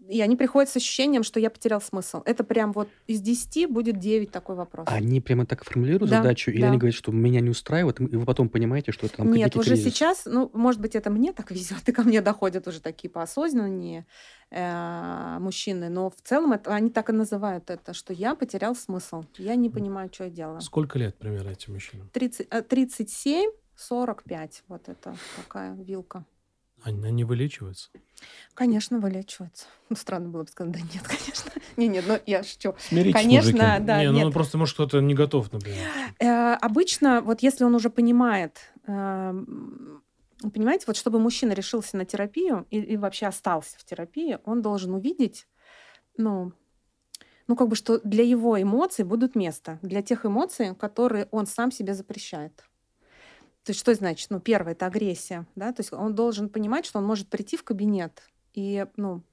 И 0.10 0.22
они 0.22 0.38
приходят 0.38 0.70
с 0.70 0.76
ощущением, 0.78 1.24
что 1.24 1.40
я 1.40 1.50
потерял 1.50 1.82
смысл. 1.82 2.22
Это 2.26 2.44
прям 2.46 2.72
вот 2.72 2.88
из 3.08 3.20
10 3.20 3.70
будет 3.70 4.00
9 4.00 4.32
такой 4.32 4.56
вопрос. 4.56 4.88
Они 4.90 5.20
прямо 5.20 5.46
так 5.46 5.66
формулируют 5.66 6.10
Да, 6.10 6.18
задачу, 6.18 6.50
или 6.52 6.62
да. 6.62 6.68
они 6.68 6.78
говорят, 6.78 6.96
что 6.96 7.12
меня 7.12 7.42
не 7.42 7.50
устраивает, 7.50 8.00
и 8.00 8.16
вы 8.16 8.26
потом 8.26 8.48
понимаете, 8.48 8.92
что 8.94 9.08
это 9.08 9.18
там 9.18 9.32
Нет, 9.34 9.56
уже 9.58 9.72
кризис? 9.72 9.94
сейчас, 9.94 10.24
ну, 10.26 10.50
может 10.54 10.80
быть, 10.80 10.96
это 10.96 11.10
мне 11.10 11.34
так 11.34 11.52
везет, 11.58 11.88
и 11.90 11.92
ко 11.92 12.04
мне 12.04 12.22
доходят 12.22 12.68
уже 12.68 12.80
такие 12.80 13.10
поосознаннее 13.10 14.06
э, 14.50 15.38
мужчины, 15.40 15.90
но 15.90 16.10
в 16.10 16.22
целом 16.24 16.54
это, 16.54 16.74
они 16.74 16.90
так 16.90 17.10
и 17.10 17.14
называют 17.14 17.70
это, 17.70 17.94
что 17.94 18.14
я 18.14 18.34
потерял 18.36 18.76
смысл, 18.76 19.26
я 19.38 19.56
не 19.56 19.70
понимаю, 19.70 20.10
что 20.14 20.24
я 20.24 20.30
делаю. 20.30 20.62
Сколько 20.62 21.00
лет 21.00 21.18
примерно 21.18 21.50
этим 21.50 21.74
мужчинам? 21.74 22.10
30, 22.14 22.48
э, 22.50 22.62
37, 22.62 23.52
45, 23.76 24.64
вот 24.70 24.88
это 24.88 25.16
такая 25.36 25.76
вилка. 25.76 26.24
Они, 26.84 27.04
они 27.06 27.24
вылечиваются? 27.24 27.90
Конечно, 28.54 29.00
вылечивается. 29.00 29.66
Ну, 29.90 29.96
странно 29.96 30.30
было 30.30 30.44
бы 30.44 30.50
сказать, 30.50 30.74
да 30.74 30.80
нет, 30.80 31.04
конечно. 31.08 31.52
Не, 31.76 31.88
нет, 31.88 32.06
ну 32.08 32.20
я 32.26 32.44
шучу. 32.44 32.76
Смиритесь, 32.80 33.14
Конечно, 33.14 33.52
мужики. 33.52 33.86
да, 33.86 34.00
не, 34.00 34.08
ну, 34.10 34.14
нет. 34.18 34.26
ну 34.26 34.32
просто, 34.32 34.58
может, 34.58 34.74
кто-то 34.74 35.00
не 35.00 35.14
готов, 35.14 35.52
например. 35.52 35.88
Э, 36.20 36.54
обычно, 36.54 37.22
вот 37.22 37.42
если 37.42 37.64
он 37.64 37.76
уже 37.76 37.90
понимает, 37.90 38.60
эм, 38.88 40.02
понимаете, 40.42 40.86
вот 40.88 40.98
чтобы 40.98 41.20
мужчина 41.20 41.54
решился 41.54 41.98
на 41.98 42.06
терапию 42.06 42.66
и, 42.72 42.80
и 42.80 42.98
вообще 42.98 43.28
остался 43.28 43.78
в 43.78 43.84
терапии, 43.84 44.40
он 44.46 44.62
должен 44.62 44.94
увидеть, 44.94 45.48
ну, 46.18 46.52
ну, 47.48 47.56
как 47.56 47.70
бы, 47.70 47.76
что 47.76 48.00
для 48.00 48.24
его 48.24 48.62
эмоций 48.62 49.06
будут 49.06 49.36
место, 49.36 49.80
для 49.82 50.02
тех 50.02 50.26
эмоций, 50.26 50.76
которые 50.76 51.28
он 51.32 51.46
сам 51.48 51.72
себе 51.72 51.94
запрещает. 51.94 52.64
То 53.68 53.72
есть 53.72 53.82
что 53.82 53.94
значит? 53.94 54.30
Ну, 54.30 54.40
первое, 54.40 54.72
это 54.72 54.86
агрессия, 54.86 55.46
да, 55.58 55.74
то 55.74 55.82
есть 55.82 55.92
он 55.92 56.16
должен 56.16 56.48
понимать, 56.48 56.86
что 56.86 57.00
он 57.00 57.06
может 57.06 57.28
прийти 57.28 57.58
в 57.58 57.66
кабинет 57.66 58.24
и, 58.54 58.86
ну, 58.96 59.24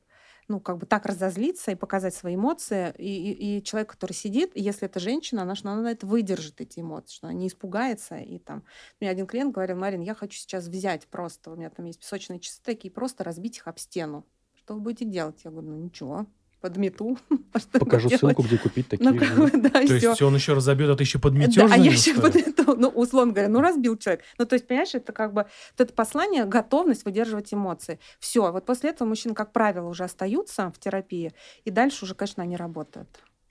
ну, 0.49 0.59
как 0.59 0.78
бы 0.78 0.87
так 0.87 1.07
разозлиться 1.07 1.70
и 1.70 1.76
показать 1.76 2.16
свои 2.16 2.35
эмоции. 2.35 2.93
И, 2.99 3.30
и, 3.30 3.59
и 3.59 3.62
человек, 3.62 3.93
который 3.93 4.12
сидит, 4.12 4.51
если 4.57 4.87
это 4.87 4.99
женщина, 4.99 5.43
она, 5.43 5.55
что 5.55 5.70
она 5.70 5.93
это 5.93 6.05
выдержит, 6.05 6.61
эти 6.61 6.80
эмоции, 6.80 7.14
что 7.14 7.28
она 7.28 7.35
не 7.35 7.47
испугается. 7.47 8.16
И 8.16 8.41
там... 8.41 8.64
Мне 8.99 9.09
один 9.09 9.28
клиент 9.28 9.55
говорил, 9.55 9.76
Марин, 9.76 10.01
я 10.01 10.14
хочу 10.14 10.37
сейчас 10.37 10.66
взять 10.66 11.07
просто, 11.07 11.53
у 11.53 11.55
меня 11.55 11.70
там 11.70 11.87
есть 11.87 12.01
песочные 12.01 12.41
часы 12.41 12.61
такие, 12.61 12.91
просто 12.91 13.22
разбить 13.22 13.59
их 13.59 13.68
об 13.68 13.78
стену. 13.78 14.26
Что 14.57 14.74
вы 14.74 14.80
будете 14.80 15.05
делать? 15.05 15.43
Я 15.45 15.53
говорю, 15.53 15.68
ну 15.68 15.76
ничего, 15.76 16.26
подмету. 16.65 17.19
Покажу 17.73 18.09
ссылку, 18.09 18.43
где 18.43 18.57
купить 18.57 18.89
такие 18.89 19.11
Ну, 19.11 19.19
же. 19.19 19.27
как 19.27 19.39
бы, 19.39 19.51
да, 19.69 19.69
То 19.69 19.87
всё. 19.99 20.09
есть 20.11 20.23
он 20.23 20.35
еще 20.35 20.55
разобьет, 20.55 20.89
а 20.89 20.97
ты 20.97 21.03
еще 21.03 21.19
подметешь 21.19 21.57
Да, 21.57 21.69
а 21.71 21.77
я 21.77 21.93
еще 21.93 22.15
подмету. 22.19 22.75
Ну, 22.77 22.89
условно 22.89 23.33
говоря, 23.35 23.49
ну, 23.51 23.61
разбил 23.61 23.99
человек. 23.99 24.23
Ну, 24.39 24.47
то 24.47 24.55
есть, 24.55 24.67
понимаешь, 24.67 24.95
это 24.95 25.12
как 25.12 25.35
бы 25.35 25.43
вот 25.77 25.81
это 25.87 25.93
послание, 25.93 26.47
готовность 26.47 27.05
выдерживать 27.05 27.53
эмоции. 27.53 27.99
Все, 28.19 28.51
вот 28.51 28.65
после 28.65 28.91
этого 28.91 29.07
мужчины, 29.07 29.35
как 29.35 29.53
правило, 29.53 29.87
уже 29.89 30.05
остаются 30.05 30.71
в 30.75 30.79
терапии, 30.79 31.33
и 31.67 31.71
дальше 31.71 32.07
уже, 32.07 32.15
конечно, 32.15 32.43
они 32.43 32.57
работают. 32.57 33.09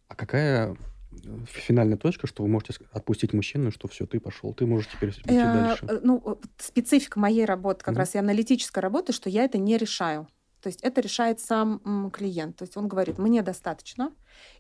А 0.07 0.15
какая 0.15 0.71
э, 0.71 0.75
финальная 1.47 1.97
точка, 1.97 2.25
что 2.25 2.41
вы 2.41 2.49
можете 2.49 2.73
отпустить 2.91 3.33
мужчину, 3.33 3.69
что 3.71 3.87
все, 3.87 4.07
ты 4.07 4.19
пошел, 4.19 4.53
ты 4.55 4.65
можешь 4.65 4.87
теперь 4.91 5.11
идти 5.11 5.21
Э, 5.27 5.53
дальше? 5.53 5.85
э, 5.87 5.99
Ну, 6.03 6.39
специфика 6.57 7.19
моей 7.19 7.45
работы, 7.45 7.83
как 7.85 7.95
раз 7.95 8.15
и 8.15 8.17
аналитической 8.17 8.79
работы, 8.79 9.13
что 9.13 9.29
я 9.29 9.43
это 9.43 9.59
не 9.59 9.77
решаю. 9.77 10.27
То 10.63 10.67
есть 10.67 10.81
это 10.81 11.01
решает 11.01 11.41
сам 11.41 12.09
клиент. 12.11 12.55
То 12.55 12.63
есть 12.63 12.77
он 12.77 12.87
говорит, 12.87 13.17
мне 13.17 13.41
достаточно, 13.41 14.13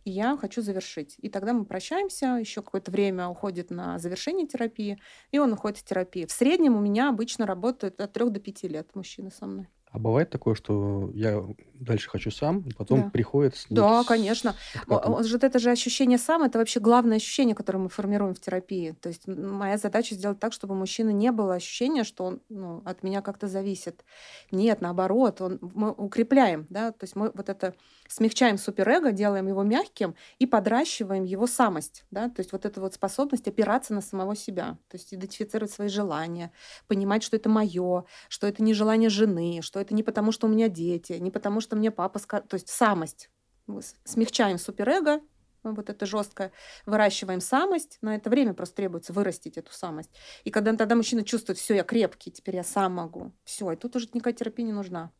и 0.03 0.11
я 0.11 0.35
хочу 0.35 0.61
завершить. 0.61 1.15
И 1.19 1.29
тогда 1.29 1.53
мы 1.53 1.63
прощаемся, 1.63 2.37
еще 2.39 2.61
какое-то 2.61 2.91
время 2.91 3.29
уходит 3.29 3.71
на 3.71 3.97
завершение 3.99 4.45
терапии, 4.45 5.01
и 5.31 5.39
он 5.39 5.53
уходит 5.53 5.77
в 5.77 5.85
терапию. 5.85 6.27
В 6.27 6.31
среднем 6.33 6.75
у 6.75 6.81
меня 6.81 7.09
обычно 7.09 7.45
работают 7.45 8.01
от 8.01 8.11
3 8.11 8.31
до 8.31 8.41
5 8.41 8.63
лет 8.63 8.93
мужчины 8.95 9.31
со 9.31 9.45
мной. 9.45 9.69
А 9.93 9.99
бывает 9.99 10.31
такое, 10.31 10.55
что 10.55 11.11
я 11.13 11.45
дальше 11.75 12.09
хочу 12.09 12.31
сам, 12.31 12.61
и 12.61 12.73
потом 12.73 13.03
Да. 13.03 13.11
приходит 13.11 13.55
с 13.55 13.67
Да, 13.69 14.03
конечно. 14.03 14.55
Вот 14.87 15.43
это 15.43 15.59
же 15.59 15.69
ощущение 15.71 16.17
сам, 16.17 16.43
это 16.43 16.57
вообще 16.59 16.79
главное 16.79 17.17
ощущение, 17.17 17.55
которое 17.55 17.79
мы 17.79 17.89
формируем 17.89 18.33
в 18.33 18.39
терапии. 18.39 18.95
То 19.01 19.09
есть 19.09 19.27
моя 19.27 19.77
задача 19.77 20.15
сделать 20.15 20.39
так, 20.39 20.53
чтобы 20.53 20.73
у 20.73 20.77
мужчины 20.77 21.13
не 21.13 21.31
было 21.31 21.55
ощущения, 21.55 22.03
что 22.03 22.23
он 22.25 22.41
ну, 22.49 22.81
от 22.85 23.03
меня 23.03 23.21
как-то 23.21 23.47
зависит. 23.47 24.03
Нет, 24.51 24.81
наоборот, 24.81 25.41
он, 25.41 25.59
мы 25.61 25.91
укрепляем, 25.91 26.65
да, 26.69 26.91
то 26.91 27.03
есть 27.03 27.15
мы 27.15 27.31
вот 27.33 27.49
это 27.49 27.75
смягчаем 28.07 28.57
суперэго, 28.57 29.11
делаем 29.11 29.47
его 29.47 29.63
мягким 29.63 30.15
и 30.39 30.45
подращиваем 30.47 31.23
его 31.23 31.47
самость, 31.47 32.05
да, 32.11 32.29
то 32.29 32.39
есть 32.41 32.51
вот 32.51 32.65
эту 32.65 32.81
вот 32.81 32.93
способность 32.93 33.47
опираться 33.47 33.93
на 33.93 34.01
самого 34.01 34.35
себя, 34.35 34.77
то 34.89 34.97
есть 34.97 35.13
идентифицировать 35.13 35.71
свои 35.71 35.87
желания, 35.87 36.51
понимать, 36.87 37.23
что 37.23 37.37
это 37.37 37.49
мое, 37.49 38.05
что 38.29 38.47
это 38.47 38.63
не 38.63 38.73
желание 38.73 39.09
жены, 39.09 39.59
что 39.61 39.79
это 39.83 39.93
не 39.93 40.03
потому, 40.03 40.31
что 40.31 40.47
у 40.47 40.49
меня 40.49 40.67
дети, 40.67 41.13
не 41.13 41.31
потому, 41.31 41.61
что 41.61 41.75
мне 41.75 41.91
папа 41.91 42.19
сказал, 42.19 42.47
то 42.47 42.55
есть 42.55 42.69
самость. 42.69 43.29
Мы 43.67 43.81
смягчаем 44.03 44.57
суперэго, 44.57 45.21
вот 45.63 45.89
это 45.89 46.05
жесткое, 46.05 46.51
выращиваем 46.85 47.39
самость, 47.39 47.97
на 48.01 48.15
это 48.15 48.29
время 48.29 48.53
просто 48.53 48.75
требуется 48.75 49.13
вырастить 49.13 49.57
эту 49.57 49.71
самость. 49.71 50.09
И 50.43 50.51
когда 50.51 50.75
тогда 50.75 50.95
мужчина 50.95 51.23
чувствует, 51.23 51.57
все, 51.57 51.75
я 51.75 51.83
крепкий, 51.83 52.31
теперь 52.31 52.55
я 52.55 52.63
сам 52.63 52.93
могу, 52.93 53.31
все, 53.43 53.71
и 53.71 53.75
тут 53.75 53.95
уже 53.95 54.07
никакая 54.13 54.33
терапия 54.33 54.65
не 54.65 54.73
нужна. 54.73 55.11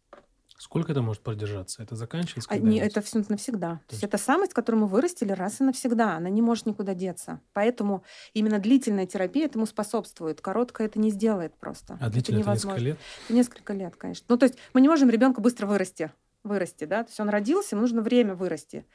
Сколько 0.63 0.93
это 0.93 1.01
может 1.01 1.21
продержаться? 1.21 1.83
Это 1.83 1.97
заканчивается 1.97 2.49
А 2.49 2.57
не- 2.57 2.79
это 2.79 3.01
все 3.01 3.21
навсегда. 3.27 3.81
То 3.85 3.89
То 3.89 3.93
есть 3.95 4.03
это 4.05 4.17
самость, 4.17 4.53
которую 4.53 4.83
мы 4.83 4.87
вырастили 4.87 5.33
раз 5.33 5.59
и 5.59 5.63
навсегда. 5.65 6.15
Она 6.15 6.29
не 6.29 6.41
может 6.41 6.65
никуда 6.65 6.93
деться. 6.93 7.41
Поэтому 7.51 8.05
именно 8.33 8.59
длительная 8.59 9.05
терапия 9.05 9.47
этому 9.47 9.65
способствует. 9.65 10.39
Короткая 10.39 10.87
это 10.87 10.99
не 10.99 11.09
сделает 11.09 11.53
просто. 11.53 11.97
А 11.99 12.09
длительно 12.09 12.39
это 12.39 12.51
несколько 12.51 12.77
лет? 12.77 12.97
Несколько 13.27 13.73
лет, 13.73 13.97
конечно. 13.97 14.25
Ну, 14.29 14.37
то 14.37 14.45
есть 14.45 14.57
мы 14.73 14.79
не 14.79 14.87
можем 14.87 15.09
ребенка 15.09 15.41
быстро 15.41 15.67
вырасти. 15.67 16.13
Вырасти, 16.45 16.85
да, 16.85 17.03
то 17.03 17.09
есть 17.09 17.19
он 17.19 17.27
родился, 17.27 17.75
ему 17.75 17.81
нужно 17.81 18.01
время 18.01 18.33
вырасти. 18.33 18.85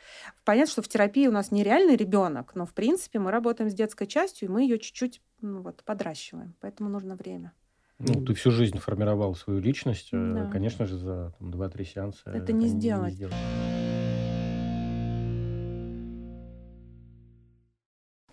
Понятно, 0.44 0.72
что 0.72 0.82
в 0.82 0.88
терапии 0.88 1.26
у 1.26 1.32
нас 1.32 1.50
нереальный 1.50 1.96
ребенок, 1.96 2.54
но 2.54 2.64
в 2.64 2.72
принципе 2.72 3.18
мы 3.18 3.30
работаем 3.30 3.70
с 3.70 3.74
детской 3.74 4.06
частью, 4.06 4.48
и 4.48 4.50
мы 4.50 4.62
ее 4.62 4.78
чуть-чуть 4.78 5.20
ну, 5.42 5.60
вот, 5.60 5.82
подращиваем, 5.84 6.54
поэтому 6.60 6.88
нужно 6.88 7.14
время. 7.14 7.52
Ну, 8.00 8.24
ты 8.24 8.32
всю 8.34 8.52
жизнь 8.52 8.78
формировал 8.78 9.34
свою 9.34 9.58
личность, 9.60 10.10
э, 10.12 10.32
Да. 10.34 10.50
конечно 10.50 10.86
же, 10.86 10.96
за 10.96 11.34
там, 11.38 11.50
2-3 11.50 11.84
сеанса. 11.84 12.30
Это 12.30 12.52
не 12.52 12.68
сделать. 12.68 13.18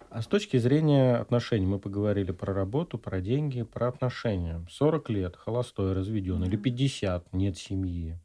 А 0.09 0.21
с 0.21 0.27
точки 0.27 0.57
зрения 0.57 1.15
отношений, 1.15 1.65
мы 1.65 1.79
поговорили 1.79 2.31
про 2.31 2.53
работу, 2.53 2.97
про 2.97 3.19
деньги, 3.21 3.63
про 3.63 3.89
отношения. 3.89 4.65
40 4.69 5.09
лет, 5.09 5.35
холостой, 5.35 5.93
разведен, 5.93 6.43
или 6.43 6.55
Да. 6.55 6.61
50, 6.61 7.33
нет 7.33 7.57
семьи. 7.57 8.17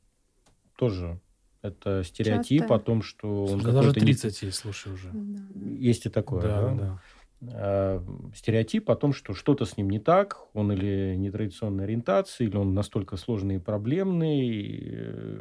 Тоже 0.76 1.20
это 1.62 2.04
стереотип 2.04 2.60
Часто. 2.60 2.74
о 2.74 2.78
том, 2.78 3.02
что 3.02 3.44
он 3.46 3.60
Да 3.60 3.72
даже 3.72 3.88
какой-то 3.88 4.00
не- 4.00 4.06
30 4.12 4.42
есть, 4.42 4.58
слушай, 4.58 4.92
уже. 4.92 5.10
Есть 5.78 6.06
и 6.06 6.10
такое, 6.10 6.42
Да, 6.42 6.60
да? 6.60 6.74
да. 6.74 7.00
А, 7.42 8.02
стереотип 8.34 8.90
о 8.90 8.96
том, 8.96 9.14
что 9.14 9.32
что-то 9.32 9.64
с 9.64 9.78
ним 9.78 9.88
не 9.88 9.98
так, 9.98 10.38
он 10.52 10.72
или 10.72 11.14
нетрадиционной 11.16 11.84
ориентации, 11.84 12.44
или 12.44 12.56
он 12.56 12.74
настолько 12.74 13.16
сложный 13.16 13.56
и 13.56 13.58
проблемный, 13.58 14.78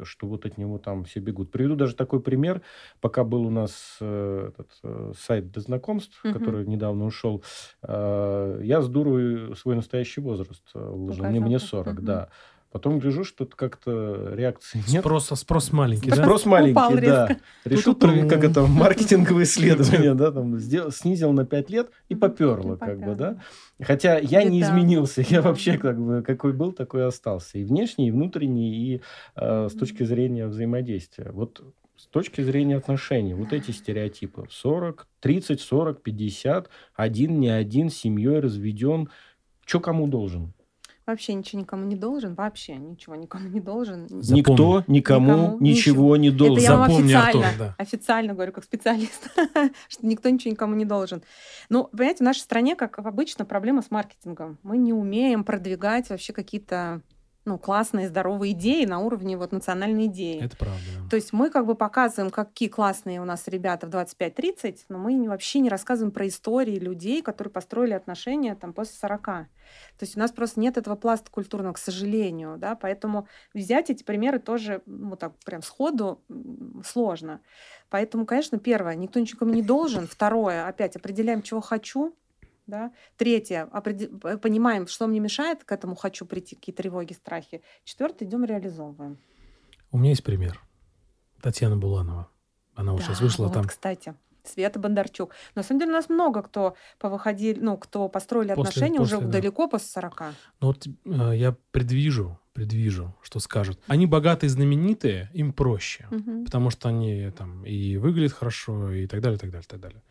что 0.04 0.26
вот 0.26 0.46
от 0.46 0.56
него 0.56 0.78
там 0.78 1.04
все 1.04 1.20
бегут. 1.20 1.50
Приведу 1.50 1.76
даже 1.76 1.94
такой 1.94 2.22
пример. 2.22 2.62
Пока 3.00 3.22
был 3.22 3.42
у 3.46 3.50
нас 3.50 3.98
э, 4.00 4.48
этот, 4.48 4.70
э, 4.82 5.12
сайт 5.18 5.50
для 5.50 5.60
знакомств, 5.60 6.24
Мгм. 6.24 6.32
который 6.32 6.66
недавно 6.66 7.04
ушел, 7.04 7.44
э, 7.82 8.60
я 8.64 8.80
с 8.80 8.88
дуру 8.88 9.54
свой 9.54 9.76
настоящий 9.76 10.22
возраст 10.22 10.64
э, 10.74 10.78
выложил. 10.78 11.26
Мне, 11.26 11.40
мне 11.40 11.58
да. 11.58 11.64
40, 11.66 12.00
Мгм. 12.00 12.06
да. 12.06 12.28
Потом 12.72 13.00
гляжу, 13.00 13.24
что 13.24 13.46
как-то 13.46 14.32
реакции 14.32 14.78
нет. 14.88 15.00
Спрос, 15.00 15.26
спрос 15.34 15.72
маленький, 15.72 16.10
да? 16.10 16.22
Спрос 16.22 16.46
маленький, 16.46 16.72
Упал 16.72 16.94
да. 16.94 17.00
резко. 17.00 17.36
Решил, 17.64 17.94
Ту-ту-ту. 17.94 18.28
как 18.28 18.44
это, 18.44 18.62
маркетинговые 18.66 19.44
исследования, 19.44 20.14
да, 20.14 20.30
там, 20.30 20.56
сделал, 20.58 20.92
снизил 20.92 21.32
на 21.32 21.44
5 21.44 21.70
лет 21.70 21.90
и 22.08 22.14
поперло, 22.14 22.76
И 22.76 22.78
как 22.78 23.00
бы, 23.00 23.16
да. 23.16 23.40
Хотя 23.82 24.18
я 24.18 24.44
не 24.44 24.62
изменился, 24.62 25.24
я 25.28 25.42
вообще 25.42 25.78
как 25.78 26.00
бы 26.00 26.22
какой 26.22 26.52
был, 26.52 26.72
такой 26.72 27.06
остался. 27.06 27.58
И 27.58 27.64
внешний, 27.64 28.08
и 28.08 28.10
внутренний, 28.12 28.72
и 28.72 29.02
э, 29.34 29.68
с 29.68 29.74
точки 29.74 30.04
зрения 30.04 30.46
взаимодействия. 30.46 31.32
Вот 31.32 31.60
с 31.96 32.06
точки 32.06 32.40
зрения 32.40 32.76
отношений, 32.76 33.34
вот 33.34 33.52
эти 33.52 33.72
стереотипы. 33.72 34.46
40, 34.48 35.08
30, 35.20 35.60
40, 35.60 36.02
50, 36.02 36.70
один, 36.94 37.40
не 37.40 37.48
один, 37.48 37.90
семьей 37.90 38.38
разведен. 38.38 39.10
Что 39.66 39.80
кому 39.80 40.06
должен? 40.06 40.54
Вообще 41.10 41.34
ничего 41.34 41.60
никому 41.60 41.84
не 41.86 41.96
должен, 41.96 42.34
вообще 42.34 42.76
ничего 42.76 43.16
никому 43.16 43.48
не 43.48 43.60
должен. 43.60 44.08
Запомни. 44.08 44.38
Никто 44.38 44.84
никому 44.86 45.30
Никому 45.30 45.60
ничего 45.60 46.16
не 46.16 46.30
должен. 46.30 46.58
Это 46.58 46.64
я 46.64 46.76
вам 46.76 46.90
Запомни, 46.90 47.12
официально, 47.12 47.48
Артур, 47.48 47.58
да. 47.58 47.74
официально 47.78 48.34
говорю, 48.34 48.52
как 48.52 48.64
специалист, 48.64 49.30
что 49.88 50.06
никто 50.06 50.28
ничего 50.30 50.52
никому 50.52 50.74
не 50.76 50.84
должен. 50.84 51.22
Ну, 51.68 51.84
понимаете, 51.84 52.18
в 52.18 52.26
нашей 52.26 52.40
стране, 52.40 52.76
как 52.76 52.98
обычно, 52.98 53.44
проблема 53.44 53.82
с 53.82 53.90
маркетингом. 53.90 54.58
Мы 54.62 54.78
не 54.78 54.92
умеем 54.92 55.42
продвигать 55.42 56.10
вообще 56.10 56.32
какие-то 56.32 57.02
ну, 57.50 57.58
классные, 57.58 58.06
здоровые 58.06 58.52
идеи 58.52 58.84
на 58.84 59.00
уровне 59.00 59.36
вот 59.36 59.50
национальной 59.50 60.06
идеи. 60.06 60.44
Это 60.44 60.56
правда. 60.56 60.78
да. 61.02 61.10
То 61.10 61.16
есть 61.16 61.32
мы 61.32 61.50
как 61.50 61.66
бы 61.66 61.74
показываем, 61.74 62.30
какие 62.30 62.68
классные 62.68 63.20
у 63.20 63.24
нас 63.24 63.48
ребята 63.48 63.88
в 63.88 63.90
25-30, 63.90 64.78
но 64.88 64.98
мы 64.98 65.28
вообще 65.28 65.58
не 65.58 65.68
рассказываем 65.68 66.12
про 66.12 66.28
истории 66.28 66.78
людей, 66.78 67.22
которые 67.22 67.52
построили 67.52 67.92
отношения 67.92 68.54
там 68.54 68.72
после 68.72 68.94
40. 69.00 69.24
То 69.24 69.46
есть 70.00 70.16
у 70.16 70.20
нас 70.20 70.30
просто 70.30 70.60
нет 70.60 70.76
этого 70.76 70.94
пласта 70.94 71.28
культурного, 71.30 71.72
к 71.72 71.78
сожалению, 71.78 72.56
да, 72.56 72.76
поэтому 72.76 73.26
взять 73.52 73.90
эти 73.90 74.04
примеры 74.04 74.38
тоже, 74.38 74.82
ну, 74.86 75.16
так 75.16 75.32
прям 75.44 75.62
сходу 75.62 76.22
сложно. 76.84 77.40
Поэтому, 77.88 78.26
конечно, 78.26 78.58
первое, 78.58 78.94
никто 78.94 79.18
ничего 79.18 79.38
никому 79.38 79.54
не 79.54 79.62
должен. 79.62 80.06
Второе, 80.06 80.68
опять 80.68 80.94
определяем, 80.94 81.42
чего 81.42 81.60
хочу, 81.60 82.14
да. 82.70 82.92
Третье, 83.16 83.66
понимаем, 83.66 84.86
что 84.86 85.06
мне 85.06 85.20
мешает 85.20 85.64
к 85.64 85.72
этому 85.72 85.94
хочу 85.94 86.24
прийти, 86.24 86.54
какие 86.56 86.74
тревоги, 86.74 87.12
страхи. 87.12 87.62
Четвертое, 87.84 88.24
идем 88.26 88.44
реализовываем. 88.44 89.18
У 89.90 89.98
меня 89.98 90.10
есть 90.10 90.24
пример. 90.24 90.62
Татьяна 91.42 91.76
Буланова. 91.76 92.28
Она 92.74 92.92
вот 92.92 93.00
Да, 93.00 93.06
сейчас 93.08 93.20
вышла 93.20 93.44
вот, 93.44 93.52
там. 93.54 93.64
кстати. 93.66 94.14
Света 94.44 94.78
Бондарчук. 94.78 95.34
На 95.54 95.62
самом 95.62 95.80
деле 95.80 95.90
у 95.92 95.94
нас 95.94 96.08
много 96.08 96.42
кто 96.42 96.74
повыходили, 96.98 97.60
ну, 97.60 97.76
кто 97.76 98.08
построили 98.08 98.54
После- 98.54 98.70
отношения 98.70 99.00
уже 99.00 99.16
после, 99.16 99.26
да. 99.26 99.32
далеко 99.32 99.68
после 99.68 99.88
40. 99.88 100.22
Ну 100.60 100.66
вот 100.68 100.86
э, 100.86 101.36
я 101.36 101.54
предвижу, 101.72 102.38
предвижу, 102.54 103.14
что 103.20 103.38
скажут. 103.38 103.78
Они 103.86 104.06
богатые, 104.06 104.48
знаменитые, 104.48 105.28
им 105.34 105.52
проще. 105.52 106.06
Мгм. 106.10 106.44
Потому 106.46 106.70
что 106.70 106.88
они 106.88 107.30
там 107.36 107.66
и 107.66 107.98
выглядят 107.98 108.32
хорошо, 108.32 108.90
и 108.92 109.06
так 109.06 109.20
далее, 109.20 109.38
так 109.38 109.50
далее, 109.50 109.66
так 109.68 109.80
далее. 109.80 110.02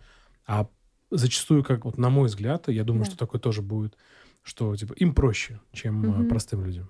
А 0.45 0.68
зачастую, 1.12 1.64
как 1.64 1.86
вот 1.86 1.97
на 1.97 2.10
мой 2.10 2.28
взгляд, 2.28 2.68
я 2.68 2.84
думаю, 2.84 3.03
Да. 3.05 3.10
что 3.12 3.18
такое 3.18 3.39
тоже 3.41 3.62
будет, 3.62 3.97
что 4.43 4.76
типа 4.76 4.93
им 4.93 5.14
проще, 5.14 5.60
чем 5.72 6.01
Мгм. 6.01 6.28
простым 6.30 6.64
людям. 6.66 6.89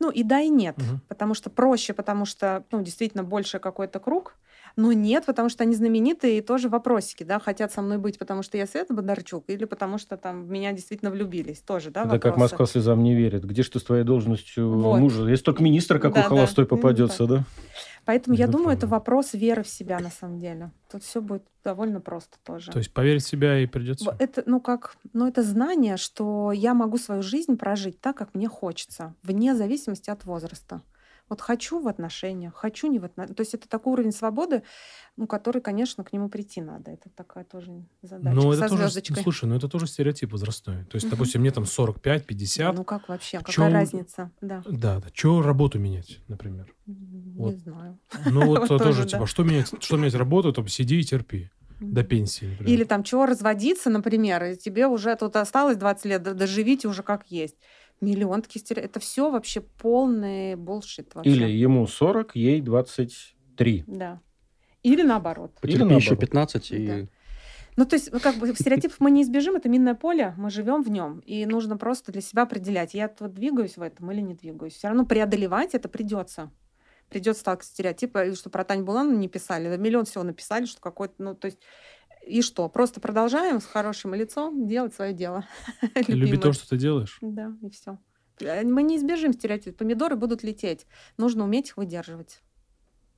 Ну 0.00 0.10
и 0.10 0.22
да, 0.24 0.40
и 0.40 0.48
нет. 0.48 0.76
Мгм. 0.78 1.00
Потому 1.08 1.34
что 1.34 1.50
проще, 1.50 1.94
потому 1.94 2.24
что, 2.26 2.64
ну, 2.72 2.82
действительно, 2.82 3.22
больше 3.24 3.58
какой-то 3.58 4.00
круг. 4.00 4.36
Но 4.76 4.92
нет, 4.92 5.24
потому 5.24 5.48
что 5.48 5.62
они 5.62 5.74
знаменитые 5.74 6.38
и 6.38 6.40
тоже 6.40 6.68
вопросики, 6.68 7.22
да, 7.22 7.38
хотят 7.38 7.72
со 7.72 7.80
мной 7.80 7.98
быть, 7.98 8.18
потому 8.18 8.42
что 8.42 8.56
я 8.56 8.66
Света 8.66 8.92
Бондарчук, 8.92 9.44
или 9.48 9.64
потому 9.64 9.98
что 9.98 10.16
там 10.16 10.44
в 10.44 10.50
меня 10.50 10.72
действительно 10.72 11.10
влюбились. 11.10 11.60
Тоже, 11.60 11.90
да, 11.90 12.02
Это 12.02 12.18
как 12.18 12.32
вопросы. 12.32 12.40
Москва 12.40 12.66
слезам 12.66 13.02
не 13.02 13.14
верит. 13.14 13.44
Где 13.44 13.62
ты 13.62 13.78
с 13.78 13.82
твоей 13.82 14.04
должностью 14.04 14.70
Вот. 14.70 14.98
мужа? 14.98 15.28
Если 15.28 15.44
только 15.44 15.62
министр 15.62 15.98
какой 15.98 16.22
Да-да, 16.22 16.28
холостой 16.28 16.64
именно 16.64 16.76
попадется, 16.76 17.26
да? 17.26 17.44
Поэтому 18.04 18.36
я 18.36 18.46
думаю, 18.48 18.76
это 18.76 18.86
вопрос 18.86 19.32
веры 19.32 19.62
в 19.62 19.68
себя 19.68 19.98
на 19.98 20.10
самом 20.10 20.38
деле. 20.38 20.72
Тут 20.90 21.02
все 21.04 21.22
будет 21.22 21.44
довольно 21.62 22.00
просто 22.00 22.36
тоже. 22.44 22.70
То 22.70 22.78
есть 22.78 22.92
поверить 22.92 23.24
в 23.24 23.28
себя 23.28 23.58
и 23.58 23.66
придется. 23.66 24.14
Это, 24.18 24.42
ну, 24.44 24.60
как, 24.60 24.96
ну, 25.12 25.26
это 25.26 25.42
знание, 25.42 25.96
что 25.96 26.52
я 26.52 26.74
могу 26.74 26.98
свою 26.98 27.22
жизнь 27.22 27.56
прожить 27.56 28.00
так, 28.00 28.16
как 28.16 28.34
мне 28.34 28.48
хочется, 28.48 29.14
вне 29.22 29.54
зависимости 29.54 30.10
от 30.10 30.24
возраста. 30.24 30.82
Вот 31.30 31.40
хочу 31.40 31.80
в 31.80 31.88
отношениях, 31.88 32.54
хочу 32.54 32.86
не 32.86 32.98
в 32.98 33.04
отношениях. 33.04 33.36
То 33.36 33.40
есть 33.40 33.54
это 33.54 33.66
такой 33.68 33.94
уровень 33.94 34.12
свободы, 34.12 34.62
ну, 35.16 35.26
который, 35.26 35.62
конечно, 35.62 36.04
к 36.04 36.12
нему 36.12 36.28
прийти 36.28 36.60
надо. 36.60 36.90
Это 36.90 37.08
такая 37.08 37.44
тоже 37.44 37.72
задача 38.02 38.34
Ну, 38.36 38.52
со 38.52 38.58
это 38.58 38.68
тоже, 38.68 38.82
звездочкой. 38.90 39.22
слушай, 39.22 39.44
ну 39.46 39.56
это 39.56 39.68
тоже 39.68 39.86
стереотип 39.86 40.32
возрастной. 40.32 40.84
То 40.84 40.96
есть, 40.96 41.08
допустим, 41.08 41.40
мне 41.40 41.50
там 41.50 41.64
45-50. 41.64 42.72
Ну 42.76 42.84
как 42.84 43.08
вообще? 43.08 43.38
Какая 43.38 43.52
чём- 43.52 43.72
разница? 43.72 44.30
Да. 44.42 44.62
Да, 44.66 45.00
да. 45.00 45.08
Чего 45.12 45.40
работу 45.40 45.78
менять, 45.78 46.20
например? 46.28 46.72
М, 46.86 47.34
Вот. 47.38 47.52
Не 47.54 47.58
знаю. 47.58 47.98
Ну 48.26 48.42
вот 48.46 48.68
Вот 48.68 48.82
тоже, 48.82 49.06
типа, 49.06 49.26
что 49.26 49.44
менять, 49.44 49.72
что 49.82 49.96
менять 49.96 50.14
работу, 50.14 50.52
там 50.52 50.68
сиди 50.68 51.00
и 51.00 51.04
терпи 51.04 51.50
до 51.80 52.04
пенсии, 52.04 52.46
например. 52.46 52.72
Или 52.72 52.84
там 52.84 53.02
чего 53.02 53.26
разводиться, 53.26 53.90
например, 53.90 54.44
и 54.44 54.56
тебе 54.56 54.86
уже 54.86 55.16
тут 55.16 55.36
осталось 55.36 55.76
20 55.76 56.04
лет, 56.04 56.22
доживите 56.22 56.86
уже 56.86 57.02
как 57.02 57.26
есть. 57.30 57.56
Миллион 58.04 58.42
таких 58.42 58.62
стереотипов. 58.62 58.90
Это 58.90 59.00
все 59.00 59.30
вообще 59.30 59.60
полный 59.60 60.56
булшит 60.56 61.14
вообще. 61.14 61.30
Или 61.30 61.46
ему 61.46 61.86
40, 61.86 62.36
ей 62.36 62.60
23. 62.60 63.84
Да. 63.86 64.20
Или 64.82 65.02
наоборот. 65.02 65.52
Или 65.62 65.72
Потерпи 65.72 65.94
еще 65.94 66.10
наоборот. 66.10 66.20
15 66.20 66.70
и... 66.72 66.86
Да. 66.86 67.08
Ну, 67.76 67.86
то 67.86 67.96
есть, 67.96 68.12
ну, 68.12 68.20
как 68.20 68.36
бы 68.36 68.54
стереотипов 68.54 69.00
мы 69.00 69.10
не 69.10 69.22
избежим, 69.22 69.56
это 69.56 69.68
минное 69.68 69.94
поле, 69.94 70.32
мы 70.36 70.50
живем 70.50 70.82
в 70.82 70.90
нем, 70.90 71.18
и 71.20 71.44
нужно 71.44 71.76
просто 71.76 72.12
для 72.12 72.20
себя 72.20 72.42
определять, 72.42 72.94
я 72.94 73.12
вот 73.18 73.34
двигаюсь 73.34 73.76
в 73.76 73.82
этом 73.82 74.12
или 74.12 74.20
не 74.20 74.34
двигаюсь. 74.34 74.74
Все 74.74 74.86
равно 74.86 75.04
преодолевать 75.04 75.74
это 75.74 75.88
придется. 75.88 76.52
Придется 77.08 77.40
сталкиваться 77.40 77.70
с 77.70 77.74
стереотипом, 77.74 78.30
и 78.30 78.34
что 78.34 78.48
про 78.48 78.64
Таню 78.64 78.84
Булану 78.84 79.16
не 79.16 79.28
писали, 79.28 79.68
да 79.68 79.76
миллион 79.76 80.04
всего 80.04 80.22
написали, 80.22 80.66
что 80.66 80.80
какой-то, 80.80 81.14
ну, 81.18 81.34
то 81.34 81.46
есть, 81.46 81.58
и 82.26 82.42
что? 82.42 82.68
Просто 82.68 83.00
продолжаем 83.00 83.60
с 83.60 83.66
хорошим 83.66 84.14
лицом 84.14 84.66
делать 84.66 84.94
свое 84.94 85.12
дело. 85.12 85.46
Люби 86.08 86.36
то, 86.36 86.52
что 86.52 86.68
ты 86.68 86.76
делаешь. 86.76 87.18
Да, 87.20 87.52
и 87.62 87.70
все. 87.70 87.98
Мы 88.40 88.82
не 88.82 88.96
избежим 88.96 89.32
стереотипов. 89.32 89.78
Помидоры 89.78 90.16
будут 90.16 90.42
лететь. 90.42 90.86
Нужно 91.16 91.44
уметь 91.44 91.68
их 91.70 91.76
выдерживать. 91.76 92.42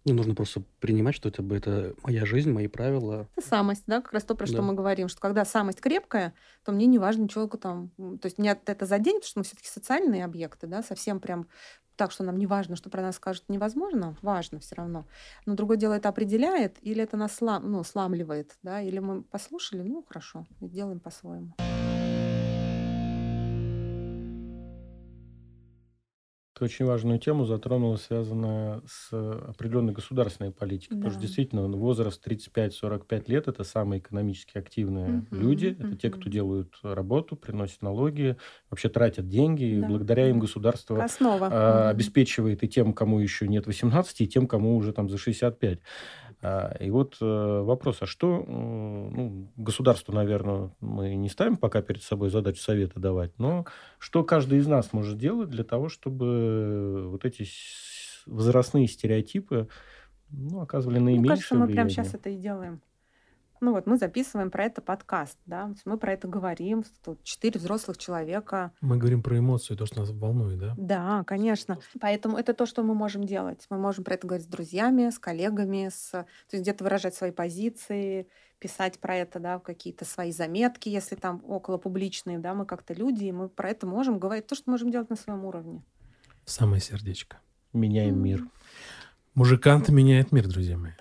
Ну, 0.04 0.14
нужно 0.14 0.36
просто 0.36 0.62
принимать, 0.78 1.16
что 1.16 1.28
это, 1.28 1.42
это 1.52 1.94
моя 2.04 2.24
жизнь, 2.24 2.52
мои 2.52 2.68
правила. 2.68 3.28
Это 3.34 3.44
самость, 3.44 3.82
да, 3.88 4.00
как 4.00 4.12
раз 4.12 4.22
то, 4.22 4.36
про 4.36 4.46
что 4.46 4.58
Да. 4.58 4.62
мы 4.62 4.74
говорим, 4.74 5.08
что 5.08 5.20
когда 5.20 5.44
самость 5.44 5.80
крепкая, 5.80 6.32
то 6.64 6.70
мне 6.70 6.86
не 6.86 7.00
важно, 7.00 7.28
чего 7.28 7.48
там... 7.48 7.90
То 7.98 8.26
есть 8.26 8.38
меня 8.38 8.56
это 8.66 8.86
заденет, 8.86 9.22
потому 9.22 9.28
что 9.30 9.40
мы 9.40 9.44
все-таки 9.44 9.68
социальные 9.68 10.24
объекты, 10.24 10.68
да, 10.68 10.84
совсем 10.84 11.18
прям 11.18 11.48
так, 11.96 12.12
что 12.12 12.24
нам 12.24 12.38
не 12.38 12.46
важно, 12.46 12.76
что 12.76 12.90
про 12.90 13.02
нас 13.02 13.16
скажут, 13.16 13.44
невозможно, 13.48 14.16
важно 14.22 14.60
все 14.60 14.74
равно. 14.76 15.06
Но 15.46 15.54
другое 15.54 15.76
дело, 15.76 15.94
это 15.94 16.08
определяет 16.08 16.76
или 16.82 17.02
это 17.02 17.16
нас 17.16 17.34
слам, 17.34 17.70
ну, 17.70 17.82
сламливает, 17.84 18.56
да, 18.62 18.80
или 18.80 18.98
мы 18.98 19.22
послушали, 19.22 19.82
ну, 19.82 20.04
хорошо, 20.06 20.46
делаем 20.60 21.00
по-своему. 21.00 21.54
Ты 26.58 26.64
очень 26.64 26.86
важную 26.86 27.18
тему 27.18 27.44
затронула, 27.44 27.96
связанную 27.96 28.82
с 28.88 29.12
определенной 29.12 29.92
государственной 29.92 30.52
политикой. 30.52 30.94
Потому 30.96 31.10
что 31.10 31.20
Да. 31.20 31.20
действительно 31.20 31.68
возраст 31.68 32.22
35-45 32.24 33.28
лет– 33.28 33.46
это 33.48 33.62
самые 33.62 34.00
экономически 34.00 34.56
активные 34.56 35.26
Мгм, 35.30 35.38
люди. 35.38 35.76
Это 35.78 35.96
те, 35.96 36.08
кто 36.10 36.30
делают 36.30 36.72
работу, 36.82 37.36
приносят 37.36 37.82
налоги, 37.82 38.36
вообще 38.70 38.88
тратят 38.88 39.28
деньги. 39.28 39.64
И 39.64 39.80
Да, 39.80 39.86
благодаря 39.88 40.30
им 40.30 40.38
да. 40.38 40.40
государство 40.40 41.04
Основа. 41.04 41.46
а, 41.50 41.90
обеспечивает 41.90 42.64
и 42.64 42.68
тем, 42.68 42.94
кому 42.94 43.18
еще 43.20 43.46
нет 43.48 43.66
18, 43.66 44.22
и 44.22 44.26
тем, 44.28 44.46
кому 44.46 44.76
уже 44.76 44.94
там 44.94 45.10
за 45.10 45.18
65. 45.18 45.80
А, 46.46 46.76
И 46.80 46.90
вот 46.90 47.16
э, 47.20 47.24
вопрос, 47.62 47.98
а 48.02 48.06
что 48.06 48.44
м, 48.46 49.10
ну, 49.12 49.52
государству, 49.56 50.12
наверное, 50.14 50.70
мы 50.80 51.14
не 51.16 51.28
ставим 51.28 51.56
пока 51.56 51.82
перед 51.82 52.02
собой 52.02 52.30
задачу 52.30 52.60
совета 52.62 53.00
давать, 53.00 53.32
но 53.38 53.66
что 53.98 54.22
каждый 54.24 54.58
из 54.58 54.66
нас 54.68 54.92
может 54.92 55.18
делать 55.18 55.50
для 55.50 55.64
того, 55.64 55.88
чтобы 55.88 57.08
вот 57.10 57.24
эти 57.24 57.46
возрастные 58.26 58.86
стереотипы 58.86 59.68
ну, 60.30 60.60
оказывали 60.60 60.98
наименьшее 61.00 61.22
кажется, 61.22 61.56
мы 61.56 61.68
прямо 61.68 61.88
влияние? 61.88 61.90
сейчас 61.90 62.14
это 62.14 62.30
и 62.30 62.36
делаем. 62.36 62.80
Ну 63.60 63.72
вот 63.72 63.86
мы 63.86 63.96
записываем 63.96 64.50
про 64.50 64.64
это 64.64 64.80
подкаст, 64.80 65.38
да, 65.46 65.72
мы 65.84 65.98
про 65.98 66.12
это 66.12 66.28
говорим, 66.28 66.84
тут 67.04 67.22
четыре 67.22 67.58
взрослых 67.58 67.98
человека. 67.98 68.72
Мы 68.80 68.98
говорим 68.98 69.22
про 69.22 69.38
эмоции, 69.38 69.74
то, 69.74 69.86
что 69.86 70.00
нас 70.00 70.10
волнует, 70.10 70.58
да? 70.58 70.74
Да, 70.76 71.24
конечно. 71.24 71.78
Поэтому 72.00 72.36
это 72.36 72.54
то, 72.54 72.66
что 72.66 72.82
мы 72.82 72.94
можем 72.94 73.24
делать. 73.24 73.66
Мы 73.70 73.78
можем 73.78 74.04
про 74.04 74.14
это 74.14 74.26
говорить 74.26 74.46
с 74.46 74.48
друзьями, 74.48 75.10
с 75.10 75.18
коллегами, 75.18 75.88
с... 75.92 76.10
то 76.10 76.26
есть 76.52 76.62
где-то 76.62 76.84
выражать 76.84 77.14
свои 77.14 77.30
позиции, 77.30 78.28
писать 78.58 78.98
про 78.98 79.16
это, 79.16 79.38
да, 79.38 79.58
какие-то 79.58 80.04
свои 80.04 80.32
заметки, 80.32 80.88
если 80.88 81.14
там 81.14 81.42
около 81.46 81.78
публичные, 81.78 82.38
да, 82.38 82.54
мы 82.54 82.66
как-то 82.66 82.94
люди, 82.94 83.24
и 83.24 83.32
мы 83.32 83.48
про 83.48 83.70
это 83.70 83.86
можем 83.86 84.18
говорить, 84.18 84.46
то, 84.46 84.54
что 84.54 84.70
можем 84.70 84.90
делать 84.90 85.10
на 85.10 85.16
своем 85.16 85.44
уровне. 85.44 85.82
Самое 86.44 86.80
сердечко. 86.80 87.38
Меняем 87.72 88.22
мир. 88.22 88.44
Мужиканты 89.34 89.92
меняет 89.92 90.32
мир, 90.32 90.48
друзья 90.48 90.78
мои. 90.78 90.92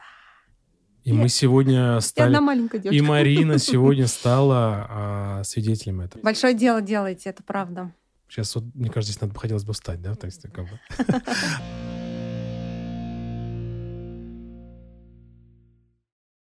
И 1.05 1.13
мы 1.13 1.29
сегодня 1.29 1.97
И 1.99 2.01
стали... 2.01 2.27
одна 2.27 2.41
маленькая 2.41 2.79
И 2.79 2.83
девочка. 2.83 3.03
Марина 3.05 3.59
сегодня 3.59 4.07
стала 4.07 4.87
а, 4.89 5.43
свидетелем 5.43 6.01
этого. 6.01 6.21
Большое 6.23 6.55
дело 6.55 6.81
делаете, 6.81 7.29
это 7.29 7.43
правда. 7.43 7.93
Сейчас 8.27 8.55
вот, 8.55 8.65
мне 8.73 8.89
кажется, 8.89 9.11
здесь 9.13 9.21
надо 9.21 9.39
хотелось 9.39 9.63
бы 9.63 9.73
встать, 9.73 10.01
да? 10.01 10.15
Так, 10.15 10.31
что 10.31 10.49
как 10.49 10.65
бы. 10.65 10.79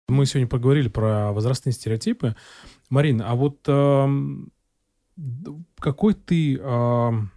Мы 0.09 0.25
сегодня 0.25 0.47
поговорили 0.47 0.87
про 0.87 1.31
возрастные 1.33 1.73
стереотипы. 1.73 2.35
Марина, 2.89 3.29
а 3.29 3.35
вот 3.35 3.61
д- 3.63 5.51
какой 5.79 6.13
ты 6.15 6.57
эм, 6.57 7.29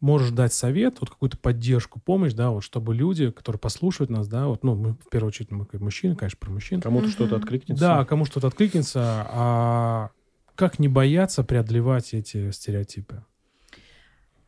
можешь 0.00 0.30
дать 0.30 0.52
совет, 0.52 1.00
вот 1.00 1.10
какую-то 1.10 1.38
поддержку, 1.38 2.00
помощь, 2.00 2.32
да, 2.32 2.50
вот 2.50 2.62
чтобы 2.62 2.94
люди, 2.94 3.30
которые 3.30 3.58
послушают 3.60 4.10
нас, 4.10 4.28
да, 4.28 4.46
вот, 4.46 4.62
ну, 4.64 4.74
мы 4.74 4.92
в 4.94 5.08
первую 5.10 5.28
очередь 5.28 5.50
мы 5.50 5.66
как 5.66 5.80
мужчины, 5.80 6.14
конечно, 6.16 6.38
про 6.38 6.50
мужчин, 6.50 6.80
Кому-то 6.80 7.06
Мгм. 7.08 7.12
что-то 7.12 7.36
откликнется? 7.36 7.84
да, 7.84 8.04
кому 8.04 8.24
что-то 8.24 8.46
откликнется, 8.48 9.00
а 9.28 10.10
как 10.54 10.78
не 10.78 10.88
бояться 10.88 11.44
преодолевать 11.44 12.14
эти 12.14 12.50
стереотипы? 12.50 13.24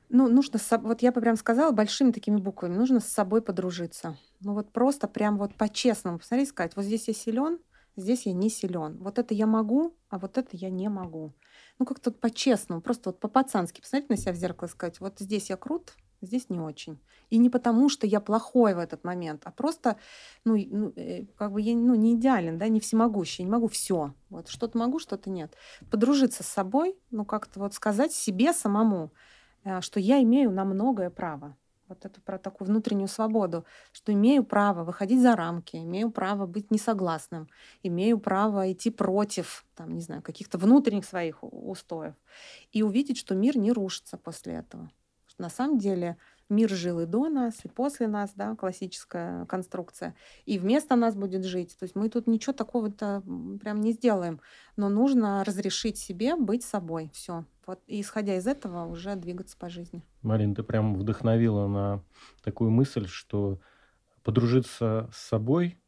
Ну, 0.09 0.29
нужно, 0.29 0.59
вот 0.83 1.03
я 1.03 1.13
бы 1.13 1.21
прям 1.21 1.37
сказала 1.37 1.71
большими 1.71 2.11
такими 2.11 2.37
буквами, 2.37 2.75
нужно 2.75 2.99
с 2.99 3.07
собой 3.07 3.43
подружиться. 3.43 4.17
Ну 4.41 4.55
вот 4.55 4.73
просто 4.73 5.07
прям 5.07 5.39
вот 5.39 5.55
по-честному 5.55 6.19
посмотреть, 6.19 6.49
сказать, 6.49 6.73
вот 6.75 6.85
здесь 6.85 7.07
я 7.07 7.15
силен, 7.15 7.59
здесь 7.97 8.27
я 8.27 8.33
не 8.33 8.51
силен. 8.51 8.99
Вот 9.01 9.19
это 9.19 9.35
я 9.35 9.47
могу, 9.47 9.97
а 10.09 10.19
вот 10.19 10.39
это 10.39 10.57
я 10.57 10.71
не 10.71 10.89
могу. 10.89 11.33
Ну 11.79 11.87
как-то 11.87 12.11
по-честному, 12.11 12.81
просто 12.81 13.11
вот 13.11 13.21
по-пацански 13.21 13.81
посмотреть 13.81 14.11
на 14.11 14.17
себя 14.17 14.33
в 14.33 14.37
зеркало 14.37 14.69
и 14.69 14.71
сказать, 14.71 15.01
вот 15.01 15.19
здесь 15.19 15.51
я 15.51 15.57
крут, 15.57 15.95
здесь 16.21 16.51
не 16.51 16.61
очень. 16.61 16.99
И 17.31 17.39
не 17.39 17.49
потому, 17.49 17.89
что 17.89 18.07
я 18.07 18.21
плохой 18.21 18.75
в 18.75 18.79
этот 18.79 19.05
момент, 19.05 19.43
а 19.45 19.51
просто, 19.51 19.97
ну, 20.45 20.57
ну, 20.71 20.93
э, 20.97 21.27
как 21.37 21.53
бы 21.53 21.61
я 21.61 21.75
ну, 21.75 21.95
не 21.95 22.15
идеален, 22.15 22.59
да, 22.59 22.69
не 22.69 22.81
всемогущий, 22.81 23.45
не 23.45 23.51
могу 23.51 23.69
все. 23.69 24.15
Вот 24.29 24.49
что-то 24.49 24.79
могу, 24.79 24.99
что-то 24.99 25.31
нет. 25.31 25.57
Подружиться 25.91 26.43
с 26.43 26.49
собой, 26.49 26.97
ну 27.11 27.25
как-то 27.25 27.61
вот 27.61 27.75
сказать 27.75 28.13
себе 28.13 28.53
самому, 28.53 29.13
э, 29.65 29.81
что 29.81 30.01
я 30.01 30.23
имею 30.23 30.51
на 30.51 30.65
многое 30.65 31.11
право. 31.11 31.57
Вот 31.91 32.05
это 32.05 32.21
про 32.21 32.39
такую 32.39 32.69
внутреннюю 32.69 33.09
свободу, 33.09 33.65
что 33.91 34.13
имею 34.13 34.45
право 34.45 34.85
выходить 34.85 35.21
за 35.21 35.35
рамки, 35.35 35.75
имею 35.75 36.13
право 36.13 36.47
быть 36.47 36.71
несогласным, 36.71 37.49
имею 37.83 38.21
право 38.21 38.71
идти 38.71 38.91
против, 38.91 39.65
там, 39.75 39.93
не 39.93 40.01
знаю, 40.01 40.23
каких-то 40.23 40.57
внутренних 40.57 41.05
своих 41.05 41.43
устоев. 41.43 42.15
И 42.71 42.85
увидеть, 42.85 43.19
что 43.19 43.35
мир 43.35 43.59
не 43.59 43.73
рушится 43.73 44.17
после 44.17 44.55
этого. 44.55 44.89
Что 45.27 45.43
на 45.43 45.51
самом 45.51 45.79
деле 45.79 46.17
мир 46.51 46.71
жил 46.71 47.01
и 47.01 47.07
до 47.07 47.29
нас, 47.29 47.65
и 47.65 47.69
после 47.69 48.09
нас, 48.09 48.33
да, 48.35 48.55
классическая 48.57 49.47
конструкция. 49.47 50.15
И 50.47 50.59
вместо 50.59 50.97
нас 50.97 51.15
будет 51.15 51.45
жить. 51.45 51.77
То 51.79 51.85
есть 51.85 51.95
мы 51.95 52.09
тут 52.09 52.27
ничего 52.27 52.53
такого-то 52.53 53.23
прям 53.61 53.81
не 53.81 53.93
сделаем. 53.93 54.41
Но 54.77 54.89
нужно 54.89 55.45
разрешить 55.45 55.99
себе 55.99 56.37
быть 56.37 56.65
собой. 56.65 57.11
Все. 57.15 57.45
Вот. 57.67 57.81
И 57.87 58.01
исходя 58.01 58.37
из 58.37 58.47
этого 58.47 58.87
уже 58.87 59.15
двигаться 59.15 59.57
по 59.57 59.69
жизни. 59.69 60.03
Марин, 60.23 60.55
ты 60.55 60.63
прям 60.63 60.97
вдохновила 60.97 61.69
на 61.69 62.03
такую 62.43 62.71
мысль, 62.71 63.07
что 63.07 63.61
подружиться 64.23 65.09
с 65.15 65.29
собой 65.29 65.79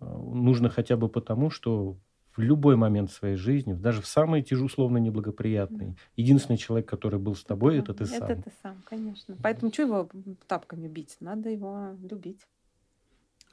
э, 0.00 0.04
нужно 0.04 0.68
хотя 0.68 0.96
бы 0.96 1.08
потому, 1.08 1.50
что 1.50 1.96
в 2.40 2.42
любой 2.42 2.76
момент 2.76 3.10
своей 3.12 3.36
жизни, 3.36 3.74
даже 3.74 4.00
в 4.00 4.06
самый 4.06 4.42
тяжелый, 4.42 4.66
условно 4.66 4.96
неблагоприятный, 4.98 5.96
единственный 6.16 6.56
человек, 6.56 6.88
который 6.88 7.18
был 7.18 7.34
с 7.34 7.44
тобой, 7.44 7.78
это 7.78 7.92
ты 7.92 8.06
сам. 8.06 8.22
Это 8.28 8.42
ты 8.42 8.52
сам, 8.62 8.82
конечно. 8.88 9.36
Поэтому 9.42 9.70
что 9.72 9.82
его 9.82 10.08
тапками 10.46 10.88
бить? 10.88 11.16
Надо 11.20 11.50
его 11.50 11.90
любить. 12.10 12.40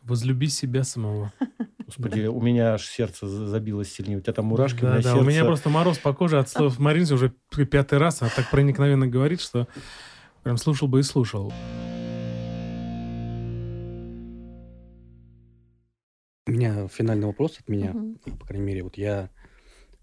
Возлюби 0.03 0.47
себя 0.47 0.83
самого. 0.83 1.33
Господи, 1.85 2.27
у 2.27 2.41
меня 2.41 2.73
аж 2.75 2.85
сердце 2.85 3.27
за- 3.27 3.47
забилось 3.47 3.91
сильнее. 3.91 4.17
У 4.19 4.21
тебя 4.21 4.33
там 4.33 4.45
мурашки, 4.45 4.79
у 4.79 4.81
Да, 4.83 4.87
меня 4.93 4.97
да, 5.03 5.09
сердце... 5.11 5.17
у 5.17 5.25
меня 5.25 5.43
просто 5.45 5.69
мороз 5.69 5.97
по 5.97 6.13
коже 6.13 6.39
от 6.39 6.47
слов 6.49 6.79
Маринки 6.79 7.11
уже 7.13 7.33
пятый 7.69 7.97
раз. 7.97 8.21
Она 8.21 8.31
так 8.33 8.49
проникновенно 8.49 9.07
говорит, 9.07 9.41
что 9.41 9.67
прям 10.43 10.55
слушал 10.57 10.87
бы 10.87 10.99
и 11.01 11.03
слушал. 11.03 11.51
У 16.47 16.51
меня 16.51 16.87
финальный 16.87 17.27
вопрос 17.27 17.59
от 17.59 17.67
меня, 17.69 17.91
Мгм. 17.93 18.19
по 18.39 18.45
крайней 18.45 18.65
мере, 18.65 18.83
вот 18.83 18.97
я 18.97 19.29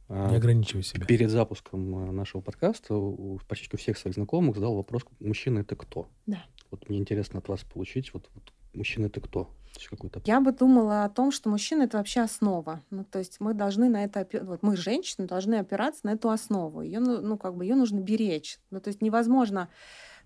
а, 0.09 0.31
Не 0.31 0.37
ограничивай 0.37 0.83
себя. 0.83 1.07
перед 1.07 1.31
запуском 1.31 1.97
а, 1.97 2.13
нашего 2.13 2.43
подкаста 2.43 2.95
у 2.95 3.41
почти 3.49 3.71
у 3.75 3.79
всех 3.79 3.97
своих 3.97 4.15
знакомых 4.15 4.55
задал 4.57 4.75
вопрос, 4.75 5.03
мужчина 5.21 5.61
это 5.61 5.77
кто? 5.77 6.09
Да. 6.27 6.45
Вот 6.71 6.89
мне 6.89 6.99
интересно 6.99 7.39
от 7.39 7.49
вас 7.49 7.65
получить, 7.65 8.13
вот, 8.13 8.29
вот 8.35 8.53
мужчина 8.75 9.07
это 9.07 9.21
кто? 9.23 9.49
Какой-то... 9.91 10.21
Я 10.25 10.41
бы 10.41 10.53
думала 10.53 11.05
о 11.05 11.09
том, 11.09 11.33
что 11.33 11.49
мужчина 11.51 11.83
это 11.85 11.99
вообще 11.99 12.21
основа. 12.21 12.83
Ну, 12.91 13.05
то 13.05 13.19
есть 13.19 13.41
мы 13.41 13.55
должны 13.55 13.89
на 13.89 14.05
это, 14.05 14.21
опи- 14.21 14.45
вот 14.45 14.63
мы, 14.63 14.77
женщины, 14.77 15.27
должны 15.27 15.57
опираться 15.57 16.03
на 16.05 16.11
эту 16.11 16.31
основу. 16.31 16.83
Ее, 16.83 17.01
ну, 17.01 17.21
ну, 17.21 17.37
как 17.39 17.57
бы 17.57 17.65
ее 17.65 17.75
нужно 17.75 17.99
беречь. 18.01 18.59
Ну, 18.71 18.81
то 18.81 18.89
есть 18.89 19.03
невозможно, 19.03 19.69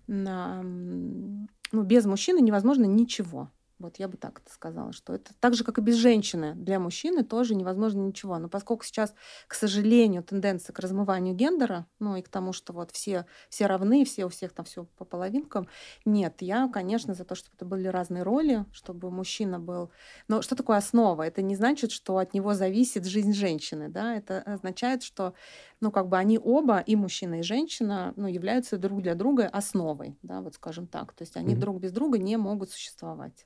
ну, 0.07 1.47
без 1.83 2.05
мужчины 2.05 2.41
невозможно 2.41 2.85
ничего. 2.85 3.49
Вот 3.79 3.97
я 3.97 4.09
бы 4.09 4.17
так 4.17 4.41
это 4.41 4.51
сказала, 4.53 4.91
что 4.91 5.13
это 5.13 5.31
так 5.39 5.53
же, 5.53 5.63
как 5.63 5.77
и 5.77 5.81
без 5.81 5.95
женщины. 5.95 6.53
Для 6.53 6.79
мужчины 6.81 7.23
тоже 7.23 7.55
невозможно 7.55 8.01
ничего. 8.01 8.37
Но 8.37 8.49
поскольку 8.49 8.83
сейчас, 8.83 9.13
к 9.47 9.53
сожалению, 9.53 10.21
тенденция 10.21 10.73
к 10.73 10.79
размыванию 10.79 11.33
гендера, 11.33 11.87
ну 11.97 12.17
и 12.17 12.21
к 12.21 12.27
тому, 12.27 12.51
что 12.51 12.73
вот 12.73 12.91
все, 12.91 13.25
все 13.49 13.67
равны, 13.67 14.03
все 14.03 14.25
у 14.25 14.29
всех 14.29 14.51
там 14.53 14.65
все 14.65 14.83
по 14.97 15.05
половинкам, 15.05 15.69
нет, 16.03 16.41
я, 16.41 16.67
конечно, 16.67 17.13
за 17.13 17.23
то, 17.23 17.35
чтобы 17.35 17.55
это 17.55 17.63
были 17.63 17.87
разные 17.87 18.23
роли, 18.23 18.65
чтобы 18.73 19.11
мужчина 19.11 19.59
был... 19.59 19.91
Но 20.27 20.41
что 20.41 20.55
такое 20.55 20.75
основа? 20.77 21.23
Это 21.23 21.41
не 21.41 21.55
значит, 21.55 21.91
что 21.91 22.17
от 22.17 22.33
него 22.33 22.53
зависит 22.55 23.05
жизнь 23.05 23.31
женщины, 23.31 23.87
да? 23.87 24.13
Это 24.17 24.41
означает, 24.41 25.03
что, 25.03 25.33
ну, 25.79 25.89
как 25.91 26.09
бы 26.09 26.17
они 26.17 26.37
оба, 26.37 26.79
и 26.79 26.97
мужчина, 26.97 27.39
и 27.39 27.43
женщина, 27.43 28.11
ну, 28.17 28.27
являются 28.27 28.77
друг 28.77 29.01
для 29.01 29.15
друга 29.15 29.47
основой, 29.47 30.17
да, 30.21 30.41
вот 30.41 30.55
скажем 30.55 30.87
так. 30.87 31.13
То 31.13 31.21
есть 31.23 31.37
они 31.37 31.55
Мгм. 31.55 31.55
друг 31.55 31.79
без 31.79 31.93
друга 31.93 32.17
не 32.17 32.35
могут 32.37 32.71
существовать. 32.71 33.45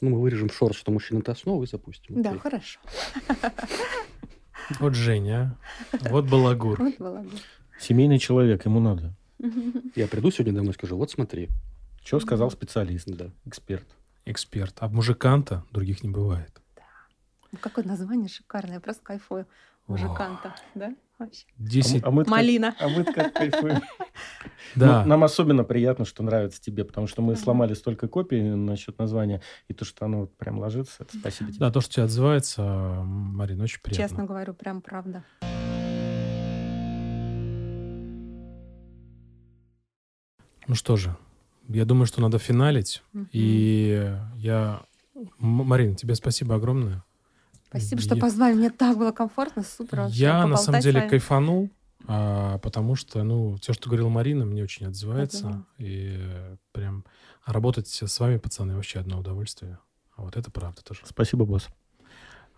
Ну, 0.00 0.10
мы 0.10 0.20
вырежем 0.20 0.50
шорт, 0.50 0.74
что 0.76 0.92
мужчина 0.92 1.20
это 1.20 1.32
основа, 1.32 1.62
и 1.64 1.66
запустим. 1.66 2.22
Да, 2.22 2.30
Окей. 2.30 2.40
хорошо. 2.40 2.80
Вот 4.80 4.94
Женя, 4.94 5.56
а. 5.92 6.08
вот 6.10 6.28
балагур. 6.28 6.80
Вот 6.80 6.98
бы. 6.98 7.30
Семейный 7.78 8.18
человек, 8.18 8.64
ему 8.64 8.80
надо. 8.80 9.14
Я 9.94 10.08
приду 10.08 10.30
сегодня 10.30 10.54
домой 10.54 10.70
и 10.70 10.74
скажу, 10.74 10.96
вот 10.96 11.10
смотри. 11.10 11.48
Что 12.04 12.20
сказал 12.20 12.50
специалист, 12.50 13.06
Да. 13.08 13.30
эксперт. 13.44 13.86
Эксперт. 14.24 14.74
А 14.80 14.88
мужиканта 14.88 15.64
других 15.70 16.02
не 16.02 16.08
бывает. 16.10 16.60
Ну, 17.52 17.58
Какое 17.60 17.84
название 17.84 18.28
шикарное, 18.28 18.74
я 18.74 18.80
просто 18.80 19.02
кайфую. 19.04 19.46
Мужиканта, 19.86 20.54
да? 20.74 20.94
Вообще. 21.18 21.46
А 21.58 21.62
10... 21.62 22.02
мы- 22.02 22.08
а 22.08 22.10
мы-то 22.10 22.30
как- 22.30 22.36
Малина. 22.38 22.74
А 22.80 22.88
мы 22.88 23.04
как 23.04 23.32
кайфуем. 23.32 23.80
Да. 24.74 25.02
Ну, 25.04 25.10
Нам 25.10 25.24
особенно 25.24 25.64
приятно, 25.64 26.04
что 26.04 26.22
нравится 26.22 26.60
тебе, 26.60 26.84
потому 26.84 27.06
что 27.06 27.22
мы 27.22 27.32
Мгм. 27.34 27.42
сломали 27.42 27.72
столько 27.74 28.08
копий 28.08 28.42
насчет 28.42 28.98
названия, 28.98 29.40
и 29.68 29.72
то, 29.74 29.84
что 29.84 30.04
оно 30.04 30.20
вот 30.22 30.36
прям 30.36 30.58
ложится, 30.58 31.04
это 31.04 31.16
спасибо 31.16 31.50
тебе. 31.50 31.60
Да, 31.60 31.70
то, 31.70 31.80
что 31.80 31.94
тебе 31.94 32.02
отзывается, 32.04 32.62
Марина, 33.04 33.64
очень 33.64 33.80
приятно. 33.80 34.02
Честно 34.08 34.24
говорю, 34.24 34.52
прям 34.54 34.82
правда. 34.82 35.22
Ну 40.66 40.74
что 40.74 40.96
же, 40.96 41.16
я 41.68 41.84
думаю, 41.84 42.06
что 42.06 42.20
надо 42.20 42.38
финалить. 42.38 43.02
Мгм. 43.12 43.28
И 43.32 44.12
я... 44.36 44.82
Марина, 45.38 45.94
тебе 45.94 46.14
спасибо 46.14 46.56
огромное. 46.56 47.02
Спасибо, 47.78 48.02
что 48.02 48.14
Я- 48.14 48.20
позвали. 48.20 48.54
Мне 48.54 48.70
так 48.70 48.96
было 48.98 49.12
комфортно, 49.12 49.62
супер. 49.62 50.06
Я 50.08 50.46
на 50.46 50.56
самом 50.56 50.80
деле 50.80 51.02
кайфанул, 51.02 51.70
а, 52.06 52.58
потому 52.58 52.94
что, 52.94 53.22
ну, 53.22 53.56
все, 53.60 53.72
что 53.72 53.88
говорила 53.88 54.08
Марина, 54.08 54.44
мне 54.44 54.62
очень 54.62 54.86
отзывается. 54.86 55.64
И 55.78 56.18
прям 56.72 57.04
работать 57.44 57.88
с 57.88 58.20
вами, 58.20 58.38
пацаны, 58.38 58.74
вообще 58.74 59.00
одно 59.00 59.18
удовольствие. 59.20 59.78
А 60.16 60.22
вот 60.22 60.36
это 60.36 60.50
правда 60.50 60.82
тоже. 60.82 61.02
Спасибо, 61.04 61.44
босс. 61.44 61.68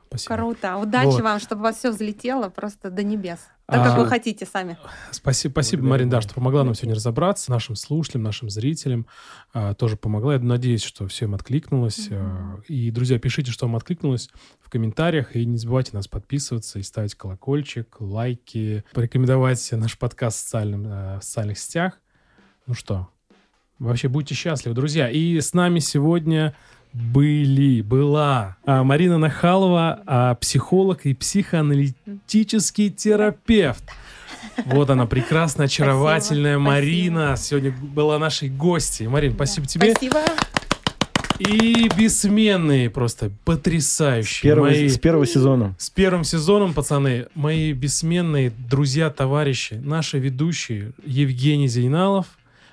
Спасибо. 0.09 0.35
Круто. 0.37 0.77
Удачи 0.79 1.07
Вот. 1.07 1.21
вам, 1.23 1.39
чтобы 1.41 1.61
у 1.61 1.65
вас 1.65 1.77
все 1.77 1.91
взлетело 1.91 2.49
просто 2.49 2.91
до 2.91 3.03
небес. 3.03 3.39
Так, 3.67 3.85
как 3.85 3.95
А, 3.99 4.01
вы 4.01 4.07
хотите 4.07 4.47
сами. 4.47 4.79
Спасибо, 5.11 5.53
спасибо 5.53 5.83
Благодарю, 5.83 5.91
Марин, 6.07 6.09
да, 6.11 6.21
что 6.23 6.35
помогла 6.35 6.65
нам 6.65 6.75
сегодня 6.75 6.95
разобраться, 6.95 7.51
нашим 7.51 7.77
слушателям, 7.77 8.23
нашим 8.23 8.49
зрителям. 8.49 9.07
а, 9.53 9.75
тоже 9.75 9.97
помогла. 9.97 10.35
Я 10.35 10.41
надеюсь, 10.41 10.83
что 10.83 11.07
все 11.07 11.27
им 11.27 11.35
откликнулось. 11.35 12.09
А, 12.11 12.59
И, 12.69 12.91
друзья, 12.91 13.19
пишите, 13.19 13.51
что 13.51 13.67
вам 13.67 13.77
откликнулось 13.77 14.31
в 14.61 14.71
комментариях. 14.71 15.37
И 15.37 15.45
не 15.45 15.59
забывайте 15.59 15.91
нас 15.93 16.09
подписываться 16.09 16.79
и 16.79 16.83
ставить 16.83 17.15
колокольчик, 17.15 17.97
лайки, 18.01 18.85
порекомендовать 18.95 19.69
наш 19.73 19.99
подкаст 19.99 20.39
в, 20.39 20.41
социальном, 20.41 20.87
э, 20.87 21.19
в 21.19 21.23
социальных 21.25 21.59
сетях. 21.59 22.01
Ну 22.67 22.73
что, 22.75 23.09
вообще 23.79 24.09
будьте 24.09 24.35
счастливы, 24.35 24.75
друзья. 24.75 25.11
И 25.11 25.39
с 25.41 25.53
нами 25.53 25.79
сегодня 25.79 26.55
были, 26.99 27.81
была 27.83 28.57
а, 28.67 28.83
Марина 28.85 29.19
Нахалова, 29.19 30.01
а, 30.07 30.35
психолог 30.37 31.07
и 31.07 31.15
психоаналитический 31.15 32.91
терапевт. 32.91 33.85
Вот 34.67 34.91
она, 34.91 35.07
прекрасная, 35.07 35.67
очаровательная 35.67 36.55
Спасибо, 36.57 36.71
Марина. 36.71 37.35
Сегодня 37.37 37.73
была 37.73 38.19
нашей 38.19 38.49
гостьей. 38.49 39.09
Марин, 39.09 39.35
спасибо 39.35 39.67
Да. 39.67 39.73
тебе. 39.73 39.93
Спасибо. 39.93 40.19
И 41.39 41.89
бессменные, 41.97 42.91
просто 42.91 43.27
С 43.29 43.33
потрясающие. 43.45 44.43
первого, 44.43 44.67
мои- 44.71 44.89
с 44.89 44.99
первого 44.99 45.25
сезона. 45.25 45.75
с 45.79 45.89
первым 45.89 46.25
сезоном, 46.25 46.75
пацаны, 46.75 47.27
мои 47.37 47.73
бессменные 47.73 48.51
друзья, 48.69 49.09
товарищи, 49.11 49.75
наши 49.75 50.19
ведущие 50.19 50.91
Евгений 51.05 51.69
Зейналов, 51.69 52.27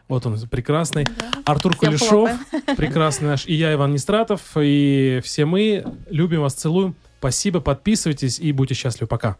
вот 0.07 0.25
он 0.25 0.39
прекрасный, 0.49 1.05
Да. 1.05 1.31
Артур 1.45 1.75
Всем 1.75 1.89
Кулешов, 1.91 2.09
хлопаем. 2.09 2.39
прекрасный 2.77 3.27
наш, 3.27 3.45
и 3.47 3.53
я, 3.53 3.73
Иван 3.73 3.93
Нестратов, 3.93 4.41
и 4.55 5.21
все 5.23 5.45
мы 5.45 5.85
любим 6.09 6.41
вас, 6.41 6.53
целуем. 6.53 6.95
Спасибо, 7.19 7.59
подписывайтесь 7.59 8.39
и 8.39 8.51
будьте 8.51 8.75
счастливы. 8.75 9.07
Пока. 9.07 9.37